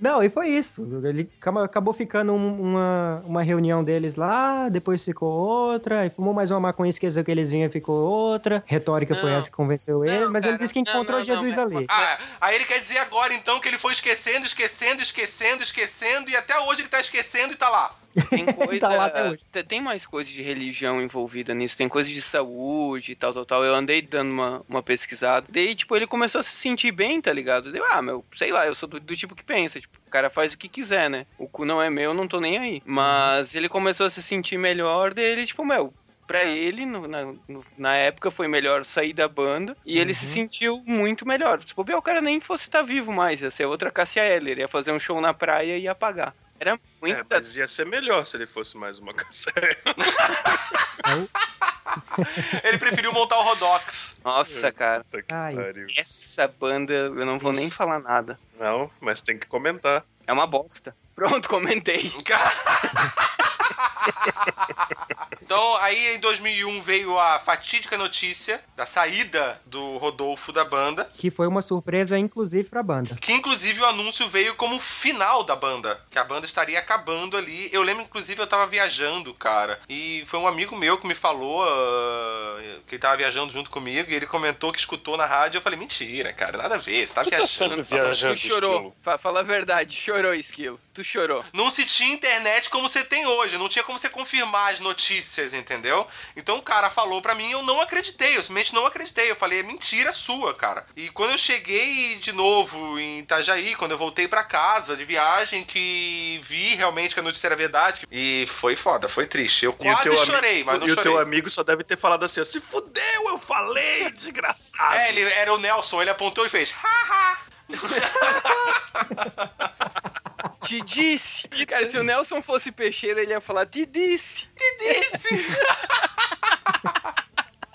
Não, 0.00 0.22
e 0.22 0.30
foi 0.30 0.48
isso. 0.48 0.82
Ele 1.04 1.28
acabou 1.62 1.92
ficando 1.92 2.32
um- 2.32 2.60
uma, 2.60 3.22
uma 3.26 3.42
reunião 3.42 3.84
deles 3.84 4.16
lá, 4.16 4.68
depois 4.68 5.04
ficou 5.04 5.28
outra, 5.30 6.00
aí 6.00 6.10
fumou 6.10 6.32
mais 6.32 6.50
uma 6.50 6.60
maconha, 6.60 6.90
esqueceu 6.90 7.22
que 7.24 7.30
eles 7.30 7.50
vinham 7.50 7.66
e 7.68 7.70
ficou 7.70 7.94
outra. 7.96 8.62
Retórica 8.66 9.14
foi 9.14 9.30
Não. 9.30 9.36
essa 9.38 9.50
que 9.50 9.56
convenceu 9.56 10.04
eles, 10.04 10.30
mas 10.30 10.44
ele 10.44 10.52
cara, 10.54 10.62
disse 10.62 10.72
que 10.74 10.82
não, 10.82 10.92
encontrou 10.92 11.18
não, 11.18 11.24
Jesus 11.24 11.56
não, 11.56 11.64
ali. 11.64 11.86
Ah, 11.88 12.18
aí 12.40 12.54
ele 12.56 12.64
quer 12.64 12.78
dizer 12.78 12.98
agora, 12.98 13.34
então, 13.34 13.60
que 13.60 13.68
ele 13.68 13.78
foi 13.78 13.92
esquecendo, 13.92 14.46
esquecendo, 14.46 15.02
esquecendo, 15.02 15.62
esquecendo, 15.62 16.30
e 16.30 16.36
até 16.36 16.58
hoje 16.58 16.82
ele 16.82 16.88
tá 16.88 17.00
esquecendo 17.00 17.52
e 17.52 17.56
tá 17.56 17.68
lá. 17.68 17.94
Tem 18.28 18.44
coisa. 18.52 18.80
Tá 18.80 19.24
hoje. 19.30 19.38
te- 19.52 19.62
Tem 19.62 19.80
mais 19.80 20.04
coisa 20.04 20.28
de 20.28 20.42
religião 20.42 21.00
envolvida 21.00 21.54
nisso, 21.54 21.76
tem 21.76 21.88
coisa 21.88 22.10
de 22.10 22.20
saúde 22.20 23.12
e 23.12 23.14
tal, 23.14 23.32
tal, 23.32 23.46
tal. 23.46 23.64
Eu 23.64 23.72
andei 23.74 24.02
dando 24.02 24.32
uma, 24.32 24.62
uma 24.68 24.82
pesquisada. 24.82 25.46
Daí, 25.48 25.76
tipo, 25.76 25.94
ele 25.94 26.08
começou 26.08 26.40
a 26.40 26.42
se 26.42 26.56
sentir 26.56 26.90
bem, 26.90 27.20
tá 27.20 27.32
ligado? 27.32 27.70
Deu, 27.70 27.84
ah, 27.88 28.02
meu, 28.02 28.24
sei 28.36 28.50
lá, 28.50 28.66
eu 28.66 28.74
sou 28.74 28.88
do, 28.88 28.98
do 28.98 29.14
tipo 29.14 29.36
que 29.36 29.44
pensa, 29.44 29.80
tipo, 29.80 29.89
o 30.06 30.10
cara 30.10 30.28
faz 30.28 30.52
o 30.52 30.58
que 30.58 30.68
quiser, 30.68 31.08
né? 31.08 31.24
O 31.38 31.46
cu 31.46 31.64
não 31.64 31.80
é 31.80 31.88
meu, 31.88 32.10
eu 32.10 32.14
não 32.14 32.26
tô 32.26 32.40
nem 32.40 32.58
aí. 32.58 32.82
Mas 32.84 33.54
ele 33.54 33.68
começou 33.68 34.06
a 34.06 34.10
se 34.10 34.22
sentir 34.22 34.58
melhor, 34.58 35.14
daí 35.14 35.24
ele, 35.24 35.46
tipo, 35.46 35.64
meu. 35.64 35.94
Pra 36.30 36.44
ele, 36.44 36.86
no- 36.86 37.08
na, 37.08 37.24
no- 37.48 37.64
na 37.76 37.96
época, 37.96 38.30
foi 38.30 38.46
melhor 38.46 38.84
sair 38.84 39.12
da 39.12 39.26
banda. 39.26 39.76
E 39.84 39.98
ele 39.98 40.14
se 40.14 40.24
sentiu 40.26 40.80
muito 40.86 41.26
melhor. 41.26 41.58
Tipo, 41.58 41.82
o 41.82 42.00
cara 42.00 42.20
nem 42.20 42.40
fosse 42.40 42.62
estar 42.68 42.82
vivo 42.82 43.10
mais. 43.10 43.42
Ia 43.42 43.50
ser 43.50 43.64
outra 43.64 43.90
Cassia 43.90 44.22
Eller. 44.24 44.58
Ia 44.60 44.68
fazer 44.68 44.92
um 44.92 45.00
show 45.00 45.20
na 45.20 45.34
praia 45.34 45.76
e 45.76 45.82
ia 45.82 45.90
apagar. 45.90 46.32
Era 46.60 46.74
É, 46.74 46.78
muita 47.00 47.26
mas 47.28 47.56
ia 47.56 47.66
ser 47.66 47.84
melhor 47.84 48.24
se 48.24 48.36
ele 48.36 48.46
fosse 48.46 48.76
mais 48.78 49.00
uma 49.00 49.12
caçada. 49.12 49.76
Ele 52.62 52.78
preferiu 52.78 53.12
montar 53.12 53.36
o 53.38 53.42
Rodox. 53.42 54.16
Nossa, 54.24 54.70
cara. 54.70 55.02
Puta 55.02 55.22
que 55.24 55.34
Ai. 55.34 55.56
pariu. 55.56 55.88
Essa 55.96 56.46
banda, 56.46 56.92
eu 56.92 57.26
não 57.26 57.40
vou 57.40 57.52
nem 57.52 57.68
falar 57.70 57.98
nada. 57.98 58.38
Não, 58.56 58.88
mas 59.00 59.20
tem 59.20 59.36
que 59.36 59.48
comentar. 59.48 60.04
É 60.28 60.32
uma 60.32 60.46
bosta. 60.46 60.94
Pronto, 61.16 61.48
comentei. 61.48 62.12
Então, 65.50 65.76
aí 65.78 66.14
em 66.14 66.20
2001 66.20 66.80
veio 66.80 67.18
a 67.18 67.40
fatídica 67.40 67.98
notícia 67.98 68.60
da 68.76 68.86
saída 68.86 69.60
do 69.66 69.96
Rodolfo 69.96 70.52
da 70.52 70.64
banda, 70.64 71.10
Que 71.16 71.28
foi 71.28 71.48
uma 71.48 71.60
surpresa, 71.60 72.16
inclusive, 72.16 72.68
pra 72.70 72.84
banda. 72.84 73.16
que 73.20 73.32
inclusive 73.32 73.80
o 73.80 73.84
anúncio 73.84 74.28
veio 74.28 74.54
como 74.54 74.76
o 74.76 74.80
final 74.80 75.42
da 75.42 75.56
banda, 75.56 76.00
que 76.08 76.16
a 76.20 76.22
banda 76.22 76.46
estaria 76.46 76.78
acabando 76.78 77.36
ali. 77.36 77.68
Eu 77.72 77.82
lembro, 77.82 78.04
inclusive, 78.04 78.40
eu 78.40 78.46
tava 78.46 78.64
viajando, 78.68 79.34
cara, 79.34 79.80
e 79.88 80.22
foi 80.28 80.38
um 80.38 80.46
amigo 80.46 80.76
meu 80.76 80.96
que 80.98 81.06
me 81.08 81.16
falou 81.16 81.64
ah, 81.64 82.60
que 82.86 82.94
ele 82.94 83.02
tava 83.02 83.16
viajando 83.16 83.52
junto 83.52 83.70
comigo, 83.70 84.08
e 84.08 84.14
ele 84.14 84.26
comentou 84.26 84.72
que 84.72 84.78
escutou 84.78 85.16
na 85.16 85.26
rádio. 85.26 85.58
Eu 85.58 85.62
falei, 85.62 85.76
mentira, 85.80 86.32
cara, 86.32 86.58
nada 86.58 86.76
a 86.76 86.78
ver, 86.78 87.08
você 87.08 87.12
tá 87.12 87.24
Tu 87.24 87.30
tá 87.30 87.36
viajando. 87.38 87.48
sempre 87.48 87.82
viajando. 87.82 88.34
Tu 88.36 88.46
chorou. 88.46 88.94
Esquilo. 89.02 89.18
Fala 89.18 89.40
a 89.40 89.42
verdade, 89.42 89.96
chorou, 89.96 90.32
Esquilo. 90.32 90.78
Tu 91.00 91.04
chorou. 91.04 91.42
Não 91.54 91.70
se 91.70 91.86
tinha 91.86 92.12
internet 92.12 92.68
como 92.68 92.86
você 92.86 93.02
tem 93.02 93.26
hoje, 93.26 93.56
não 93.56 93.70
tinha 93.70 93.82
como 93.82 93.98
você 93.98 94.10
confirmar 94.10 94.74
as 94.74 94.80
notícias, 94.80 95.54
entendeu? 95.54 96.06
Então 96.36 96.58
o 96.58 96.62
cara 96.62 96.90
falou 96.90 97.22
pra 97.22 97.34
mim, 97.34 97.50
eu 97.50 97.62
não 97.62 97.80
acreditei, 97.80 98.36
eu 98.36 98.42
simplesmente 98.42 98.74
não 98.74 98.84
acreditei. 98.84 99.30
Eu 99.30 99.36
falei, 99.36 99.60
é 99.60 99.62
mentira 99.62 100.12
sua, 100.12 100.52
cara. 100.52 100.84
E 100.94 101.08
quando 101.08 101.30
eu 101.30 101.38
cheguei 101.38 102.16
de 102.16 102.32
novo 102.32 102.98
em 102.98 103.20
Itajaí, 103.20 103.74
quando 103.76 103.92
eu 103.92 103.98
voltei 103.98 104.28
pra 104.28 104.44
casa 104.44 104.94
de 104.94 105.06
viagem, 105.06 105.64
que 105.64 106.38
vi 106.44 106.74
realmente 106.74 107.14
que 107.14 107.20
a 107.20 107.22
notícia 107.22 107.46
era 107.48 107.56
verdade, 107.56 108.06
e 108.12 108.44
foi 108.48 108.76
foda, 108.76 109.08
foi 109.08 109.26
triste. 109.26 109.64
Eu 109.64 109.74
E 109.80 109.88
o 109.88 109.94
quase 109.94 110.26
chorei, 110.26 110.62
mas 110.62 110.80
não 110.80 110.86
E 110.86 110.90
o 110.90 110.94
chorei. 110.94 111.12
teu 111.12 111.18
amigo 111.18 111.48
só 111.48 111.62
deve 111.62 111.82
ter 111.82 111.96
falado 111.96 112.24
assim, 112.26 112.42
ó, 112.42 112.44
se 112.44 112.60
fudeu, 112.60 113.28
eu 113.30 113.38
falei, 113.38 114.10
desgraçado. 114.20 114.96
É, 114.96 115.08
ele 115.08 115.22
era 115.22 115.54
o 115.54 115.58
Nelson, 115.58 116.02
ele 116.02 116.10
apontou 116.10 116.44
e 116.44 116.50
fez, 116.50 116.70
haha. 116.72 117.38
Te 120.64 120.80
disse. 120.82 121.48
Cara, 121.66 121.88
se 121.88 121.96
o 121.98 122.02
Nelson 122.02 122.42
fosse 122.42 122.70
peixeiro, 122.70 123.20
ele 123.20 123.32
ia 123.32 123.40
falar, 123.40 123.66
te 123.66 123.86
disse. 123.86 124.48
Disse. 124.78 125.28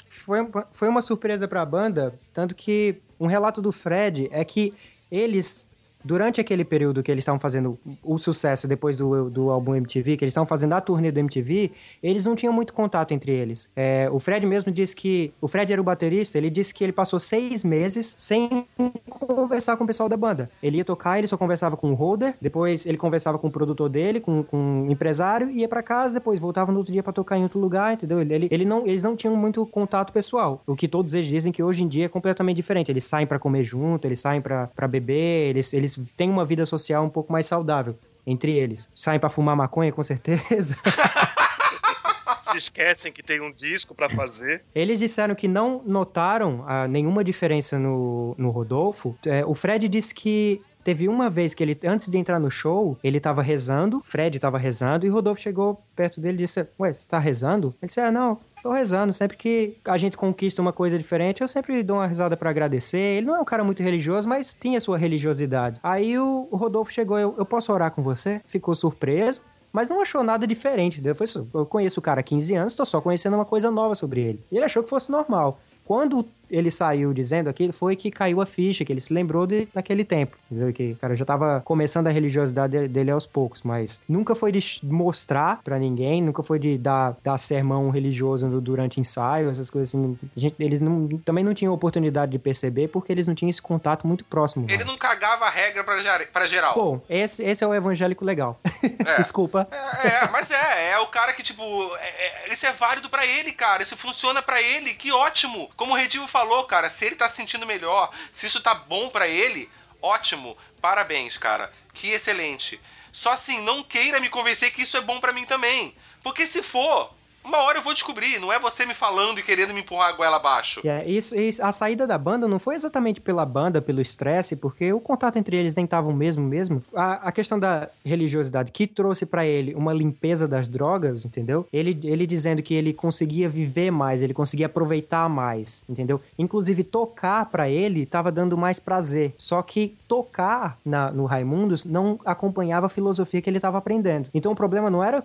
Foi, 0.10 0.40
foi 0.72 0.88
uma 0.88 1.04
surpresa 1.04 1.48
pra 1.48 1.64
banda, 1.64 2.20
tanto 2.34 2.56
que 2.56 3.00
um 3.20 3.28
relato 3.28 3.62
do 3.62 3.72
Fred 3.72 4.28
é 4.32 4.44
que 4.44 4.74
eles 5.12 5.70
durante 6.06 6.39
aquele 6.39 6.64
período 6.64 7.01
que 7.01 7.12
eles 7.12 7.24
estavam 7.24 7.39
fazendo 7.39 7.80
o 8.03 8.18
sucesso 8.20 8.68
depois 8.68 8.95
do, 8.95 9.28
do 9.28 9.49
álbum 9.49 9.74
MTV, 9.76 10.18
que 10.18 10.24
eles 10.24 10.32
estavam 10.32 10.47
fazendo 10.47 10.74
a 10.74 10.80
turnê 10.80 11.12
do 11.12 11.20
MTV, 11.20 11.72
eles 12.01 12.24
não 12.24 12.36
tinham 12.36 12.53
muito 12.53 12.74
contato 12.74 13.12
entre 13.12 13.32
eles. 13.32 13.68
É, 13.76 14.08
o 14.12 14.20
Fred 14.20 14.45
mesmo 14.45 14.72
disse 14.72 14.95
que. 14.95 15.34
O 15.41 15.47
Fred 15.47 15.74
era 15.74 15.82
o 15.82 15.84
baterista, 15.84 16.38
ele 16.38 16.51
disse 16.51 16.74
que 16.74 16.84
ele 16.84 16.93
passou 16.93 17.20
seis 17.20 17.64
meses 17.64 18.14
sem 18.18 18.68
conversar 19.10 19.76
com 19.78 19.84
o 19.84 19.88
pessoal 19.88 20.08
da 20.08 20.16
banda. 20.16 20.49
Ele 20.62 20.78
ia 20.78 20.86
tocar, 20.86 21.18
ele 21.18 21.28
só 21.28 21.38
conversava 21.38 21.76
com 21.76 21.91
o 21.91 21.95
holder, 21.95 22.36
depois 22.39 22.86
ele 22.86 22.97
conversava 22.97 23.39
com 23.39 23.47
o 23.47 23.51
produtor 23.51 23.89
dele, 23.89 24.20
com, 24.20 24.43
com 24.43 24.84
o 24.84 24.91
empresário, 24.91 25.49
ia 25.49 25.68
para 25.68 25.82
casa, 25.82 26.14
depois 26.16 26.39
voltava 26.39 26.72
no 26.72 26.78
outro 26.78 26.93
dia 26.93 27.01
para 27.01 27.14
tocar 27.14 27.38
em 27.38 27.43
outro 27.43 27.60
lugar, 27.60 27.93
entendeu? 27.93 28.22
Ele, 28.22 28.47
ele, 28.51 28.66
não, 28.66 28.86
eles 28.86 29.01
não 29.01 29.16
tinham 29.16 29.36
muito 29.36 29.66
contato 29.66 30.14
pessoal. 30.14 30.62
O 30.68 30.76
que 30.76 30.88
todos 30.88 31.16
eles 31.16 31.28
dizem 31.28 31.51
que 31.51 31.64
hoje 31.64 31.84
em 31.84 31.88
dia 31.88 32.06
é 32.06 32.10
completamente 32.10 32.58
diferente. 32.58 32.91
Eles 32.91 33.06
saem 33.06 33.26
para 33.26 33.39
comer 33.39 33.64
junto, 33.64 34.08
eles 34.08 34.20
saem 34.20 34.41
para 34.41 34.88
beber, 34.88 35.49
eles, 35.49 35.74
eles 35.74 35.95
têm 36.16 36.30
uma 36.30 36.46
vida 36.46 36.66
social 36.66 37.04
um 37.04 37.10
pouco 37.10 37.32
mais 37.32 37.46
saudável 37.46 37.98
entre 38.26 38.54
eles. 38.58 38.89
Saem 38.96 39.20
para 39.20 39.30
fumar 39.30 39.56
maconha, 39.56 39.91
com 39.91 40.04
certeza. 40.04 40.76
Se 42.43 42.58
esquecem 42.58 43.12
que 43.12 43.24
tem 43.24 43.41
um 43.41 43.52
disco 43.52 43.93
pra 43.93 44.08
fazer. 44.08 44.64
Eles 44.74 45.00
disseram 45.00 45.36
que 45.36 45.48
não 45.48 45.82
notaram 45.86 46.64
ah, 46.68 46.88
nenhuma 46.88 47.24
diferença 47.24 47.78
no, 47.80 48.36
no 48.38 48.50
Rodolfo. 48.50 49.18
É, 49.26 49.43
o 49.46 49.54
Fred 49.56 49.88
disse 49.88 50.14
que 50.14 50.62
teve 50.84 51.10
uma 51.10 51.30
vez 51.30 51.56
que 51.56 51.64
ele, 51.64 51.78
antes 51.84 52.08
de 52.08 52.18
entrar 52.18 52.39
no 52.39 52.52
show, 52.52 52.98
ele 53.04 53.20
tava 53.20 53.41
rezando, 53.41 54.02
Fred 54.06 54.39
tava 54.39 54.60
rezando, 54.60 55.06
e 55.06 55.10
o 55.10 55.14
Rodolfo 55.14 55.41
chegou 55.41 55.84
perto 55.96 56.22
dele 56.22 56.36
e 56.36 56.46
disse: 56.46 56.66
Ué, 56.80 56.93
você 56.93 57.08
tá 57.08 57.18
rezando? 57.18 57.76
Ele 57.82 57.88
disse: 57.88 58.00
Ah, 58.00 58.12
não. 58.12 58.39
Tô 58.66 58.72
rezando, 58.72 59.13
sempre 59.13 59.38
que 59.38 59.78
a 59.86 59.95
gente 59.95 60.18
conquista 60.18 60.59
uma 60.59 60.74
coisa 60.74 60.97
diferente, 60.97 61.39
eu 61.39 61.47
sempre 61.47 61.84
dou 61.84 61.97
uma 61.97 62.07
risada 62.07 62.36
pra 62.36 62.49
agradecer. 62.49 62.97
Ele 62.97 63.28
não 63.28 63.36
é 63.36 63.39
um 63.39 63.45
cara 63.45 63.63
muito 63.63 63.84
religioso, 63.84 64.28
mas 64.28 64.55
tinha 64.59 64.82
sua 64.82 64.97
religiosidade. 64.97 65.80
Aí 65.84 66.18
o, 66.18 66.49
Rodolfo 66.51 66.91
chegou, 66.91 67.20
eu, 67.20 67.36
eu 67.38 67.45
posso 67.45 67.72
orar 67.72 67.91
com 67.91 68.01
você? 68.01 68.41
Ficou 68.47 68.74
surpreso, 68.74 69.43
mas 69.72 69.88
não 69.88 70.01
achou 70.01 70.24
nada 70.24 70.47
diferente. 70.47 70.99
isso. 71.22 71.47
Eu 71.53 71.63
conheço 71.68 71.99
o 71.99 72.01
cara 72.01 72.22
há 72.22 72.24
15 72.24 72.55
anos, 72.55 72.74
tô 72.74 72.84
só 72.88 72.99
conhecendo 72.99 73.36
uma 73.36 73.45
coisa 73.45 73.70
nova 73.70 73.93
sobre 73.93 74.22
ele. 74.22 74.43
E 74.51 74.55
ele 74.55 74.66
achou 74.66 74.82
que 74.82 74.89
fosse 74.89 75.11
normal. 75.11 75.59
Quando 75.86 76.26
ele 76.50 76.70
saiu 76.72 77.14
dizendo 77.14 77.50
aquilo, 77.50 77.74
foi 77.74 77.96
que 77.96 78.10
caiu 78.12 78.41
a 78.41 78.46
ficha, 78.46 78.84
que 78.86 78.91
ele 78.91 79.02
se 79.02 79.14
lembrou 79.14 79.46
de, 79.48 79.68
daquele 79.74 80.04
tempo. 80.04 80.38
Entendeu? 80.52 80.72
Que 80.74 80.96
cara 80.96 81.16
já 81.16 81.26
tava 81.26 81.62
começando 81.66 82.08
a 82.08 82.12
religiosidade 82.12 82.88
dele 82.88 83.12
aos 83.12 83.26
poucos, 83.26 83.62
mas 83.64 84.00
nunca 84.08 84.36
foi 84.36 84.52
de 84.52 84.80
mostrar 84.84 85.62
pra 85.64 85.78
ninguém, 85.78 86.22
nunca 86.22 86.41
foi 86.43 86.60
de 86.60 86.78
dar, 86.78 87.16
dar 87.24 87.38
sermão 87.38 87.89
religioso 87.89 88.60
durante 88.62 89.00
ensaio, 89.00 89.50
essas 89.50 89.70
coisas 89.70 89.89
assim. 89.89 90.18
Gente- 90.36 90.56
eles 90.60 90.82
não- 90.82 91.08
também 91.24 91.43
não 91.43 91.54
tinham 91.54 91.74
oportunidade 91.74 92.32
de 92.32 92.39
perceber 92.39 92.88
porque 92.89 93.12
eles 93.12 93.28
não 93.28 93.36
tinham 93.36 93.50
esse 93.50 93.62
contato 93.62 94.08
muito 94.08 94.24
próximo. 94.26 94.66
Ele 94.66 94.76
mais. 94.78 94.88
não 94.88 94.98
cagava 94.98 95.46
a 95.46 95.50
regra 95.50 95.84
pra 95.84 96.48
geral. 96.48 96.74
Bom, 96.76 97.02
esse, 97.10 97.43
esse 97.43 97.64
é 97.64 97.68
o 97.68 97.74
evangélico 97.74 98.24
legal. 98.26 98.60
É. 99.06 99.18
Desculpa. 99.22 99.68
É, 99.72 100.08
é, 100.08 100.30
mas 100.32 100.52
é, 100.52 100.91
é 100.91 101.00
o 101.00 101.08
cara 101.08 101.34
que, 101.34 101.43
tipo, 101.43 101.64
é- 101.98 102.50
é- 102.50 102.54
isso 102.54 102.66
é 102.66 102.72
válido 102.74 103.10
pra 103.10 103.26
ele, 103.26 103.52
cara. 103.52 103.84
Isso 103.84 103.98
funciona 103.98 104.41
pra 104.41 104.62
ele, 104.62 104.93
que 104.93 105.12
ótimo. 105.12 105.70
Como 105.76 105.93
o 105.93 105.96
Redivo 105.96 106.28
falou, 106.36 106.66
cara, 106.66 106.90
se 106.90 107.06
ele 107.06 107.16
tá 107.16 107.30
se 107.30 107.38
sentindo 107.38 107.66
melhor, 107.66 108.12
se 108.30 108.46
isso 108.46 108.60
tá 108.60 108.74
bom 108.74 109.08
pra 109.08 109.26
ele, 109.26 109.72
ótimo. 110.02 110.58
Parabéns, 110.82 111.38
cara. 111.38 111.72
Que 111.94 112.10
excelente. 112.10 112.78
Só 113.10 113.32
assim, 113.32 113.62
não 113.62 113.82
queira 113.82 114.20
me 114.20 114.28
convencer 114.28 114.74
que 114.74 114.82
isso 114.82 114.98
é 114.98 115.02
bom 115.02 115.22
pra 115.22 115.32
mim 115.32 115.46
também. 115.46 115.96
Porque 116.22 116.46
se 116.46 116.62
for, 116.62 117.14
uma 117.46 117.60
hora 117.60 117.78
eu 117.78 117.84
vou 117.84 117.93
descobrir. 117.93 118.39
Não 118.39 118.52
é 118.52 118.60
você 118.60 118.86
me 118.86 118.93
falando 118.93 119.39
e 119.39 119.43
querendo 119.43 119.74
me 119.74 119.82
empurrar 119.82 120.10
a 120.10 120.14
goela 120.14 120.38
abaixo. 120.38 120.82
É, 120.86 121.06
isso, 121.10 121.36
isso- 121.36 121.64
a 121.64 121.72
saída 121.72 122.06
da 122.08 122.18
banda 122.18 122.48
não 122.48 122.60
foi 122.60 122.76
exatamente 122.76 123.22
pela 123.22 123.46
banda, 123.46 123.82
pelo 123.82 124.02
estresse, 124.02 124.56
porque 124.56 124.91
o 124.91 125.00
contato 125.00 125.38
entre 125.38 125.56
eles 125.56 125.76
nem 125.76 125.86
tava 125.88 126.10
o 126.10 126.14
mesmo 126.14 126.43
mesmo. 126.43 126.84
A, 126.96 127.28
a 127.28 127.32
questão 127.32 127.60
da 127.60 127.89
religiosidade 128.04 128.72
que 128.72 128.88
trouxe 128.88 129.26
pra 129.26 129.46
ele 129.46 129.74
uma 129.76 129.93
limpeza 129.93 130.48
das 130.48 130.68
drogas, 130.68 131.26
entendeu? 131.26 131.68
Ele, 131.72 131.98
ele 132.04 132.26
dizendo 132.26 132.62
que 132.62 132.74
ele 132.74 132.93
conseguia 132.93 133.48
viver 133.50 133.91
mais, 133.91 134.22
ele 134.22 134.34
conseguia 134.34 134.66
aproveitar 134.66 135.30
mais, 135.30 135.84
entendeu? 135.88 136.20
Inclusive 136.38 136.84
tocar 136.84 137.46
pra 137.46 137.70
ele 137.70 138.06
tava 138.06 138.32
dando 138.32 138.58
mais 138.58 138.80
prazer. 138.80 139.34
Só 139.38 139.62
que 139.62 139.96
tocar 140.08 140.78
na, 140.86 141.12
no 141.12 141.26
Raimundos 141.26 141.86
não 141.86 142.20
acompanhava 142.26 142.88
a 142.88 142.89
filosofia 142.89 143.41
que 143.41 143.50
ele 143.50 143.60
tava 143.60 143.78
aprendendo. 143.78 144.30
Então 144.34 144.52
o 144.52 144.56
problema 144.56 144.89
não 144.89 145.04
era 145.04 145.22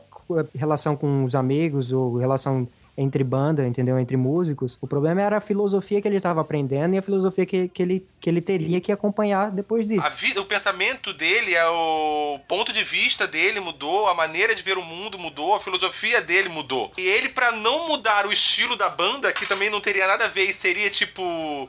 relação 0.55 0.97
com 0.97 1.25
os 1.25 1.35
amigos 1.35 1.93
ou 1.93 2.17
relação 2.17 2.69
entre 3.01 3.25
banda, 3.25 3.67
entendeu? 3.67 3.99
Entre 3.99 4.17
músicos. 4.17 4.77
O 4.81 4.87
problema 4.87 5.23
era 5.23 5.39
a 5.39 5.41
filosofia 5.41 6.03
que 6.03 6.09
ele 6.09 6.17
estava 6.17 6.43
aprendendo 6.43 6.95
e 6.95 6.99
a 6.99 7.03
filosofia 7.03 7.47
que, 7.47 7.69
que, 7.69 7.83
ele, 7.83 8.07
que 8.21 8.29
ele 8.29 8.43
teria 8.43 8.81
que 8.81 8.93
acompanhar 8.93 9.51
depois 9.51 9.89
disso. 9.89 10.07
O 10.39 10.45
pensamento 10.45 11.15
dele, 11.15 11.55
é 11.55 11.67
o 11.67 12.39
ponto 12.47 12.73
de 12.73 12.85
vista 12.85 13.27
dele 13.27 13.59
mudou, 13.59 14.07
a 14.09 14.15
maneira 14.15 14.55
de 14.55 14.63
ver 14.63 14.77
o 14.77 14.83
mundo 14.83 15.19
mudou, 15.19 15.55
a 15.55 15.61
filosofia 15.61 16.21
dele 16.21 16.51
mudou. 16.51 16.93
E 16.99 17.01
ele, 17.01 17.31
pra 17.31 17.53
não 17.53 17.89
mudar 17.89 18.27
o 18.27 18.33
estilo 18.33 18.77
da 18.77 18.91
banda, 18.91 19.33
que 19.33 19.47
também 19.47 19.71
não 19.71 19.81
teria 19.81 20.07
nada 20.07 20.27
a 20.27 20.29
ver 20.29 20.45
e 20.45 20.55
seria, 20.55 20.91
tipo, 20.91 21.23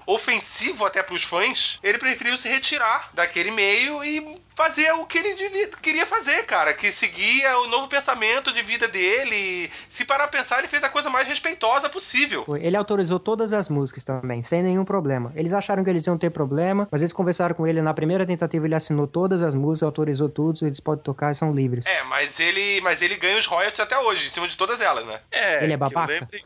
ofensivo 0.05 0.85
até 0.85 1.01
pros 1.01 1.23
fãs, 1.23 1.79
ele 1.81 1.97
preferiu 1.97 2.37
se 2.37 2.49
retirar 2.49 3.09
daquele 3.13 3.51
meio 3.51 4.03
e 4.03 4.35
fazer 4.55 4.91
o 4.93 5.05
que 5.05 5.17
ele 5.17 5.33
devia- 5.35 5.67
queria 5.81 6.05
fazer, 6.05 6.45
cara. 6.45 6.73
Que 6.73 6.91
seguia 6.91 7.57
o 7.59 7.67
novo 7.67 7.87
pensamento 7.87 8.53
de 8.53 8.61
vida 8.61 8.87
dele. 8.87 9.35
E, 9.35 9.71
se 9.89 10.05
parar 10.05 10.27
pra 10.27 10.39
pensar, 10.39 10.59
ele 10.59 10.67
fez 10.67 10.83
a 10.83 10.89
coisa 10.89 11.09
mais 11.09 11.27
respeitosa 11.27 11.89
possível. 11.89 12.45
Ele 12.59 12.75
autorizou 12.77 13.19
todas 13.19 13.53
as 13.53 13.69
músicas 13.69 14.03
também, 14.03 14.41
sem 14.41 14.61
nenhum 14.61 14.83
problema. 14.85 15.31
Eles 15.35 15.53
acharam 15.53 15.83
que 15.83 15.89
eles 15.89 16.05
iam 16.05 16.17
ter 16.17 16.29
problema, 16.29 16.87
mas 16.91 17.01
eles 17.01 17.13
conversaram 17.13 17.55
com 17.55 17.65
ele 17.65 17.81
na 17.81 17.93
primeira 17.93 18.25
tentativa, 18.25 18.65
ele 18.65 18.75
assinou 18.75 19.07
todas 19.07 19.41
as 19.41 19.55
músicas, 19.55 19.83
autorizou 19.87 20.29
tudo, 20.29 20.65
eles 20.65 20.79
podem 20.79 21.03
tocar 21.03 21.31
e 21.31 21.35
são 21.35 21.51
livres. 21.53 21.85
É, 21.85 22.03
mas 22.03 22.39
ele, 22.39 22.81
mas 22.81 23.01
ele 23.01 23.15
ganha 23.15 23.37
os 23.39 23.45
royalties 23.45 23.79
até 23.79 23.97
hoje, 23.97 24.27
em 24.27 24.29
cima 24.29 24.47
de 24.47 24.55
todas 24.57 24.81
elas, 24.81 25.05
né? 25.05 25.19
É, 25.31 25.63
Ele 25.63 25.73
é 25.73 25.77
babaca? 25.77 26.11
lembre- 26.13 26.43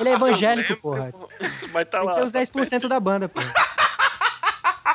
Ele 0.00 0.08
é 0.08 0.12
evangélico, 0.14 0.76
porra. 0.76 1.12
Mas 1.72 1.88
tá 1.88 1.98
Ele 1.98 2.06
lá. 2.06 2.14
tem 2.14 2.24
os 2.24 2.32
tá 2.32 2.38
10% 2.40 2.88
da 2.88 2.98
banda, 2.98 3.28
pô. 3.28 3.40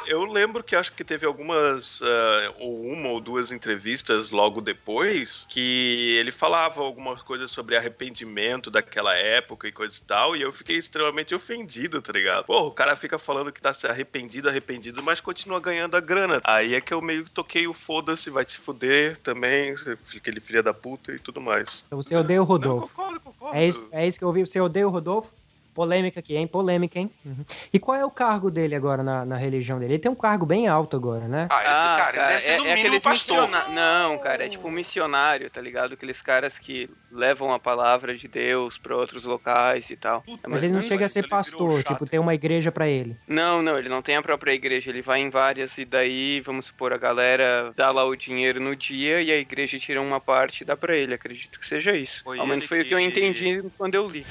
Eu 0.08 0.24
lembro 0.26 0.64
que 0.64 0.76
acho 0.76 0.94
que 0.94 1.04
teve 1.04 1.26
algumas, 1.26 2.02
ah, 2.04 2.54
ou 2.60 2.86
uma 2.86 3.10
ou 3.10 3.20
duas 3.20 3.52
entrevistas 3.52 4.32
logo 4.32 4.62
depois, 4.62 5.46
que 5.50 6.16
ele 6.20 6.32
falava 6.32 6.82
algumas 6.82 7.22
coisas 7.22 7.50
sobre 7.52 7.76
arrependimento 7.76 8.70
daquela 8.70 9.16
época 9.16 9.68
e 9.68 9.72
coisa 9.72 9.98
e 9.98 10.02
tal, 10.02 10.36
e 10.36 10.42
eu 10.42 10.52
fiquei 10.52 10.78
extremamente 10.78 11.34
ofendido, 11.34 12.02
tá 12.02 12.12
ligado? 12.12 12.46
Pô, 12.46 12.68
o 12.68 12.72
cara 12.72 12.96
fica 12.96 13.18
falando 13.18 13.52
que 13.52 13.62
tá 13.62 13.74
se 13.74 13.88
arrependido, 13.88 14.50
arrependido, 14.50 15.02
mas 15.02 15.20
continua 15.20 15.60
ganhando 15.60 15.96
a 15.96 16.00
grana. 16.00 16.40
Aí 16.44 16.76
é 16.76 16.82
que 16.82 16.94
eu 16.94 17.02
meio 17.02 17.24
que 17.26 17.32
toquei 17.32 17.68
o 17.68 17.74
foda-se, 17.74 18.30
vai 18.30 18.46
se 18.46 18.58
fuder 18.58 19.18
também, 19.18 19.76
aquele 20.16 20.40
filho 20.40 20.62
da 20.62 20.74
puta 20.74 21.12
e 21.12 21.20
tudo 21.20 21.42
mais. 21.42 21.84
Então 21.88 22.02
você 22.02 22.16
odeia 22.16 22.42
o 22.42 22.44
Não, 22.44 22.50
Rodolfo. 22.50 22.96
concordo, 22.96 23.20
concordo. 23.20 23.56
É 23.58 23.66
isso, 23.68 23.88
é 23.92 24.08
isso 24.08 24.18
que 24.18 24.24
eu 24.24 24.28
ouvi. 24.30 24.46
Você 24.46 24.60
odeia 24.60 24.88
o 24.88 24.92
Rodolfo? 24.92 25.32
Polêmica 25.76 26.21
aqui, 26.21 26.38
hein? 26.38 26.47
Polêmica, 26.47 26.97
hein? 26.97 27.11
Uhum. 27.26 27.43
E 27.73 27.78
qual 27.78 27.97
é 27.97 28.05
o 28.05 28.09
cargo 28.09 28.49
dele 28.49 28.73
agora 28.76 29.03
na, 29.03 29.26
na 29.26 29.36
religião 29.36 29.78
dele? 29.78 29.95
Ele 29.95 29.99
tem 30.01 30.09
um 30.09 30.15
cargo 30.15 30.45
bem 30.45 30.69
alto 30.69 30.95
agora, 30.95 31.28
né? 31.28 31.47
Ah, 31.51 31.59
ele- 31.59 31.67
Ah, 31.69 31.95
cara, 31.99 32.17
ele 32.17 32.28
deve 32.28 32.41
ser 32.41 32.57
no 32.57 32.63
mínimo 32.63 32.80
aqueles 32.80 33.03
pastor. 33.03 33.41
missiona- 33.49 33.67
Não, 33.67 34.17
cara, 34.17 34.45
é 34.45 34.47
tipo 34.47 34.67
um 34.69 34.71
missionário, 34.71 35.49
tá 35.49 35.59
ligado? 35.59 35.93
Aqueles 35.95 36.21
caras 36.21 36.57
que 36.57 36.89
levam 37.11 37.53
a 37.53 37.59
palavra 37.59 38.15
de 38.15 38.26
Deus 38.28 38.78
pra 38.78 38.95
outros 38.95 39.26
locais 39.26 39.89
e 39.89 39.97
tal. 39.97 40.23
É 40.26 40.32
Mas 40.43 40.51
mais 40.51 40.63
ele 40.63 40.73
não 40.73 40.82
chega 40.82 41.05
a 41.05 41.09
ser 41.09 41.28
pastor, 41.28 41.78
chato. 41.80 41.88
tipo, 41.93 42.05
tem 42.09 42.19
uma 42.21 42.34
igreja 42.34 42.71
pra 42.71 42.88
ele. 42.88 43.17
Não, 43.28 43.61
não, 43.61 43.78
ele 43.78 43.89
não 43.89 44.01
tem 44.01 44.15
a 44.15 44.21
própria 44.21 44.53
igreja, 44.53 44.89
ele 44.89 45.01
vai 45.01 45.19
em 45.19 45.30
várias 45.30 45.78
e 45.78 45.84
daí, 45.84 46.39
vamos 46.39 46.67
supor, 46.67 46.93
a 46.93 46.97
galera 46.97 47.73
dá 47.76 47.91
lá 47.91 48.05
o 48.05 48.15
dinheiro 48.15 48.61
no 48.61 48.76
dia 48.78 49.21
e 49.21 49.30
a 49.30 49.38
igreja 49.38 49.78
tira 49.78 50.01
uma 50.01 50.21
parte 50.21 50.61
e 50.61 50.65
dá 50.65 50.78
pra 50.78 50.95
ele, 50.95 51.13
acredito 51.13 51.59
que 51.59 51.65
seja 51.67 51.91
isso. 51.95 52.23
Foi 52.23 52.39
Ao 52.39 52.47
menos 52.47 52.65
foi 52.65 52.82
o 52.82 52.86
que 52.86 52.93
eu 52.93 52.97
que- 52.97 53.03
entendi 53.03 53.59
quando 53.78 53.95
eu 53.95 54.07
li. 54.07 54.26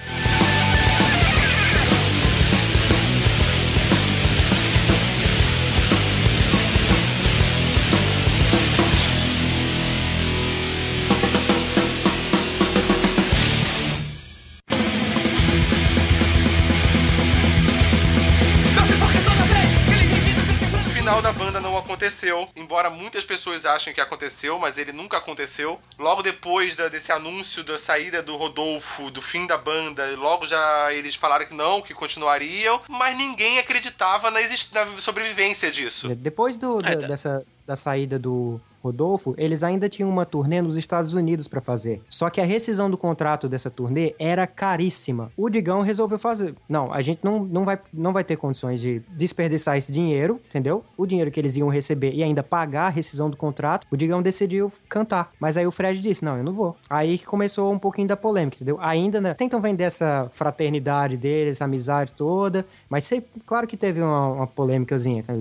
Aconteceu, 22.09 22.49
embora 22.55 22.91
muitas 22.91 23.25
pessoas 23.25 23.65
achem 23.65 23.95
que 23.95 24.01
aconteceu, 24.01 24.59
mas 24.59 24.77
ele 24.79 24.93
nunca 24.93 25.17
aconteceu. 25.17 25.81
Logo 25.99 26.23
depois 26.23 26.77
da- 26.77 26.89
desse 26.89 27.11
anúncio 27.13 27.65
da 27.65 27.79
saída 27.79 28.23
do 28.23 28.37
Rodolfo, 28.37 29.11
do 29.11 29.23
fim 29.23 29.47
da 29.47 29.57
banda, 29.57 30.05
logo 30.17 30.47
já 30.47 30.93
eles 30.93 31.15
falaram 31.15 31.47
que 31.47 31.55
não, 31.55 31.81
que 31.81 31.95
continuariam, 31.95 32.81
mas 32.89 33.17
ninguém 33.17 33.59
acreditava 33.59 34.31
na, 34.31 34.41
na 34.41 34.99
sobrevivência 34.99 35.71
disso. 35.71 36.15
Depois 36.15 36.59
do, 36.59 36.79
da- 36.79 36.91
É, 36.91 36.97
tá. 36.97 37.07
dessa, 37.07 37.45
da 37.67 37.77
saída 37.77 38.19
do 38.19 38.61
Rodolfo, 38.85 39.35
eles 39.39 39.65
ainda 39.65 39.89
tinham 39.89 40.11
uma 40.11 40.27
turnê 40.27 40.61
nos 40.61 40.77
Estados 40.77 41.15
Unidos 41.15 41.49
pra 41.49 41.61
fazer. 41.61 42.03
Só 42.09 42.29
que 42.29 42.41
a 42.41 42.45
rescisão 42.45 42.91
do 42.91 42.99
contrato 42.99 43.49
dessa 43.49 43.71
turnê 43.71 44.15
era 44.19 44.47
caríssima. 44.47 45.33
O 45.37 45.49
Digão 45.49 45.81
resolveu 45.81 46.19
fazer. 46.19 46.55
Não, 46.69 46.93
a 46.93 47.01
gente 47.01 47.21
não, 47.23 47.45
não, 47.45 47.65
vai, 47.65 47.79
não 47.93 48.13
vai 48.13 48.23
ter 48.23 48.37
condições 48.37 48.81
de 48.81 49.01
desperdiçar 49.11 49.77
esse 49.77 49.91
dinheiro, 49.91 50.41
entendeu? 50.49 50.85
O 50.97 51.07
dinheiro 51.07 51.31
que 51.31 51.41
eles 51.41 51.57
iam 51.57 51.69
receber 51.69 52.13
e 52.13 52.23
ainda 52.23 52.43
pagar 52.43 52.87
a 52.87 52.91
rescisão 52.91 53.31
do 53.31 53.37
contrato, 53.37 53.87
o 53.91 53.97
Digão 53.97 54.21
decidiu 54.23 54.73
cantar. 54.89 55.33
Mas 55.41 55.57
aí 55.57 55.67
o 55.67 55.73
Fred 55.73 56.01
disse: 56.01 56.25
Não, 56.25 56.37
eu 56.37 56.45
não 56.45 56.53
vou. 56.53 56.77
Aí 56.89 57.17
que 57.19 57.25
começou 57.25 57.73
um 57.73 57.79
pouquinho 57.79 58.09
da 58.09 58.17
polêmica, 58.17 58.57
entendeu? 58.57 58.79
Ainda, 58.81 59.21
né? 59.21 59.35
Tentam 59.35 59.61
vender 59.61 59.85
essa 59.85 60.31
fraternidade 60.35 61.17
deles, 61.17 61.57
essa 61.57 61.65
amizade 61.65 62.13
toda. 62.13 62.67
Mas 62.89 63.05
sei, 63.05 63.25
claro 63.47 63.67
que 63.67 63.77
teve 63.77 64.01
uma, 64.03 64.29
uma 64.29 64.47
polêmicazinha. 64.47 65.23
tá? 65.23 65.33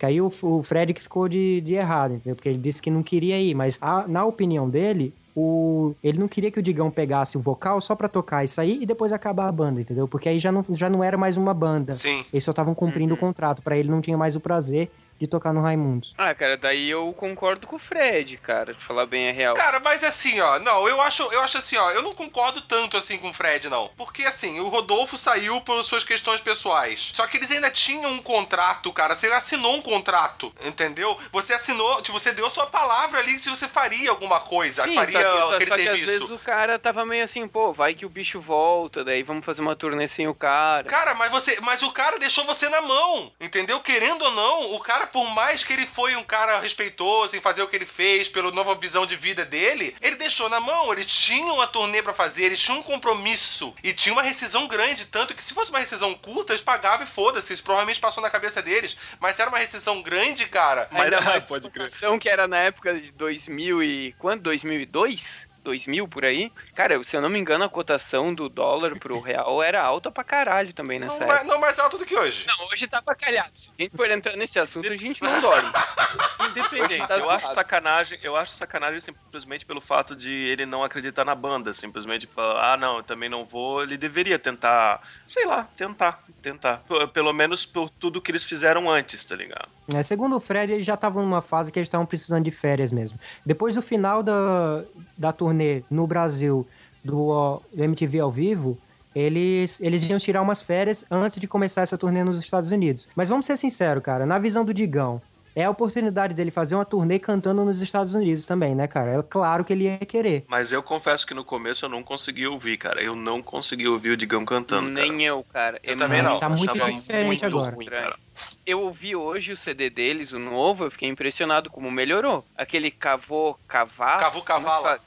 Que 0.00 0.06
aí 0.06 0.18
o, 0.18 0.32
o 0.42 0.62
Fred 0.62 0.94
que 0.94 1.02
ficou 1.02 1.28
de, 1.28 1.60
de 1.60 1.74
errado, 1.74 2.14
entendeu? 2.14 2.34
Porque 2.34 2.48
ele 2.48 2.56
disse 2.56 2.80
que 2.80 2.90
não 2.90 3.02
queria 3.02 3.38
ir, 3.38 3.54
mas 3.54 3.78
a- 3.82 4.06
na 4.08 4.24
opinião 4.24 4.66
dele, 4.66 5.12
o, 5.36 5.92
ele 6.02 6.18
não 6.18 6.26
queria 6.26 6.50
que 6.50 6.58
o 6.58 6.62
Digão 6.62 6.90
pegasse 6.90 7.36
o 7.36 7.40
vocal 7.40 7.80
só 7.82 7.94
pra 7.94 8.08
tocar 8.08 8.42
isso 8.42 8.58
aí 8.62 8.78
e 8.80 8.86
depois 8.86 9.12
acabar 9.12 9.46
a 9.46 9.52
banda, 9.52 9.78
entendeu? 9.82 10.08
Porque 10.08 10.26
aí 10.30 10.38
já 10.38 10.50
não, 10.50 10.64
já 10.70 10.88
não 10.88 11.04
era 11.04 11.18
mais 11.18 11.36
uma 11.36 11.52
banda. 11.52 11.92
Sim. 11.92 12.24
Eles 12.32 12.42
só 12.42 12.50
estavam 12.50 12.74
cumprindo 12.74 13.12
o 13.12 13.16
contrato. 13.16 13.60
Pra 13.60 13.76
ele 13.76 13.90
não 13.90 14.00
tinha 14.00 14.16
mais 14.16 14.34
o 14.34 14.40
prazer 14.40 14.90
de 15.20 15.26
tocar 15.26 15.52
no 15.52 15.60
Raimundo. 15.60 16.08
Ah, 16.16 16.34
cara, 16.34 16.56
daí 16.56 16.88
eu 16.88 17.12
concordo 17.12 17.66
com 17.66 17.76
o 17.76 17.78
Fred, 17.78 18.38
cara, 18.38 18.72
de 18.72 18.82
falar 18.82 19.04
bem 19.04 19.28
a 19.28 19.32
real. 19.32 19.54
Cara, 19.54 19.78
mas 19.78 20.02
assim, 20.02 20.40
ó, 20.40 20.58
não, 20.58 20.88
eu 20.88 20.98
acho, 21.02 21.22
eu 21.24 21.42
acho 21.42 21.58
assim, 21.58 21.76
ó, 21.76 21.90
eu 21.90 22.00
não 22.02 22.14
concordo 22.14 22.62
tanto 22.62 22.96
assim 22.96 23.18
com 23.18 23.28
o 23.28 23.34
Fred, 23.34 23.68
não. 23.68 23.90
Porque 23.98 24.24
assim, 24.24 24.58
o 24.60 24.68
Rodolfo 24.68 25.18
saiu 25.18 25.60
por 25.60 25.84
suas 25.84 26.04
questões 26.04 26.40
pessoais. 26.40 27.10
Só 27.12 27.26
que 27.26 27.36
eles 27.36 27.50
ainda 27.50 27.70
tinham 27.70 28.10
um 28.10 28.22
contrato, 28.22 28.90
cara. 28.94 29.14
Você 29.14 29.26
assinou 29.26 29.76
um 29.76 29.82
contrato, 29.82 30.50
entendeu? 30.64 31.18
Você 31.30 31.52
assinou, 31.52 32.00
tipo, 32.00 32.18
você 32.18 32.32
deu 32.32 32.48
sua 32.48 32.66
palavra 32.66 33.20
ali 33.20 33.38
que 33.38 33.50
você 33.50 33.68
faria 33.68 34.08
alguma 34.10 34.40
coisa, 34.40 34.84
Sim, 34.84 34.94
faria 34.94 35.20
só 35.20 35.32
que, 35.32 35.38
só, 35.40 35.54
aquele 35.56 35.70
só 35.70 35.76
que 35.76 35.82
às 35.82 35.86
serviço. 35.86 36.06
vezes 36.06 36.30
o 36.30 36.38
cara 36.38 36.78
tava 36.78 37.04
meio 37.04 37.24
assim, 37.24 37.46
pô, 37.46 37.74
vai 37.74 37.92
que 37.92 38.06
o 38.06 38.08
bicho 38.08 38.40
volta, 38.40 39.04
daí 39.04 39.22
vamos 39.22 39.44
fazer 39.44 39.60
uma 39.60 39.76
turnê 39.76 40.08
sem 40.08 40.26
o 40.26 40.34
cara. 40.34 40.84
Cara, 40.84 41.14
mas 41.14 41.30
você, 41.30 41.60
mas 41.60 41.82
o 41.82 41.92
cara 41.92 42.18
deixou 42.18 42.44
você 42.46 42.70
na 42.70 42.80
mão, 42.80 43.30
entendeu? 43.38 43.80
Querendo 43.80 44.22
ou 44.24 44.32
não, 44.32 44.72
o 44.74 44.80
cara, 44.80 45.09
por 45.12 45.28
mais 45.30 45.62
que 45.64 45.72
ele 45.72 45.86
foi 45.86 46.16
um 46.16 46.22
cara 46.24 46.60
respeitoso 46.60 47.36
em 47.36 47.40
fazer 47.40 47.62
o 47.62 47.68
que 47.68 47.76
ele 47.76 47.86
fez, 47.86 48.28
pela 48.28 48.50
nova 48.50 48.74
visão 48.74 49.06
de 49.06 49.16
vida 49.16 49.44
dele, 49.44 49.96
ele 50.00 50.16
deixou 50.16 50.48
na 50.48 50.60
mão. 50.60 50.92
Eles 50.92 51.06
tinham 51.06 51.54
uma 51.56 51.66
turnê 51.66 52.02
pra 52.02 52.12
fazer, 52.12 52.44
eles 52.44 52.60
tinham 52.60 52.78
um 52.78 52.82
compromisso 52.82 53.74
e 53.82 53.92
tinha 53.92 54.12
uma 54.12 54.22
rescisão 54.22 54.66
grande, 54.66 55.06
tanto 55.06 55.34
que 55.34 55.42
se 55.42 55.54
fosse 55.54 55.70
uma 55.70 55.78
rescisão 55.80 56.14
curta, 56.14 56.52
eles 56.52 56.62
pagavam 56.62 57.04
e 57.06 57.08
foda-se, 57.10 57.52
isso 57.52 57.62
provavelmente 57.62 58.00
passou 58.00 58.22
na 58.22 58.30
cabeça 58.30 58.60
deles. 58.62 58.96
Mas 59.18 59.36
se 59.36 59.42
era 59.42 59.50
uma 59.50 59.58
rescisão 59.58 60.02
grande, 60.02 60.46
cara, 60.46 60.88
Ainda 60.90 61.16
Mas- 61.16 61.24
mais 61.24 61.44
pode 61.44 61.70
crer. 61.70 61.90
que 62.20 62.28
era 62.28 62.46
na 62.46 62.58
época 62.58 62.94
de 62.94 63.10
2000 63.12 63.82
e... 63.82 64.14
Quando? 64.18 64.42
2002? 64.42 65.48
2000 65.62 66.08
por 66.08 66.24
aí? 66.24 66.50
Cara, 66.74 67.02
se 67.04 67.16
eu 67.16 67.20
não 67.20 67.28
me 67.28 67.38
engano, 67.38 67.64
a 67.64 67.68
cotação 67.68 68.32
do 68.34 68.48
dólar 68.48 68.98
pro 68.98 69.18
real 69.20 69.62
era 69.62 69.82
alta 69.82 70.10
pra 70.10 70.24
caralho 70.24 70.72
também 70.72 70.98
não, 70.98 71.06
nessa 71.08 71.26
ma- 71.26 71.34
época. 71.34 71.48
não 71.48 71.60
mais 71.60 71.78
alto 71.78 71.98
do 71.98 72.06
que 72.06 72.16
hoje. 72.16 72.46
Não, 72.46 72.66
hoje 72.68 72.86
tá 72.86 73.00
pra 73.02 73.14
calhado. 73.14 73.50
Se 73.54 73.70
a 73.78 73.82
gente 73.82 73.96
for 73.96 74.10
entrar 74.10 74.36
nesse 74.36 74.58
assunto, 74.58 74.90
a 74.92 74.96
gente 74.96 75.22
não 75.22 75.40
dorme. 75.40 75.70
Independente, 76.50 77.06
tá 77.06 77.18
eu 77.18 77.30
acho 77.30 77.52
sacanagem, 77.54 78.18
eu 78.22 78.34
acho 78.36 78.52
sacanagem 78.52 79.00
simplesmente 79.00 79.64
pelo 79.64 79.80
fato 79.80 80.16
de 80.16 80.32
ele 80.32 80.66
não 80.66 80.82
acreditar 80.82 81.24
na 81.24 81.34
banda, 81.34 81.72
simplesmente 81.72 82.26
falar, 82.26 82.72
ah, 82.72 82.76
não, 82.76 82.96
eu 82.98 83.02
também 83.02 83.28
não 83.28 83.44
vou, 83.44 83.82
ele 83.82 83.96
deveria 83.96 84.38
tentar, 84.38 85.00
sei 85.26 85.44
lá, 85.46 85.68
tentar, 85.76 86.24
tentar. 86.42 86.82
Pelo 87.12 87.32
menos 87.32 87.64
por 87.66 87.88
tudo 87.90 88.20
que 88.20 88.30
eles 88.30 88.44
fizeram 88.44 88.90
antes, 88.90 89.24
tá 89.24 89.36
ligado? 89.36 89.68
É, 89.94 90.02
segundo 90.02 90.36
o 90.36 90.40
Fred, 90.40 90.72
eles 90.72 90.86
já 90.86 90.94
estavam 90.94 91.22
numa 91.24 91.42
fase 91.42 91.70
que 91.72 91.78
eles 91.78 91.88
estavam 91.88 92.06
precisando 92.06 92.44
de 92.44 92.50
férias 92.50 92.90
mesmo. 92.92 93.18
Depois 93.44 93.74
do 93.74 93.82
final 93.82 94.22
da, 94.22 94.82
da 95.18 95.32
turnê 95.32 95.49
no 95.90 96.06
Brasil 96.06 96.66
do, 97.04 97.60
MTV 97.74 98.20
ao 98.20 98.30
vivo, 98.30 98.78
eles, 99.14 99.80
eles 99.80 100.08
iam 100.08 100.18
tirar 100.18 100.42
umas 100.42 100.60
férias 100.60 101.04
antes 101.10 101.38
de 101.40 101.48
começar 101.48 101.82
essa 101.82 101.98
turnê 101.98 102.22
nos 102.22 102.38
Estados 102.38 102.70
Unidos. 102.70 103.08
Mas 103.16 103.28
vamos 103.28 103.46
ser 103.46 103.56
sinceros, 103.56 104.02
cara, 104.02 104.24
na 104.24 104.38
visão 104.38 104.64
do 104.64 104.72
Digão, 104.72 105.20
é 105.56 105.64
a 105.64 105.70
oportunidade 105.70 106.32
dele 106.32 106.52
fazer 106.52 106.76
uma 106.76 106.84
turnê 106.84 107.18
cantando 107.18 107.64
nos 107.64 107.80
Estados 107.80 108.14
Unidos 108.14 108.46
também, 108.46 108.72
né, 108.72 108.86
cara? 108.86 109.18
É 109.18 109.22
claro 109.22 109.64
que 109.64 109.72
ele 109.72 109.84
ia 109.84 109.98
querer. 109.98 110.44
Mas 110.46 110.70
eu 110.72 110.80
confesso 110.80 111.26
que 111.26 111.34
no 111.34 111.44
começo 111.44 111.84
eu 111.84 111.88
não 111.88 112.04
consegui 112.04 112.46
ouvir, 112.46 112.76
cara. 112.76 113.02
Eu 113.02 113.16
não 113.16 113.42
consegui 113.42 113.88
ouvir 113.88 114.10
o 114.10 114.16
Digão 114.16 114.44
cantando, 114.44 114.88
Nem 114.88 115.10
cara. 115.10 115.22
eu, 115.24 115.44
cara. 115.52 115.80
Eu 115.82 115.94
É 115.94 115.96
também 115.96 116.22
não. 116.22 116.38
Tá 116.38 116.48
muito 116.48 116.72
diferente 116.72 117.26
muito 117.26 117.46
agora. 117.46 117.74
ruim, 117.74 117.86
cara. 117.86 118.16
Eu 118.64 118.80
ouvi 118.82 119.16
hoje 119.16 119.52
o 119.52 119.56
CD 119.56 119.90
deles, 119.90 120.32
o 120.32 120.38
novo, 120.38 120.84
eu 120.84 120.90
fiquei 120.90 121.08
impressionado 121.08 121.68
como 121.68 121.90
melhorou. 121.90 122.44
Aquele 122.56 122.88
cavô 122.90 123.58
cavalo. 123.66 124.20
Cavu 124.20 124.42
Cavala. 124.42 125.00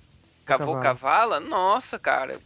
Cavô 0.45 0.79
Cavala. 0.79 1.39
Nossa, 1.39 1.97
cara. 1.97 2.39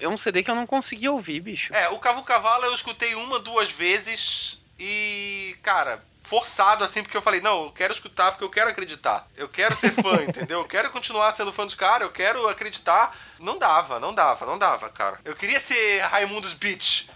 É 0.00 0.08
um 0.08 0.16
CD 0.16 0.42
que 0.42 0.50
eu 0.50 0.54
não 0.54 0.66
consegui 0.66 1.08
ouvir, 1.08 1.40
bicho. 1.40 1.74
É, 1.74 1.88
o 1.88 1.98
Cavu 1.98 2.22
Cavala 2.22 2.66
eu 2.66 2.74
escutei 2.74 3.14
uma, 3.14 3.38
duas 3.38 3.70
vezes 3.70 4.58
e, 4.78 5.56
cara, 5.62 6.02
forçado 6.28 6.84
assim, 6.84 7.02
porque 7.02 7.16
eu 7.16 7.22
falei, 7.22 7.40
não, 7.40 7.64
eu 7.64 7.72
quero 7.72 7.92
escutar 7.92 8.30
porque 8.30 8.44
eu 8.44 8.50
quero 8.50 8.68
acreditar. 8.68 9.26
Eu 9.34 9.48
quero 9.48 9.74
ser 9.74 9.92
fã, 9.92 10.22
entendeu? 10.28 10.58
Eu 10.60 10.66
quero 10.66 10.90
continuar 10.90 11.32
sendo 11.32 11.52
fã 11.52 11.64
dos 11.64 11.74
caras, 11.74 12.02
eu 12.02 12.12
quero 12.12 12.46
acreditar. 12.48 13.16
Não 13.40 13.58
dava, 13.58 13.98
não 13.98 14.12
dava, 14.12 14.44
não 14.44 14.58
dava, 14.58 14.88
cara. 14.90 15.20
Eu 15.24 15.34
queria 15.34 15.58
ser 15.58 16.00
Raimundos 16.02 16.52
Beach, 16.52 17.08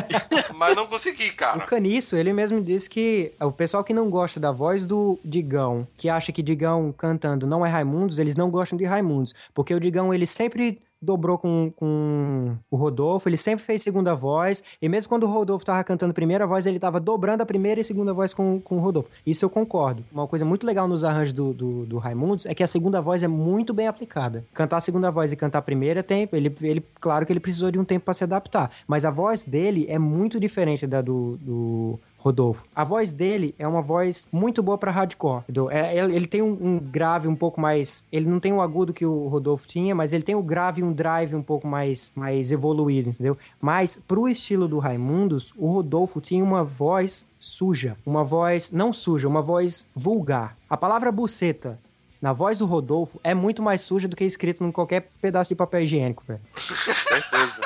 mas 0.54 0.76
não 0.76 0.86
consegui, 0.86 1.30
O 1.30 1.36
cara. 1.36 1.60
Caniço, 1.60 2.16
ele 2.16 2.32
mesmo 2.32 2.60
disse 2.60 2.90
que 2.90 3.32
o 3.40 3.52
pessoal 3.52 3.82
que 3.82 3.94
não 3.94 4.10
gosta 4.10 4.38
da 4.38 4.50
voz 4.52 4.84
do 4.84 5.18
Digão, 5.24 5.86
que 5.96 6.10
acha 6.10 6.32
que 6.32 6.42
Digão 6.42 6.92
cantando 6.92 7.46
não 7.46 7.64
é 7.64 7.70
Raimundos, 7.70 8.18
eles 8.18 8.36
não 8.36 8.50
gostam 8.50 8.76
de 8.76 8.84
Raimundos. 8.84 9.34
Porque 9.54 9.74
o 9.74 9.80
Digão, 9.80 10.12
ele 10.12 10.26
sempre 10.26 10.82
dobrou 11.00 11.38
com, 11.38 11.72
com 11.76 12.56
o 12.70 12.76
Rodolfo, 12.76 13.28
ele 13.28 13.36
sempre 13.36 13.64
fez 13.64 13.82
segunda 13.82 14.14
voz, 14.14 14.62
e 14.80 14.88
mesmo 14.88 15.08
quando 15.08 15.24
o 15.24 15.26
Rodolfo 15.26 15.64
tava 15.64 15.82
cantando 15.84 16.12
primeira 16.12 16.46
voz, 16.46 16.66
ele 16.66 16.78
tava 16.78 16.98
dobrando 16.98 17.42
a 17.42 17.46
primeira 17.46 17.80
e 17.80 17.84
segunda 17.84 18.12
voz 18.12 18.34
com, 18.34 18.60
com 18.60 18.76
o 18.76 18.80
Rodolfo. 18.80 19.10
Isso 19.26 19.44
eu 19.44 19.50
concordo. 19.50 20.04
Uma 20.12 20.26
coisa 20.26 20.44
muito 20.44 20.66
legal 20.66 20.88
nos 20.88 21.04
arranjos 21.04 21.32
do, 21.32 21.52
do, 21.52 21.86
do 21.86 21.98
Raimundos 21.98 22.46
é 22.46 22.54
que 22.54 22.62
a 22.62 22.66
segunda 22.66 23.00
voz 23.00 23.22
é 23.22 23.28
muito 23.28 23.72
bem 23.72 23.86
aplicada. 23.86 24.44
Cantar 24.52 24.78
a 24.78 24.80
segunda 24.80 25.10
voz 25.10 25.32
e 25.32 25.36
cantar 25.36 25.58
a 25.58 25.62
primeira, 25.62 26.02
tem, 26.02 26.28
ele, 26.32 26.54
ele, 26.62 26.84
claro 27.00 27.24
que 27.24 27.32
ele 27.32 27.40
precisou 27.40 27.70
de 27.70 27.78
um 27.78 27.84
tempo 27.84 28.04
para 28.04 28.14
se 28.14 28.24
adaptar, 28.24 28.70
mas 28.86 29.04
a 29.04 29.10
voz 29.10 29.44
dele 29.44 29.86
é 29.88 29.98
muito 29.98 30.40
diferente 30.40 30.86
da 30.86 31.00
do, 31.00 31.38
do 31.40 31.98
Rodolfo. 32.28 32.64
A 32.74 32.84
voz 32.84 33.12
dele 33.12 33.54
é 33.58 33.66
uma 33.66 33.80
voz 33.80 34.28
muito 34.30 34.62
boa 34.62 34.76
pra 34.76 34.90
hardcore. 34.90 35.44
É, 35.70 35.96
ele, 35.96 36.26
tem 36.26 36.42
um, 36.42 36.56
um 36.60 36.78
grave 36.78 37.26
um 37.26 37.34
pouco 37.34 37.60
mais. 37.60 38.04
Ele 38.12 38.26
não 38.26 38.38
tem 38.38 38.52
o 38.52 38.60
agudo 38.60 38.92
que 38.92 39.06
o 39.06 39.28
Rodolfo 39.28 39.66
tinha, 39.66 39.94
mas 39.94 40.12
ele 40.12 40.22
tem 40.22 40.34
o 40.34 40.42
grave 40.42 40.80
e 40.80 40.84
um 40.84 40.92
drive 40.92 41.34
um 41.34 41.42
pouco 41.42 41.66
mais, 41.66 42.12
mais 42.14 42.52
evoluído, 42.52 43.10
entendeu? 43.10 43.36
Mas 43.60 44.00
pro 44.06 44.28
estilo 44.28 44.68
do 44.68 44.78
Raimundos, 44.78 45.52
o 45.56 45.72
Rodolfo 45.72 46.20
tinha 46.20 46.44
uma 46.44 46.62
voz 46.62 47.26
suja. 47.40 47.96
Uma 48.04 48.24
voz. 48.24 48.70
Não 48.70 48.92
suja, 48.92 49.26
uma 49.26 49.42
voz 49.42 49.88
vulgar. 49.94 50.56
A 50.68 50.76
palavra 50.76 51.10
buceta. 51.10 51.78
Na 52.20 52.32
voz 52.32 52.58
do 52.58 52.66
Rodolfo 52.66 53.20
é 53.22 53.32
muito 53.32 53.62
mais 53.62 53.80
suja 53.80 54.08
do 54.08 54.16
que 54.16 54.24
escrito 54.24 54.64
em 54.64 54.72
qualquer 54.72 55.08
pedaço 55.22 55.50
de 55.50 55.54
papel 55.54 55.82
higiênico, 55.82 56.24
velho. 56.26 56.40
Certeza. 56.56 57.62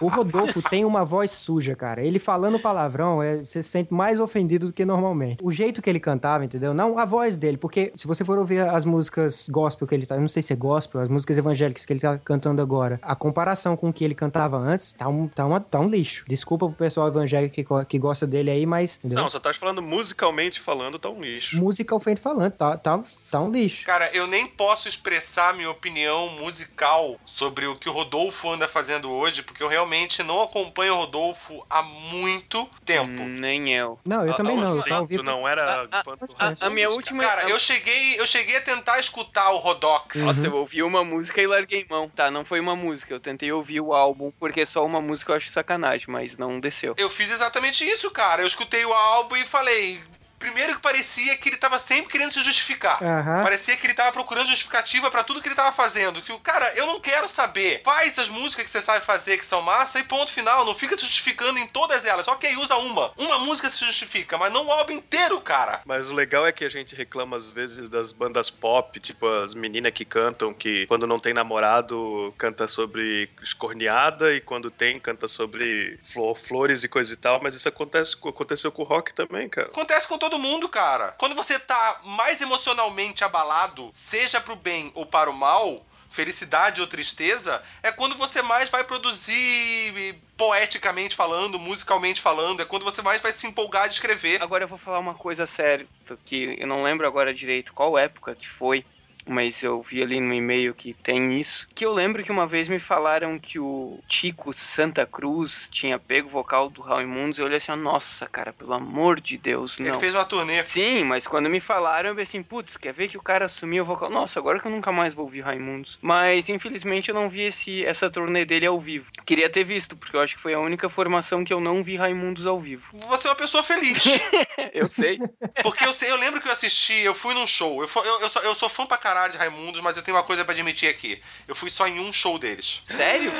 O 0.00 0.08
Rodolfo 0.08 0.62
tem 0.68 0.84
uma 0.84 1.04
voz 1.04 1.30
suja, 1.30 1.74
cara. 1.74 2.02
Ele 2.02 2.18
falando 2.18 2.58
palavrão, 2.58 3.22
é, 3.22 3.38
você 3.38 3.62
se 3.62 3.68
sente 3.68 3.92
mais 3.92 4.18
ofendido 4.20 4.66
do 4.66 4.72
que 4.72 4.84
normalmente. 4.84 5.42
O 5.42 5.52
jeito 5.52 5.82
que 5.82 5.88
ele 5.90 6.00
cantava, 6.00 6.44
entendeu? 6.44 6.74
Não 6.74 6.98
a 6.98 7.04
voz 7.04 7.36
dele, 7.36 7.56
porque 7.56 7.92
se 7.96 8.06
você 8.06 8.24
for 8.24 8.38
ouvir 8.38 8.60
as 8.60 8.84
músicas 8.84 9.46
gospel 9.48 9.86
que 9.86 9.94
ele 9.94 10.06
tá, 10.06 10.14
eu 10.14 10.20
não 10.20 10.28
sei 10.28 10.42
se 10.42 10.52
é 10.52 10.56
gospel, 10.56 11.00
as 11.00 11.08
músicas 11.08 11.38
evangélicas 11.38 11.84
que 11.84 11.92
ele 11.92 12.00
tá 12.00 12.18
cantando 12.18 12.60
agora, 12.62 12.98
a 13.02 13.14
comparação 13.14 13.76
com 13.76 13.88
o 13.88 13.92
que 13.92 14.04
ele 14.04 14.14
cantava 14.14 14.56
antes, 14.56 14.92
tá 14.94 15.08
um, 15.08 15.28
tá 15.28 15.44
uma, 15.44 15.60
tá 15.60 15.80
um 15.80 15.88
lixo. 15.88 16.24
Desculpa 16.26 16.66
pro 16.66 16.76
pessoal 16.76 17.08
evangélico 17.08 17.54
que, 17.54 17.64
que 17.86 17.98
gosta 17.98 18.26
dele 18.26 18.50
aí, 18.50 18.66
mas, 18.66 18.98
entendeu? 18.98 19.22
Não, 19.22 19.28
só 19.28 19.38
tá 19.38 19.52
falando 19.52 19.82
musicalmente 19.82 20.60
falando, 20.60 20.98
tá 20.98 21.08
um 21.08 21.20
lixo. 21.20 21.58
Musicalmente 21.58 22.20
falando, 22.20 22.52
tá, 22.52 22.76
tá, 22.76 23.02
tá 23.30 23.40
um 23.40 23.50
lixo. 23.50 23.84
Cara, 23.86 24.10
eu 24.12 24.26
nem 24.26 24.46
posso 24.46 24.88
expressar 24.88 25.54
minha 25.54 25.70
opinião 25.70 26.30
musical 26.30 27.16
sobre 27.24 27.66
o 27.66 27.76
que 27.76 27.88
o 27.88 27.92
Rodolfo 27.92 28.50
anda 28.50 28.68
fazendo 28.68 29.10
hoje, 29.10 29.42
porque 29.42 29.62
eu 29.62 29.68
realmente 29.74 30.22
não 30.22 30.42
acompanho 30.42 30.94
o 30.94 30.96
Rodolfo 30.98 31.64
há 31.68 31.82
muito 31.82 32.68
tempo. 32.84 33.22
Hum, 33.22 33.36
Nem 33.40 33.74
eu. 33.74 33.98
Não, 34.04 34.24
eu 34.26 34.34
também 34.34 34.56
Ah, 34.56 34.60
não, 34.60 34.68
eu 34.68 34.82
só 34.82 35.00
ouvi... 35.00 35.16
Não 35.22 35.46
era 35.48 35.82
A- 35.90 35.98
a- 36.38 36.66
A, 36.66 36.70
minha 36.70 36.88
última. 36.90 37.22
Cara, 37.24 37.46
a- 37.46 37.50
eu 37.50 37.58
cheguei, 37.58 38.18
eu 38.20 38.26
cheguei 38.26 38.56
a 38.56 38.60
tentar 38.60 38.98
escutar 39.00 39.50
o 39.50 39.58
Rodox. 39.58 40.16
Nossa, 40.22 40.46
eu 40.46 40.54
ouvi 40.54 40.82
uma 40.82 41.02
música 41.04 41.42
e 41.42 41.46
larguei 41.46 41.84
mão. 41.90 42.08
Tá, 42.08 42.30
não 42.30 42.44
foi 42.44 42.60
uma 42.60 42.76
música. 42.76 43.12
Eu 43.12 43.20
tentei 43.20 43.50
ouvir 43.52 43.80
o 43.80 43.92
álbum, 43.92 44.30
porque 44.38 44.64
só 44.64 44.84
uma 44.86 45.00
música 45.00 45.32
eu 45.32 45.36
acho 45.36 45.50
sacanagem, 45.50 46.06
mas 46.08 46.36
não 46.38 46.60
desceu. 46.60 46.94
Eu 46.96 47.10
fiz 47.10 47.30
exatamente 47.32 47.84
isso, 47.84 48.10
cara. 48.10 48.42
Eu 48.42 48.46
escutei 48.46 48.84
o 48.84 48.92
álbum 48.92 49.36
e 49.36 49.44
falei. 49.44 50.00
Primeiro 50.44 50.74
que 50.74 50.82
parecia 50.82 51.34
que 51.38 51.48
ele 51.48 51.56
tava 51.56 51.78
sempre 51.78 52.12
querendo 52.12 52.30
se 52.30 52.42
justificar. 52.42 53.02
Aham. 53.02 53.42
Parecia 53.42 53.74
que 53.78 53.86
ele 53.86 53.94
tava 53.94 54.12
procurando 54.12 54.46
justificativa 54.48 55.10
pra 55.10 55.24
tudo 55.24 55.40
que 55.40 55.48
ele 55.48 55.54
tava 55.54 55.72
fazendo. 55.72 56.20
Que 56.20 56.32
o 56.32 56.38
cara, 56.38 56.70
eu 56.76 56.86
não 56.86 57.00
quero 57.00 57.26
saber. 57.26 57.80
Faz 57.82 58.18
as 58.18 58.28
músicas 58.28 58.66
que 58.66 58.70
você 58.70 58.82
sabe 58.82 59.02
fazer 59.02 59.38
que 59.38 59.46
são 59.46 59.62
massa 59.62 59.98
e 59.98 60.02
ponto 60.02 60.30
final. 60.30 60.66
Não 60.66 60.74
fica 60.74 60.98
se 60.98 61.06
justificando 61.06 61.58
em 61.58 61.66
todas 61.66 62.04
elas. 62.04 62.28
Ok, 62.28 62.54
usa 62.56 62.76
uma. 62.76 63.12
Uma 63.16 63.38
música 63.38 63.70
se 63.70 63.82
justifica, 63.86 64.36
mas 64.36 64.52
não 64.52 64.66
o 64.66 64.70
álbum 64.70 64.92
inteiro, 64.92 65.40
cara. 65.40 65.80
Mas 65.86 66.10
o 66.10 66.14
legal 66.14 66.46
é 66.46 66.52
que 66.52 66.66
a 66.66 66.68
gente 66.68 66.94
reclama 66.94 67.38
às 67.38 67.50
vezes 67.50 67.88
das 67.88 68.12
bandas 68.12 68.50
pop, 68.50 69.00
tipo 69.00 69.26
as 69.26 69.54
meninas 69.54 69.94
que 69.94 70.04
cantam 70.04 70.52
que 70.52 70.86
quando 70.88 71.06
não 71.06 71.18
tem 71.18 71.32
namorado 71.32 72.34
canta 72.36 72.68
sobre 72.68 73.30
escorneada 73.42 74.34
e 74.34 74.42
quando 74.42 74.70
tem 74.70 75.00
canta 75.00 75.26
sobre 75.26 75.98
flor, 76.02 76.36
flores 76.36 76.84
e 76.84 76.88
coisa 76.88 77.14
e 77.14 77.16
tal, 77.16 77.40
mas 77.42 77.54
isso 77.54 77.66
acontece, 77.66 78.14
aconteceu 78.22 78.70
com 78.70 78.82
o 78.82 78.84
rock 78.84 79.14
também, 79.14 79.48
cara. 79.48 79.68
Acontece 79.68 80.06
com 80.06 80.18
todo 80.18 80.33
mundo, 80.38 80.68
cara. 80.68 81.12
Quando 81.18 81.34
você 81.34 81.58
tá 81.58 82.00
mais 82.04 82.40
emocionalmente 82.40 83.24
abalado, 83.24 83.90
seja 83.92 84.40
pro 84.40 84.56
bem 84.56 84.92
ou 84.94 85.06
para 85.06 85.30
o 85.30 85.34
mal, 85.34 85.84
felicidade 86.14 86.80
ou 86.80 86.86
tristeza, 86.86 87.60
é 87.82 87.90
quando 87.90 88.16
você 88.16 88.40
mais 88.40 88.70
vai 88.70 88.84
produzir 88.84 90.16
poeticamente 90.36 91.16
falando, 91.16 91.58
musicalmente 91.58 92.20
falando, 92.20 92.62
é 92.62 92.64
quando 92.64 92.84
você 92.84 93.02
mais 93.02 93.20
vai 93.20 93.32
se 93.32 93.46
empolgar 93.46 93.88
de 93.88 93.94
escrever. 93.94 94.40
Agora 94.40 94.64
eu 94.64 94.68
vou 94.68 94.78
falar 94.78 95.00
uma 95.00 95.14
coisa 95.14 95.46
séria, 95.46 95.86
que 96.24 96.56
eu 96.58 96.66
não 96.66 96.84
lembro 96.84 97.06
agora 97.06 97.34
direito 97.34 97.72
qual 97.72 97.98
época 97.98 98.34
que 98.34 98.48
foi, 98.48 98.86
mas 99.26 99.62
eu 99.62 99.82
vi 99.82 100.02
ali 100.02 100.20
no 100.20 100.34
e-mail 100.34 100.74
que 100.74 100.94
tem 100.94 101.40
isso. 101.40 101.66
Que 101.74 101.84
eu 101.84 101.92
lembro 101.92 102.22
que 102.22 102.30
uma 102.32 102.46
vez 102.46 102.68
me 102.68 102.78
falaram 102.78 103.38
que 103.38 103.58
o 103.58 103.98
Tico 104.08 104.52
Santa 104.52 105.06
Cruz 105.06 105.68
tinha 105.70 105.98
pego 105.98 106.28
o 106.28 106.30
vocal 106.30 106.68
do 106.68 106.82
Raimundos 106.82 107.38
e 107.38 107.40
eu 107.42 107.46
olhei 107.46 107.58
assim, 107.58 107.72
nossa, 107.76 108.26
cara, 108.26 108.52
pelo 108.52 108.72
amor 108.72 109.20
de 109.20 109.36
Deus, 109.38 109.80
Ele 109.80 109.90
não. 109.90 110.00
fez 110.00 110.14
uma 110.14 110.24
turnê. 110.24 110.64
Sim, 110.66 111.04
mas 111.04 111.26
quando 111.26 111.48
me 111.48 111.60
falaram, 111.60 112.10
eu 112.10 112.14
pensei 112.14 112.40
assim, 112.40 112.42
putz, 112.42 112.76
quer 112.76 112.92
ver 112.92 113.08
que 113.08 113.16
o 113.16 113.22
cara 113.22 113.46
assumiu 113.46 113.82
o 113.82 113.86
vocal? 113.86 114.10
Nossa, 114.10 114.38
agora 114.38 114.60
que 114.60 114.66
eu 114.66 114.70
nunca 114.70 114.92
mais 114.92 115.14
vou 115.14 115.24
ouvir 115.24 115.40
Raimundos. 115.40 115.98
Mas, 116.00 116.48
infelizmente, 116.48 117.08
eu 117.08 117.14
não 117.14 117.28
vi 117.28 117.42
esse, 117.42 117.84
essa 117.84 118.10
turnê 118.10 118.44
dele 118.44 118.66
ao 118.66 118.80
vivo. 118.80 119.10
Queria 119.24 119.48
ter 119.48 119.64
visto, 119.64 119.96
porque 119.96 120.16
eu 120.16 120.20
acho 120.20 120.34
que 120.36 120.40
foi 120.40 120.54
a 120.54 120.60
única 120.60 120.88
formação 120.88 121.44
que 121.44 121.52
eu 121.52 121.60
não 121.60 121.82
vi 121.82 121.96
Raimundos 121.96 122.46
ao 122.46 122.58
vivo. 122.58 122.90
Você 123.08 123.26
é 123.26 123.30
uma 123.30 123.36
pessoa 123.36 123.62
feliz. 123.62 124.02
eu 124.72 124.88
sei. 124.88 125.18
Porque 125.62 125.84
eu 125.86 125.92
sei, 125.92 126.10
eu 126.10 126.16
lembro 126.16 126.40
que 126.40 126.48
eu 126.48 126.52
assisti, 126.52 126.94
eu 127.00 127.14
fui 127.14 127.34
num 127.34 127.46
show. 127.46 127.82
Eu, 127.82 127.88
eu, 128.04 128.20
eu, 128.20 128.28
sou, 128.28 128.42
eu 128.42 128.54
sou 128.54 128.68
fã 128.68 128.86
pra 128.86 128.98
caralho 128.98 129.13
de 129.32 129.38
Raimundos, 129.38 129.80
mas 129.80 129.96
eu 129.96 130.02
tenho 130.02 130.16
uma 130.16 130.22
coisa 130.22 130.44
pra 130.44 130.52
admitir 130.52 130.88
aqui. 130.88 131.20
Eu 131.46 131.54
fui 131.54 131.70
só 131.70 131.86
em 131.86 132.00
um 132.00 132.12
show 132.12 132.38
deles. 132.38 132.82
Sério? 132.86 133.32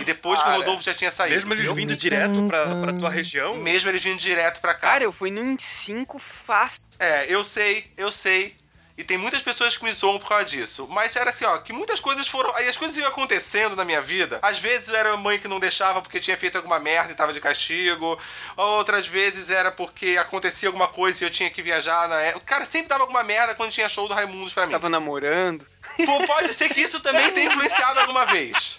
E 0.00 0.04
depois 0.04 0.38
que 0.38 0.44
o 0.44 0.48
Cara. 0.48 0.58
Rodolfo 0.58 0.82
já 0.82 0.94
tinha 0.94 1.10
saído. 1.10 1.34
Mesmo 1.34 1.54
eles 1.54 1.72
vindo 1.72 1.90
vi 1.90 1.96
direto 1.96 2.46
pra, 2.46 2.76
pra 2.76 2.92
tua 2.92 3.10
região, 3.10 3.56
Mesmo 3.56 3.90
eles 3.90 4.02
vindo 4.02 4.18
direto 4.18 4.60
pra 4.60 4.74
cá. 4.74 4.88
Cara, 4.88 5.04
eu 5.04 5.12
fui 5.12 5.30
num 5.30 5.56
5 5.58 6.18
fácil. 6.18 6.94
É, 6.98 7.26
eu 7.32 7.42
sei, 7.44 7.90
eu 7.96 8.12
sei. 8.12 8.54
E 9.02 9.04
tem 9.04 9.18
muitas 9.18 9.42
pessoas 9.42 9.76
que 9.76 9.82
me 9.82 9.92
zoam 9.92 10.16
por 10.20 10.28
causa 10.28 10.44
disso. 10.44 10.86
Mas 10.88 11.16
era 11.16 11.30
assim, 11.30 11.44
ó, 11.44 11.58
que 11.58 11.72
muitas 11.72 11.98
coisas 11.98 12.28
foram. 12.28 12.54
Aí 12.54 12.68
as 12.68 12.76
coisas 12.76 12.96
iam 12.96 13.08
acontecendo 13.08 13.74
na 13.74 13.84
minha 13.84 14.00
vida. 14.00 14.38
Às 14.40 14.60
vezes 14.60 14.90
era 14.90 15.12
a 15.12 15.16
mãe 15.16 15.40
que 15.40 15.48
não 15.48 15.58
deixava 15.58 16.00
porque 16.00 16.20
tinha 16.20 16.36
feito 16.36 16.54
alguma 16.54 16.78
merda 16.78 17.10
e 17.10 17.16
tava 17.16 17.32
de 17.32 17.40
castigo. 17.40 18.16
Outras 18.56 19.08
vezes 19.08 19.50
era 19.50 19.72
porque 19.72 20.16
acontecia 20.20 20.68
alguma 20.68 20.86
coisa 20.86 21.24
e 21.24 21.26
eu 21.26 21.30
tinha 21.32 21.50
que 21.50 21.60
viajar 21.60 22.08
na 22.08 22.20
época. 22.20 22.46
Cara, 22.46 22.64
sempre 22.64 22.90
dava 22.90 23.02
alguma 23.02 23.24
merda 23.24 23.56
quando 23.56 23.72
tinha 23.72 23.88
show 23.88 24.06
do 24.06 24.14
Raimundos 24.14 24.54
pra 24.54 24.66
mim. 24.66 24.72
Tava 24.72 24.88
namorando. 24.88 25.66
Pô, 26.06 26.24
pode 26.24 26.54
ser 26.54 26.68
que 26.68 26.80
isso 26.80 27.00
também 27.00 27.32
tenha 27.32 27.48
influenciado 27.48 27.98
alguma 27.98 28.24
vez. 28.26 28.78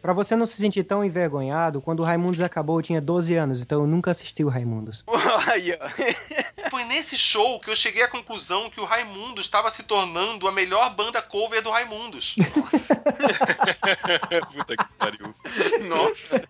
Pra 0.00 0.12
você 0.12 0.36
não 0.36 0.46
se 0.46 0.56
sentir 0.56 0.84
tão 0.84 1.04
envergonhado, 1.04 1.80
quando 1.80 1.98
o 1.98 2.04
Raimundos 2.04 2.42
acabou 2.42 2.78
eu 2.78 2.82
tinha 2.82 3.00
12 3.00 3.34
anos, 3.34 3.62
então 3.62 3.80
eu 3.80 3.86
nunca 3.88 4.12
assisti 4.12 4.44
o 4.44 4.48
Raimundos. 4.48 5.04
Aí, 5.50 5.72
ó. 5.72 6.53
Foi 6.74 6.82
nesse 6.82 7.16
show 7.16 7.60
que 7.60 7.70
eu 7.70 7.76
cheguei 7.76 8.02
à 8.02 8.08
conclusão 8.08 8.68
que 8.68 8.80
o 8.80 8.84
Raimundos 8.84 9.46
estava 9.46 9.70
se 9.70 9.84
tornando 9.84 10.48
a 10.48 10.50
melhor 10.50 10.90
banda 10.90 11.22
cover 11.22 11.62
do 11.62 11.70
Raimundos. 11.70 12.34
puta 14.52 14.76
que 14.76 14.84
pariu. 14.98 15.32
Nossa. 15.86 16.42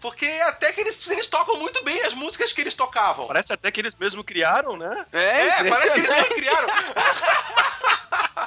Porque 0.00 0.24
até 0.46 0.72
que 0.72 0.80
eles, 0.80 1.10
eles 1.10 1.26
tocam 1.26 1.58
muito 1.58 1.84
bem 1.84 2.00
as 2.04 2.14
músicas 2.14 2.54
que 2.54 2.60
eles 2.62 2.72
tocavam. 2.74 3.26
Parece 3.26 3.52
até 3.52 3.70
que 3.70 3.82
eles 3.82 3.94
mesmo 3.98 4.24
criaram, 4.24 4.78
né? 4.78 5.04
É, 5.12 5.48
É, 5.48 5.64
parece 5.68 5.92
que 5.92 6.00
eles 6.00 6.08
não 6.08 6.24
criaram. 6.30 6.68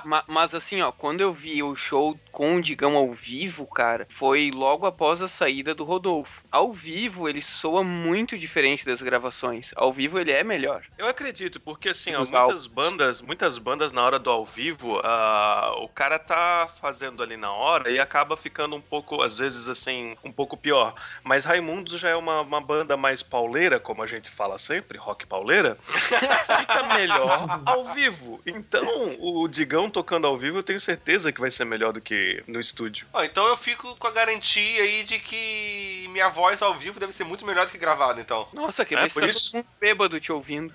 Ma- 0.03 0.23
Mas 0.27 0.55
assim, 0.55 0.81
ó, 0.81 0.91
quando 0.91 1.21
eu 1.21 1.31
vi 1.31 1.61
o 1.61 1.75
show 1.75 2.19
com 2.37 2.55
o 2.55 2.61
Digão 2.61 2.95
ao 2.95 3.11
vivo, 3.11 3.65
cara, 3.65 4.05
foi 4.11 4.51
logo 4.51 4.85
após 4.85 5.23
a 5.23 5.27
saída 5.27 5.73
do 5.73 5.83
Rodolfo. 5.83 6.43
Ao 6.51 6.71
vivo, 6.71 7.27
ele 7.27 7.41
soa 7.41 7.83
muito 7.83 8.37
diferente 8.37 8.85
das 8.85 9.01
gravações. 9.01 9.71
Ao 9.75 9.91
vivo, 9.91 10.19
ele 10.19 10.31
é 10.31 10.43
melhor. 10.43 10.83
Eu 10.99 11.07
acredito, 11.07 11.59
porque 11.59 11.89
assim, 11.89 12.13
ó, 12.13 12.19
muitas 12.19 12.35
álbuns. 12.35 12.67
bandas, 12.67 13.21
muitas 13.23 13.57
bandas 13.57 13.91
na 13.91 14.03
hora 14.03 14.19
do 14.19 14.29
ao 14.29 14.45
vivo, 14.45 15.01
ah, 15.03 15.73
o 15.79 15.89
cara 15.89 16.19
tá 16.19 16.69
fazendo 16.79 17.23
ali 17.23 17.35
na 17.35 17.51
hora 17.51 17.89
e 17.89 17.99
acaba 17.99 18.37
ficando 18.37 18.75
um 18.75 18.81
pouco, 18.81 19.23
às 19.23 19.39
vezes 19.39 19.67
assim, 19.67 20.15
um 20.23 20.31
pouco 20.31 20.55
pior. 20.55 20.93
Mas 21.23 21.43
Raimundos 21.43 21.99
já 21.99 22.09
é 22.09 22.15
uma, 22.15 22.41
uma 22.41 22.61
banda 22.61 22.95
mais 22.95 23.23
pauleira, 23.23 23.79
como 23.79 24.03
a 24.03 24.05
gente 24.05 24.29
fala 24.29 24.59
sempre, 24.59 24.99
rock 24.99 25.25
pauleira, 25.25 25.75
fica 25.81 26.83
melhor 26.93 27.63
ao 27.65 27.85
vivo. 27.95 28.39
Então, 28.45 29.15
o 29.19 29.47
Digão 29.47 29.89
tocando 29.89 30.27
ao 30.27 30.37
vivo, 30.37 30.59
eu 30.59 30.63
tenho 30.63 30.79
certeza 30.79 31.31
que 31.31 31.41
vai 31.41 31.49
ser 31.49 31.65
melhor 31.65 31.91
do 31.91 31.99
que 31.99 32.26
no 32.47 32.59
estúdio. 32.59 33.07
Ó, 33.13 33.23
então 33.23 33.45
eu 33.47 33.57
fico 33.57 33.95
com 33.97 34.07
a 34.07 34.11
garantia 34.11 34.81
aí 34.83 35.03
de 35.03 35.19
que 35.19 36.07
minha 36.09 36.29
voz 36.29 36.61
ao 36.61 36.73
vivo 36.73 36.99
deve 36.99 37.13
ser 37.13 37.23
muito 37.23 37.45
melhor 37.45 37.65
do 37.65 37.71
que 37.71 37.77
gravada, 37.77 38.19
então. 38.21 38.47
Nossa, 38.53 38.83
que 38.85 38.95
É, 38.95 39.07
se 39.07 39.13
por 39.13 39.21
tá 39.21 39.27
isso. 39.27 39.51
todo 39.51 39.55
mundo 39.57 39.67
bêbado 39.79 40.19
te 40.19 40.31
ouvindo. 40.31 40.73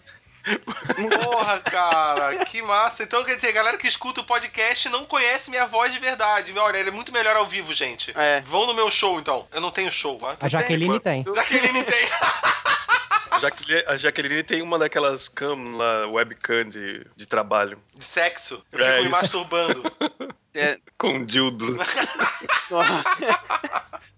Porra, 1.24 1.60
cara, 1.70 2.44
que 2.46 2.60
massa. 2.62 3.04
Então, 3.04 3.22
quer 3.24 3.36
dizer, 3.36 3.48
a 3.48 3.52
galera 3.52 3.78
que 3.78 3.86
escuta 3.86 4.20
o 4.20 4.24
podcast 4.24 4.88
não 4.88 5.04
conhece 5.04 5.50
minha 5.50 5.66
voz 5.66 5.92
de 5.92 5.98
verdade. 6.00 6.52
Olha, 6.58 6.78
ele 6.78 6.88
é 6.88 6.92
muito 6.92 7.12
melhor 7.12 7.36
ao 7.36 7.46
vivo, 7.46 7.72
gente. 7.72 8.12
É. 8.16 8.40
Vão 8.40 8.66
no 8.66 8.74
meu 8.74 8.90
show, 8.90 9.20
então. 9.20 9.46
Eu 9.52 9.60
não 9.60 9.70
tenho 9.70 9.90
show, 9.92 10.18
né? 10.20 10.36
A 10.40 10.48
Jaqueline 10.48 10.98
tem. 11.00 11.24
Jaqueline 11.34 11.84
tem. 11.84 12.08
Jaqueline, 13.40 13.84
a 13.88 13.96
Jaqueline 13.96 14.42
tem 14.42 14.62
uma 14.62 14.78
daquelas 14.78 15.26
cam 15.28 15.76
lá, 15.76 16.06
webcam 16.08 16.64
de, 16.68 17.06
de 17.16 17.26
trabalho. 17.26 17.80
De 17.94 18.04
sexo. 18.04 18.62
Eu 18.70 18.84
É 18.84 18.92
fico 18.92 19.04
me 19.04 19.08
masturbando. 19.10 19.82
É. 20.54 20.78
Com 20.98 21.24
dildo. 21.24 21.78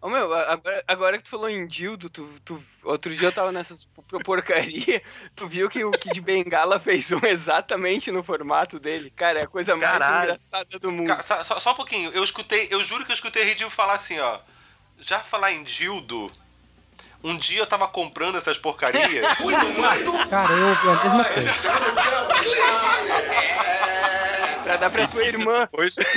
Ô 0.02 0.08
meu, 0.10 0.34
agora, 0.34 0.84
agora 0.86 1.16
que 1.18 1.24
tu 1.24 1.30
falou 1.30 1.48
em 1.48 1.66
Dildo, 1.66 2.10
tu, 2.10 2.28
tu- 2.44 2.62
outro 2.82 3.14
dia 3.16 3.28
eu 3.28 3.32
tava 3.32 3.50
nessas 3.50 3.84
por- 3.84 4.22
porcaria, 4.22 5.02
tu 5.34 5.48
viu 5.48 5.70
que 5.70 5.82
o 5.82 5.90
Kid 5.92 6.20
Bengala 6.20 6.78
fez 6.78 7.10
um 7.10 7.20
exatamente 7.24 8.10
no 8.10 8.22
formato 8.22 8.78
dele? 8.78 9.10
Cara, 9.10 9.38
é 9.40 9.44
a 9.44 9.48
coisa 9.48 9.74
mais 9.74 9.90
Caralho. 9.90 10.24
engraçada 10.32 10.78
do 10.78 10.92
mundo. 10.92 11.06
Ca- 11.06 11.42
só- 11.42 11.58
Só, 11.58 11.72
um 11.72 11.74
pouquinho. 11.76 12.10
Eu 12.12 12.22
escutei, 12.22 12.68
eu 12.70 12.84
juro 12.84 13.06
que 13.06 13.12
eu 13.12 13.16
escutei 13.16 13.44
Ridil 13.44 13.70
falar 13.70 13.94
assim, 13.94 14.18
ó. 14.20 14.40
Já 15.00 15.20
falar 15.20 15.52
em 15.52 15.64
dildo. 15.64 16.30
Um 17.22 17.38
dia 17.38 17.60
eu 17.60 17.66
tava 17.66 17.88
comprando 17.88 18.36
essas 18.36 18.58
porcarias. 18.58 19.24
Cara, 20.28 20.52
eu, 20.52 20.68
é 20.68 20.72
a 20.72 21.04
mesma 21.04 21.24
coisa. 21.24 21.50
Pra 24.64 24.76
dar 24.76 24.88
pra 24.90 25.06
tua 25.06 25.24
irmã. 25.26 25.68
Pois. 25.70 25.94
Passa 25.94 26.08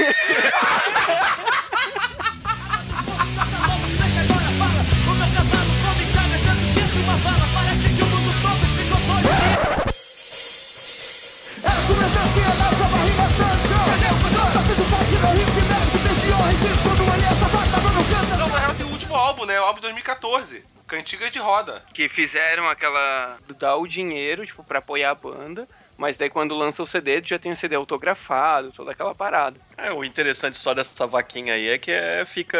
mãos, 3.67 3.91
deixa 3.99 4.21
agora 4.21 4.49
fala. 4.57 4.81
O 5.03 5.13
meu 5.13 5.27
cavalo 5.35 5.73
come 5.83 6.05
cada 6.15 6.37
canto 6.39 6.63
que 6.73 6.79
enche 6.79 6.99
uma 6.99 7.17
bala. 7.17 7.45
Parece 7.53 7.89
que 7.89 8.01
o 8.01 8.05
mundo 8.05 8.31
todo 8.41 8.63
ficou 8.77 8.99
doido. 9.03 9.27
Era 11.61 11.81
do 11.81 11.93
meu 11.95 12.09
canto 12.09 12.39
andava 12.39 12.75
com 12.77 12.83
a 12.83 12.87
barriga 12.87 13.27
sancha. 13.35 13.75
Cadê 13.83 14.07
o 14.07 14.17
pudor? 14.23 14.47
Tudo 14.63 14.83
forte 14.87 15.15
no 15.19 15.27
rio 15.27 15.45
de 15.51 15.61
merda. 15.67 15.87
Que 15.91 15.99
peixe 16.07 16.27
honra 16.31 16.51
se 16.51 16.69
tudo 16.87 17.03
ali 17.11 17.25
essa 17.25 17.47
vaca 17.51 17.67
tava 17.69 17.89
no 17.91 18.03
canto. 18.05 18.31
Não, 18.39 18.47
na 18.47 18.59
real 18.59 18.75
tem 18.75 18.85
o 18.85 18.89
último 18.91 19.15
álbum, 19.15 19.43
né? 19.45 19.59
O 19.59 19.63
álbum 19.63 19.81
de 19.81 19.87
2014. 19.87 20.63
Cantiga 20.87 21.29
de 21.29 21.39
roda. 21.39 21.83
Que 21.93 22.07
fizeram 22.07 22.69
aquela. 22.69 23.37
dar 23.59 23.75
o 23.75 23.85
dinheiro, 23.85 24.45
tipo, 24.45 24.63
pra 24.63 24.79
apoiar 24.79 25.11
a 25.11 25.15
banda. 25.15 25.67
Mas 25.97 26.15
daí 26.17 26.29
quando 26.29 26.55
lança 26.55 26.83
o 26.83 26.87
CD, 26.87 27.21
tu 27.21 27.29
já 27.29 27.39
tem 27.39 27.51
o 27.51 27.55
CD 27.55 27.75
autografado, 27.75 28.71
toda 28.71 28.91
aquela 28.91 29.15
parada. 29.15 29.59
É, 29.75 29.91
o 29.91 30.03
interessante 30.03 30.55
só 30.57 30.73
dessa 30.73 31.05
vaquinha 31.07 31.53
aí 31.53 31.67
é 31.69 31.77
que 31.77 31.91
é, 31.91 32.23
fica 32.25 32.57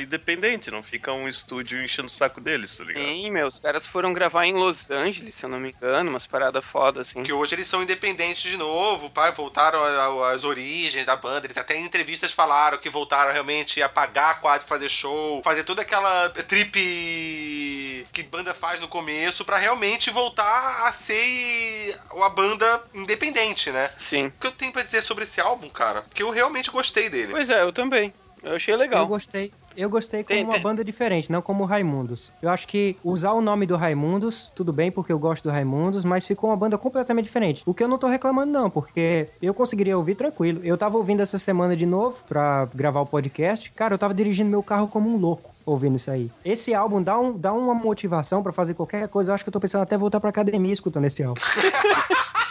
independente, 0.00 0.70
não 0.70 0.82
fica 0.82 1.12
um 1.12 1.28
estúdio 1.28 1.82
enchendo 1.82 2.06
o 2.06 2.10
saco 2.10 2.40
deles, 2.40 2.76
tá 2.76 2.84
ligado? 2.84 3.04
Sim, 3.06 3.30
meu, 3.30 3.46
os 3.46 3.58
caras 3.58 3.86
foram 3.86 4.12
gravar 4.12 4.44
em 4.46 4.52
Los 4.54 4.90
Angeles, 4.90 5.34
se 5.34 5.44
eu 5.44 5.48
não 5.50 5.58
me 5.60 5.70
engano, 5.70 6.10
umas 6.10 6.26
paradas 6.26 6.64
fodas, 6.64 7.08
assim. 7.10 7.22
Que 7.22 7.32
hoje 7.32 7.54
eles 7.54 7.66
são 7.68 7.82
independentes 7.82 8.42
de 8.50 8.56
novo, 8.56 9.10
pai, 9.10 9.32
voltaram 9.32 9.82
a- 9.82 9.88
a- 10.28 10.32
às 10.32 10.44
origens 10.44 11.06
da 11.06 11.16
banda. 11.16 11.46
Eles 11.46 11.56
até 11.56 11.76
em 11.76 11.84
entrevistas 11.84 12.32
falaram 12.32 12.78
que 12.78 12.90
voltaram 12.90 13.32
realmente 13.32 13.82
a 13.82 13.88
pagar 13.88 14.40
quase 14.40 14.64
fazer 14.64 14.88
show, 14.88 15.42
fazer 15.42 15.64
toda 15.64 15.82
aquela 15.82 16.28
trip 16.30 18.06
que 18.12 18.22
banda 18.22 18.52
faz 18.54 18.80
no 18.80 18.88
começo 18.88 19.44
pra 19.44 19.58
realmente 19.58 20.10
voltar 20.10 20.86
a 20.86 20.92
ser 20.92 21.98
uma 22.12 22.28
banda 22.28 22.57
independente, 22.94 23.70
né? 23.70 23.90
Sim. 23.98 24.26
O 24.26 24.32
que 24.40 24.46
eu 24.46 24.52
tenho 24.52 24.72
pra 24.72 24.82
dizer 24.82 25.02
sobre 25.02 25.24
esse 25.24 25.40
álbum, 25.40 25.68
cara? 25.68 26.04
Que 26.14 26.22
eu 26.22 26.30
realmente 26.30 26.70
gostei 26.70 27.08
dele. 27.08 27.28
Pois 27.30 27.48
é, 27.50 27.62
eu 27.62 27.72
também. 27.72 28.12
Eu 28.42 28.54
achei 28.54 28.72
Eu 28.72 28.78
legal. 28.78 29.06
gostei. 29.06 29.52
Eu 29.76 29.88
gostei 29.88 30.24
como 30.24 30.34
Tem- 30.36 30.44
uma 30.44 30.54
tem- 30.54 30.62
banda 30.62 30.82
diferente, 30.84 31.30
não 31.30 31.40
como 31.40 31.62
o 31.62 31.66
Raimundos. 31.66 32.32
Eu 32.42 32.50
acho 32.50 32.66
que 32.66 32.96
usar 33.04 33.30
o 33.32 33.40
nome 33.40 33.64
do 33.64 33.76
Raimundos, 33.76 34.50
tudo 34.54 34.72
bem, 34.72 34.90
porque 34.90 35.12
eu 35.12 35.18
gosto 35.20 35.44
do 35.44 35.50
Raimundos, 35.50 36.04
mas 36.04 36.26
ficou 36.26 36.50
uma 36.50 36.56
banda 36.56 36.76
completamente 36.76 37.26
diferente. 37.26 37.62
O 37.64 37.72
que 37.72 37.84
eu 37.84 37.88
não 37.88 37.96
tô 37.98 38.08
reclamando, 38.08 38.50
não, 38.52 38.68
porque 38.68 39.28
eu 39.40 39.54
conseguiria 39.54 39.96
ouvir 39.96 40.16
tranquilo. 40.16 40.60
Eu 40.64 40.76
tava 40.76 40.96
ouvindo 40.96 41.20
essa 41.22 41.38
semana 41.38 41.76
de 41.76 41.86
novo 41.86 42.16
pra 42.28 42.68
gravar 42.74 43.00
o 43.02 43.06
podcast. 43.06 43.70
Cara, 43.70 43.94
eu 43.94 43.98
tava 43.98 44.12
dirigindo 44.14 44.50
meu 44.50 44.62
carro 44.64 44.88
como 44.88 45.08
um 45.08 45.16
louco. 45.16 45.54
Ouvindo 45.64 45.96
isso 45.96 46.10
aí. 46.10 46.30
Esse 46.44 46.74
álbum 46.74 47.00
dá, 47.02 47.18
um, 47.18 47.36
dá 47.36 47.52
uma 47.52 47.74
motivação 47.74 48.42
pra 48.42 48.52
fazer 48.52 48.74
qualquer 48.74 49.06
coisa. 49.08 49.30
Eu 49.30 49.34
acho 49.36 49.44
que 49.44 49.48
eu 49.48 49.52
tô 49.52 49.60
pensando 49.60 49.82
até 49.82 49.96
voltar 49.98 50.18
pra 50.18 50.30
academia 50.30 50.72
escutando 50.72 51.04
esse 51.04 51.22
álbum. 51.22 51.40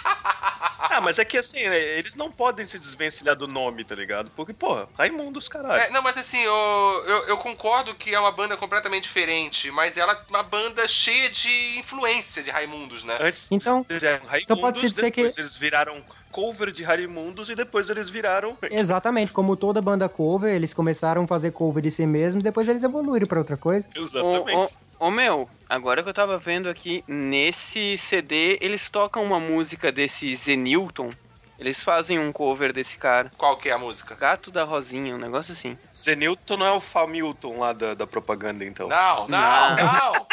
Ah, 0.97 1.01
mas 1.01 1.19
é 1.19 1.25
que 1.25 1.37
assim, 1.37 1.67
né, 1.69 1.77
eles 1.79 2.15
não 2.15 2.31
podem 2.31 2.65
se 2.65 2.79
desvencilhar 2.79 3.35
do 3.35 3.47
nome, 3.47 3.83
tá 3.83 3.93
ligado? 3.93 4.31
Porque, 4.35 4.51
porra, 4.53 4.89
Raimundos, 4.97 5.47
caralho. 5.47 5.79
É, 5.81 5.89
não, 5.91 6.01
mas 6.01 6.17
assim, 6.17 6.39
eu, 6.41 7.03
eu, 7.07 7.27
eu 7.27 7.37
concordo 7.37 7.93
que 7.93 8.13
é 8.15 8.19
uma 8.19 8.31
banda 8.31 8.57
completamente 8.57 9.03
diferente, 9.03 9.69
mas 9.71 9.95
ela 9.95 10.13
é 10.13 10.19
uma 10.29 10.41
banda 10.43 10.87
cheia 10.87 11.29
de 11.29 11.77
influência 11.77 12.41
de 12.41 12.49
Raimundos, 12.49 13.03
né? 13.03 13.17
Antes 13.21 13.47
Então, 13.51 13.85
eles 13.89 14.01
eram 14.01 14.25
Raimundos, 14.25 14.43
então 14.43 14.57
pode-se 14.57 14.89
dizer 14.89 15.11
que- 15.11 15.21
depois 15.21 15.37
eles 15.37 15.55
viraram 15.55 16.03
cover 16.37 16.71
de 16.71 16.83
Raimundos 16.83 17.49
e 17.49 17.55
depois 17.55 17.89
eles 17.89 18.09
viraram... 18.09 18.55
Exatamente, 18.69 19.31
como 19.31 19.55
toda 19.55 19.81
banda 19.81 20.07
cover, 20.07 20.53
eles 20.53 20.71
começaram 20.71 21.23
a 21.23 21.27
fazer 21.27 21.49
cover 21.49 21.81
de 21.81 21.89
si 21.89 22.05
mesmo 22.05 22.41
e 22.41 22.43
depois 22.43 22.67
eles 22.67 22.83
evoluíram 22.83 23.25
pra 23.25 23.39
outra 23.39 23.57
coisa. 23.57 23.89
Exatamente. 23.95 24.77
ô, 24.99 25.07
ô, 25.07 25.09
meu, 25.09 25.49
agora 25.67 26.03
que 26.03 26.09
eu 26.09 26.13
tava 26.13 26.37
vendo 26.37 26.69
aqui, 26.69 27.03
nesse 27.07 27.97
CD, 27.97 28.59
eles 28.61 28.87
tocam 28.87 29.23
uma 29.23 29.39
música 29.39 29.91
desse 29.91 30.35
Zenilton. 30.35 31.09
Eles 31.57 31.83
fazem 31.83 32.19
um 32.19 32.31
cover 32.31 32.71
desse 32.71 32.97
cara. 32.97 33.31
Qual 33.35 33.57
que 33.57 33.69
é 33.69 33.71
a 33.71 33.79
música? 33.79 34.13
Gato 34.13 34.51
da 34.51 34.63
Rosinha, 34.63 35.15
um 35.15 35.17
negócio 35.17 35.53
assim. 35.53 35.75
Zenilton 35.95 36.55
não 36.55 36.67
é 36.67 36.71
o 36.71 36.79
Familton 36.79 37.57
lá 37.57 37.73
da, 37.73 37.95
da 37.95 38.05
propaganda, 38.05 38.63
então. 38.63 38.87
Não, 38.87 39.27
não, 39.27 39.75
Não. 39.75 39.75
não. 39.75 40.27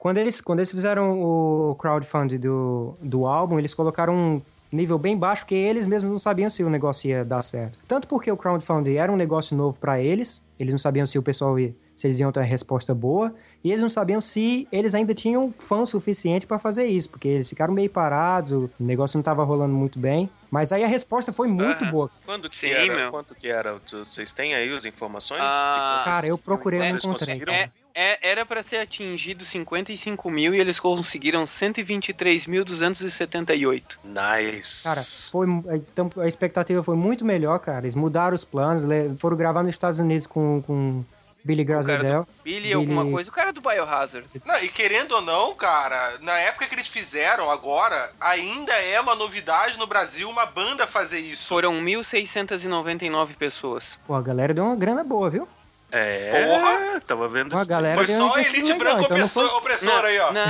Quando 0.00 0.16
eles, 0.16 0.40
quando 0.40 0.60
eles 0.60 0.70
fizeram 0.70 1.20
o 1.20 1.74
crowdfunding 1.74 2.38
do, 2.38 2.96
do 3.02 3.26
álbum, 3.26 3.58
eles 3.58 3.74
colocaram 3.74 4.14
um 4.16 4.42
nível 4.72 4.98
bem 4.98 5.16
baixo, 5.16 5.42
porque 5.42 5.54
eles 5.54 5.86
mesmos 5.86 6.10
não 6.12 6.18
sabiam 6.18 6.48
se 6.50 6.62
o 6.62 6.70
negócio 6.70 7.08
ia 7.10 7.24
dar 7.24 7.42
certo. 7.42 7.78
Tanto 7.88 8.06
porque 8.06 8.30
o 8.30 8.36
crowdfunding 8.36 8.94
era 8.94 9.10
um 9.12 9.16
negócio 9.16 9.56
novo 9.56 9.78
pra 9.78 10.00
eles, 10.00 10.44
eles 10.58 10.72
não 10.72 10.78
sabiam 10.78 11.06
se 11.06 11.18
o 11.18 11.22
pessoal 11.22 11.58
ia, 11.58 11.74
se 11.96 12.06
eles 12.06 12.18
iam 12.18 12.30
ter 12.32 12.40
uma 12.40 12.46
resposta 12.46 12.94
boa, 12.94 13.34
e 13.62 13.70
eles 13.70 13.82
não 13.82 13.90
sabiam 13.90 14.20
se 14.20 14.66
eles 14.72 14.94
ainda 14.94 15.12
tinham 15.14 15.52
fã 15.58 15.84
suficiente 15.84 16.46
pra 16.46 16.58
fazer 16.58 16.86
isso, 16.86 17.10
porque 17.10 17.28
eles 17.28 17.48
ficaram 17.48 17.74
meio 17.74 17.90
parados, 17.90 18.52
o 18.52 18.70
negócio 18.80 19.18
não 19.18 19.22
tava 19.22 19.44
rolando 19.44 19.74
muito 19.74 19.98
bem. 19.98 20.30
Mas 20.50 20.72
aí 20.72 20.82
a 20.82 20.86
resposta 20.88 21.32
foi 21.32 21.46
muito 21.46 21.84
Ah. 21.84 21.90
boa. 21.90 22.10
Quando 22.26 22.48
que 22.50 22.56
Sim, 22.58 22.70
era? 22.70 22.94
meu. 22.94 23.10
Quanto 23.10 23.34
que 23.34 23.48
era? 23.48 23.76
Vocês 23.88 24.32
têm 24.32 24.54
aí 24.54 24.74
as 24.74 24.84
informações? 24.84 25.40
Ah, 25.42 25.98
de 26.00 26.04
Cara, 26.04 26.26
eu 26.26 26.36
procurei, 26.38 26.80
eu 26.80 26.88
não 26.90 26.96
encontrei. 26.96 27.40
É, 27.48 27.70
é- 27.94 28.30
era 28.30 28.46
pra 28.46 28.62
ser 28.62 28.78
atingido 28.78 29.44
55 29.44 30.30
mil 30.30 30.54
e 30.54 30.60
eles 30.60 30.80
conseguiram 30.80 31.46
123.278. 31.46 33.98
Nice. 34.04 34.84
Cara, 34.84 35.02
foi, 35.30 35.46
então, 35.76 36.10
a 36.18 36.26
expectativa 36.26 36.82
foi 36.82 36.96
muito 36.96 37.24
melhor, 37.24 37.58
cara. 37.58 37.80
Eles 37.80 37.94
mudaram 37.94 38.34
os 38.34 38.44
planos, 38.44 38.84
foram 39.18 39.36
gravar 39.36 39.62
nos 39.62 39.70
Estados 39.74 39.98
Unidos 39.98 40.26
com, 40.26 40.62
com 40.66 41.04
Billy 41.44 41.64
Grazadel. 41.64 42.22
do 42.24 42.28
Billy, 42.44 42.72
alguma 42.72 43.02
Billy- 43.02 43.14
coisa. 43.14 43.30
O 43.30 43.32
cara 43.32 43.52
do 43.52 43.60
Biohazard. 43.60 44.40
Não, 44.44 44.56
e 44.62 44.68
querendo 44.68 45.12
ou 45.12 45.22
não, 45.22 45.54
cara, 45.54 46.14
na 46.20 46.36
época 46.38 46.66
que 46.66 46.74
eles 46.74 46.88
fizeram, 46.88 47.50
agora, 47.50 48.10
ainda 48.20 48.72
é 48.74 49.00
uma 49.00 49.14
novidade 49.14 49.78
no 49.78 49.86
Brasil 49.86 50.28
uma 50.28 50.44
banda 50.46 50.86
fazer 50.86 51.20
isso. 51.20 51.48
Foram 51.48 51.72
1.699 51.82 53.34
pessoas. 53.36 53.98
Pô, 54.06 54.14
a 54.14 54.22
galera 54.22 54.52
deu 54.52 54.64
uma 54.64 54.76
grana 54.76 55.02
boa, 55.02 55.30
viu? 55.30 55.48
É, 55.92 56.44
Porra! 56.46 57.00
tava 57.06 57.28
vendo 57.28 57.52
Uma 57.52 57.60
isso. 57.62 57.68
galera 57.68 57.96
Foi 57.96 58.06
só 58.06 58.34
a 58.34 58.40
elite 58.40 58.60
legal, 58.72 58.78
branca 58.78 59.02
então 59.04 59.16
não 59.16 59.24
opressor- 59.24 59.48
foi- 59.48 59.58
opressora 59.58 60.08
aí, 60.08 60.18
ó. 60.20 60.32
Não, 60.32 60.42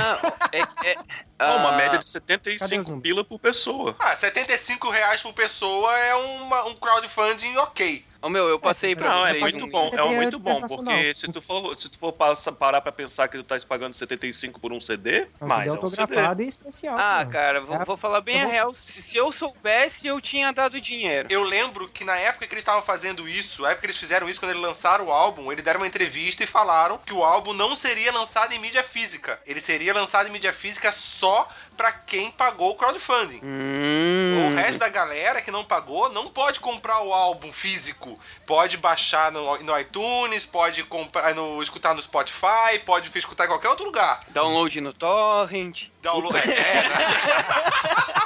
é, 0.51 0.59
é, 0.91 0.95
Ah, 1.39 1.55
uma 1.55 1.71
média 1.71 1.97
de 1.97 2.05
Cadê 2.05 2.07
75 2.07 2.93
os 2.93 3.01
pila 3.01 3.23
por 3.23 3.39
pessoa. 3.39 3.95
Ah, 3.99 4.15
75 4.15 4.91
reais 4.91 5.21
por 5.21 5.33
pessoa 5.33 5.97
é 5.97 6.13
uma- 6.13 6.65
um 6.65 6.75
crowdfunding 6.75 7.57
ok. 7.57 8.05
Ô 8.21 8.29
meu, 8.29 8.47
eu 8.47 8.59
passei 8.59 8.95
pra 8.95 9.09
Não, 9.09 9.25
é 9.25 9.29
vocês. 9.31 9.41
muito 9.41 9.65
um- 9.65 9.69
bom, 9.69 9.91
é 9.93 9.99
É 9.99 10.15
muito 10.15 10.37
bom, 10.39 10.51
internacional. 10.57 10.93
porque 10.95 11.15
se 11.15 11.27
tu 11.31 11.41
for, 11.41 11.75
se 11.75 11.89
tu 11.89 11.97
for 11.97 12.13
parar 12.13 12.79
pra 12.81 12.91
pensar 12.91 13.27
que 13.27 13.37
tu 13.37 13.43
tá 13.43 13.57
pagando 13.67 13.93
75 13.95 14.59
por 14.59 14.71
um 14.71 14.79
CD, 14.79 15.21
É 15.21 15.27
um 15.43 15.47
mais 15.47 15.71
CD 15.71 15.77
é 15.81 15.83
um 15.83 15.87
CD. 15.87 16.43
e 16.43 16.47
especial. 16.47 16.97
Ah, 16.99 17.23
pô. 17.25 17.31
cara, 17.31 17.61
vou, 17.61 17.75
É, 17.75 17.83
vou 17.85 17.97
falar 17.97 18.21
bem 18.21 18.35
eu 18.35 18.41
a 18.41 18.43
vou- 18.45 18.51
real. 18.53 18.73
Se, 18.73 19.01
se 19.01 19.17
eu 19.17 19.31
soubesse, 19.31 20.05
eu 20.07 20.21
tinha 20.21 20.51
dado 20.51 20.79
dinheiro. 20.79 21.27
Eu 21.31 21.43
lembro 21.43 21.87
que 21.89 22.03
na 22.03 22.15
época 22.17 22.45
que 22.47 22.53
eles 22.53 22.61
estavam 22.61 22.83
fazendo 22.83 23.27
isso, 23.27 23.65
a 23.65 23.69
época 23.69 23.81
que 23.81 23.87
eles 23.87 23.97
fizeram 23.97 24.29
isso, 24.29 24.39
quando 24.39 24.51
eles 24.51 24.61
lançaram 24.61 25.05
o 25.05 25.11
álbum, 25.11 25.51
eles 25.51 25.63
deram 25.63 25.79
uma 25.79 25.87
entrevista 25.87 26.43
e 26.43 26.47
falaram 26.47 26.99
que 26.99 27.13
o 27.13 27.23
álbum 27.23 27.53
não 27.53 27.75
seria 27.75 28.11
lançado 28.11 28.53
em 28.53 28.59
mídia 28.59 28.83
física. 28.83 29.39
Ele 29.47 29.59
seria 29.59 29.93
lançado 29.93 30.27
em 30.27 30.31
mídia 30.31 30.53
física 30.53 30.91
só 30.91 31.47
pra 31.81 31.91
quem 31.91 32.29
pagou 32.29 32.73
o 32.73 32.75
crowdfunding. 32.75 33.39
Hum. 33.41 34.51
O 34.51 34.55
resto 34.55 34.77
da 34.77 34.87
galera 34.87 35.41
que 35.41 35.49
não 35.49 35.63
pagou 35.63 36.09
não 36.09 36.27
pode 36.27 36.59
comprar 36.59 37.01
o 37.01 37.11
álbum 37.11 37.51
físico. 37.51 38.19
Pode 38.45 38.77
baixar 38.77 39.31
no, 39.31 39.57
no 39.63 39.79
iTunes, 39.79 40.45
pode 40.45 40.83
comprar 40.83 41.33
no, 41.33 41.59
escutar 41.63 41.95
no 41.95 42.01
Spotify, 42.03 42.77
pode 42.85 43.09
escutar 43.17 43.45
em 43.45 43.47
qualquer 43.47 43.69
outro 43.69 43.85
lugar. 43.85 44.23
Download 44.29 44.79
no 44.79 44.93
torrent. 44.93 45.87
Download. 46.03 46.37
É, 46.37 46.87
né? 46.87 48.11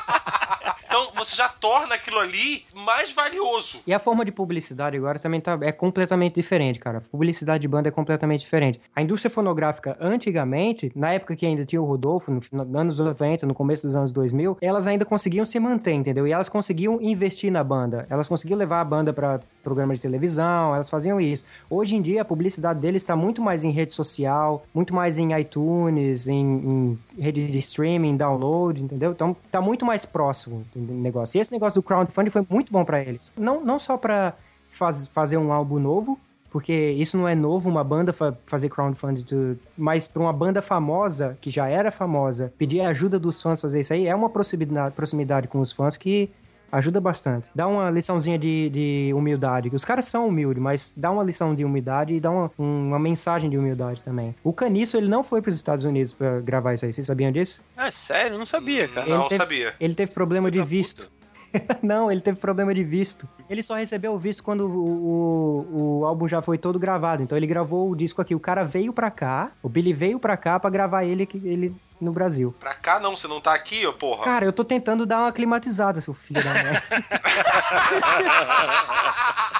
Então 0.95 1.11
você 1.13 1.35
já 1.35 1.49
torna 1.49 1.95
aquilo 1.95 2.19
ali 2.19 2.63
mais 2.73 3.11
valioso. 3.11 3.81
E 3.85 3.93
a 3.93 3.99
forma 3.99 4.23
de 4.23 4.31
publicidade 4.31 4.95
agora 4.95 5.19
também 5.19 5.41
tá, 5.41 5.59
é 5.61 5.71
completamente 5.73 6.35
diferente, 6.35 6.79
cara. 6.79 6.99
A 6.99 7.01
publicidade 7.01 7.61
de 7.61 7.67
banda 7.67 7.89
é 7.89 7.91
completamente 7.91 8.39
diferente. 8.41 8.79
A 8.95 9.01
indústria 9.01 9.29
fonográfica, 9.29 9.97
antigamente, 9.99 10.93
na 10.95 11.11
época 11.11 11.35
que 11.35 11.45
ainda 11.45 11.65
tinha 11.65 11.81
o 11.81 11.85
Rodolfo, 11.85 12.31
no 12.31 12.39
final 12.39 12.65
dos 12.65 12.75
anos 12.75 12.99
90, 12.99 13.44
no 13.45 13.53
começo 13.53 13.85
dos 13.85 13.95
anos 13.95 14.11
2000, 14.11 14.57
elas 14.61 14.87
ainda 14.87 15.05
conseguiam 15.05 15.45
se 15.45 15.59
manter, 15.59 15.93
entendeu? 15.93 16.27
E 16.27 16.31
elas 16.31 16.49
conseguiam 16.49 17.01
investir 17.01 17.51
na 17.51 17.63
banda. 17.63 18.05
Elas 18.09 18.27
conseguiam 18.27 18.57
levar 18.57 18.81
a 18.81 18.85
banda 18.85 19.13
pra 19.13 19.39
programa 19.63 19.95
de 19.95 20.01
televisão, 20.01 20.75
elas 20.75 20.89
faziam 20.89 21.19
isso. 21.19 21.45
Hoje 21.69 21.95
em 21.95 22.01
dia, 22.01 22.21
a 22.21 22.25
publicidade 22.25 22.79
deles 22.79 23.01
está 23.01 23.15
muito 23.15 23.41
mais 23.41 23.63
em 23.63 23.71
rede 23.71 23.93
social, 23.93 24.65
muito 24.73 24.93
mais 24.93 25.17
em 25.17 25.37
iTunes, 25.39 26.27
em, 26.27 26.35
em 26.37 26.99
rede 27.19 27.47
de 27.47 27.57
streaming, 27.59 28.15
download, 28.17 28.83
entendeu? 28.83 29.11
Então, 29.11 29.35
tá 29.49 29.61
muito 29.61 29.85
mais 29.85 30.05
próximo 30.05 30.63
do 30.75 30.93
negócio. 30.93 31.37
E 31.37 31.41
esse 31.41 31.51
negócio 31.51 31.81
do 31.81 31.83
crowdfunding 31.83 32.29
foi 32.29 32.45
muito 32.49 32.71
bom 32.71 32.85
pra 32.85 33.01
eles. 33.01 33.31
Não, 33.37 33.63
não 33.63 33.79
só 33.79 33.97
pra 33.97 34.33
faz, 34.69 35.07
fazer 35.07 35.37
um 35.37 35.51
álbum 35.51 35.79
novo, 35.79 36.19
porque 36.55 36.91
isso 36.91 37.17
não 37.17 37.27
é 37.27 37.35
novo, 37.35 37.67
uma 37.67 37.83
banda 37.83 38.13
fa 38.13 38.33
fazer 38.45 38.69
crowdfunding, 38.69 39.23
do- 39.23 39.59
mas 39.77 40.07
pra 40.07 40.21
uma 40.21 40.31
banda 40.31 40.61
famosa, 40.61 41.37
que 41.41 41.49
já 41.49 41.67
era 41.67 41.91
famosa, 41.91 42.53
pedir 42.57 42.79
a 42.79 42.87
ajuda 42.91 43.19
dos 43.19 43.41
fãs 43.41 43.59
fazer 43.59 43.81
isso 43.81 43.91
aí, 43.93 44.07
é 44.07 44.15
uma 44.15 44.29
proximidade, 44.29 44.95
proximidade 44.95 45.49
com 45.49 45.59
os 45.59 45.73
fãs 45.73 45.97
que 45.97 46.29
ajuda 46.71 47.01
bastante. 47.01 47.49
Dá 47.53 47.67
uma 47.67 47.89
liçãozinha 47.89 48.39
de, 48.39 48.69
de 48.69 49.11
humildade, 49.13 49.69
os 49.73 49.83
caras 49.83 50.05
são 50.05 50.29
humildes, 50.29 50.63
mas 50.63 50.93
dá 50.95 51.11
uma 51.11 51.23
lição 51.25 51.53
de 51.53 51.65
humildade 51.65 52.13
e 52.13 52.21
dá 52.21 52.31
uma, 52.31 52.49
uma 52.57 52.99
mensagem 52.99 53.49
de 53.49 53.57
humildade 53.57 54.01
também. 54.01 54.33
O 54.41 54.53
Caniço, 54.53 54.95
ele 54.95 55.09
não 55.09 55.25
foi 55.25 55.41
pros 55.41 55.55
Estados 55.55 55.83
Unidos 55.83 56.13
pra 56.13 56.39
gravar 56.39 56.73
isso 56.73 56.85
aí, 56.85 56.93
vocês 56.93 57.05
sabiam 57.05 57.33
disso? 57.33 57.65
Ah, 57.75 57.91
sério? 57.91 58.37
Não 58.37 58.45
sabia, 58.45 58.87
cara. 58.87 59.05
Não 59.09 59.19
Ele 59.19 59.27
teve- 59.27 59.37
sabia. 59.43 59.73
Ele 59.77 59.93
teve 59.93 60.11
problema 60.13 60.49
de 60.49 60.63
visto. 60.63 61.11
não, 61.81 62.11
ele 62.11 62.21
teve 62.21 62.37
problema 62.39 62.73
de 62.73 62.83
visto. 62.83 63.27
Ele 63.49 63.63
só 63.63 63.75
recebeu 63.75 64.13
o 64.13 64.19
visto 64.19 64.43
quando 64.43 64.67
o, 64.67 65.67
o, 65.71 65.99
o 66.01 66.05
álbum 66.05 66.27
já 66.27 66.41
foi 66.41 66.57
todo 66.57 66.79
gravado. 66.79 67.23
Então 67.23 67.37
ele 67.37 67.47
gravou 67.47 67.89
o 67.89 67.95
disco 67.95 68.21
aqui. 68.21 68.35
O 68.35 68.39
cara 68.39 68.63
veio 68.63 68.93
pra 68.93 69.09
cá, 69.11 69.51
o 69.61 69.69
Billy 69.69 69.93
veio 69.93 70.19
pra 70.19 70.37
cá 70.37 70.59
pra 70.59 70.69
gravar 70.69 71.03
ele, 71.03 71.27
ele 71.43 71.75
no 71.99 72.11
Brasil. 72.11 72.53
Pra 72.59 72.75
cá 72.75 72.99
não, 72.99 73.15
você 73.15 73.27
não 73.27 73.39
tá 73.39 73.53
aqui, 73.53 73.85
ô 73.87 73.93
porra. 73.93 74.23
Cara, 74.23 74.45
eu 74.45 74.53
tô 74.53 74.63
tentando 74.63 75.05
dar 75.05 75.21
uma 75.21 75.31
climatizada, 75.31 76.01
seu 76.01 76.13
filho 76.13 76.43
da 76.43 76.53
mãe. 76.53 76.63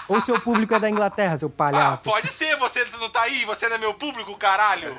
Ou 0.07 0.21
seu 0.21 0.39
público 0.39 0.73
é 0.73 0.79
da 0.79 0.89
Inglaterra, 0.89 1.37
seu 1.37 1.47
Ah, 1.47 1.51
palhaço. 1.57 2.03
pode 2.03 2.27
ser, 2.27 2.55
você 2.57 2.85
não 2.99 3.09
tá 3.09 3.21
aí, 3.21 3.43
você 3.45 3.67
não 3.67 3.75
é 3.75 3.79
meu 3.79 3.93
público, 3.93 4.35
caralho. 4.37 4.95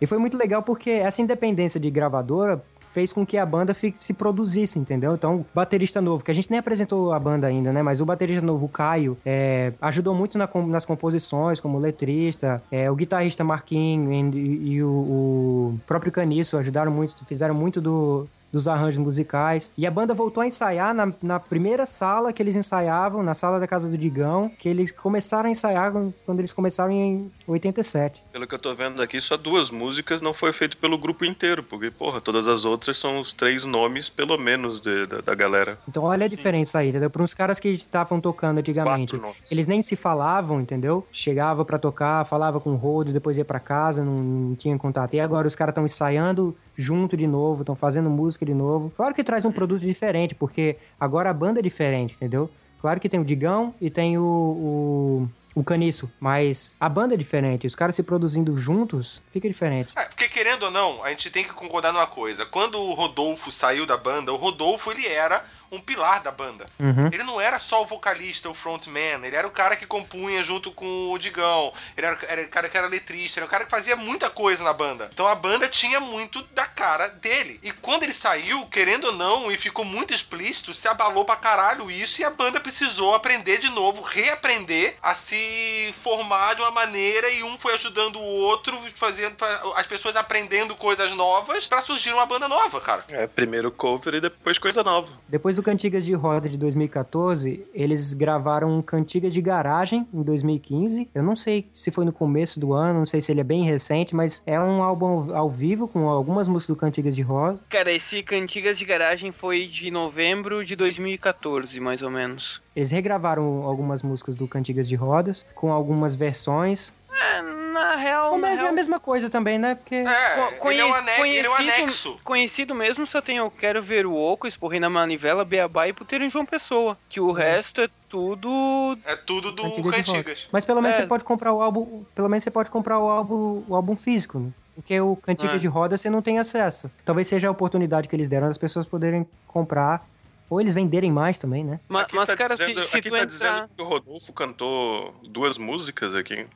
E 0.00 0.06
foi 0.06 0.18
muito 0.18 0.36
legal 0.36 0.62
porque 0.62 0.90
essa 0.90 1.22
independência 1.22 1.80
de 1.80 1.90
gravadora 1.90 2.62
fez 2.94 3.12
com 3.12 3.26
que 3.26 3.36
a 3.36 3.44
banda 3.44 3.74
fi- 3.74 3.92
se 3.96 4.14
produzisse, 4.14 4.78
entendeu? 4.78 5.14
Então, 5.14 5.44
baterista 5.52 6.00
novo, 6.00 6.22
que 6.22 6.30
a 6.30 6.34
gente 6.34 6.48
nem 6.48 6.60
apresentou 6.60 7.12
a 7.12 7.18
banda 7.18 7.48
ainda, 7.48 7.72
né? 7.72 7.82
Mas 7.82 8.00
o 8.00 8.06
baterista 8.06 8.46
novo, 8.46 8.66
o 8.66 8.68
Caio, 8.68 9.18
é, 9.26 9.72
ajudou 9.82 10.14
muito 10.14 10.38
na 10.38 10.48
nas 10.68 10.84
composições, 10.86 11.58
como 11.58 11.76
letrista. 11.78 12.62
É, 12.70 12.88
o 12.88 12.94
guitarrista 12.94 13.42
Marquinho 13.42 14.12
e, 14.32 14.74
e 14.74 14.82
o, 14.82 14.88
o 14.88 15.80
próprio 15.86 16.12
Caniço 16.12 16.56
ajudaram 16.56 16.92
muito, 16.92 17.16
fizeram 17.26 17.54
muito 17.54 17.80
do, 17.80 18.28
dos 18.54 18.68
arranjos 18.68 18.98
musicais. 18.98 19.72
E 19.76 19.86
a 19.86 19.90
banda 19.90 20.14
voltou 20.14 20.40
a 20.42 20.46
ensaiar 20.46 20.94
na, 20.94 21.12
na 21.20 21.40
primeira 21.40 21.84
sala 21.86 22.32
que 22.32 22.40
eles 22.42 22.54
ensaiavam, 22.54 23.22
na 23.22 23.34
sala 23.34 23.58
da 23.58 23.66
casa 23.66 23.88
do 23.88 23.98
Digão, 23.98 24.48
que 24.58 24.68
eles 24.68 24.92
começaram 24.92 25.48
a 25.48 25.50
ensaiar 25.50 25.92
quando 26.24 26.38
eles 26.38 26.52
começaram 26.52 26.92
em 26.92 27.30
87. 27.46 28.22
Pelo 28.32 28.46
que 28.46 28.54
eu 28.54 28.58
tô 28.58 28.74
vendo 28.74 29.02
aqui, 29.02 29.20
só 29.20 29.36
duas 29.36 29.70
músicas 29.70 30.22
não 30.22 30.32
foi 30.32 30.52
feito 30.52 30.76
pelo 30.76 30.96
grupo 30.96 31.24
inteiro, 31.24 31.62
porque, 31.62 31.90
porra, 31.90 32.20
todas 32.20 32.46
as 32.46 32.64
outras 32.64 32.96
são 32.96 33.20
os 33.20 33.32
três 33.32 33.64
nomes, 33.64 34.08
pelo 34.08 34.38
menos, 34.38 34.80
de- 34.80 35.06
da, 35.06 35.20
da 35.20 35.34
galera. 35.34 35.78
Então 35.88 36.04
olha 36.04 36.26
a 36.26 36.28
diferença 36.28 36.78
aí, 36.78 36.90
entendeu? 36.90 37.10
Para 37.10 37.22
uns 37.22 37.34
caras 37.34 37.58
que 37.58 37.68
estavam 37.68 38.20
tocando 38.20 38.58
antigamente, 38.58 39.20
eles 39.50 39.66
nem 39.66 39.82
se 39.82 39.96
falavam, 39.96 40.60
entendeu? 40.60 41.06
Chegava 41.12 41.64
pra 41.64 41.78
tocar, 41.78 42.24
falava 42.26 42.60
com 42.60 42.70
o 42.70 42.76
rodo, 42.76 43.12
depois 43.12 43.36
ia 43.36 43.44
pra 43.44 43.58
casa, 43.60 44.04
não, 44.04 44.18
não 44.18 44.54
tinha 44.54 44.76
contato. 44.78 45.14
E 45.14 45.20
agora 45.20 45.48
os 45.48 45.54
caras 45.56 45.72
estão 45.72 45.84
ensaiando 45.84 46.56
junto 46.76 47.16
de 47.16 47.26
novo, 47.26 47.62
estão 47.62 47.76
fazendo 47.76 48.10
música 48.10 48.43
de 48.44 48.54
novo. 48.54 48.92
Claro 48.96 49.14
que 49.14 49.24
traz 49.24 49.44
um 49.44 49.52
produto 49.52 49.82
diferente, 49.82 50.34
porque 50.34 50.76
agora 50.98 51.30
a 51.30 51.34
banda 51.34 51.60
é 51.60 51.62
diferente, 51.62 52.14
entendeu? 52.14 52.50
Claro 52.80 53.00
que 53.00 53.08
tem 53.08 53.18
o 53.18 53.24
Digão 53.24 53.74
e 53.80 53.88
tem 53.88 54.18
o, 54.18 54.22
o, 54.22 55.28
o 55.54 55.64
Caniço, 55.64 56.10
mas 56.20 56.76
a 56.78 56.88
banda 56.88 57.14
é 57.14 57.16
diferente. 57.16 57.66
Os 57.66 57.74
caras 57.74 57.94
se 57.94 58.02
produzindo 58.02 58.54
juntos, 58.56 59.22
fica 59.30 59.48
diferente. 59.48 59.90
É, 59.96 60.04
porque 60.04 60.28
querendo 60.28 60.64
ou 60.64 60.70
não, 60.70 61.02
a 61.02 61.08
gente 61.08 61.30
tem 61.30 61.44
que 61.44 61.52
concordar 61.54 61.92
numa 61.92 62.06
coisa. 62.06 62.44
Quando 62.44 62.78
o 62.78 62.92
Rodolfo 62.92 63.50
saiu 63.50 63.86
da 63.86 63.96
banda, 63.96 64.32
o 64.32 64.36
Rodolfo 64.36 64.90
ele 64.90 65.06
era 65.06 65.44
um 65.74 65.80
pilar 65.80 66.22
da 66.22 66.30
banda. 66.30 66.66
Uhum. 66.80 67.06
Ele 67.12 67.22
não 67.22 67.40
era 67.40 67.58
só 67.58 67.82
o 67.82 67.86
vocalista, 67.86 68.48
o 68.48 68.54
frontman, 68.54 69.24
ele 69.24 69.36
era 69.36 69.46
o 69.46 69.50
cara 69.50 69.76
que 69.76 69.86
compunha 69.86 70.42
junto 70.42 70.70
com 70.72 71.10
o 71.12 71.18
Digão, 71.18 71.72
ele 71.96 72.06
era, 72.06 72.18
era 72.28 72.42
o 72.42 72.48
cara 72.48 72.68
que 72.68 72.76
era 72.78 72.86
letrista, 72.86 73.40
era 73.40 73.46
o 73.46 73.48
cara 73.48 73.64
que 73.64 73.70
fazia 73.70 73.96
muita 73.96 74.30
coisa 74.30 74.62
na 74.64 74.72
banda. 74.72 75.10
Então 75.12 75.26
a 75.28 75.34
banda 75.34 75.68
tinha 75.68 76.00
muito 76.00 76.42
da 76.54 76.66
cara 76.66 77.08
dele. 77.08 77.58
E 77.62 77.70
quando 77.72 78.02
ele 78.04 78.12
saiu, 78.14 78.66
querendo 78.66 79.04
ou 79.08 79.12
não, 79.12 79.50
e 79.50 79.56
ficou 79.56 79.84
muito 79.84 80.12
explícito, 80.14 80.72
se 80.74 80.86
abalou 80.88 81.24
pra 81.24 81.36
caralho 81.36 81.90
isso 81.90 82.20
e 82.20 82.24
a 82.24 82.30
banda 82.30 82.60
precisou 82.60 83.14
aprender 83.14 83.58
de 83.58 83.68
novo, 83.70 84.02
reaprender 84.02 84.96
a 85.02 85.14
se 85.14 85.94
formar 86.02 86.54
de 86.54 86.62
uma 86.62 86.70
maneira 86.70 87.30
e 87.30 87.42
um 87.42 87.58
foi 87.58 87.74
ajudando 87.74 88.16
o 88.18 88.22
outro, 88.22 88.78
fazendo 88.94 89.36
pra- 89.36 89.62
as 89.76 89.86
pessoas 89.86 90.16
aprendendo 90.16 90.74
coisas 90.74 91.12
novas 91.12 91.66
pra 91.66 91.80
surgir 91.80 92.12
uma 92.12 92.26
banda 92.26 92.48
nova, 92.48 92.80
cara. 92.80 93.04
É, 93.08 93.26
primeiro 93.26 93.70
cover 93.70 94.14
e 94.14 94.20
depois 94.20 94.58
coisa 94.58 94.82
nova. 94.82 95.08
Depois 95.28 95.54
do 95.54 95.62
Cantigas 95.64 96.04
de 96.04 96.12
Roda 96.12 96.46
de 96.46 96.58
2014, 96.58 97.66
eles 97.72 98.12
gravaram 98.12 98.70
um 98.78 98.82
Cantigas 98.82 99.32
de 99.32 99.40
Garagem 99.40 100.06
em 100.12 100.22
2015. 100.22 101.08
Eu 101.14 101.22
não 101.22 101.34
sei 101.34 101.70
se 101.72 101.90
foi 101.90 102.04
no 102.04 102.12
começo 102.12 102.60
do 102.60 102.74
ano, 102.74 102.98
não 102.98 103.06
sei 103.06 103.22
se 103.22 103.32
ele 103.32 103.40
é 103.40 103.44
bem 103.44 103.64
recente, 103.64 104.14
mas 104.14 104.42
é 104.46 104.60
um 104.60 104.82
álbum 104.82 105.34
ao 105.34 105.48
vivo 105.48 105.88
com 105.88 106.06
algumas 106.06 106.48
músicas 106.48 106.76
do 106.76 106.78
Cantigas 106.78 107.16
de 107.16 107.22
Roda. 107.22 107.60
Cara, 107.70 107.90
esse 107.90 108.22
Cantigas 108.22 108.78
de 108.78 108.84
Garagem 108.84 109.32
foi 109.32 109.66
de 109.66 109.90
novembro 109.90 110.62
de 110.62 110.76
2014, 110.76 111.80
mais 111.80 112.02
ou 112.02 112.10
menos. 112.10 112.60
Eles 112.76 112.90
regravaram 112.90 113.62
algumas 113.62 114.02
músicas 114.02 114.34
do 114.34 114.46
Cantigas 114.46 114.86
de 114.86 114.96
Rodas 114.96 115.46
com 115.54 115.72
algumas 115.72 116.14
versões. 116.14 116.94
É, 117.20 117.42
na 117.42 117.96
real, 117.96 118.30
Como 118.30 118.42
na 118.42 118.50
é 118.50 118.54
real, 118.54 118.68
a 118.68 118.72
mesma 118.72 118.98
coisa 118.98 119.30
também, 119.30 119.58
né? 119.58 119.74
Porque 119.76 119.94
É, 119.94 120.56
co- 120.58 120.70
ele, 120.70 120.80
é 120.80 120.84
um 120.84 120.90
conhec- 120.92 121.20
ane- 121.20 121.30
ele 121.36 121.46
é 121.46 121.50
um 121.50 121.54
anexo. 121.54 122.18
Conhecido 122.24 122.74
mesmo 122.74 123.06
só 123.06 123.20
tem 123.20 123.36
Eu 123.36 123.50
Quero 123.50 123.82
Ver 123.82 124.04
o 124.06 124.14
Oco, 124.14 124.46
Esporrei 124.48 124.80
na 124.80 124.90
Manivela, 124.90 125.44
Beabá 125.44 125.86
e 125.88 125.92
Puteiro 125.92 126.24
em 126.24 126.30
João 126.30 126.44
Pessoa. 126.44 126.98
Que 127.08 127.20
o 127.20 127.30
resto 127.32 127.80
é 127.80 127.88
tudo... 128.08 128.98
É 129.04 129.14
tudo 129.16 129.52
do 129.52 129.62
Cantigas. 129.62 129.94
Cantigas. 130.06 130.48
Mas 130.50 130.64
pelo 130.64 130.80
menos 130.82 130.96
É. 130.96 131.00
você 131.02 131.06
pode 131.06 131.24
comprar 131.24 131.52
o 131.52 131.62
álbum, 131.62 132.04
pelo 132.14 132.28
menos 132.28 132.42
você 132.42 132.50
pode 132.50 132.70
comprar 132.70 132.98
o 132.98 133.08
álbum, 133.08 133.62
o 133.68 133.74
álbum 133.76 133.96
físico, 133.96 134.38
né? 134.38 134.50
Porque 134.74 135.00
o 135.00 135.14
Cantigas 135.16 135.56
É. 135.56 135.58
de 135.60 135.66
Roda 135.68 135.96
você 135.96 136.10
não 136.10 136.20
tem 136.20 136.38
acesso. 136.40 136.90
Talvez 137.04 137.28
seja 137.28 137.46
a 137.46 137.50
oportunidade 137.50 138.08
que 138.08 138.16
eles 138.16 138.28
deram 138.28 138.48
das 138.48 138.58
pessoas 138.58 138.86
poderem 138.86 139.24
comprar 139.46 140.04
ou 140.50 140.60
eles 140.60 140.74
venderem 140.74 141.12
mais 141.12 141.38
também, 141.38 141.62
né? 141.64 141.78
Ma- 141.88 142.02
Aqui 142.02 142.16
mas, 142.16 142.26
tá 142.26 142.36
cara, 142.36 142.56
dizendo, 142.56 142.82
se, 142.82 142.88
se 142.88 142.96
aqui 142.96 143.08
tu 143.08 143.12
tá 143.12 143.22
entrar... 143.22 143.26
dizendo 143.26 143.68
que 143.76 143.82
o 143.82 143.84
Rodolfo 143.86 144.32
cantou 144.32 145.14
duas 145.22 145.56
músicas 145.58 146.14
aqui. 146.14 146.46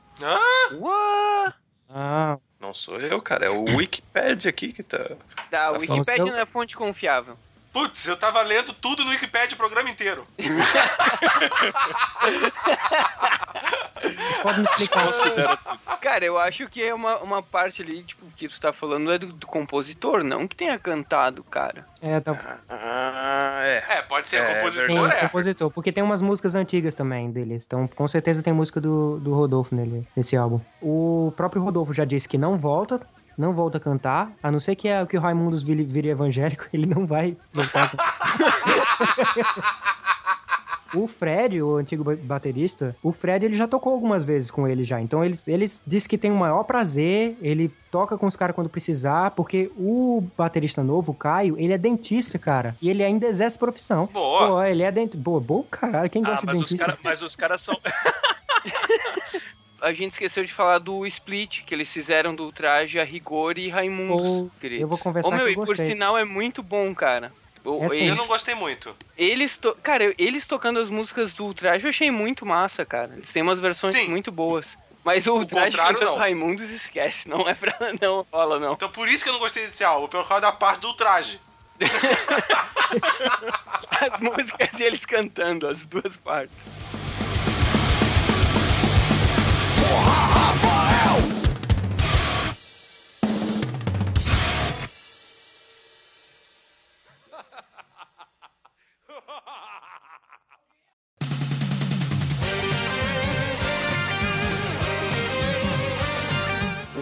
What? 0.73 1.55
Ah, 1.89 2.37
Não 2.59 2.73
sou 2.73 2.99
eu, 2.99 3.21
cara. 3.21 3.45
É 3.45 3.49
o 3.49 3.63
Wikipedia 3.63 4.49
aqui 4.49 4.71
que 4.73 4.83
tá. 4.83 4.97
Da 4.97 5.05
Tá 5.49 5.65
falando 5.65 5.79
Wikipedia 5.81 6.23
seu- 6.23 6.25
não 6.27 6.37
é 6.37 6.45
fonte 6.45 6.75
confiável. 6.75 7.37
Putz, 7.71 8.07
eu 8.07 8.17
tava 8.17 8.41
lendo 8.41 8.73
tudo 8.73 9.05
no 9.05 9.11
Wikipedia 9.11 9.53
o 9.53 9.57
programa 9.57 9.89
inteiro. 9.89 10.25
vocês 14.01 14.37
podem 14.41 14.59
me 14.59 14.65
explicar. 14.65 15.09
Cara, 16.01 16.25
eu 16.25 16.37
acho 16.37 16.67
que 16.67 16.81
é 16.81 16.93
uma, 16.93 17.17
uma 17.19 17.43
parte 17.43 17.81
ali, 17.81 18.03
tipo, 18.03 18.25
que 18.35 18.47
tu 18.47 18.59
tá 18.59 18.71
falando 18.73 19.11
é 19.11 19.17
do, 19.17 19.27
do 19.33 19.47
compositor, 19.47 20.23
não 20.23 20.47
que 20.47 20.55
tenha 20.55 20.77
cantado, 20.79 21.43
cara. 21.43 21.85
É, 22.01 22.19
tá... 22.19 22.59
Ah, 22.69 23.61
é. 23.63 23.83
É, 23.89 24.01
pode 24.03 24.29
ser 24.29 24.37
É, 24.37 24.55
compositor, 24.55 24.87
Sim, 24.87 25.15
é. 25.15 25.19
compositor. 25.21 25.71
Porque 25.71 25.91
tem 25.91 26.03
umas 26.03 26.21
músicas 26.21 26.55
antigas 26.55 26.95
também 26.95 27.29
deles. 27.31 27.65
Então, 27.65 27.87
com 27.87 28.07
certeza 28.07 28.41
tem 28.41 28.53
música 28.53 28.79
do, 28.79 29.19
do 29.19 29.33
Rodolfo 29.33 29.75
nele, 29.75 30.07
nesse 30.15 30.35
álbum. 30.35 30.59
O 30.81 31.33
próprio 31.35 31.61
Rodolfo 31.61 31.93
já 31.93 32.05
disse 32.05 32.27
que 32.27 32.37
não 32.37 32.57
volta. 32.57 33.01
Não 33.39 33.53
volta 33.53 33.77
a 33.77 33.81
cantar, 33.81 34.33
a 34.43 34.51
não 34.51 34.59
ser 34.59 34.75
que, 34.75 34.89
é, 34.89 35.05
que 35.05 35.15
o 35.17 35.21
Raimundos 35.21 35.63
vire, 35.63 35.85
vire 35.85 36.09
evangélico, 36.09 36.65
ele 36.73 36.85
não 36.85 37.05
vai 37.05 37.37
voltar 37.53 37.83
a 37.85 37.89
cantar. 37.89 39.79
O 40.93 41.07
Fred, 41.07 41.61
o 41.61 41.75
antigo 41.77 42.03
ba- 42.03 42.17
baterista, 42.19 42.95
o 43.03 43.11
Fred 43.11 43.45
ele 43.45 43.53
já 43.55 43.67
tocou 43.67 43.93
algumas 43.93 44.23
vezes 44.23 44.49
com 44.49 44.67
ele 44.67 44.83
já. 44.83 44.99
Então 44.99 45.23
eles, 45.23 45.47
eles 45.47 45.83
diz 45.85 46.07
que 46.07 46.17
tem 46.17 46.31
o 46.31 46.35
maior 46.35 46.63
prazer, 46.63 47.37
ele 47.43 47.71
toca 47.91 48.17
com 48.17 48.25
os 48.25 48.35
caras 48.35 48.55
quando 48.55 48.69
precisar, 48.69 49.29
porque 49.31 49.71
o 49.77 50.23
baterista 50.35 50.83
novo, 50.83 51.11
o 51.11 51.15
Caio, 51.15 51.55
ele 51.59 51.73
é 51.73 51.77
dentista, 51.77 52.39
cara. 52.39 52.75
E 52.81 52.89
ele 52.89 53.03
ainda 53.03 53.27
exerce 53.27 53.57
profissão. 53.57 54.09
Boa. 54.11 54.47
Pô, 54.47 54.63
ele 54.63 54.81
é 54.81 54.91
dentista. 54.91 55.21
Boa, 55.23 55.39
bom 55.39 55.63
caralho, 55.69 56.09
quem 56.09 56.23
Ah, 56.25 56.29
gosta 56.31 56.41
de 56.41 56.45
mas 56.47 56.57
os, 56.57 56.63
dentista? 56.69 56.85
cara, 56.87 56.97
mas 57.03 57.21
os 57.21 57.35
caras 57.35 57.61
são. 57.61 57.79
A 59.81 59.93
gente 59.93 60.11
esqueceu 60.11 60.43
de 60.43 60.51
falar 60.53 60.77
do 60.79 61.05
split 61.05 61.63
que 61.63 61.73
eles 61.73 61.91
fizeram 61.91 62.33
do 62.35 62.51
traje 62.51 62.99
a 62.99 63.03
rigor 63.03 63.57
e 63.57 63.69
Raimundo. 63.69 64.51
Eu 64.63 64.87
vou 64.87 64.97
conversar 64.97 65.29
Ô, 65.29 65.35
meu, 65.37 65.45
que 65.45 65.51
e 65.51 65.53
eu 65.53 65.59
por 65.59 65.67
gostei. 65.67 65.85
sinal 65.87 66.17
é 66.17 66.25
muito 66.25 66.61
bom, 66.63 66.93
cara. 66.93 67.31
O- 67.63 67.83
É 67.85 67.89
sim. 67.89 68.07
Eu 68.07 68.15
não 68.15 68.25
gostei 68.27 68.55
muito. 68.55 68.95
eles 69.17 69.57
to... 69.57 69.75
Cara, 69.83 70.13
eles 70.17 70.47
tocando 70.47 70.79
as 70.79 70.89
músicas 70.89 71.33
do 71.33 71.53
traje 71.53 71.85
eu 71.85 71.89
achei 71.89 72.09
muito 72.11 72.45
massa, 72.45 72.85
cara. 72.85 73.11
Eles 73.15 73.31
têm 73.31 73.41
umas 73.43 73.59
versões 73.59 73.93
Sim. 73.95 74.07
muito 74.09 74.31
boas. 74.31 74.77
Mas 75.03 75.27
o, 75.27 75.37
O 75.39 75.45
traje 75.45 75.71
contrário, 75.77 75.93
cantando 75.93 76.11
não. 76.11 76.17
Raimundos 76.17 76.69
esquece, 76.69 77.27
não 77.29 77.47
é 77.47 77.53
pra. 77.53 77.73
Não 78.01 78.25
rola, 78.31 78.59
não. 78.59 78.73
Então 78.73 78.89
por 78.89 79.07
isso 79.07 79.23
que 79.23 79.29
eu 79.29 79.33
não 79.33 79.39
gostei 79.39 79.65
desse 79.65 79.83
álbum, 79.83 80.07
pelo 80.07 80.25
causa 80.25 80.41
da 80.41 80.51
parte 80.51 80.81
do 80.81 80.93
traje. 80.93 81.39
As 84.01 84.19
músicas 84.19 84.79
e 84.79 84.83
eles 84.83 85.05
cantando, 85.05 85.67
as 85.67 85.85
duas 85.85 86.17
partes. 86.17 86.55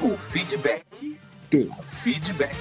O 0.03 0.17
feedback. 0.31 0.85
O 1.53 1.83
feedback. 2.03 2.55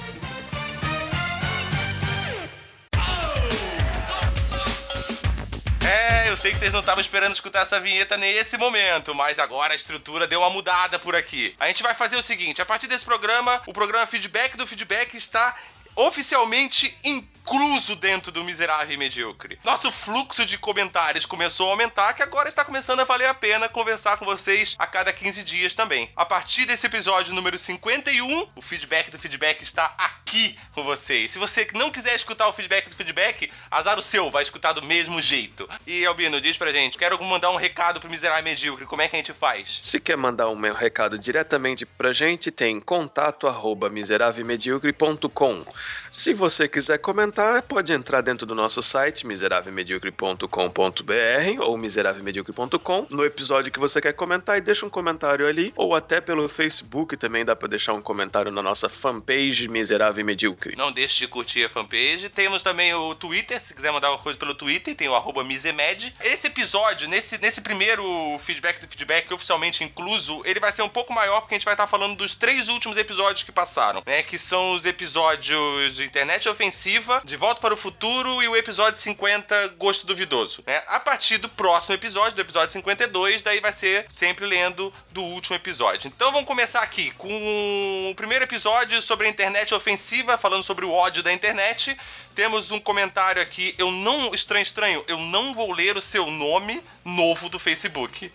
É, 5.87 6.29
eu 6.29 6.35
sei 6.35 6.51
que 6.51 6.59
vocês 6.59 6.73
não 6.73 6.81
estavam 6.81 6.99
esperando 6.99 7.33
escutar 7.33 7.61
essa 7.61 7.79
vinheta 7.79 8.17
nesse 8.17 8.57
momento, 8.57 9.15
mas 9.15 9.39
agora 9.39 9.71
a 9.71 9.75
estrutura 9.75 10.27
deu 10.27 10.41
uma 10.41 10.49
mudada 10.49 10.99
por 10.99 11.15
aqui. 11.15 11.55
A 11.57 11.67
gente 11.67 11.81
vai 11.81 11.93
fazer 11.93 12.17
o 12.17 12.21
seguinte: 12.21 12.61
a 12.61 12.65
partir 12.65 12.87
desse 12.87 13.05
programa, 13.05 13.61
o 13.65 13.71
programa 13.71 14.05
Feedback 14.05 14.57
do 14.57 14.67
Feedback 14.67 15.15
está 15.15 15.55
oficialmente 15.97 16.95
incluso 17.03 17.95
dentro 17.95 18.31
do 18.31 18.43
Miserável 18.43 18.93
e 18.93 18.97
Medíocre. 18.97 19.57
Nosso 19.63 19.91
fluxo 19.91 20.45
de 20.45 20.57
comentários 20.57 21.25
começou 21.25 21.67
a 21.67 21.71
aumentar, 21.71 22.13
que 22.13 22.21
agora 22.21 22.47
está 22.49 22.63
começando 22.63 22.99
a 22.99 23.03
valer 23.03 23.27
a 23.27 23.33
pena 23.33 23.67
conversar 23.67 24.17
com 24.17 24.25
vocês 24.25 24.75
a 24.77 24.85
cada 24.85 25.11
15 25.11 25.43
dias 25.43 25.73
também. 25.73 26.09
A 26.15 26.25
partir 26.25 26.65
desse 26.65 26.85
episódio 26.85 27.33
número 27.33 27.57
51, 27.57 28.49
o 28.55 28.61
feedback 28.61 29.09
do 29.09 29.17
feedback 29.17 29.63
está 29.63 29.95
aqui 29.97 30.57
com 30.73 30.83
vocês. 30.83 31.31
Se 31.31 31.39
você 31.39 31.65
não 31.73 31.89
quiser 31.89 32.15
escutar 32.15 32.47
o 32.47 32.53
feedback 32.53 32.89
do 32.89 32.95
feedback, 32.95 33.49
azar 33.71 33.97
o 33.97 34.01
seu, 34.01 34.29
vai 34.29 34.43
escutar 34.43 34.73
do 34.73 34.83
mesmo 34.83 35.19
jeito. 35.19 35.67
E 35.87 36.05
Albino, 36.05 36.39
diz 36.39 36.57
pra 36.57 36.71
gente, 36.71 36.97
quero 36.97 37.21
mandar 37.23 37.49
um 37.49 37.55
recado 37.55 37.99
pro 37.99 38.09
Miserável 38.09 38.41
e 38.41 38.43
Medíocre, 38.43 38.85
como 38.85 39.01
é 39.01 39.07
que 39.07 39.15
a 39.15 39.19
gente 39.19 39.33
faz? 39.33 39.79
Se 39.81 39.99
quer 39.99 40.17
mandar 40.17 40.49
um 40.49 40.71
recado 40.73 41.17
diretamente 41.17 41.85
pra 41.85 42.13
gente, 42.13 42.51
tem 42.51 42.79
contato 42.79 43.47
arroba 43.47 43.89
miserávelmedíocre.com. 43.89 45.65
Se 46.11 46.33
você 46.33 46.67
quiser 46.67 46.97
comentar, 46.97 47.61
pode 47.61 47.93
entrar 47.93 48.21
dentro 48.21 48.45
do 48.45 48.55
nosso 48.55 48.81
site, 48.81 49.27
miserávelmedíocre.com.br 49.27 51.61
ou 51.61 51.77
miserávelmedíocre.com, 51.77 53.07
no 53.09 53.25
episódio 53.25 53.71
que 53.71 53.79
você 53.79 54.01
quer 54.01 54.13
comentar 54.13 54.57
e 54.57 54.61
deixa 54.61 54.85
um 54.85 54.89
comentário 54.89 55.47
ali, 55.47 55.71
ou 55.75 55.95
até 55.95 56.19
pelo 56.19 56.47
Facebook 56.47 57.15
também 57.17 57.45
dá 57.45 57.55
pra 57.55 57.67
deixar 57.67 57.93
um 57.93 58.01
comentário 58.01 58.51
na 58.51 58.63
nossa 58.63 58.89
fanpage 58.89 59.67
Miserável 59.67 60.21
e 60.21 60.23
Medíocre. 60.23 60.75
Não 60.75 60.91
deixe 60.91 61.19
de 61.19 61.27
curtir 61.27 61.65
a 61.65 61.69
fanpage. 61.69 62.29
Temos 62.29 62.63
também 62.63 62.93
o 62.93 63.13
Twitter, 63.15 63.61
se 63.61 63.73
quiser 63.73 63.91
mandar 63.91 64.09
uma 64.09 64.17
coisa 64.17 64.37
pelo 64.37 64.55
Twitter, 64.55 64.95
tem 64.95 65.07
o 65.07 65.15
arroba 65.15 65.43
Misemed. 65.43 66.15
Esse 66.21 66.47
episódio, 66.47 67.07
nesse, 67.07 67.37
nesse 67.37 67.61
primeiro 67.61 68.03
feedback 68.39 68.79
do 68.79 68.87
feedback 68.87 69.31
oficialmente 69.33 69.83
incluso, 69.83 70.41
ele 70.45 70.59
vai 70.59 70.71
ser 70.71 70.81
um 70.81 70.89
pouco 70.89 71.13
maior 71.13 71.41
porque 71.41 71.55
a 71.55 71.57
gente 71.57 71.65
vai 71.65 71.73
estar 71.73 71.87
falando 71.87 72.15
dos 72.15 72.33
três 72.33 72.69
últimos 72.69 72.97
episódios 72.97 73.43
que 73.43 73.51
passaram, 73.51 74.01
né? 74.05 74.23
Que 74.23 74.39
são 74.39 74.73
os 74.73 74.85
episódios 74.85 75.76
de 75.77 76.03
Internet 76.03 76.49
Ofensiva, 76.49 77.21
De 77.23 77.37
Volta 77.37 77.61
para 77.61 77.73
o 77.73 77.77
Futuro 77.77 78.41
e 78.41 78.47
o 78.47 78.55
episódio 78.55 78.99
50, 78.99 79.67
Gosto 79.77 80.07
Duvidoso, 80.07 80.63
né? 80.65 80.81
A 80.87 80.99
partir 80.99 81.37
do 81.37 81.47
próximo 81.47 81.95
episódio, 81.95 82.35
do 82.35 82.41
episódio 82.41 82.73
52, 82.73 83.43
daí 83.43 83.59
vai 83.59 83.71
ser 83.71 84.07
sempre 84.13 84.45
lendo 84.45 84.91
do 85.11 85.21
último 85.21 85.55
episódio. 85.55 86.07
Então 86.07 86.31
vamos 86.31 86.47
começar 86.47 86.81
aqui 86.81 87.11
com 87.11 88.09
o 88.11 88.15
primeiro 88.15 88.45
episódio 88.45 89.01
sobre 89.01 89.27
a 89.27 89.29
internet 89.29 89.73
ofensiva, 89.73 90.37
falando 90.37 90.63
sobre 90.63 90.83
o 90.83 90.91
ódio 90.91 91.21
da 91.21 91.31
internet. 91.31 91.95
Temos 92.35 92.69
um 92.69 92.79
comentário 92.79 93.41
aqui, 93.41 93.73
eu 93.79 93.89
não, 93.89 94.31
estranho, 94.33 94.61
estranho, 94.61 95.03
eu 95.07 95.17
não 95.17 95.55
vou 95.55 95.71
ler 95.71 95.97
o 95.97 96.01
seu 96.01 96.29
nome 96.29 96.83
novo 97.03 97.49
do 97.49 97.57
Facebook. 97.57 98.31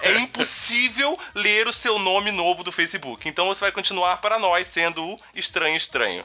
é 0.00 0.16
impossível 0.20 1.18
ler 1.34 1.66
o 1.66 1.72
seu 1.72 1.98
nome 1.98 2.30
novo 2.30 2.64
do 2.64 2.72
Facebook. 2.72 3.28
Então 3.28 3.46
você 3.46 3.60
vai 3.60 3.72
continuar 3.72 4.18
para 4.18 4.38
nós 4.38 4.68
sendo 4.68 5.04
o 5.04 5.20
estranho, 5.34 5.76
estranho. 5.76 6.24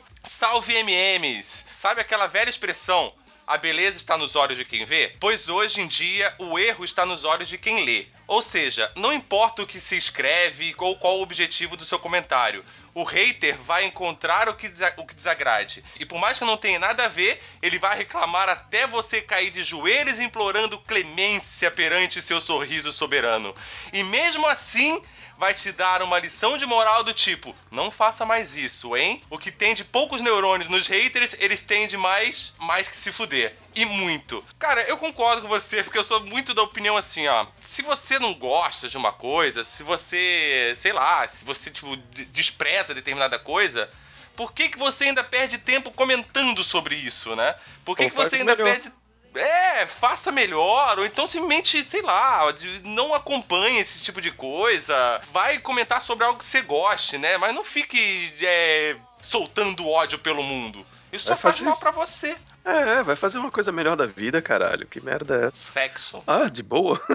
Salve 0.50 0.74
MMs! 0.82 1.64
Sabe 1.76 2.02
aquela 2.02 2.26
velha 2.26 2.50
expressão, 2.50 3.14
a 3.46 3.56
beleza 3.56 3.98
está 3.98 4.18
nos 4.18 4.36
olhos 4.36 4.58
de 4.58 4.66
quem 4.66 4.84
vê? 4.84 5.16
Pois 5.20 5.48
hoje 5.48 5.80
em 5.80 5.86
dia 5.86 6.34
o 6.40 6.58
erro 6.58 6.84
está 6.84 7.06
nos 7.06 7.24
olhos 7.24 7.48
de 7.48 7.56
quem 7.56 7.86
lê. 7.86 8.08
Ou 8.26 8.42
seja, 8.42 8.92
não 8.96 9.14
importa 9.14 9.62
o 9.62 9.68
que 9.68 9.80
se 9.80 9.96
escreve 9.96 10.74
ou 10.80 10.98
qual 10.98 11.20
o 11.20 11.22
objetivo 11.22 11.78
do 11.78 11.86
seu 11.86 12.00
comentário, 12.00 12.66
o 12.96 13.04
hater 13.04 13.58
vai 13.58 13.86
encontrar 13.86 14.50
o 14.50 14.56
que, 14.56 14.72
o 14.98 15.06
que 15.06 15.14
desagrade. 15.14 15.84
E 16.00 16.06
por 16.06 16.18
mais 16.18 16.40
que 16.40 16.46
não 16.46 16.58
tenha 16.58 16.80
nada 16.80 17.06
a 17.06 17.08
ver, 17.08 17.40
ele 17.62 17.78
vai 17.78 17.96
reclamar 17.96 18.50
até 18.50 18.88
você 18.88 19.22
cair 19.22 19.52
de 19.52 19.64
joelhos 19.64 20.20
implorando 20.20 20.80
clemência 20.80 21.70
perante 21.70 22.24
seu 22.24 22.42
sorriso 22.42 22.92
soberano. 22.92 23.56
E 23.94 24.02
mesmo 24.02 24.48
assim, 24.48 25.00
vai 25.40 25.54
te 25.54 25.72
dar 25.72 26.04
uma 26.04 26.20
lição 26.20 26.58
de 26.58 26.66
moral 26.66 27.04
do 27.04 27.14
tipo: 27.14 27.56
não 27.72 27.90
faça 27.90 28.26
mais 28.26 28.56
isso, 28.56 28.96
hein? 28.96 29.24
O 29.30 29.38
que 29.38 29.52
tem 29.52 29.74
de 29.74 29.84
poucos 29.86 30.22
neurônios 30.22 30.70
nos 30.70 30.86
haters, 30.88 31.34
eles 31.40 31.64
têm 31.64 31.88
de 31.88 31.98
mais, 31.98 32.54
mais 32.60 32.88
que 32.88 32.98
se 32.98 33.12
fuder. 33.12 33.56
E 33.74 33.86
muito. 33.86 34.44
Cara, 34.60 34.82
eu 34.84 34.98
concordo 34.98 35.42
com 35.44 35.48
você, 35.48 35.82
porque 35.82 35.98
eu 35.98 36.04
sou 36.04 36.20
muito 36.26 36.54
da 36.54 36.62
opinião 36.62 36.98
assim, 36.98 37.26
ó. 37.28 37.48
Se 37.62 37.82
você 37.82 38.20
não 38.20 38.34
gosta 38.34 38.90
de 38.90 38.98
uma 38.98 39.14
coisa, 39.14 39.64
se 39.64 39.82
você, 39.82 40.74
sei 40.76 40.92
lá, 40.92 41.26
se 41.28 41.46
você, 41.46 41.72
tipo, 41.72 41.96
de- 41.96 42.26
despreza 42.26 42.94
determinada 42.94 43.40
coisa, 43.40 43.90
por 44.36 44.52
que, 44.54 44.68
que 44.70 44.78
você 44.78 45.06
ainda 45.06 45.24
perde 45.24 45.58
tempo 45.58 45.92
comentando 45.92 46.64
sobre 46.64 46.96
isso, 46.96 47.36
né? 47.36 47.56
Por 47.86 47.96
que, 47.96 48.10
que 48.10 48.16
você 48.16 48.38
ainda 48.38 48.56
melhor. 48.56 48.74
perde 48.74 48.92
é, 49.36 49.86
faça 49.86 50.32
melhor, 50.32 51.00
ou 51.00 51.06
então 51.06 51.28
simplesmente, 51.28 51.84
sei 51.84 52.02
lá, 52.02 52.42
não 52.84 53.14
acompanhe 53.14 53.80
esse 53.80 54.02
tipo 54.02 54.20
de 54.22 54.32
coisa. 54.32 55.22
Vai 55.32 55.60
comentar 55.60 56.02
sobre 56.02 56.26
algo 56.26 56.40
que 56.40 56.46
você 56.46 56.62
goste, 56.62 57.18
né? 57.18 57.38
Mas 57.38 57.54
não 57.54 57.64
fique 57.64 58.34
é, 58.42 58.96
soltando 59.22 59.88
ódio 59.88 60.18
pelo 60.20 60.44
mundo. 60.44 60.86
Isso 61.12 61.26
só 61.26 61.34
Vai 61.34 61.42
faz 61.42 61.58
fazer- 61.60 61.70
mal 61.70 61.80
pra 61.80 61.92
você. 61.92 62.36
É, 62.66 63.02
vai 63.02 63.16
fazer 63.16 63.40
uma 63.40 63.50
coisa 63.50 63.72
melhor 63.72 63.96
da 63.96 64.06
vida, 64.06 64.42
caralho. 64.42 64.86
Que 64.86 65.02
merda 65.02 65.36
é 65.44 65.48
essa? 65.48 65.72
Sexo. 65.72 66.22
Ah, 66.28 66.48
de 66.50 66.62
boa. 66.62 67.02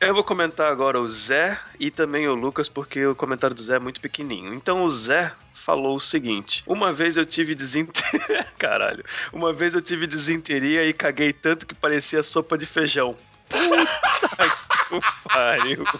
Eu 0.00 0.14
vou 0.14 0.24
comentar 0.24 0.70
agora 0.70 0.98
o 1.00 1.08
Zé 1.08 1.58
e 1.78 1.90
também 1.90 2.28
o 2.28 2.34
Lucas, 2.34 2.68
porque 2.68 3.04
o 3.06 3.14
comentário 3.14 3.54
do 3.54 3.62
Zé 3.62 3.76
é 3.76 3.78
muito 3.78 4.00
pequenininho. 4.00 4.54
Então 4.54 4.84
o 4.84 4.88
Zé 4.88 5.32
falou 5.64 5.96
o 5.96 6.00
seguinte: 6.00 6.62
Uma 6.66 6.92
vez 6.92 7.16
eu 7.16 7.24
tive 7.24 7.54
desinteria. 7.54 8.46
Caralho. 8.58 9.04
Uma 9.32 9.52
vez 9.52 9.74
eu 9.74 9.80
tive 9.80 10.06
desinteria 10.06 10.84
e 10.84 10.92
caguei 10.92 11.32
tanto 11.32 11.66
que 11.66 11.74
parecia 11.74 12.22
sopa 12.22 12.58
de 12.58 12.66
feijão. 12.66 13.16
Puta 13.48 14.48
que 15.00 15.28
pariu. 15.28 15.84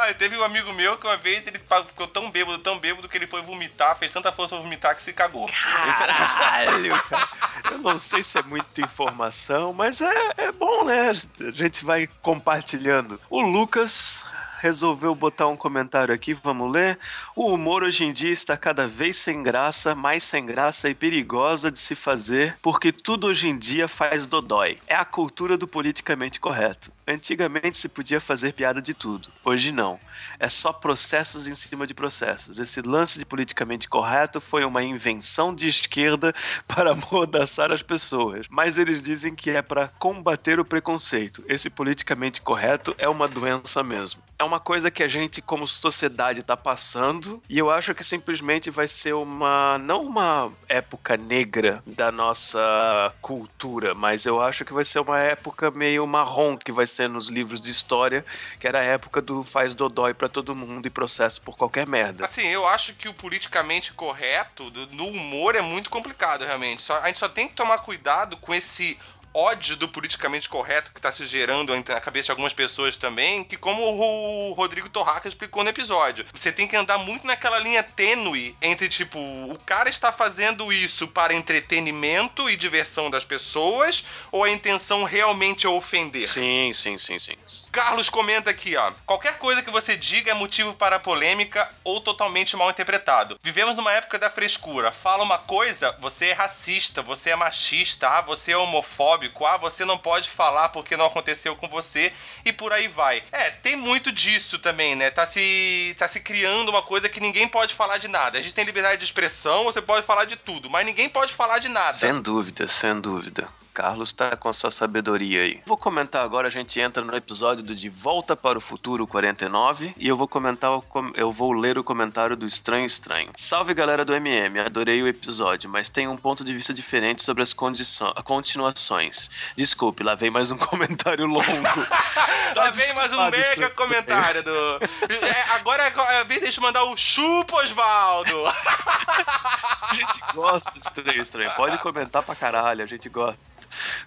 Ah, 0.00 0.14
teve 0.14 0.36
um 0.36 0.44
amigo 0.44 0.72
meu 0.74 0.96
que 0.96 1.04
uma 1.08 1.16
vez 1.16 1.44
ele 1.48 1.58
ficou 1.88 2.06
tão 2.06 2.30
bêbado, 2.30 2.56
tão 2.58 2.78
bêbado 2.78 3.08
que 3.08 3.18
ele 3.18 3.26
foi 3.26 3.42
vomitar, 3.42 3.96
fez 3.96 4.12
tanta 4.12 4.30
força 4.30 4.54
pra 4.54 4.62
vomitar 4.62 4.94
que 4.94 5.02
se 5.02 5.12
cagou. 5.12 5.48
É- 5.48 5.52
Caralho, 5.52 7.02
cara. 7.02 7.28
Eu 7.72 7.78
não 7.78 7.98
sei 7.98 8.22
se 8.22 8.38
é 8.38 8.42
muita 8.42 8.80
informação, 8.80 9.72
mas 9.72 10.00
é, 10.00 10.30
é 10.36 10.52
bom, 10.52 10.84
né? 10.84 11.10
A 11.10 11.50
gente 11.50 11.84
vai 11.84 12.06
compartilhando. 12.22 13.20
O 13.28 13.40
Lucas 13.40 14.24
resolveu 14.60 15.14
botar 15.14 15.48
um 15.48 15.56
comentário 15.56 16.14
aqui, 16.14 16.34
vamos 16.34 16.70
ler. 16.70 16.98
O 17.34 17.52
humor 17.52 17.82
hoje 17.82 18.04
em 18.04 18.12
dia 18.12 18.32
está 18.32 18.56
cada 18.56 18.86
vez 18.86 19.16
sem 19.18 19.42
graça, 19.42 19.94
mais 19.94 20.24
sem 20.24 20.44
graça 20.44 20.88
e 20.88 20.94
perigosa 20.94 21.70
de 21.70 21.78
se 21.78 21.94
fazer, 21.94 22.56
porque 22.60 22.92
tudo 22.92 23.28
hoje 23.28 23.48
em 23.48 23.56
dia 23.56 23.88
faz 23.88 24.26
dodói. 24.26 24.78
É 24.86 24.94
a 24.94 25.04
cultura 25.04 25.56
do 25.56 25.66
politicamente 25.66 26.40
correto. 26.40 26.90
Antigamente 27.08 27.78
se 27.78 27.88
podia 27.88 28.20
fazer 28.20 28.52
piada 28.52 28.82
de 28.82 28.92
tudo, 28.92 29.30
hoje 29.42 29.72
não. 29.72 29.98
É 30.38 30.46
só 30.46 30.74
processos 30.74 31.48
em 31.48 31.54
cima 31.54 31.86
de 31.86 31.94
processos. 31.94 32.58
Esse 32.58 32.82
lance 32.82 33.18
de 33.18 33.24
politicamente 33.24 33.88
correto 33.88 34.42
foi 34.42 34.62
uma 34.62 34.82
invenção 34.82 35.54
de 35.54 35.66
esquerda 35.68 36.34
para 36.68 36.90
amordaçar 36.90 37.72
as 37.72 37.82
pessoas. 37.82 38.46
Mas 38.50 38.76
eles 38.76 39.00
dizem 39.00 39.34
que 39.34 39.48
é 39.48 39.62
para 39.62 39.88
combater 39.98 40.60
o 40.60 40.66
preconceito. 40.66 41.42
Esse 41.48 41.70
politicamente 41.70 42.42
correto 42.42 42.94
é 42.98 43.08
uma 43.08 43.26
doença 43.26 43.82
mesmo. 43.82 44.22
É 44.38 44.44
uma 44.44 44.60
coisa 44.60 44.90
que 44.90 45.02
a 45.02 45.08
gente, 45.08 45.40
como 45.40 45.66
sociedade, 45.66 46.42
tá 46.42 46.56
passando. 46.56 47.42
E 47.48 47.58
eu 47.58 47.70
acho 47.70 47.94
que 47.94 48.04
simplesmente 48.04 48.70
vai 48.70 48.86
ser 48.86 49.14
uma. 49.14 49.78
Não 49.78 50.02
uma 50.02 50.52
época 50.68 51.16
negra 51.16 51.82
da 51.86 52.12
nossa 52.12 53.12
cultura, 53.22 53.94
mas 53.94 54.26
eu 54.26 54.40
acho 54.40 54.64
que 54.64 54.74
vai 54.74 54.84
ser 54.84 55.00
uma 55.00 55.18
época 55.18 55.70
meio 55.70 56.06
marrom 56.06 56.56
que 56.56 56.70
vai 56.70 56.86
ser 56.86 56.97
nos 57.06 57.28
livros 57.28 57.60
de 57.60 57.70
história, 57.70 58.24
que 58.58 58.66
era 58.66 58.80
a 58.80 58.82
época 58.82 59.20
do 59.20 59.44
faz 59.44 59.74
dodói 59.74 60.14
pra 60.14 60.28
todo 60.28 60.54
mundo 60.54 60.86
e 60.86 60.90
processo 60.90 61.40
por 61.42 61.56
qualquer 61.56 61.86
merda. 61.86 62.24
Assim, 62.24 62.46
eu 62.46 62.66
acho 62.66 62.94
que 62.94 63.08
o 63.08 63.14
politicamente 63.14 63.92
correto 63.92 64.70
do- 64.70 64.86
no 64.88 65.06
humor 65.08 65.54
é 65.54 65.60
muito 65.60 65.90
complicado, 65.90 66.44
realmente. 66.44 66.82
Só- 66.82 66.98
a 67.00 67.06
gente 67.08 67.18
só 67.18 67.28
tem 67.28 67.46
que 67.46 67.54
tomar 67.54 67.78
cuidado 67.78 68.36
com 68.38 68.54
esse 68.54 68.98
ódio 69.38 69.76
do 69.76 69.88
politicamente 69.88 70.48
correto 70.48 70.90
que 70.92 71.00
tá 71.00 71.12
se 71.12 71.26
gerando 71.26 71.74
na 71.74 72.00
cabeça 72.00 72.26
de 72.26 72.30
algumas 72.32 72.52
pessoas 72.52 72.96
também, 72.96 73.44
que 73.44 73.56
como 73.56 73.82
o 73.82 74.52
Rodrigo 74.52 74.88
Torraca 74.88 75.28
explicou 75.28 75.62
no 75.62 75.70
episódio, 75.70 76.26
você 76.34 76.50
tem 76.50 76.66
que 76.66 76.76
andar 76.76 76.98
muito 76.98 77.26
naquela 77.26 77.58
linha 77.58 77.82
tênue 77.82 78.56
entre, 78.60 78.88
tipo, 78.88 79.18
o 79.18 79.58
cara 79.64 79.88
está 79.88 80.12
fazendo 80.12 80.72
isso 80.72 81.06
para 81.08 81.34
entretenimento 81.34 82.50
e 82.50 82.56
diversão 82.56 83.10
das 83.10 83.24
pessoas, 83.24 84.04
ou 84.32 84.42
a 84.42 84.50
intenção 84.50 85.04
realmente 85.04 85.66
é 85.66 85.68
ofender? 85.68 86.26
Sim, 86.26 86.72
sim, 86.72 86.98
sim, 86.98 87.18
sim. 87.18 87.36
Carlos 87.70 88.10
comenta 88.10 88.50
aqui, 88.50 88.76
ó. 88.76 88.92
Qualquer 89.06 89.38
coisa 89.38 89.62
que 89.62 89.70
você 89.70 89.96
diga 89.96 90.32
é 90.32 90.34
motivo 90.34 90.74
para 90.74 90.98
polêmica 90.98 91.70
ou 91.84 92.00
totalmente 92.00 92.56
mal 92.56 92.70
interpretado. 92.70 93.38
Vivemos 93.42 93.76
numa 93.76 93.92
época 93.92 94.18
da 94.18 94.30
frescura. 94.30 94.90
Fala 94.90 95.22
uma 95.22 95.38
coisa, 95.38 95.96
você 96.00 96.26
é 96.26 96.32
racista, 96.32 97.02
você 97.02 97.30
é 97.30 97.36
machista, 97.36 98.08
ah, 98.08 98.20
você 98.20 98.52
é 98.52 98.56
homofóbico, 98.56 99.27
ah, 99.46 99.56
você 99.56 99.84
não 99.84 99.98
pode 99.98 100.30
falar 100.30 100.68
porque 100.70 100.96
não 100.96 101.06
aconteceu 101.06 101.54
com 101.56 101.68
você 101.68 102.12
e 102.44 102.52
por 102.52 102.72
aí 102.72 102.88
vai. 102.88 103.22
É, 103.32 103.50
tem 103.50 103.76
muito 103.76 104.10
disso 104.12 104.58
também, 104.58 104.94
né? 104.94 105.10
Tá 105.10 105.26
se 105.26 105.94
tá 105.98 106.08
se 106.08 106.20
criando 106.20 106.68
uma 106.68 106.82
coisa 106.82 107.08
que 107.08 107.20
ninguém 107.20 107.48
pode 107.48 107.74
falar 107.74 107.98
de 107.98 108.08
nada. 108.08 108.38
A 108.38 108.42
gente 108.42 108.54
tem 108.54 108.64
liberdade 108.64 108.98
de 108.98 109.04
expressão, 109.04 109.64
você 109.64 109.80
pode 109.80 110.06
falar 110.06 110.24
de 110.24 110.36
tudo, 110.36 110.70
mas 110.70 110.86
ninguém 110.86 111.08
pode 111.08 111.32
falar 111.32 111.58
de 111.58 111.68
nada. 111.68 111.96
Sem 111.96 112.20
dúvida, 112.20 112.68
sem 112.68 113.00
dúvida. 113.00 113.48
Carlos 113.72 114.12
tá 114.12 114.36
com 114.36 114.48
a 114.48 114.52
sua 114.52 114.70
sabedoria 114.70 115.42
aí. 115.42 115.60
Vou 115.64 115.76
comentar 115.76 116.24
agora, 116.24 116.48
a 116.48 116.50
gente 116.50 116.80
entra 116.80 117.04
no 117.04 117.16
episódio 117.16 117.62
do 117.62 117.74
De 117.74 117.88
Volta 117.88 118.36
para 118.36 118.58
o 118.58 118.60
Futuro 118.60 119.06
49 119.06 119.94
e 119.96 120.08
eu 120.08 120.16
vou 120.16 120.26
comentar, 120.26 120.70
eu 121.14 121.32
vou 121.32 121.52
ler 121.52 121.78
o 121.78 121.84
comentário 121.84 122.36
do 122.36 122.46
Estranho 122.46 122.86
Estranho. 122.86 123.30
Salve 123.36 123.74
galera 123.74 124.04
do 124.04 124.14
MM, 124.14 124.58
adorei 124.60 125.02
o 125.02 125.08
episódio, 125.08 125.70
mas 125.70 125.88
tem 125.88 126.08
um 126.08 126.16
ponto 126.16 126.44
de 126.44 126.52
vista 126.52 126.74
diferente 126.74 127.22
sobre 127.22 127.42
as 127.42 127.52
condições, 127.52 128.12
continuações. 128.24 129.30
Desculpe, 129.56 130.02
lá 130.02 130.14
vem 130.14 130.30
mais 130.30 130.50
um 130.50 130.58
comentário 130.58 131.26
longo. 131.26 131.44
Tá 132.48 132.64
Lá 132.64 132.70
vem 132.70 132.94
mais 132.94 133.12
um 133.12 133.30
mega 133.30 133.70
comentário 133.70 134.42
do. 134.42 134.80
É, 135.26 135.42
agora 135.50 135.82
é 135.82 136.20
a 136.20 136.24
vez 136.24 136.54
de 136.54 136.60
mandar 136.60 136.82
o 136.84 136.96
chupa, 136.96 137.56
Osvaldo! 137.56 138.32
A 139.88 139.94
gente 139.94 140.20
gosta, 140.34 140.78
Estranho 140.78 141.20
Estranho. 141.20 141.50
Pode 141.52 141.78
comentar 141.78 142.22
pra 142.22 142.34
caralho, 142.34 142.82
a 142.82 142.86
gente 142.86 143.08
gosta. 143.08 143.38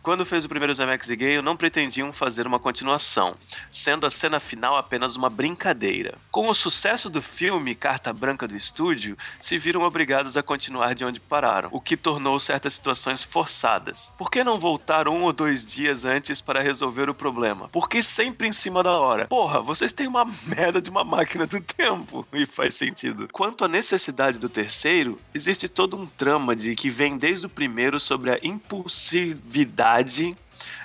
Quando 0.02 0.26
fez 0.26 0.46
o 0.46 0.50
primeiro 0.50 0.74
Zemeckis 0.74 1.10
e 1.10 1.16
Gale, 1.16 1.42
não 1.42 1.56
pretendiam 1.56 2.12
fazer 2.12 2.48
uma 2.48 2.60
continuação, 2.60 3.36
sendo 3.70 4.06
a 4.06 4.12
cena 4.12 4.40
final 4.40 4.76
apenas 4.76 5.16
uma 5.16 5.30
brincadeira. 5.30 6.18
Com 6.32 6.50
o 6.50 6.56
sucesso 6.56 7.10
do 7.10 7.22
filme 7.22 7.76
Carta 7.76 8.12
Branca 8.12 8.48
do 8.48 8.56
estúdio, 8.56 9.18
se 9.40 9.58
viram 9.58 9.82
obrigados 9.84 10.38
a 10.38 10.44
continuar 10.44 10.96
de 10.96 11.06
onde 11.06 11.20
pararam, 11.20 11.70
o 11.72 11.80
que 11.80 11.96
tornou 11.96 12.40
certas 12.40 12.74
situações 12.74 13.24
forçadas. 13.24 14.14
Por 14.18 14.32
que 14.32 14.44
não 14.44 14.60
voltar 14.60 15.08
um 15.08 15.24
ou 15.24 15.34
dois 15.34 15.66
dias 15.66 16.06
antes 16.06 16.42
para 16.42 16.62
resolver 16.62 17.10
o 17.10 17.14
problema? 17.14 17.70
Por 17.70 17.88
que 17.88 18.02
sempre 18.02 18.48
em 18.48 18.54
cima 18.54 18.82
da 18.82 18.92
hora? 18.92 19.28
Porra, 19.28 19.62
vocês 19.62 19.94
têm 19.94 20.08
uma 20.08 20.26
merda 20.48 20.82
de 20.82 20.90
uma 20.90 21.04
máquina 21.04 21.46
do 21.46 21.62
tempo. 21.62 22.26
E 22.34 22.46
faz 22.46 22.76
sentido. 22.76 23.28
Quanto 23.32 23.64
à 23.66 23.68
necessidade 23.68 24.40
do 24.40 24.50
terceiro, 24.50 25.20
existe 25.34 25.68
todo 25.68 25.98
um 25.98 26.06
trama 26.06 26.56
de 26.56 26.76
que 26.76 26.90
vem 26.90 27.18
desde 27.18 27.46
o 27.46 27.50
primeiro 27.50 28.00
sobre 28.00 28.32
a 28.32 28.40
impulsividade 28.42 29.51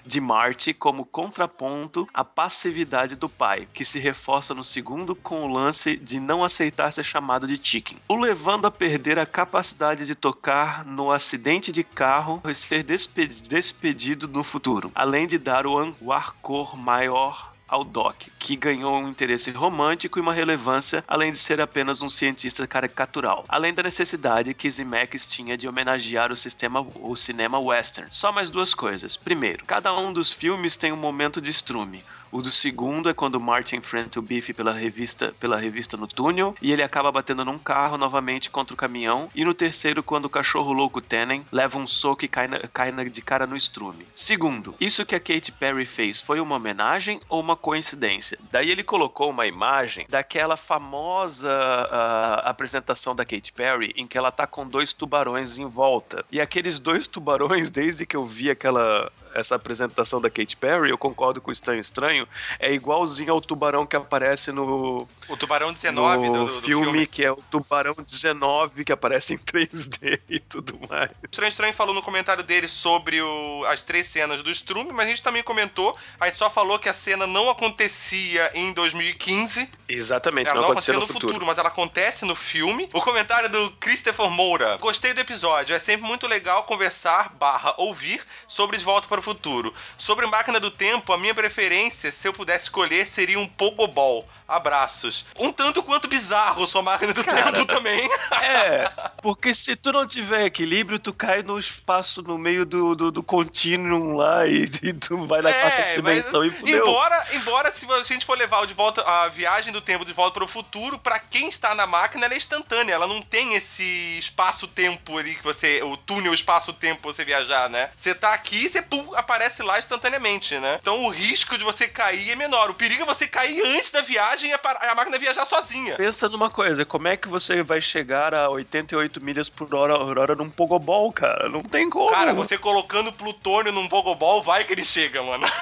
de 0.04 0.20
Marty 0.20 0.72
como 0.72 1.04
contraponto 1.04 2.08
à 2.14 2.24
passividade 2.24 3.16
do 3.16 3.28
pai, 3.28 3.68
que 3.74 3.84
se 3.84 3.98
reforça 3.98 4.54
no 4.54 4.64
segundo 4.64 5.14
com 5.14 5.42
o 5.42 5.52
lance 5.52 5.96
de 5.96 6.18
não 6.20 6.42
aceitar 6.44 6.92
ser 6.92 7.04
chamado 7.04 7.46
de 7.46 7.60
chicken, 7.62 7.98
o 8.08 8.16
levando 8.16 8.66
a 8.66 8.70
perder 8.70 9.18
a 9.18 9.26
capacidade 9.26 10.06
de 10.06 10.14
tocar 10.14 10.84
no 10.84 11.10
acidente 11.10 11.70
de 11.72 11.84
carro 11.84 12.40
e 12.48 12.54
ser 12.54 12.82
despe- 12.82 13.26
despedido 13.26 14.26
no 14.28 14.42
futuro, 14.44 14.90
além 14.94 15.26
de 15.26 15.38
dar 15.38 15.66
o 15.66 15.76
o 16.00 16.12
arcor 16.12 16.76
maior 16.76 17.52
ao 17.68 17.82
Doc, 17.82 18.24
que 18.38 18.56
ganhou 18.56 18.96
um 18.96 19.08
interesse 19.08 19.50
romântico 19.50 20.18
e 20.18 20.22
uma 20.22 20.32
relevância, 20.32 21.04
além 21.06 21.32
de 21.32 21.38
ser 21.38 21.60
apenas 21.60 22.02
um 22.02 22.08
cientista 22.08 22.66
caricatural. 22.66 23.44
Além 23.48 23.74
da 23.74 23.82
necessidade 23.82 24.54
que 24.54 24.70
Zemeckis 24.70 25.26
tinha 25.26 25.56
de 25.56 25.68
homenagear 25.68 26.32
o, 26.32 26.36
sistema, 26.36 26.86
o 26.94 27.16
cinema 27.16 27.58
western. 27.58 28.08
Só 28.10 28.30
mais 28.32 28.50
duas 28.50 28.74
coisas. 28.74 29.16
Primeiro, 29.16 29.64
cada 29.64 29.96
um 29.96 30.12
dos 30.12 30.32
filmes 30.32 30.76
tem 30.76 30.92
um 30.92 30.96
momento 30.96 31.40
de 31.40 31.50
estrume. 31.50 32.04
O 32.36 32.42
do 32.42 32.50
segundo 32.52 33.08
é 33.08 33.14
quando 33.14 33.40
Martin 33.40 33.76
enfrenta 33.76 34.18
o 34.18 34.22
Biff 34.22 34.52
pela 34.52 34.70
revista, 34.70 35.34
pela 35.40 35.56
revista 35.56 35.96
no 35.96 36.06
túnel 36.06 36.54
e 36.60 36.70
ele 36.70 36.82
acaba 36.82 37.10
batendo 37.10 37.46
num 37.46 37.58
carro 37.58 37.96
novamente 37.96 38.50
contra 38.50 38.74
o 38.74 38.76
caminhão. 38.76 39.30
E 39.34 39.42
no 39.42 39.54
terceiro, 39.54 40.02
quando 40.02 40.26
o 40.26 40.28
cachorro 40.28 40.70
louco 40.70 41.00
Tenen 41.00 41.46
leva 41.50 41.78
um 41.78 41.86
soco 41.86 42.26
e 42.26 42.28
cai, 42.28 42.46
na- 42.46 42.58
cai 42.70 42.92
na- 42.92 43.04
de 43.04 43.22
cara 43.22 43.46
no 43.46 43.56
estrume. 43.56 44.06
Segundo, 44.14 44.74
isso 44.78 45.06
que 45.06 45.14
a 45.14 45.18
Katy 45.20 45.50
Perry 45.52 45.86
fez 45.86 46.20
foi 46.20 46.38
uma 46.38 46.56
homenagem 46.56 47.18
ou 47.26 47.40
uma 47.40 47.56
coincidência? 47.56 48.38
Daí 48.52 48.70
ele 48.70 48.82
colocou 48.82 49.30
uma 49.30 49.46
imagem 49.46 50.04
daquela 50.06 50.58
famosa 50.58 51.50
ah, 51.90 52.42
apresentação 52.44 53.16
da 53.16 53.24
Katy 53.24 53.50
Perry 53.52 53.94
em 53.96 54.06
que 54.06 54.18
ela 54.18 54.30
tá 54.30 54.46
com 54.46 54.68
dois 54.68 54.92
tubarões 54.92 55.56
em 55.56 55.64
volta. 55.64 56.22
E 56.30 56.38
aqueles 56.38 56.78
dois 56.78 57.06
tubarões, 57.08 57.70
desde 57.70 58.04
que 58.04 58.14
eu 58.14 58.26
vi 58.26 58.50
aquela 58.50 59.10
essa 59.38 59.54
apresentação 59.54 60.20
da 60.20 60.30
Katy 60.30 60.56
Perry, 60.56 60.90
eu 60.90 60.98
concordo 60.98 61.40
com 61.40 61.50
o 61.50 61.52
Estranho 61.52 61.80
Estranho, 61.80 62.26
é 62.58 62.72
igualzinho 62.72 63.32
ao 63.32 63.40
tubarão 63.40 63.86
que 63.86 63.96
aparece 63.96 64.50
no, 64.52 65.06
O 65.28 65.36
Tubarão 65.36 65.72
19 65.72 66.28
no 66.28 66.46
do, 66.46 66.54
do 66.54 66.60
filme, 66.62 66.84
filme. 66.86 67.06
que 67.06 67.24
é 67.24 67.30
o 67.30 67.36
Tubarão 67.50 67.94
19, 67.98 68.84
que 68.84 68.92
aparece 68.92 69.34
em 69.34 69.38
3D 69.38 70.20
e 70.28 70.38
tudo 70.40 70.78
mais. 70.88 71.10
O 71.10 71.26
Estranho 71.30 71.48
Estranho 71.50 71.74
falou 71.74 71.94
no 71.94 72.02
comentário 72.02 72.42
dele 72.42 72.68
sobre 72.68 73.20
o- 73.20 73.64
as 73.68 73.82
três 73.82 74.06
cenas 74.06 74.42
do 74.42 74.50
Strume, 74.50 74.92
mas 74.92 75.06
a 75.06 75.10
gente 75.10 75.22
também 75.22 75.42
comentou, 75.42 75.96
a 76.20 76.26
gente 76.26 76.38
só 76.38 76.48
falou 76.50 76.78
que 76.78 76.88
a 76.88 76.92
cena 76.92 77.26
não 77.26 77.48
acontecia 77.50 78.50
em 78.54 78.72
2015, 78.72 79.68
Exatamente, 79.88 80.46
ela 80.48 80.56
não 80.56 80.62
não 80.62 80.70
acontecia 80.72 80.94
no 80.94 81.00
no 81.00 81.06
futuro. 81.06 81.46
mas 81.46 81.58
ela 81.58 81.68
acontece 81.68 82.24
no 82.24 82.34
filme. 82.34 82.88
O 82.92 83.00
comentário 83.00 83.48
do 83.48 83.70
Christopher 83.72 84.28
Moura. 84.30 84.76
Gostei 84.78 85.14
do 85.14 85.20
episódio, 85.20 85.74
é 85.74 85.78
sempre 85.78 86.06
muito 86.06 86.26
legal 86.26 86.64
conversar, 86.64 87.32
barra, 87.38 87.74
ouvir 87.76 88.20
sobre 88.48 88.76
De 88.78 88.84
Volta 88.84 89.06
para 89.06 89.20
o 89.20 89.22
Futuro. 89.26 89.74
Sobre 89.98 90.24
Máquina 90.24 90.60
do 90.60 90.70
Tempo, 90.70 91.12
a 91.12 91.18
minha 91.18 91.34
preferência, 91.34 92.12
se 92.12 92.28
eu 92.28 92.32
pudesse 92.32 92.66
escolher, 92.66 93.08
seria 93.08 93.40
um 93.40 93.48
Pogobol. 93.48 94.24
Abraços. 94.48 95.24
Um 95.38 95.52
tanto 95.52 95.82
quanto 95.82 96.08
bizarro 96.08 96.66
sua 96.66 96.82
Máquina 96.82 97.12
do 97.12 97.24
Tempo 97.24 97.66
também. 97.66 98.08
É, 98.42 98.90
porque 99.22 99.54
se 99.54 99.74
tu 99.74 99.92
não 99.92 100.06
tiver 100.06 100.44
equilíbrio, 100.44 100.98
tu 100.98 101.12
cai 101.12 101.42
no 101.42 101.58
espaço, 101.58 102.22
no 102.22 102.38
meio 102.38 102.64
do, 102.64 102.94
do, 102.94 103.10
do 103.10 103.22
contínuo 103.22 104.16
lá 104.16 104.46
e, 104.46 104.64
e 104.82 104.92
tu 104.92 105.26
vai 105.26 105.42
na 105.42 105.52
quarta 105.52 105.94
dimensão 105.94 106.44
e 106.44 106.50
fudeu. 106.50 106.76
É, 106.76 106.78
embora, 106.78 107.24
embora 107.32 107.72
se 107.72 107.90
a 107.90 108.02
gente 108.02 108.24
for 108.24 108.38
levar 108.38 108.66
de 108.66 108.74
volta 108.74 109.02
a 109.02 109.28
viagem 109.28 109.72
do 109.72 109.80
tempo 109.80 110.04
de 110.04 110.12
volta 110.12 110.34
para 110.34 110.44
o 110.44 110.48
futuro, 110.48 110.98
pra 110.98 111.18
quem 111.18 111.48
está 111.48 111.74
na 111.74 111.86
máquina 111.86 112.26
ela 112.26 112.34
é 112.34 112.36
instantânea, 112.36 112.94
ela 112.94 113.06
não 113.06 113.20
tem 113.20 113.54
esse 113.54 114.18
espaço-tempo 114.18 115.18
ali 115.18 115.34
que 115.34 115.44
você, 115.44 115.82
o 115.82 115.96
túnel 115.96 116.34
espaço-tempo 116.34 117.02
pra 117.02 117.12
você 117.12 117.24
viajar, 117.24 117.68
né? 117.68 117.90
Você 117.96 118.14
tá 118.14 118.32
aqui, 118.32 118.68
você 118.68 118.80
pum, 118.80 119.14
aparece 119.14 119.62
lá 119.62 119.78
instantaneamente, 119.78 120.58
né? 120.58 120.78
Então 120.80 121.04
o 121.04 121.08
risco 121.08 121.58
de 121.58 121.64
você 121.64 121.88
cair 121.88 122.30
é 122.30 122.36
menor. 122.36 122.70
O 122.70 122.74
perigo 122.74 123.02
é 123.02 123.06
você 123.06 123.26
cair 123.26 123.60
antes 123.64 123.90
da 123.90 124.00
viagem 124.00 124.35
e 124.42 124.52
a, 124.52 124.94
máquina 124.94 125.18
viajar 125.18 125.44
sozinha. 125.46 125.96
Pensa 125.96 126.28
numa 126.28 126.50
coisa, 126.50 126.84
como 126.84 127.08
é 127.08 127.16
que 127.16 127.28
você 127.28 127.62
vai 127.62 127.80
chegar 127.80 128.34
a 128.34 128.48
88 128.50 129.20
milhas 129.22 129.48
por 129.48 129.74
hora, 129.74 129.98
por 129.98 130.18
hora 130.18 130.34
num 130.34 130.50
pogobol, 130.50 131.12
cara? 131.12 131.48
Não 131.48 131.62
tem 131.62 131.88
como. 131.88 132.10
Cara, 132.10 132.34
você 132.34 132.58
colocando 132.58 133.12
plutônio 133.12 133.72
num 133.72 133.88
Pogobol, 133.88 134.42
vai 134.42 134.64
que 134.64 134.72
ele 134.72 134.84
chega, 134.84 135.22
mano. 135.22 135.46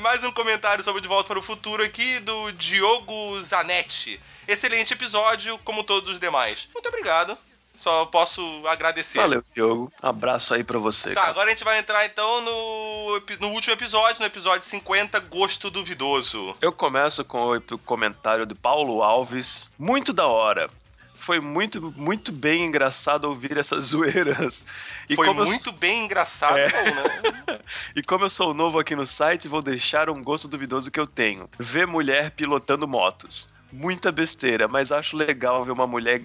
Mais 0.00 0.22
um 0.24 0.32
comentário 0.32 0.84
sobre 0.84 1.00
De 1.00 1.08
Volta 1.08 1.28
para 1.28 1.38
o 1.38 1.42
Futuro 1.42 1.82
aqui 1.82 2.18
do 2.20 2.52
Diogo 2.52 3.42
Zanetti. 3.42 4.20
Excelente 4.46 4.92
episódio, 4.92 5.58
como 5.58 5.82
todos 5.82 6.10
os 6.10 6.20
demais. 6.20 6.68
Muito 6.72 6.88
obrigado. 6.88 7.36
Só 7.78 8.06
posso 8.06 8.40
agradecer. 8.66 9.18
Valeu, 9.18 9.42
Diogo. 9.54 9.92
Abraço 10.02 10.54
aí 10.54 10.64
pra 10.64 10.78
você. 10.78 11.10
Tá, 11.10 11.20
cara. 11.20 11.30
agora 11.30 11.46
a 11.46 11.50
gente 11.50 11.64
vai 11.64 11.78
entrar 11.78 12.04
então 12.06 12.40
no, 12.42 13.22
no 13.40 13.48
último 13.48 13.72
episódio, 13.74 14.20
no 14.20 14.26
episódio 14.26 14.62
50, 14.66 15.18
Gosto 15.20 15.70
Duvidoso. 15.70 16.56
Eu 16.60 16.72
começo 16.72 17.24
com 17.24 17.52
o 17.56 17.78
comentário 17.78 18.46
de 18.46 18.54
Paulo 18.54 19.02
Alves. 19.02 19.70
Muito 19.78 20.12
da 20.12 20.26
hora. 20.26 20.70
Foi 21.14 21.40
muito, 21.40 21.92
muito 21.96 22.30
bem 22.30 22.66
engraçado 22.66 23.24
ouvir 23.24 23.58
essas 23.58 23.86
zoeiras. 23.90 24.64
E 25.08 25.16
Foi 25.16 25.26
como 25.26 25.40
eu 25.42 25.46
muito 25.46 25.72
bem 25.72 26.04
engraçado, 26.04 26.58
É. 26.58 26.70
não, 26.92 27.02
né? 27.04 27.60
E 27.96 28.02
como 28.02 28.24
eu 28.24 28.30
sou 28.30 28.54
novo 28.54 28.78
aqui 28.78 28.94
no 28.94 29.04
site, 29.06 29.48
vou 29.48 29.60
deixar 29.60 30.08
um 30.08 30.22
gosto 30.22 30.46
duvidoso 30.46 30.90
que 30.90 31.00
eu 31.00 31.06
tenho. 31.06 31.48
Ver 31.58 31.86
mulher 31.86 32.30
pilotando 32.30 32.86
motos. 32.86 33.48
Muita 33.72 34.12
besteira, 34.12 34.68
mas 34.68 34.92
acho 34.92 35.16
legal 35.16 35.64
ver 35.64 35.72
uma 35.72 35.86
mulher. 35.86 36.22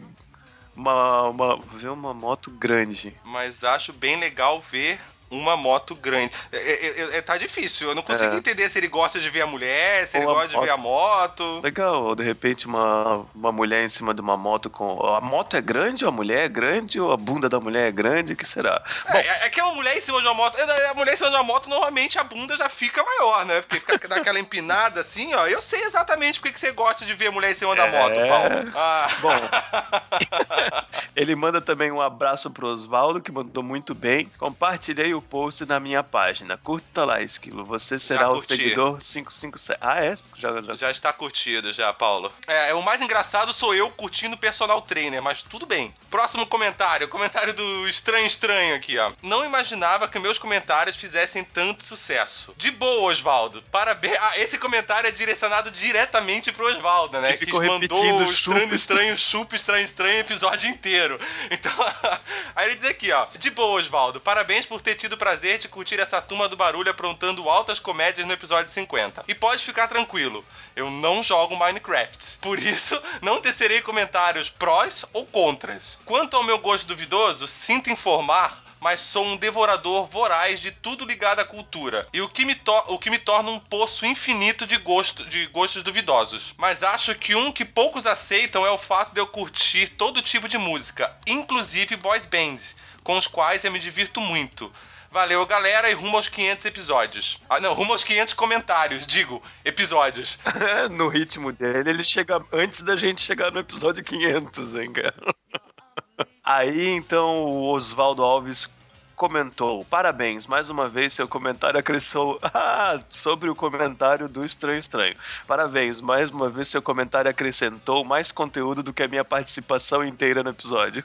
Uma, 0.75 1.29
uma, 1.29 1.55
ver 1.77 1.89
uma 1.89 2.13
moto 2.13 2.49
grande. 2.51 3.15
Mas 3.23 3.63
acho 3.63 3.91
bem 3.93 4.15
legal 4.15 4.61
ver 4.71 4.99
uma 5.31 5.55
moto 5.57 5.95
grande. 5.95 6.31
É, 6.51 6.57
é, 6.57 7.17
é, 7.17 7.21
tá 7.21 7.37
difícil, 7.37 7.89
eu 7.89 7.95
não 7.95 8.03
consigo 8.03 8.33
É. 8.33 8.37
entender 8.37 8.69
se 8.69 8.77
ele 8.77 8.87
gosta 8.89 9.19
de 9.19 9.29
ver 9.29 9.41
a 9.41 9.47
mulher, 9.47 10.05
se 10.05 10.17
ele 10.17 10.25
Ou 10.27 10.33
gosta 10.33 10.49
de 10.49 10.59
ver 10.59 10.69
a 10.69 10.77
moto. 10.77 11.61
Legal, 11.63 12.03
ou 12.03 12.15
de 12.15 12.23
repente 12.23 12.67
uma, 12.67 13.25
uma 13.33 13.51
mulher 13.51 13.83
em 13.83 13.89
cima 13.89 14.13
de 14.13 14.21
uma 14.21 14.35
moto 14.37 14.69
com. 14.69 14.99
A 15.15 15.21
moto 15.21 15.55
é 15.55 15.61
grande, 15.61 16.03
ou 16.05 16.09
a 16.09 16.11
mulher 16.11 16.45
é 16.45 16.49
grande, 16.49 16.99
ou 16.99 17.11
a 17.11 17.17
bunda 17.17 17.47
da 17.49 17.59
mulher 17.59 17.87
é 17.87 17.91
grande, 17.91 18.33
o 18.33 18.35
que 18.35 18.45
será? 18.45 18.81
É, 19.07 19.17
é, 19.19 19.45
é 19.45 19.49
que 19.49 19.61
uma 19.61 19.73
mulher 19.73 19.97
em 19.97 20.01
cima 20.01 20.19
de 20.19 20.27
uma 20.27 20.33
moto. 20.33 20.57
é, 20.57 20.87
A 20.89 20.93
mulher 20.93 21.13
em 21.13 21.17
cima 21.17 21.29
de 21.29 21.35
uma 21.35 21.43
moto, 21.43 21.69
normalmente 21.69 22.19
a 22.19 22.23
bunda 22.23 22.55
já 22.57 22.67
fica 22.69 23.01
maior, 23.03 23.45
né? 23.45 23.61
Porque 23.61 23.79
fica 23.79 24.07
daquela 24.07 24.39
empinada 24.39 24.99
assim, 25.01 25.33
ó. 25.33 25.47
Eu 25.47 25.61
sei 25.61 25.83
exatamente 25.83 26.39
porque 26.39 26.53
que 26.53 26.59
você 26.59 26.71
gosta 26.71 27.05
de 27.05 27.13
ver 27.13 27.27
a 27.27 27.31
mulher 27.31 27.51
em 27.51 27.55
cima 27.55 27.75
da 27.75 27.87
É. 27.87 27.91
moto, 27.91 28.15
Paulo. 28.27 28.71
Ah. 28.75 29.07
Bom, 29.21 29.31
ele 31.15 31.35
manda 31.35 31.61
também 31.61 31.91
um 31.91 32.01
abraço 32.01 32.49
pro 32.49 32.67
Oswaldo, 32.67 33.21
que 33.21 33.31
mandou 33.31 33.63
muito 33.63 33.93
bem. 33.93 34.29
Compartilhei 34.37 35.13
o 35.13 35.20
post 35.21 35.65
na 35.65 35.79
minha 35.79 36.03
página. 36.03 36.57
Curta 36.57 37.05
lá, 37.05 37.21
Esquilo. 37.21 37.63
Você 37.65 37.99
será 37.99 38.29
o 38.29 38.39
seguidor 38.39 38.99
557. 38.99 39.79
Ah, 39.81 40.03
é? 40.03 40.15
Já, 40.35 40.61
já. 40.61 40.75
Já 40.75 40.91
está 40.91 41.13
curtido, 41.13 41.71
já, 41.71 41.93
Paulo. 41.93 42.31
É, 42.47 42.73
o 42.73 42.81
mais 42.81 43.01
engraçado 43.01 43.53
sou 43.53 43.73
eu 43.73 43.89
curtindo 43.89 44.37
personal 44.37 44.81
trainer, 44.81 45.21
mas 45.21 45.43
tudo 45.43 45.65
bem. 45.65 45.93
Próximo 46.09 46.45
comentário, 46.45 47.07
comentário 47.09 47.53
do 47.53 47.87
Estranho 47.87 48.27
Estranho 48.27 48.75
aqui, 48.75 48.97
ó. 48.97 49.11
Não 49.21 49.45
imaginava 49.45 50.07
que 50.07 50.19
meus 50.19 50.39
comentários 50.39 50.95
fizessem 50.95 51.43
tanto 51.43 51.83
sucesso. 51.83 52.53
De 52.57 52.71
boa, 52.71 53.11
Osvaldo. 53.11 53.63
Parabéns. 53.71 54.17
Ah, 54.19 54.39
esse 54.39 54.57
comentário 54.57 55.07
é 55.07 55.11
direcionado 55.11 55.71
diretamente 55.71 56.51
pro 56.51 56.67
Osvaldo, 56.67 57.19
né? 57.19 57.33
Que 57.33 57.45
ficou 57.45 57.63
mandou 57.63 58.19
o 58.19 58.23
Estranho 58.23 58.75
Estranho, 58.75 59.17
chupa, 59.17 59.55
Estranho 59.55 59.85
Estranho 59.85 60.17
o 60.17 60.21
episódio 60.21 60.69
inteiro. 60.69 61.19
Então, 61.51 61.71
aí 62.55 62.67
ele 62.67 62.75
diz 62.75 62.85
aqui, 62.85 63.11
ó. 63.11 63.27
De 63.37 63.49
boa, 63.49 63.79
Osvaldo. 63.79 64.21
Parabéns 64.21 64.65
por 64.65 64.81
ter 64.81 64.95
tido 64.95 65.10
o 65.11 65.17
prazer 65.17 65.57
de 65.57 65.67
curtir 65.67 65.99
essa 65.99 66.21
turma 66.21 66.47
do 66.47 66.57
barulho 66.57 66.91
aprontando 66.91 67.49
altas 67.49 67.79
comédias 67.79 68.25
no 68.25 68.33
episódio 68.33 68.71
50. 68.71 69.25
E 69.27 69.35
pode 69.35 69.63
ficar 69.63 69.87
tranquilo, 69.87 70.45
eu 70.75 70.89
não 70.89 71.21
jogo 71.21 71.55
Minecraft. 71.57 72.37
Por 72.39 72.59
isso, 72.59 73.01
não 73.21 73.41
tecerei 73.41 73.81
comentários 73.81 74.49
prós 74.49 75.05
ou 75.13 75.25
contras. 75.25 75.97
Quanto 76.05 76.35
ao 76.35 76.43
meu 76.43 76.59
gosto 76.59 76.87
duvidoso, 76.87 77.47
sinto 77.47 77.89
informar 77.89 78.61
mas 78.81 78.99
sou 78.99 79.23
um 79.23 79.37
devorador 79.37 80.07
voraz 80.07 80.59
de 80.59 80.71
tudo 80.71 81.05
ligado 81.05 81.39
à 81.39 81.45
cultura. 81.45 82.07
E 82.11 82.19
o 82.19 82.27
que 82.27 82.43
me, 82.43 82.59
o 82.87 82.97
que 82.97 83.11
me 83.11 83.19
torna 83.19 83.51
um 83.51 83.59
poço 83.59 84.07
infinito 84.07 84.65
de, 84.65 84.75
gosto, 84.77 85.23
de 85.25 85.45
gostos 85.47 85.83
duvidosos. 85.83 86.55
Mas 86.57 86.81
acho 86.81 87.13
que 87.13 87.35
um 87.35 87.51
que 87.51 87.63
poucos 87.63 88.07
aceitam 88.07 88.65
é 88.65 88.71
o 88.71 88.79
fato 88.79 89.13
de 89.13 89.21
eu 89.21 89.27
curtir 89.27 89.87
todo 89.89 90.23
tipo 90.23 90.47
de 90.47 90.57
música, 90.57 91.15
inclusive 91.27 91.95
boys 91.95 92.25
bands. 92.25 92.75
com 93.03 93.17
os 93.17 93.27
quais 93.27 93.63
eu 93.63 93.71
me 93.71 93.79
divirto 93.79 94.19
muito. 94.19 94.71
Valeu, 95.11 95.45
galera, 95.45 95.91
e 95.91 95.93
rumo 95.93 96.15
aos 96.15 96.29
500 96.29 96.63
episódios. 96.63 97.37
Ah, 97.49 97.59
não, 97.59 97.73
rumo 97.73 97.91
aos 97.91 98.01
500 98.01 98.33
comentários, 98.33 99.05
digo, 99.05 99.43
episódios. 99.65 100.39
no 100.91 101.09
ritmo 101.09 101.51
dele, 101.51 101.89
ele 101.89 102.03
chega 102.05 102.41
antes 102.49 102.81
da 102.81 102.95
gente 102.95 103.21
chegar 103.21 103.51
no 103.51 103.59
episódio 103.59 104.01
500, 104.01 104.75
hein, 104.75 104.93
cara? 104.93 105.35
Aí, 106.41 106.87
então, 106.87 107.43
o 107.43 107.73
Oswaldo 107.73 108.23
Alves 108.23 108.73
comentou: 109.13 109.83
Parabéns, 109.83 110.47
mais 110.47 110.69
uma 110.69 110.87
vez 110.87 111.11
seu 111.11 111.27
comentário 111.27 111.77
acrescentou. 111.77 112.39
Ah, 112.53 112.99
sobre 113.09 113.49
o 113.49 113.55
comentário 113.55 114.29
do 114.29 114.45
Estranho 114.45 114.77
Estranho. 114.77 115.15
Parabéns, 115.45 115.99
mais 115.99 116.31
uma 116.31 116.49
vez 116.49 116.69
seu 116.69 116.81
comentário 116.81 117.29
acrescentou 117.29 118.05
mais 118.05 118.31
conteúdo 118.31 118.81
do 118.81 118.93
que 118.93 119.03
a 119.03 119.07
minha 119.07 119.25
participação 119.25 120.05
inteira 120.05 120.41
no 120.41 120.49
episódio. 120.49 121.03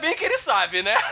Bem 0.00 0.16
que 0.16 0.24
ele 0.24 0.38
sabe, 0.38 0.82
né? 0.82 0.94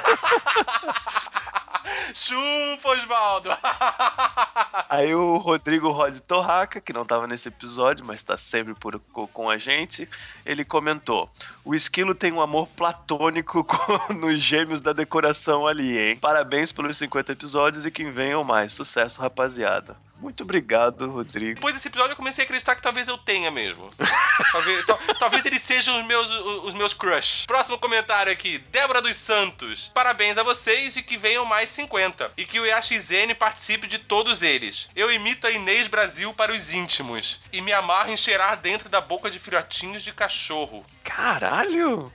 Chupa, 2.15 2.91
Osvaldo! 2.91 3.51
Aí 4.89 5.15
o 5.15 5.37
Rodrigo 5.37 5.91
Rod 5.91 6.19
Torraca, 6.21 6.81
que 6.81 6.93
não 6.93 7.05
tava 7.05 7.27
nesse 7.27 7.49
episódio, 7.49 8.05
mas 8.05 8.23
tá 8.23 8.37
sempre 8.37 8.75
por, 8.75 8.99
com 9.33 9.51
a 9.51 9.59
gente, 9.59 10.09
ele 10.45 10.65
comentou: 10.65 11.31
O 11.69 11.75
esquilo 11.75 12.15
tem 12.15 12.33
um 12.33 12.41
amor 12.41 12.67
platônico 12.69 13.61
com, 13.63 14.15
nos 14.15 14.41
gêmeos 14.41 14.81
da 14.81 14.95
decoração 14.95 15.67
ali, 15.67 15.99
hein? 15.99 16.17
Parabéns 16.17 16.73
pelos 16.73 16.97
50 16.97 17.33
episódios 17.33 17.85
e 17.85 17.91
que 17.91 18.05
venham 18.11 18.43
mais. 18.43 18.73
Sucesso, 18.73 19.21
rapaziada. 19.21 19.95
Muito 20.21 20.43
obrigado, 20.43 21.09
Rodrigo. 21.11 21.57
Depois 21.57 21.75
desse 21.75 21.87
episódio 21.89 22.13
eu 22.13 22.17
comecei 22.17 22.43
a 22.43 22.45
acreditar 22.47 22.75
que 22.75 22.83
talvez 22.83 23.07
eu 23.07 23.17
tenha 23.19 23.51
mesmo. 23.51 23.89
talvez, 24.51 24.85
tal- 24.87 24.99
talvez 25.19 25.45
eles 25.45 25.63
sejam 25.63 26.01
os 26.01 26.07
meus, 26.07 26.29
os 26.65 26.75
meus 26.75 26.93
crush. 26.95 27.45
Próximo 27.47 27.79
comentário 27.79 28.33
aqui, 28.33 28.59
Débora 28.73 29.01
dos 29.01 29.17
Santos. 29.17 29.93
Parabéns 29.95 30.37
a 30.39 30.43
vocês 30.43 30.97
e 30.97 31.03
que 31.03 31.17
venham 31.17 31.45
mais 31.45 31.71
50. 31.71 32.33
E 32.37 32.45
que 32.45 32.59
o 32.59 32.67
IAXN 32.67 33.33
participe 33.39 33.87
de 33.87 33.99
todos 33.99 34.43
eles. 34.43 34.89
Eu 34.97 35.13
imito 35.13 35.47
a 35.47 35.51
Inês 35.53 35.87
Brasil 35.87 36.33
para 36.33 36.53
os 36.53 36.73
íntimos. 36.73 37.39
E 37.53 37.61
me 37.61 37.73
amarro 37.73 38.11
em 38.11 38.17
cheirar 38.17 38.57
dentro 38.57 38.89
da 38.89 39.01
boca 39.01 39.31
de 39.31 39.39
filhotinhos 39.39 40.03
de 40.03 40.13
cachorro. 40.13 40.85
Caralho! 41.09 42.13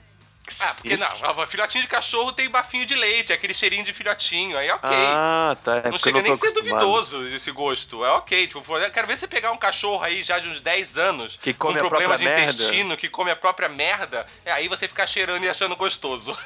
Ah, 0.60 0.74
porque 0.74 0.94
não, 0.94 1.46
filhotinho 1.46 1.82
de 1.82 1.88
cachorro 1.88 2.30
tem 2.30 2.50
bafinho 2.50 2.84
de 2.84 2.94
leite, 2.94 3.32
aquele 3.32 3.54
cheirinho 3.54 3.82
de 3.84 3.94
filhotinho, 3.94 4.58
aí 4.58 4.70
ok. 4.70 4.90
Ah, 4.92 5.56
tá. 5.64 5.78
É 5.78 5.90
não 5.90 5.98
chega 5.98 6.18
não 6.18 6.22
nem 6.22 6.32
a 6.32 6.36
ser 6.36 6.52
duvidoso 6.52 7.26
esse 7.28 7.50
gosto. 7.50 8.04
É 8.04 8.10
ok. 8.10 8.46
Tipo, 8.46 8.62
quero 8.92 9.06
ver 9.06 9.16
você 9.16 9.26
pegar 9.26 9.52
um 9.52 9.56
cachorro 9.56 10.02
aí 10.04 10.22
já 10.22 10.38
de 10.38 10.48
uns 10.48 10.60
10 10.60 10.98
anos 10.98 11.38
Que 11.40 11.54
come 11.54 11.80
com 11.80 11.86
a 11.86 11.88
problema 11.88 12.18
de 12.18 12.24
merda. 12.24 12.52
intestino, 12.52 12.96
que 12.96 13.08
come 13.08 13.30
a 13.30 13.36
própria 13.36 13.68
merda. 13.70 14.26
É 14.44 14.52
aí 14.52 14.68
você 14.68 14.86
ficar 14.86 15.06
cheirando 15.06 15.42
e 15.44 15.48
achando 15.48 15.74
gostoso. 15.76 16.36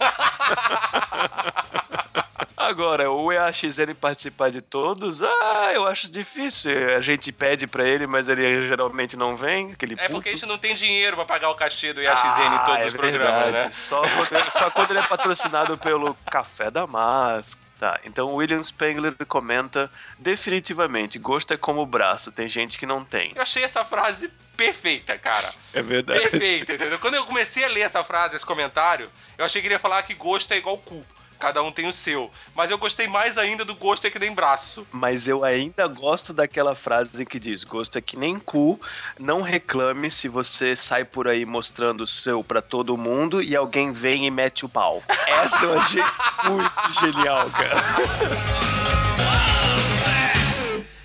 Agora, 2.57 3.09
o 3.11 3.33
EAXN 3.33 3.95
participar 4.01 4.51
de 4.51 4.61
todos, 4.61 5.23
ah, 5.23 5.71
eu 5.73 5.87
acho 5.87 6.11
difícil. 6.11 6.97
A 6.97 7.01
gente 7.01 7.31
pede 7.31 7.69
pra 7.69 7.87
ele, 7.89 8.05
mas 8.07 8.29
ele 8.29 8.67
geralmente 8.67 9.17
não 9.17 9.37
vem, 9.37 9.73
aquele 9.73 9.95
é 9.95 10.09
porque 10.09 10.29
a 10.29 10.33
puto. 10.33 10.41
gente 10.43 10.47
não 10.47 10.59
tem 10.59 10.75
dinheiro 10.75 11.15
pra 11.17 11.25
pagar 11.25 11.51
o 11.51 11.55
cachê 11.55 11.93
do 11.93 12.03
IAXN 12.03 12.27
em 12.27 12.47
Ah, 12.47 12.59
todos 12.67 12.85
é 12.85 12.89
os 12.89 12.95
programas, 12.95 13.43
verdade. 13.45 13.53
né? 13.67 13.71
Só 13.89 14.03
quando, 14.03 14.33
ele, 14.33 14.51
só 14.51 14.71
quando 14.71 14.91
ele 14.91 15.01
é 15.01 15.07
patrocinado 15.07 15.79
pelo 15.79 16.15
Café 16.31 16.71
Damasco. 16.71 17.61
Tá, 17.79 18.01
então 18.05 18.29
o 18.29 18.35
William 18.35 18.61
Spengler 18.61 19.15
comenta: 19.27 19.89
definitivamente, 20.19 21.17
gosto 21.17 21.55
é 21.55 21.57
como 21.57 21.81
o 21.81 21.87
braço, 21.87 22.33
tem 22.33 22.49
gente 22.49 22.77
que 22.77 22.85
não 22.85 23.05
tem. 23.05 23.33
Eu 23.37 23.43
achei 23.43 23.63
essa 23.63 23.85
frase 23.85 24.29
perfeita, 24.57 25.17
cara. 25.17 25.55
É 25.73 25.81
verdade. 25.81 26.29
Perfeita, 26.29 26.75
entendeu? 26.75 26.99
Quando 26.99 27.15
eu 27.15 27.25
comecei 27.25 27.65
a 27.65 27.69
ler 27.69 27.83
essa 27.83 28.03
frase, 28.03 28.35
esse 28.35 28.45
comentário, 28.45 29.09
eu 29.39 29.45
achei 29.45 29.63
que 29.63 29.69
ele 29.69 29.77
ia 29.77 29.79
falar 29.79 30.03
que 30.03 30.15
gosto 30.15 30.51
é 30.53 30.57
igual 30.57 30.77
cu. 30.79 31.07
Cada 31.39 31.63
um 31.63 31.71
tem 31.71 31.89
o 31.89 31.93
seu. 31.93 32.31
Mas 32.55 32.71
eu 32.71 32.79
gostei 32.79 33.07
mais 33.07 33.39
ainda 33.39 33.65
do 33.65 33.75
gosto 33.75 34.07
é 34.07 34.11
que 34.11 34.19
nem 34.19 34.35
braço. 34.35 34.87
Mas 34.91 35.29
eu 35.29 35.45
ainda 35.45 35.87
gosto 35.87 36.33
daquela 36.33 36.75
frase 36.75 37.25
que 37.25 37.39
diz: 37.39 37.63
gosto 37.65 37.97
é 37.97 38.01
que 38.01 38.17
nem 38.17 38.39
cu, 38.39 38.81
não 39.19 39.41
reclame 39.41 40.11
se 40.11 40.29
você 40.29 40.75
sai 40.75 41.05
por 41.05 41.29
aí 41.29 41.45
mostrando 41.45 42.03
o 42.03 42.07
seu 42.07 42.43
pra 42.43 42.61
todo 42.61 42.97
mundo 42.97 43.41
e 43.41 43.55
alguém 43.55 43.93
vem 43.93 44.27
e 44.27 44.31
mete 44.31 44.65
o 44.65 44.69
pau. 44.69 45.03
Essa 45.27 45.65
eu 45.67 45.79
achei 45.79 46.03
muito 46.45 47.01
genial, 47.01 47.49
cara. 47.51 47.77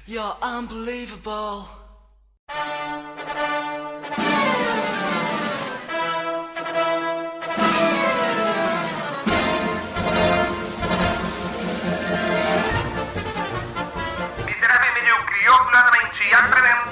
You're 0.08 0.36
unbelievable. 0.42 1.84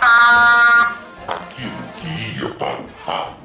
Aquilo 0.02 1.84
que 2.00 2.08
ia 2.40 2.50
para 2.56 2.82
o 2.82 2.88
ralo. 3.06 3.38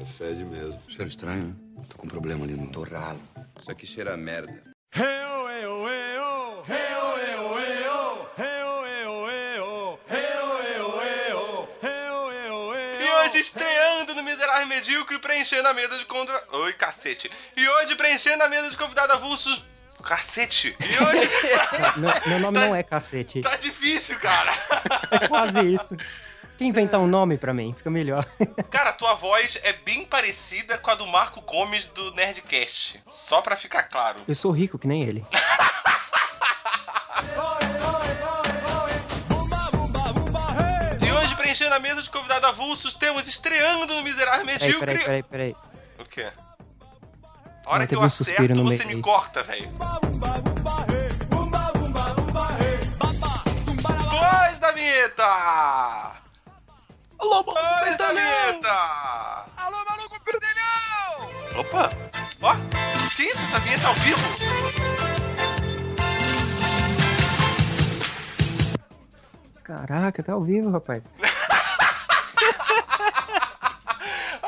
É 0.00 0.04
fede 0.04 0.44
mesmo. 0.44 0.80
Cheiro 0.88 1.08
estranho, 1.08 1.48
né? 1.48 1.84
Tô 1.88 1.98
com 1.98 2.06
um 2.06 2.08
problema 2.08 2.44
ali 2.44 2.54
no 2.54 2.70
torralo. 2.70 3.20
Isso 3.60 3.70
aqui 3.70 3.84
cheira 3.84 4.14
a 4.14 4.16
merda. 4.16 4.62
E 13.00 13.08
hoje 13.28 13.40
estreando 13.40 14.14
no 14.14 14.22
Miserável 14.22 14.68
Medíocre, 14.68 15.18
preenchendo 15.18 15.66
a 15.66 15.74
mesa 15.74 15.98
de 15.98 16.04
contra... 16.04 16.44
Oi, 16.52 16.72
cacete. 16.74 17.28
E 17.56 17.68
hoje 17.68 17.96
preenchendo 17.96 18.44
a 18.44 18.48
mesa 18.48 18.70
de 18.70 18.76
convidado 18.76 19.14
avulsos... 19.14 19.64
Cacete. 20.06 20.76
E 20.80 21.04
hoje... 21.04 21.30
Meu, 21.98 22.12
meu 22.26 22.38
nome 22.40 22.58
não 22.60 22.74
é 22.74 22.82
cacete. 22.82 23.40
tá 23.40 23.56
difícil, 23.56 24.18
cara. 24.18 24.52
É 25.10 25.26
quase 25.28 25.60
isso. 25.60 25.96
Você 26.48 26.58
quer 26.58 26.64
inventar 26.64 27.00
um 27.00 27.06
nome 27.06 27.36
pra 27.36 27.52
mim? 27.52 27.74
Fica 27.76 27.90
melhor. 27.90 28.24
Cara, 28.70 28.92
tua 28.92 29.14
voz 29.14 29.58
é 29.62 29.72
bem 29.72 30.04
parecida 30.04 30.78
com 30.78 30.90
a 30.90 30.94
do 30.94 31.06
Marco 31.06 31.40
Gomes 31.40 31.86
do 31.86 32.12
Nerdcast. 32.12 33.02
Só 33.06 33.42
pra 33.42 33.56
ficar 33.56 33.84
claro. 33.84 34.20
Eu 34.28 34.34
sou 34.34 34.52
rico 34.52 34.78
que 34.78 34.86
nem 34.86 35.02
ele. 35.02 35.26
E 41.06 41.12
hoje, 41.12 41.34
preenchendo 41.34 41.74
a 41.74 41.80
mesa 41.80 42.02
de 42.02 42.10
convidado 42.10 42.46
avulsos, 42.46 42.94
temos 42.94 43.26
estreando 43.26 43.86
no 43.86 44.02
Miserável 44.02 44.46
Peraí, 44.46 44.60
Medíocre... 44.60 44.86
peraí, 44.86 45.04
peraí, 45.04 45.22
peraí. 45.22 45.56
O 45.98 46.04
quê? 46.04 46.30
A 47.66 47.70
hora 47.70 47.78
Não, 47.80 47.86
que 47.88 47.94
eu 47.94 47.98
teve 47.98 48.00
um 48.00 48.06
acerto, 48.06 48.24
suspiro 48.24 48.54
no 48.54 48.62
você 48.62 48.84
meio 48.84 48.98
me 48.98 49.02
corta, 49.02 49.42
velho. 49.42 49.68
Voz 54.08 54.58
da 54.60 54.70
vinheta! 54.70 55.24
Alô, 57.18 57.42
Voz 57.42 57.98
da 57.98 58.12
vinheta! 58.12 58.70
Alô, 59.56 59.84
maluco 59.84 60.20
pedelhão! 60.24 61.58
Opa! 61.58 61.90
Ó, 62.40 62.54
que 63.16 63.24
isso? 63.24 63.42
Essa 63.42 63.58
vinheta 63.58 63.82
é 63.82 63.86
ao 63.88 63.94
vivo? 63.94 64.36
Caraca, 69.64 70.22
tá 70.22 70.34
ao 70.34 70.42
vivo, 70.44 70.70
rapaz. 70.70 71.12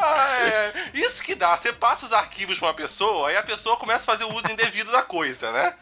Ah, 0.01 0.37
é. 0.49 0.73
Isso 0.95 1.23
que 1.23 1.35
dá. 1.35 1.57
Você 1.57 1.73
passa 1.73 2.07
os 2.07 2.13
arquivos 2.13 2.59
pra 2.59 2.69
uma 2.69 2.75
pessoa, 2.75 3.29
aí 3.29 3.37
a 3.37 3.43
pessoa 3.43 3.77
começa 3.77 4.03
a 4.05 4.07
fazer 4.07 4.25
o 4.25 4.35
uso 4.35 4.51
indevido 4.51 4.91
da 4.93 5.03
coisa, 5.03 5.51
né? 5.53 5.75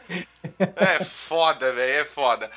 É 0.76 1.04
foda, 1.04 1.72
velho, 1.72 2.00
é 2.00 2.04
foda. 2.04 2.50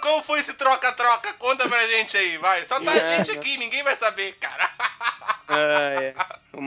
Como 0.00 0.22
foi 0.22 0.38
esse 0.38 0.52
troca-troca? 0.54 1.32
Conta 1.34 1.68
pra 1.68 1.84
gente 1.88 2.16
aí, 2.16 2.38
vai. 2.38 2.64
Só 2.64 2.78
tá 2.80 2.92
a 2.92 3.16
gente 3.16 3.30
aqui, 3.32 3.56
ninguém 3.56 3.82
vai 3.82 3.96
saber, 3.96 4.34
cara. 4.38 4.70
Ah, 5.48 6.02
é. 6.02 6.14
o, 6.52 6.60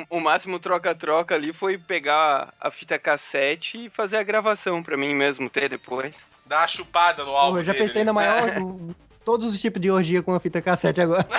o- 0.00 0.06
o- 0.10 0.20
máximo 0.20 0.58
troca-troca 0.58 1.34
ali 1.34 1.52
foi 1.52 1.78
pegar 1.78 2.52
a 2.60 2.70
fita 2.70 2.98
cassete 2.98 3.86
e 3.86 3.90
fazer 3.90 4.16
a 4.16 4.22
gravação 4.22 4.82
pra 4.82 4.96
mim 4.96 5.14
mesmo 5.14 5.48
ter 5.48 5.68
depois. 5.68 6.16
Dá 6.44 6.58
uma 6.60 6.66
chupada 6.68 7.24
no 7.24 7.30
Pô, 7.30 7.36
álbum 7.36 7.58
eu 7.58 7.64
já 7.64 7.72
dele. 7.72 7.84
pensei 7.84 8.04
na 8.04 8.12
maior. 8.12 8.42
Todos 9.24 9.52
os 9.54 9.60
tipos 9.60 9.80
de 9.80 9.90
orgia 9.90 10.22
com 10.22 10.34
a 10.34 10.40
fita 10.40 10.60
cassete 10.60 11.00
agora. 11.00 11.24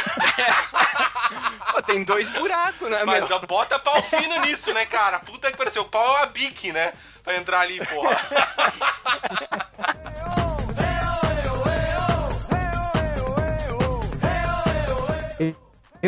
Pô, 1.74 1.82
tem 1.82 2.04
dois 2.04 2.30
buracos, 2.32 2.90
né, 2.90 3.04
Mas 3.04 3.20
meu? 3.20 3.28
já 3.28 3.40
bota 3.40 3.80
pau 3.80 4.02
fino 4.04 4.40
nisso, 4.42 4.74
né, 4.74 4.86
cara? 4.86 5.20
Puta 5.20 5.52
que 5.52 5.58
pareceu. 5.58 5.82
O 5.82 5.86
pau 5.90 6.18
é 6.18 6.20
uma 6.22 6.26
bique, 6.28 6.72
né? 6.72 6.94
Pra 7.24 7.36
entrar 7.36 7.62
ali, 7.62 7.84
porra. 7.86 8.18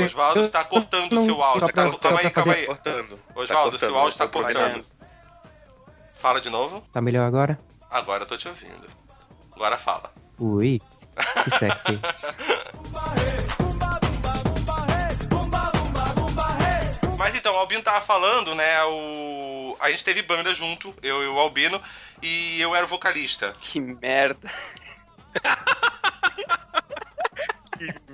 Oswaldo 0.05 0.41
está 0.41 0.63
cortando 0.63 1.13
o 1.13 1.25
seu 1.25 1.41
áudio. 1.41 1.67
Pra- 1.71 1.89
Tá, 1.91 1.97
calma 1.99 2.19
aí, 2.19 2.29
calma 2.29 2.53
aí. 2.53 2.65
Cortando. 2.65 3.19
Oswaldo, 3.33 3.79
seu 3.79 3.95
áudio 3.97 4.11
está 4.11 4.27
cortando. 4.27 4.85
Fala 6.19 6.41
de 6.41 6.49
novo. 6.49 6.81
Tá 6.91 7.01
melhor 7.01 7.25
agora? 7.25 7.57
Agora 7.89 8.23
eu 8.23 8.27
tô 8.27 8.35
te 8.37 8.47
ouvindo. 8.47 8.87
Agora 9.55 9.77
fala. 9.77 10.11
Ui, 10.37 10.81
que 11.43 11.49
sexy. 11.49 11.99
Mas 17.17 17.35
então, 17.35 17.55
o 17.55 17.57
Albino 17.57 17.81
tava 17.81 18.01
falando, 18.01 18.53
né? 18.53 18.83
O... 18.83 19.77
A 19.79 19.89
gente 19.89 20.05
teve 20.05 20.21
banda 20.21 20.53
junto, 20.53 20.93
eu 21.01 21.23
e 21.23 21.27
o 21.27 21.39
Albino, 21.39 21.81
e 22.21 22.59
eu 22.61 22.75
era 22.75 22.85
o 22.85 22.89
vocalista. 22.89 23.53
Que 23.61 23.79
merda. 23.79 24.51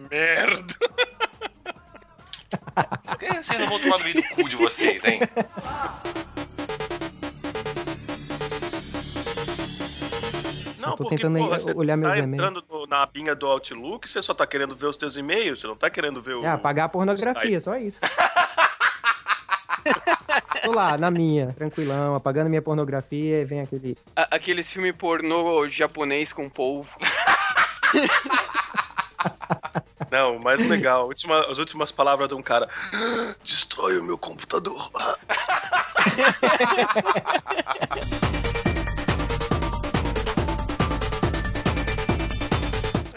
Merda. 0.10 0.76
Por 3.03 3.18
que 3.18 3.34
vocês 3.34 3.60
não 3.60 3.69
vão 3.69 3.80
tomar 3.80 3.98
no 3.98 4.03
meio 4.03 4.15
do 4.15 4.23
cu 4.30 4.49
de 4.49 4.56
vocês, 4.56 5.03
hein? 5.03 5.19
Só 10.82 10.95
tô 10.95 11.06
tentando 11.06 11.40
você 11.48 11.72
olhar 11.74 11.95
meus 11.98 12.14
tá 12.14 12.20
e-mails. 12.20 12.44
entrando 12.45 12.64
no- 12.70 12.86
na 12.88 13.02
abinha 13.03 13.34
do 13.36 13.45
Outlook, 13.48 14.10
você 14.10 14.22
só 14.22 14.34
tá 14.34 14.45
querendo 14.48 14.76
ver 14.76 14.88
os 14.88 14.98
teus 14.98 15.16
e-mails, 15.18 15.60
você 15.62 15.68
não 15.68 15.76
tá 15.76 15.90
querendo 15.90 16.22
ver 16.22 16.36
o... 16.36 16.44
É, 16.44 16.49
apagar 16.49 16.86
a 16.86 16.90
pornografia, 16.90 17.60
só 17.62 17.76
isso. 17.78 17.99
Tô 20.64 20.72
lá, 20.74 20.95
na 20.98 21.10
minha, 21.10 21.53
tranquilão, 21.53 22.14
apagando 22.16 22.49
minha 22.49 22.62
pornografia 22.62 23.41
e 23.41 23.45
vem 23.45 23.62
aquele. 23.62 23.98
A- 24.16 24.36
aqueles 24.36 24.70
filmes 24.72 24.94
pornô 24.95 25.68
japonês 25.68 26.32
com 26.32 26.48
polvo. 26.49 26.90
Não, 30.12 30.38
o 30.38 30.44
mais 30.44 30.60
legal, 30.68 31.08
última- 31.08 31.45
as 31.49 31.58
últimas 31.58 31.91
palavras 31.91 32.28
de 32.30 32.36
um 32.36 32.41
cara. 32.41 32.68
Destrói 33.44 33.98
o 33.98 34.03
meu 34.03 34.18
computador. 34.18 34.91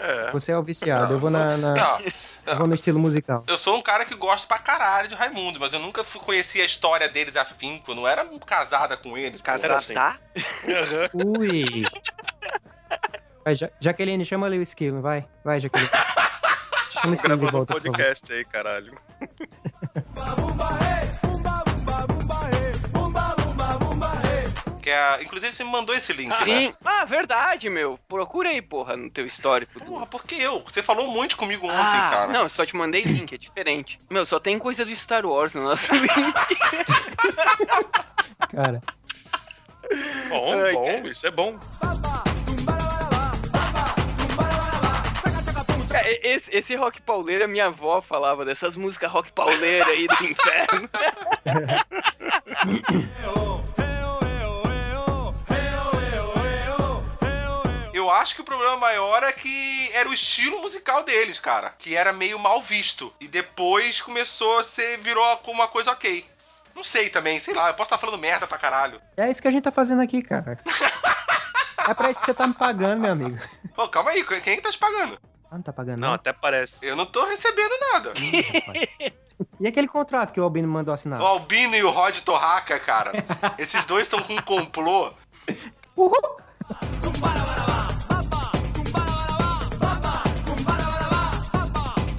É. 0.05 0.31
Você 0.31 0.51
é 0.51 0.57
o 0.57 0.63
viciado, 0.63 1.13
eu 1.13 1.19
vou 1.19 1.29
na. 1.29 1.57
na- 1.57 1.73
Não, 1.73 1.99
eu 2.47 2.57
vou 2.57 2.67
no 2.67 2.73
estilo 2.75 2.99
musical. 2.99 3.43
eu 3.47 3.57
sou 3.57 3.77
um 3.77 3.81
cara 3.81 4.05
que 4.05 4.13
gosta 4.15 4.47
pra 4.47 4.59
caralho 4.59 5.07
de 5.07 5.15
Raimundo, 5.15 5.59
mas 5.59 5.73
eu 5.73 5.79
nunca 5.79 6.03
fui 6.03 6.21
conhecer 6.21 6.61
a 6.61 6.65
história 6.65 7.09
deles 7.09 7.35
afinco, 7.35 7.91
eu 7.91 7.95
não 7.95 8.07
era 8.07 8.23
casada 8.45 8.95
com 8.95 9.17
eles. 9.17 9.41
Casar, 9.41 9.71
assim. 9.71 9.93
tá? 9.93 10.17
Ui! 11.13 11.83
Vai, 13.43 13.55
Ja- 13.55 13.69
Jaqueline, 13.79 14.23
chama 14.25 14.45
ali 14.47 14.57
o 14.59 14.61
esquilo, 14.61 15.01
vai. 15.01 15.25
Vai, 15.43 15.59
Jaqueline. 15.59 15.89
Chama 16.89 17.11
o 17.11 17.13
esquilo 17.13 17.35
de 17.35 17.41
Gravando 17.41 17.47
um 17.47 17.65
volta, 17.65 17.73
podcast 17.73 18.31
aí, 18.33 18.45
caralho. 18.45 18.93
Que 24.85 24.91
é, 24.91 25.23
inclusive 25.23 25.51
você 25.51 25.63
me 25.63 25.71
mandou 25.71 25.95
esse 25.95 26.13
link, 26.13 26.29
né? 26.29 26.35
Sim. 26.43 26.71
Ah, 26.85 27.03
verdade, 27.05 27.71
meu. 27.71 27.97
Procura 28.07 28.49
aí, 28.49 28.61
porra, 28.61 28.95
no 28.95 29.09
teu 29.09 29.25
histórico. 29.25 29.79
do- 29.79 29.85
Porra, 29.85 30.05
por 30.05 30.23
que 30.23 30.39
eu? 30.39 30.61
Você 30.63 30.83
falou 30.83 31.07
muito 31.07 31.35
comigo 31.37 31.65
ontem, 31.65 31.75
Ah, 31.79 32.07
cara. 32.11 32.27
não, 32.31 32.47
só 32.47 32.63
te 32.67 32.75
mandei 32.75 33.01
link, 33.01 33.33
é 33.33 33.37
diferente. 33.39 33.99
Meu, 34.07 34.27
só 34.27 34.39
tem 34.39 34.59
coisa 34.59 34.85
do 34.85 34.95
Star 34.95 35.25
Wars 35.25 35.55
no 35.55 35.63
nosso 35.63 35.89
link. 35.97 36.07
Cara, 38.53 38.79
Bom, 40.29 40.53
Ai, 40.63 40.73
bom, 40.73 40.85
cara. 40.85 41.07
isso 41.09 41.25
é 41.25 41.31
bom. 41.31 41.59
E- 46.05 46.19
esse, 46.29 46.55
esse 46.55 46.75
rock 46.75 47.01
pauleira, 47.01 47.47
minha 47.47 47.65
avó 47.65 48.01
falava 48.01 48.45
dessas 48.45 48.75
músicas 48.77 49.09
rock 49.11 49.31
pauleira 49.31 49.87
aí 49.89 50.05
do 50.07 50.23
inferno. 50.23 50.89
acho 58.25 58.33
que 58.33 58.41
o 58.41 58.45
problema 58.45 58.75
maior 58.75 59.21
é 59.21 59.31
que 59.31 59.87
era 59.93 60.09
o 60.09 60.13
estilo 60.13 60.59
musical 60.59 61.03
deles, 61.03 61.37
cara. 61.37 61.75
Que 61.77 61.95
era 61.95 62.11
meio 62.11 62.39
mal 62.39 62.59
visto. 62.59 63.13
E 63.19 63.27
depois 63.27 64.01
começou 64.01 64.57
a 64.57 64.63
ser. 64.63 64.97
virou 64.97 65.23
uma 65.45 65.67
coisa 65.67 65.91
ok. 65.91 66.25
Não 66.75 66.83
sei 66.83 67.07
também, 67.11 67.39
sei 67.39 67.53
lá, 67.53 67.69
eu 67.69 67.75
posso 67.75 67.87
estar 67.93 67.99
falando 67.99 68.17
merda 68.19 68.47
pra 68.47 68.57
caralho. 68.57 68.99
é 69.15 69.29
isso 69.29 69.39
que 69.41 69.47
a 69.47 69.51
gente 69.51 69.63
tá 69.63 69.71
fazendo 69.71 70.01
aqui, 70.01 70.23
cara. 70.23 70.59
É 71.87 71.93
pra 71.93 72.09
isso 72.09 72.19
que 72.19 72.25
você 72.25 72.33
tá 72.33 72.47
me 72.47 72.53
pagando, 72.55 72.99
meu 72.99 73.11
amigo. 73.11 73.37
Pô, 73.75 73.87
calma 73.87 74.09
aí, 74.09 74.23
quem 74.25 74.53
é 74.53 74.55
que 74.55 74.61
tá 74.63 74.71
te 74.71 74.77
pagando? 74.79 75.19
Ah, 75.51 75.55
não 75.55 75.61
tá 75.61 75.71
pagando, 75.71 75.99
Não, 75.99 76.07
não? 76.07 76.15
até 76.15 76.33
parece. 76.33 76.83
Eu 76.83 76.95
não 76.95 77.05
tô 77.05 77.23
recebendo 77.25 77.71
nada. 77.93 78.11
E 79.59 79.67
aquele 79.67 79.87
contrato 79.87 80.33
que 80.33 80.39
o 80.39 80.43
Albino 80.43 80.67
mandou 80.67 80.93
assinar? 80.93 81.21
O 81.21 81.25
Albino 81.25 81.75
e 81.75 81.83
o 81.83 81.91
Rod 81.91 82.17
Torraca, 82.21 82.79
cara. 82.79 83.11
Esses 83.59 83.85
dois 83.85 84.03
estão 84.03 84.21
com 84.23 84.33
um 84.33 84.41
complô. 84.41 85.13
Uhul! 85.95 86.37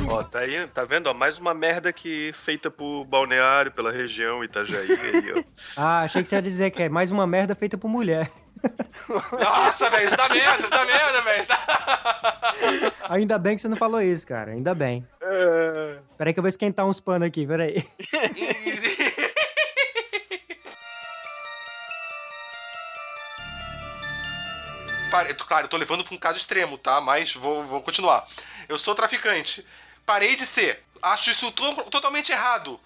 Ó, 0.08 0.22
tá 0.22 0.40
aí, 0.40 0.66
tá 0.68 0.84
vendo? 0.84 1.08
Ó, 1.08 1.14
mais 1.14 1.38
uma 1.38 1.52
merda 1.52 1.92
que 1.92 2.32
feita 2.32 2.70
por 2.70 3.04
balneário, 3.04 3.72
pela 3.72 3.90
região 3.90 4.42
Itajaí 4.44 4.88
aí, 4.92 5.32
ó. 5.36 5.42
Ah, 5.76 5.98
achei 6.00 6.22
que 6.22 6.28
você 6.28 6.36
ia 6.36 6.42
dizer 6.42 6.70
que 6.70 6.82
é 6.84 6.88
mais 6.88 7.10
uma 7.10 7.26
merda 7.26 7.54
feita 7.54 7.76
por 7.76 7.88
mulher. 7.88 8.30
Nossa, 9.08 9.90
velho, 9.90 10.06
isso 10.06 10.16
dá 10.16 10.28
merda, 10.28 10.58
isso 10.60 10.70
dá 10.70 10.84
merda, 10.84 11.22
velho. 11.22 11.46
dá- 11.48 12.92
Ainda 13.10 13.38
bem 13.38 13.56
que 13.56 13.62
você 13.62 13.68
não 13.68 13.76
falou 13.76 14.00
isso, 14.00 14.26
cara. 14.26 14.52
Ainda 14.52 14.74
bem. 14.74 15.06
Peraí 16.16 16.32
que 16.32 16.38
eu 16.38 16.42
vou 16.42 16.48
esquentar 16.48 16.86
uns 16.86 17.00
panos 17.00 17.26
aqui, 17.28 17.46
peraí. 17.46 17.84
Claro, 25.10 25.64
eu 25.64 25.68
tô 25.68 25.76
levando 25.76 26.04
pra 26.04 26.14
um 26.14 26.18
caso 26.18 26.38
extremo, 26.38 26.76
tá? 26.76 27.00
Mas 27.00 27.34
vou, 27.34 27.64
vou 27.64 27.80
continuar. 27.80 28.26
Eu 28.68 28.78
sou 28.78 28.94
traficante. 28.94 29.64
Parei 30.06 30.36
de 30.36 30.46
ser. 30.46 30.82
Acho 31.02 31.30
isso 31.30 31.50
to- 31.52 31.84
totalmente 31.90 32.30
errado. 32.32 32.80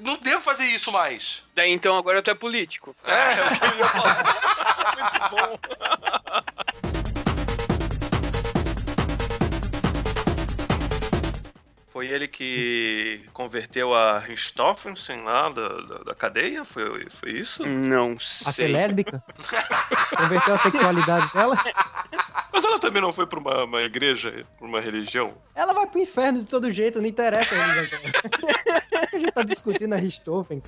Não 0.00 0.16
devo 0.18 0.40
fazer 0.42 0.64
isso 0.66 0.92
mais. 0.92 1.42
Daí 1.54 1.72
então 1.72 1.96
agora 1.96 2.22
tu 2.22 2.30
é 2.30 2.34
político. 2.34 2.94
É, 3.04 3.32
eu 3.40 3.44
queria 3.60 3.86
Foi 11.96 12.08
ele 12.08 12.28
que 12.28 13.24
converteu 13.32 13.94
a 13.94 14.18
Richthofen 14.18 14.92
lá 15.24 15.48
da, 15.48 15.66
da, 15.80 15.98
da 16.04 16.14
cadeia? 16.14 16.62
Foi, 16.62 17.08
foi 17.08 17.30
isso? 17.30 17.64
Não 17.64 18.18
A 18.44 18.52
ser 18.52 18.64
sei. 18.64 18.68
lésbica? 18.68 19.24
Converteu 20.14 20.54
a 20.56 20.58
sexualidade 20.58 21.32
dela? 21.32 21.56
Mas 22.52 22.64
ela 22.66 22.78
também 22.78 23.00
não 23.00 23.14
foi 23.14 23.26
pra 23.26 23.38
uma, 23.38 23.64
uma 23.64 23.80
igreja, 23.80 24.44
pra 24.58 24.68
uma 24.68 24.78
religião? 24.78 25.38
Ela 25.54 25.72
vai 25.72 25.86
pro 25.86 25.98
inferno 25.98 26.40
de 26.40 26.44
todo 26.44 26.70
jeito, 26.70 27.00
não 27.00 27.08
interessa. 27.08 27.54
a 27.54 27.64
religião 27.64 28.02
dela. 28.02 28.12
a 29.14 29.16
gente 29.18 29.32
tá 29.32 29.42
discutindo 29.42 29.94
a 29.94 29.96
Richthofen. 29.96 30.62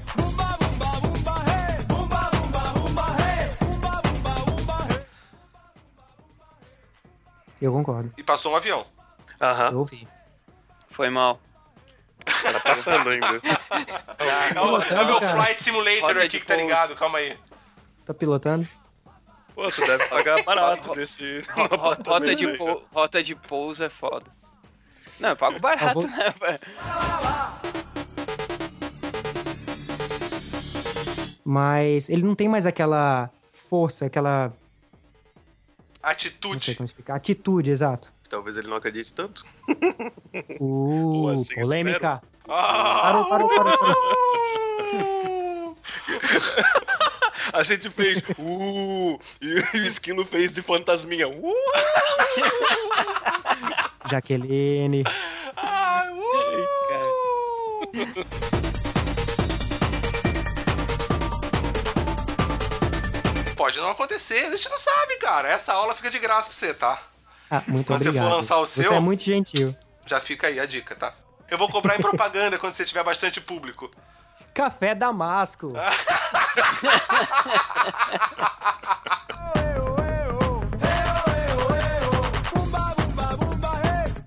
Eu 7.60 7.72
concordo. 7.72 8.12
E 8.16 8.22
passou 8.22 8.52
um 8.52 8.56
avião. 8.56 8.86
Aham, 9.40 9.70
Eu 9.72 9.78
ouvi. 9.80 10.08
Foi 10.98 11.10
mal. 11.10 11.40
tá 12.24 12.58
passando 12.58 13.08
ainda. 13.10 13.26
É 13.28 14.60
o, 14.60 14.82
é 14.82 15.00
o 15.02 15.06
meu 15.06 15.20
cara. 15.20 15.32
Flight 15.44 15.62
Simulator 15.62 16.02
Roda 16.08 16.24
aqui 16.24 16.40
que 16.40 16.44
tá 16.46 16.56
ligado, 16.56 16.96
calma 16.96 17.18
aí. 17.18 17.38
Tá 18.04 18.12
pilotando? 18.12 18.66
Pô, 19.54 19.70
tu 19.70 19.80
deve 19.86 20.04
pagar 20.08 20.42
barato 20.42 20.88
ro- 20.88 20.94
Rota 22.04 22.34
de, 22.34 22.48
pou- 22.58 22.84
rota 22.92 23.22
de 23.22 23.36
pouso 23.36 23.84
é 23.84 23.88
foda. 23.88 24.26
Não, 25.20 25.28
eu 25.28 25.36
pago 25.36 25.60
barato, 25.60 26.00
Eu 26.00 26.08
vou- 26.08 26.10
né, 26.10 26.34
velho? 26.40 26.60
Mas 31.44 32.08
ele 32.10 32.24
não 32.24 32.34
tem 32.34 32.48
mais 32.48 32.66
aquela 32.66 33.30
força, 33.52 34.06
aquela. 34.06 34.48
Não 34.48 34.52
sei 36.02 36.10
Atitude. 36.10 36.74
como 36.74 36.86
explicar. 36.86 37.14
Atitude, 37.14 37.70
exato. 37.70 38.12
Talvez 38.28 38.56
ele 38.58 38.68
não 38.68 38.76
acredite 38.76 39.14
tanto. 39.14 39.42
Uh, 40.60 41.28
assim 41.28 41.54
polêmica. 41.54 42.20
Ah! 42.46 43.00
Parou, 43.02 43.24
parou, 43.28 43.48
parou, 43.48 43.78
parou. 43.78 45.76
A 47.52 47.62
gente 47.62 47.88
fez 47.88 48.18
uh, 48.38 49.18
e 49.40 49.54
o 49.54 49.86
esquilo 49.86 50.24
fez 50.24 50.52
de 50.52 50.60
fantasminha. 50.60 51.26
Uh. 51.28 51.54
Jaqueline. 54.10 55.04
Ah, 55.56 56.06
uh! 56.12 56.66
Pode 63.56 63.80
não 63.80 63.90
acontecer, 63.90 64.44
a 64.44 64.54
gente 64.54 64.68
não 64.68 64.78
sabe, 64.78 65.16
cara. 65.16 65.48
Essa 65.48 65.72
aula 65.72 65.94
fica 65.94 66.10
de 66.10 66.18
graça 66.18 66.50
pra 66.50 66.58
você, 66.58 66.74
tá? 66.74 67.02
Ah, 67.50 67.62
muito 67.66 67.86
Quando 67.86 67.98
você 68.00 68.04
for 68.04 68.10
obrigado. 68.10 68.34
lançar 68.36 68.56
o 68.58 68.66
Você 68.66 68.82
seu- 68.82 68.92
é 68.94 69.00
muito 69.00 69.22
gentil. 69.22 69.74
Já 70.06 70.20
fica 70.20 70.46
aí 70.48 70.58
a 70.60 70.66
dica, 70.66 70.94
tá? 70.94 71.12
Eu 71.50 71.56
vou 71.58 71.68
cobrar 71.68 71.96
em 71.96 72.00
propaganda 72.00 72.58
quando 72.58 72.72
você 72.72 72.84
tiver 72.84 73.02
bastante 73.02 73.40
público. 73.40 73.90
Café 74.52 74.94
Damasco. 74.94 75.72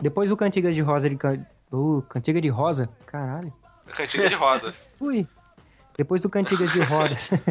Depois 0.02 0.32
o 0.32 0.38
Cantiga 0.38 0.72
de 0.72 0.82
Rosa 0.82 1.10
de. 1.10 1.16
Can... 1.16 1.46
Uh, 1.72 2.02
Cantiga 2.04 2.42
de 2.42 2.50
Rosa? 2.50 2.90
Caralho. 3.06 3.54
Cantiga 3.96 4.28
de 4.30 4.36
rosa. 4.36 4.74
Fui. 4.98 5.28
Depois 5.98 6.22
do 6.22 6.30
Cantigas 6.30 6.72
de 6.72 6.82
Rodas. 6.82 7.30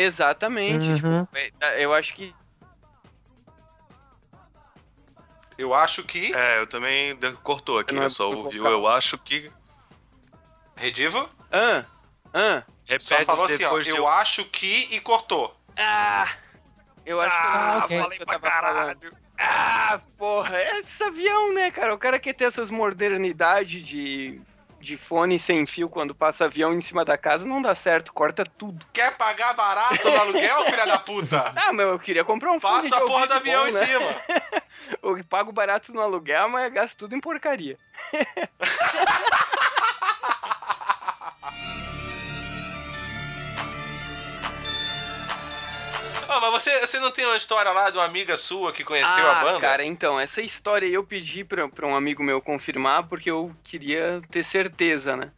Exatamente. 0.00 0.88
Uhum. 1.04 1.24
Tipo, 1.26 1.38
é, 1.60 1.84
eu 1.84 1.92
acho 1.92 2.14
que. 2.14 2.34
Eu 5.56 5.74
acho 5.74 6.04
que. 6.04 6.32
É, 6.34 6.60
eu 6.60 6.66
também 6.66 7.18
cortou 7.42 7.78
aqui, 7.78 7.94
Não 7.94 8.02
é 8.02 8.06
eu 8.06 8.10
só 8.10 8.30
ouviu. 8.30 8.64
Eu 8.66 8.86
acho 8.86 9.18
que. 9.18 9.50
Redivo? 10.76 11.28
Ah, 11.50 11.84
ah, 12.32 12.62
Só 13.00 13.16
Repete 13.16 13.24
falou 13.24 13.46
assim, 13.46 13.54
ó. 13.64 13.68
depois 13.68 13.84
de 13.84 13.90
Eu 13.90 14.06
acho 14.06 14.44
que 14.44 14.88
e 14.94 15.00
cortou. 15.00 15.56
ah. 15.76 16.28
Eu 17.04 17.20
acho 17.22 17.36
que 17.40 17.46
eu 17.46 17.50
Ah, 17.50 17.72
não 17.72 17.78
ok. 17.78 17.98
falei 18.00 18.16
que 18.18 18.22
eu 18.22 18.26
tava 18.26 18.50
falando. 18.50 19.16
Ah, 19.38 20.00
porra, 20.18 20.60
esse 20.78 21.02
avião, 21.02 21.54
né, 21.54 21.70
cara? 21.70 21.94
O 21.94 21.98
cara 21.98 22.18
quer 22.18 22.34
ter 22.34 22.44
essas 22.44 22.68
modernidades 22.70 23.82
de, 23.86 24.40
de 24.80 24.96
fone 24.96 25.38
sem 25.38 25.64
fio 25.66 25.88
quando 25.88 26.14
passa 26.14 26.44
avião 26.44 26.72
em 26.72 26.80
cima 26.80 27.04
da 27.04 27.18
casa, 27.18 27.44
não 27.44 27.60
dá 27.60 27.74
certo, 27.74 28.12
corta 28.12 28.44
tudo. 28.44 28.86
Quer 28.92 29.16
pagar 29.16 29.54
barato 29.54 30.08
no 30.08 30.20
aluguel, 30.20 30.64
filha 30.66 30.86
da 30.86 30.98
puta? 30.98 31.52
Ah, 31.58 31.72
meu, 31.72 31.88
eu 31.88 31.98
queria 31.98 32.24
comprar 32.24 32.52
um 32.52 32.60
fone 32.60 32.88
Passa 32.88 33.02
a 33.02 33.06
porra 33.06 33.26
do 33.26 33.34
avião 33.34 33.64
bom, 33.64 33.68
em 33.68 33.72
né? 33.72 33.86
cima. 33.86 34.22
Eu 35.02 35.22
pago 35.24 35.52
barato 35.52 35.92
no 35.92 36.00
aluguel, 36.00 36.48
mas 36.48 36.72
gasto 36.72 36.96
tudo 36.96 37.14
em 37.14 37.20
porcaria. 37.20 37.76
Ah, 46.28 46.40
mas 46.40 46.52
você, 46.52 46.86
você 46.86 46.98
não 47.00 47.10
tem 47.10 47.24
uma 47.24 47.36
história 47.36 47.70
lá 47.72 47.90
de 47.90 47.96
uma 47.98 48.04
amiga 48.04 48.36
sua 48.36 48.72
que 48.72 48.84
conheceu 48.84 49.26
ah, 49.26 49.40
a 49.40 49.44
banda? 49.44 49.60
cara, 49.60 49.84
então, 49.84 50.20
essa 50.20 50.42
história 50.42 50.86
aí 50.86 50.94
eu 50.94 51.02
pedi 51.04 51.42
pra, 51.44 51.68
pra 51.68 51.86
um 51.86 51.96
amigo 51.96 52.22
meu 52.22 52.40
confirmar 52.40 53.04
porque 53.08 53.30
eu 53.30 53.50
queria 53.64 54.20
ter 54.30 54.44
certeza, 54.44 55.16
né? 55.16 55.30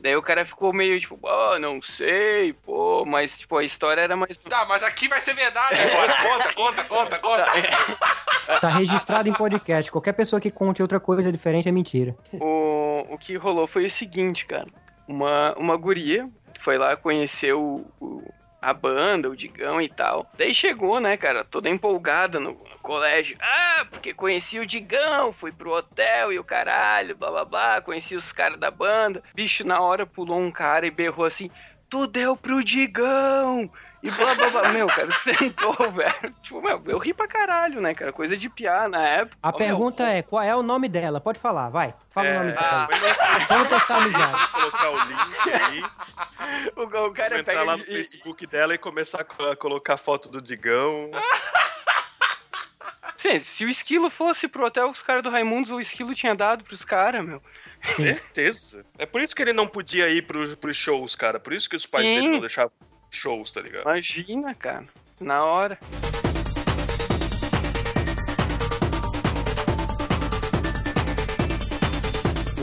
Daí 0.00 0.14
o 0.16 0.22
cara 0.22 0.44
ficou 0.44 0.70
meio 0.70 1.00
tipo, 1.00 1.18
ah, 1.26 1.58
não 1.58 1.80
sei, 1.80 2.52
pô, 2.52 3.06
mas 3.06 3.38
tipo, 3.38 3.56
a 3.56 3.64
história 3.64 4.02
era 4.02 4.14
mais. 4.14 4.38
Tá, 4.38 4.66
mas 4.66 4.82
aqui 4.82 5.08
vai 5.08 5.18
ser 5.18 5.32
verdade 5.32 5.80
agora. 5.80 6.12
Conta, 6.22 6.52
conta, 6.52 6.84
conta, 6.84 7.18
conta. 7.18 8.60
Tá 8.60 8.68
registrado 8.68 9.26
em 9.28 9.32
podcast. 9.32 9.90
Qualquer 9.90 10.12
pessoa 10.12 10.38
que 10.38 10.50
conte 10.50 10.82
outra 10.82 11.00
coisa 11.00 11.32
diferente 11.32 11.70
é 11.70 11.72
mentira. 11.72 12.14
O, 12.34 13.06
o 13.08 13.16
que 13.16 13.34
rolou 13.36 13.66
foi 13.66 13.86
o 13.86 13.90
seguinte, 13.90 14.44
cara. 14.44 14.66
Uma, 15.08 15.54
uma 15.56 15.74
guria 15.76 16.28
foi 16.60 16.76
lá 16.76 16.94
conhecer 16.96 17.54
o, 17.54 17.86
o- 17.98 18.22
a 18.64 18.72
banda, 18.72 19.28
o 19.28 19.36
Digão 19.36 19.80
e 19.80 19.88
tal. 19.88 20.30
Daí 20.38 20.54
chegou, 20.54 20.98
né, 20.98 21.16
cara, 21.18 21.44
toda 21.44 21.68
empolgada 21.68 22.40
no 22.40 22.54
colégio. 22.82 23.36
Ah, 23.40 23.86
porque 23.90 24.14
conheci 24.14 24.58
o 24.58 24.66
Digão, 24.66 25.32
fui 25.32 25.52
pro 25.52 25.72
hotel 25.72 26.32
e 26.32 26.38
o 26.38 26.44
caralho, 26.44 27.14
blá 27.14 27.30
blá 27.30 27.44
blá. 27.44 27.80
Conheci 27.82 28.16
os 28.16 28.32
caras 28.32 28.56
da 28.56 28.70
banda. 28.70 29.22
Bicho, 29.34 29.66
na 29.66 29.80
hora 29.80 30.06
pulou 30.06 30.40
um 30.40 30.50
cara 30.50 30.86
e 30.86 30.90
berrou 30.90 31.26
assim: 31.26 31.50
Tu 31.90 32.06
deu 32.06 32.36
pro 32.36 32.64
Digão! 32.64 33.70
E 34.04 34.10
blá 34.10 34.34
blá 34.34 34.50
blá. 34.50 34.68
Meu, 34.68 34.86
cara, 34.86 35.10
sentou, 35.16 35.74
velho. 35.90 36.34
Tipo, 36.42 36.60
meu, 36.60 36.82
eu 36.84 36.98
ri 36.98 37.14
pra 37.14 37.26
caralho, 37.26 37.80
né, 37.80 37.94
cara? 37.94 38.12
Coisa 38.12 38.36
de 38.36 38.50
piar 38.50 38.86
na 38.86 39.02
época. 39.08 39.38
A 39.42 39.48
Ó, 39.48 39.52
meu, 39.52 39.58
pergunta 39.58 40.06
é, 40.06 40.20
qual 40.20 40.42
é 40.42 40.54
o 40.54 40.62
nome 40.62 40.90
dela? 40.90 41.22
Pode 41.22 41.40
falar, 41.40 41.70
vai. 41.70 41.94
Fala 42.10 42.28
o 42.28 42.34
nome 42.34 42.54
ah, 42.58 42.86
dela. 42.86 43.38
Vamos 43.48 43.68
testar 43.70 43.94
a 43.94 44.02
amizade. 44.02 44.48
Colocar 44.52 44.90
o 44.90 45.04
link 45.04 45.50
aí, 45.50 45.82
o, 46.76 46.82
o 46.82 47.12
cara 47.14 47.40
entrar 47.40 47.54
pega 47.54 47.64
lá 47.64 47.78
no 47.78 47.82
e- 47.82 47.86
Facebook 47.86 48.46
dela 48.46 48.74
e 48.74 48.78
começar 48.78 49.22
a 49.22 49.24
co- 49.24 49.50
a 49.50 49.56
colocar 49.56 49.96
foto 49.96 50.28
do 50.28 50.42
Digão. 50.42 51.10
Sim, 53.16 53.40
se 53.40 53.64
o 53.64 53.70
esquilo 53.70 54.10
fosse 54.10 54.46
pro 54.46 54.66
hotel 54.66 54.90
os 54.90 55.02
caras 55.02 55.22
do 55.22 55.30
Raimundos, 55.30 55.70
o 55.70 55.80
esquilo 55.80 56.14
tinha 56.14 56.34
dado 56.34 56.62
pros 56.62 56.84
caras, 56.84 57.24
meu. 57.24 57.42
Certeza. 57.96 58.84
É 58.98 59.06
por 59.06 59.22
isso 59.22 59.34
que 59.34 59.40
ele 59.40 59.54
não 59.54 59.66
podia 59.66 60.10
ir 60.10 60.26
pros, 60.26 60.54
pros 60.56 60.76
shows, 60.76 61.16
cara. 61.16 61.40
Por 61.40 61.54
isso 61.54 61.70
que 61.70 61.76
os 61.76 61.86
pais 61.86 62.04
Sim. 62.04 62.16
dele 62.16 62.28
não 62.28 62.40
deixavam 62.40 62.70
shows, 63.14 63.50
tá 63.50 63.60
ligado? 63.60 63.82
Imagina, 63.82 64.54
cara. 64.54 64.86
Na 65.20 65.44
hora. 65.44 65.78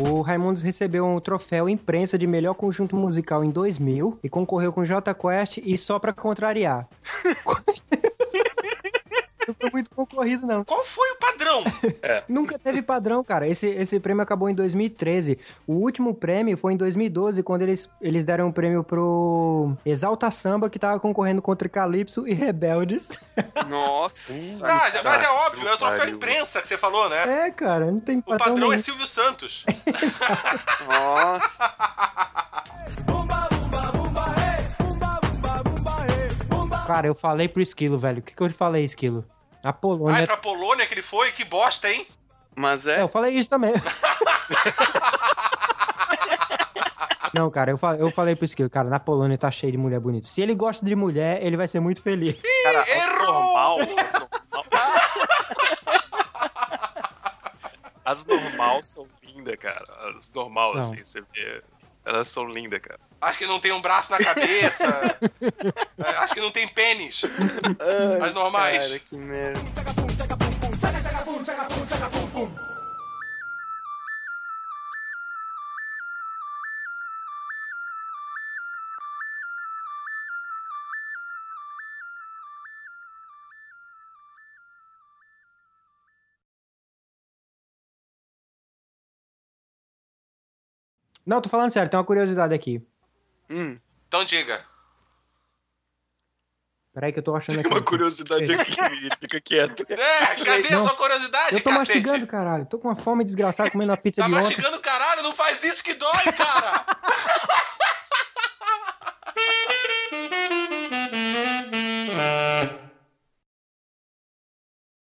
O 0.03 0.21
Raimundos 0.21 0.63
recebeu 0.63 1.05
um 1.05 1.19
troféu 1.19 1.69
imprensa 1.69 2.17
de 2.17 2.25
melhor 2.25 2.55
conjunto 2.55 2.95
musical 2.95 3.43
em 3.43 3.51
2000 3.51 4.19
e 4.23 4.29
concorreu 4.29 4.73
com 4.73 4.83
J 4.83 5.13
Quest 5.13 5.57
e 5.57 5.77
só 5.77 5.99
pra 5.99 6.11
contrariar. 6.11 6.87
Não 9.51 9.55
foi 9.59 9.69
muito 9.71 9.89
concorrido, 9.93 10.47
não. 10.47 10.63
Qual 10.63 10.85
foi 10.85 11.11
o 11.11 11.15
padrão? 11.17 11.63
Nunca 12.27 12.57
teve 12.57 12.81
padrão, 12.81 13.23
cara. 13.23 13.47
Esse, 13.47 13.67
esse 13.67 13.99
prêmio 13.99 14.23
acabou 14.23 14.49
em 14.49 14.55
2013. 14.55 15.37
O 15.67 15.73
último 15.73 16.13
prêmio 16.13 16.57
foi 16.57 16.73
em 16.73 16.77
2012, 16.77 17.43
quando 17.43 17.63
eles, 17.63 17.89
eles 18.01 18.23
deram 18.23 18.47
um 18.47 18.51
prêmio 18.51 18.83
pro 18.83 19.75
Exalta 19.85 20.31
Samba, 20.31 20.69
que 20.69 20.79
tava 20.79 20.99
concorrendo 20.99 21.41
contra 21.41 21.67
Calypso 21.67 22.27
e 22.27 22.33
Rebeldes. 22.33 23.09
Nossa. 23.67 24.33
Ah, 24.63 24.89
mas 25.03 25.23
é 25.23 25.29
óbvio, 25.29 25.67
é 25.67 25.73
o 25.73 25.77
troféu 25.77 26.09
imprensa 26.09 26.61
que 26.61 26.67
você 26.67 26.77
falou, 26.77 27.09
né? 27.09 27.47
É, 27.47 27.51
cara, 27.51 27.91
não 27.91 27.99
tem 27.99 28.19
O 28.19 28.23
padrão. 28.23 28.47
padrão 28.47 28.67
é 28.67 28.69
nenhum. 28.71 28.83
Silvio 28.83 29.07
Santos. 29.07 29.65
Nossa. 30.87 31.73
Cara, 36.85 37.07
eu 37.07 37.15
falei 37.15 37.47
pro 37.47 37.61
Esquilo, 37.61 37.97
velho. 37.97 38.19
O 38.19 38.21
que, 38.21 38.35
que 38.35 38.41
eu 38.41 38.49
falei, 38.51 38.83
Esquilo? 38.83 39.23
A 39.63 39.69
Ah, 39.69 39.69
é 39.69 39.73
Polônia. 39.73 40.25
pra 40.27 40.37
Polônia 40.37 40.85
que 40.87 40.93
ele 40.93 41.01
foi? 41.01 41.31
Que 41.31 41.43
bosta, 41.45 41.89
hein? 41.89 42.05
Mas 42.55 42.85
É, 42.87 42.97
é. 42.97 43.01
eu 43.01 43.07
falei 43.07 43.33
isso 43.37 43.49
também. 43.49 43.73
Não, 47.33 47.49
cara, 47.49 47.71
eu 47.71 47.77
falei, 47.77 48.01
eu 48.01 48.11
falei 48.11 48.35
pro 48.35 48.43
Esquilo, 48.43 48.69
cara, 48.69 48.89
na 48.89 48.99
Polônia 48.99 49.37
tá 49.37 49.49
cheio 49.49 49.71
de 49.71 49.77
mulher 49.77 50.01
bonita. 50.01 50.27
Se 50.27 50.41
ele 50.41 50.53
gosta 50.53 50.85
de 50.85 50.93
mulher, 50.95 51.41
ele 51.41 51.55
vai 51.55 51.65
ser 51.67 51.79
muito 51.79 52.01
feliz. 52.01 52.35
Cara, 52.63 52.89
Errou! 52.89 53.33
normal. 53.33 53.77
As 58.03 58.25
normal 58.25 58.83
são 58.83 59.07
lindas, 59.23 59.55
cara. 59.57 59.85
As 60.17 60.29
normal, 60.31 60.67
São. 60.71 60.79
assim, 60.79 61.03
você 61.03 61.21
vê. 61.33 61.63
Elas 62.03 62.27
são 62.27 62.45
lindas, 62.49 62.81
cara. 62.81 62.99
Acho 63.21 63.37
que 63.37 63.45
não 63.45 63.59
tem 63.59 63.71
um 63.71 63.81
braço 63.81 64.11
na 64.11 64.17
cabeça. 64.17 64.85
É, 66.03 66.17
Acho 66.17 66.33
que 66.33 66.41
não 66.41 66.49
tem 66.49 66.67
pênis. 66.67 67.21
As 68.23 68.33
normais. 68.33 68.87
Cara, 68.87 68.99
que 68.99 69.15
merda. 69.15 69.59
Não, 91.25 91.39
tô 91.41 91.47
falando 91.49 91.69
sério, 91.69 91.89
tem 91.89 91.97
uma 91.99 92.03
curiosidade 92.05 92.53
aqui. 92.53 92.81
Hum. 93.51 93.77
Então 94.07 94.23
diga. 94.23 94.65
Peraí 96.93 97.13
que 97.13 97.19
eu 97.19 97.23
tô 97.23 97.33
achando 97.35 97.59
aqui. 97.59 97.69
Uma 97.69 97.81
curiosidade 97.81 98.53
aqui, 98.53 98.73
fica 99.21 99.39
quieto. 99.41 99.85
É, 99.91 100.43
cadê 100.43 100.67
a 100.67 100.71
Não. 100.77 100.83
sua 100.83 100.95
curiosidade, 100.95 101.53
Eu 101.55 101.61
tô 101.63 101.69
cacete? 101.69 101.95
mastigando, 101.97 102.27
caralho. 102.27 102.65
Tô 102.65 102.77
com 102.79 102.89
uma 102.89 102.95
fome 102.97 103.23
desgraçada 103.23 103.71
comendo 103.71 103.93
a 103.93 103.97
pizza 103.97 104.21
Tá 104.21 104.27
de 104.27 104.33
ontem. 104.33 104.43
mastigando 104.45 104.79
caralho? 104.79 105.23
Não 105.23 105.33
faz 105.33 105.63
isso 105.63 105.81
que 105.83 105.93
dói, 105.93 106.11
cara! 106.37 106.85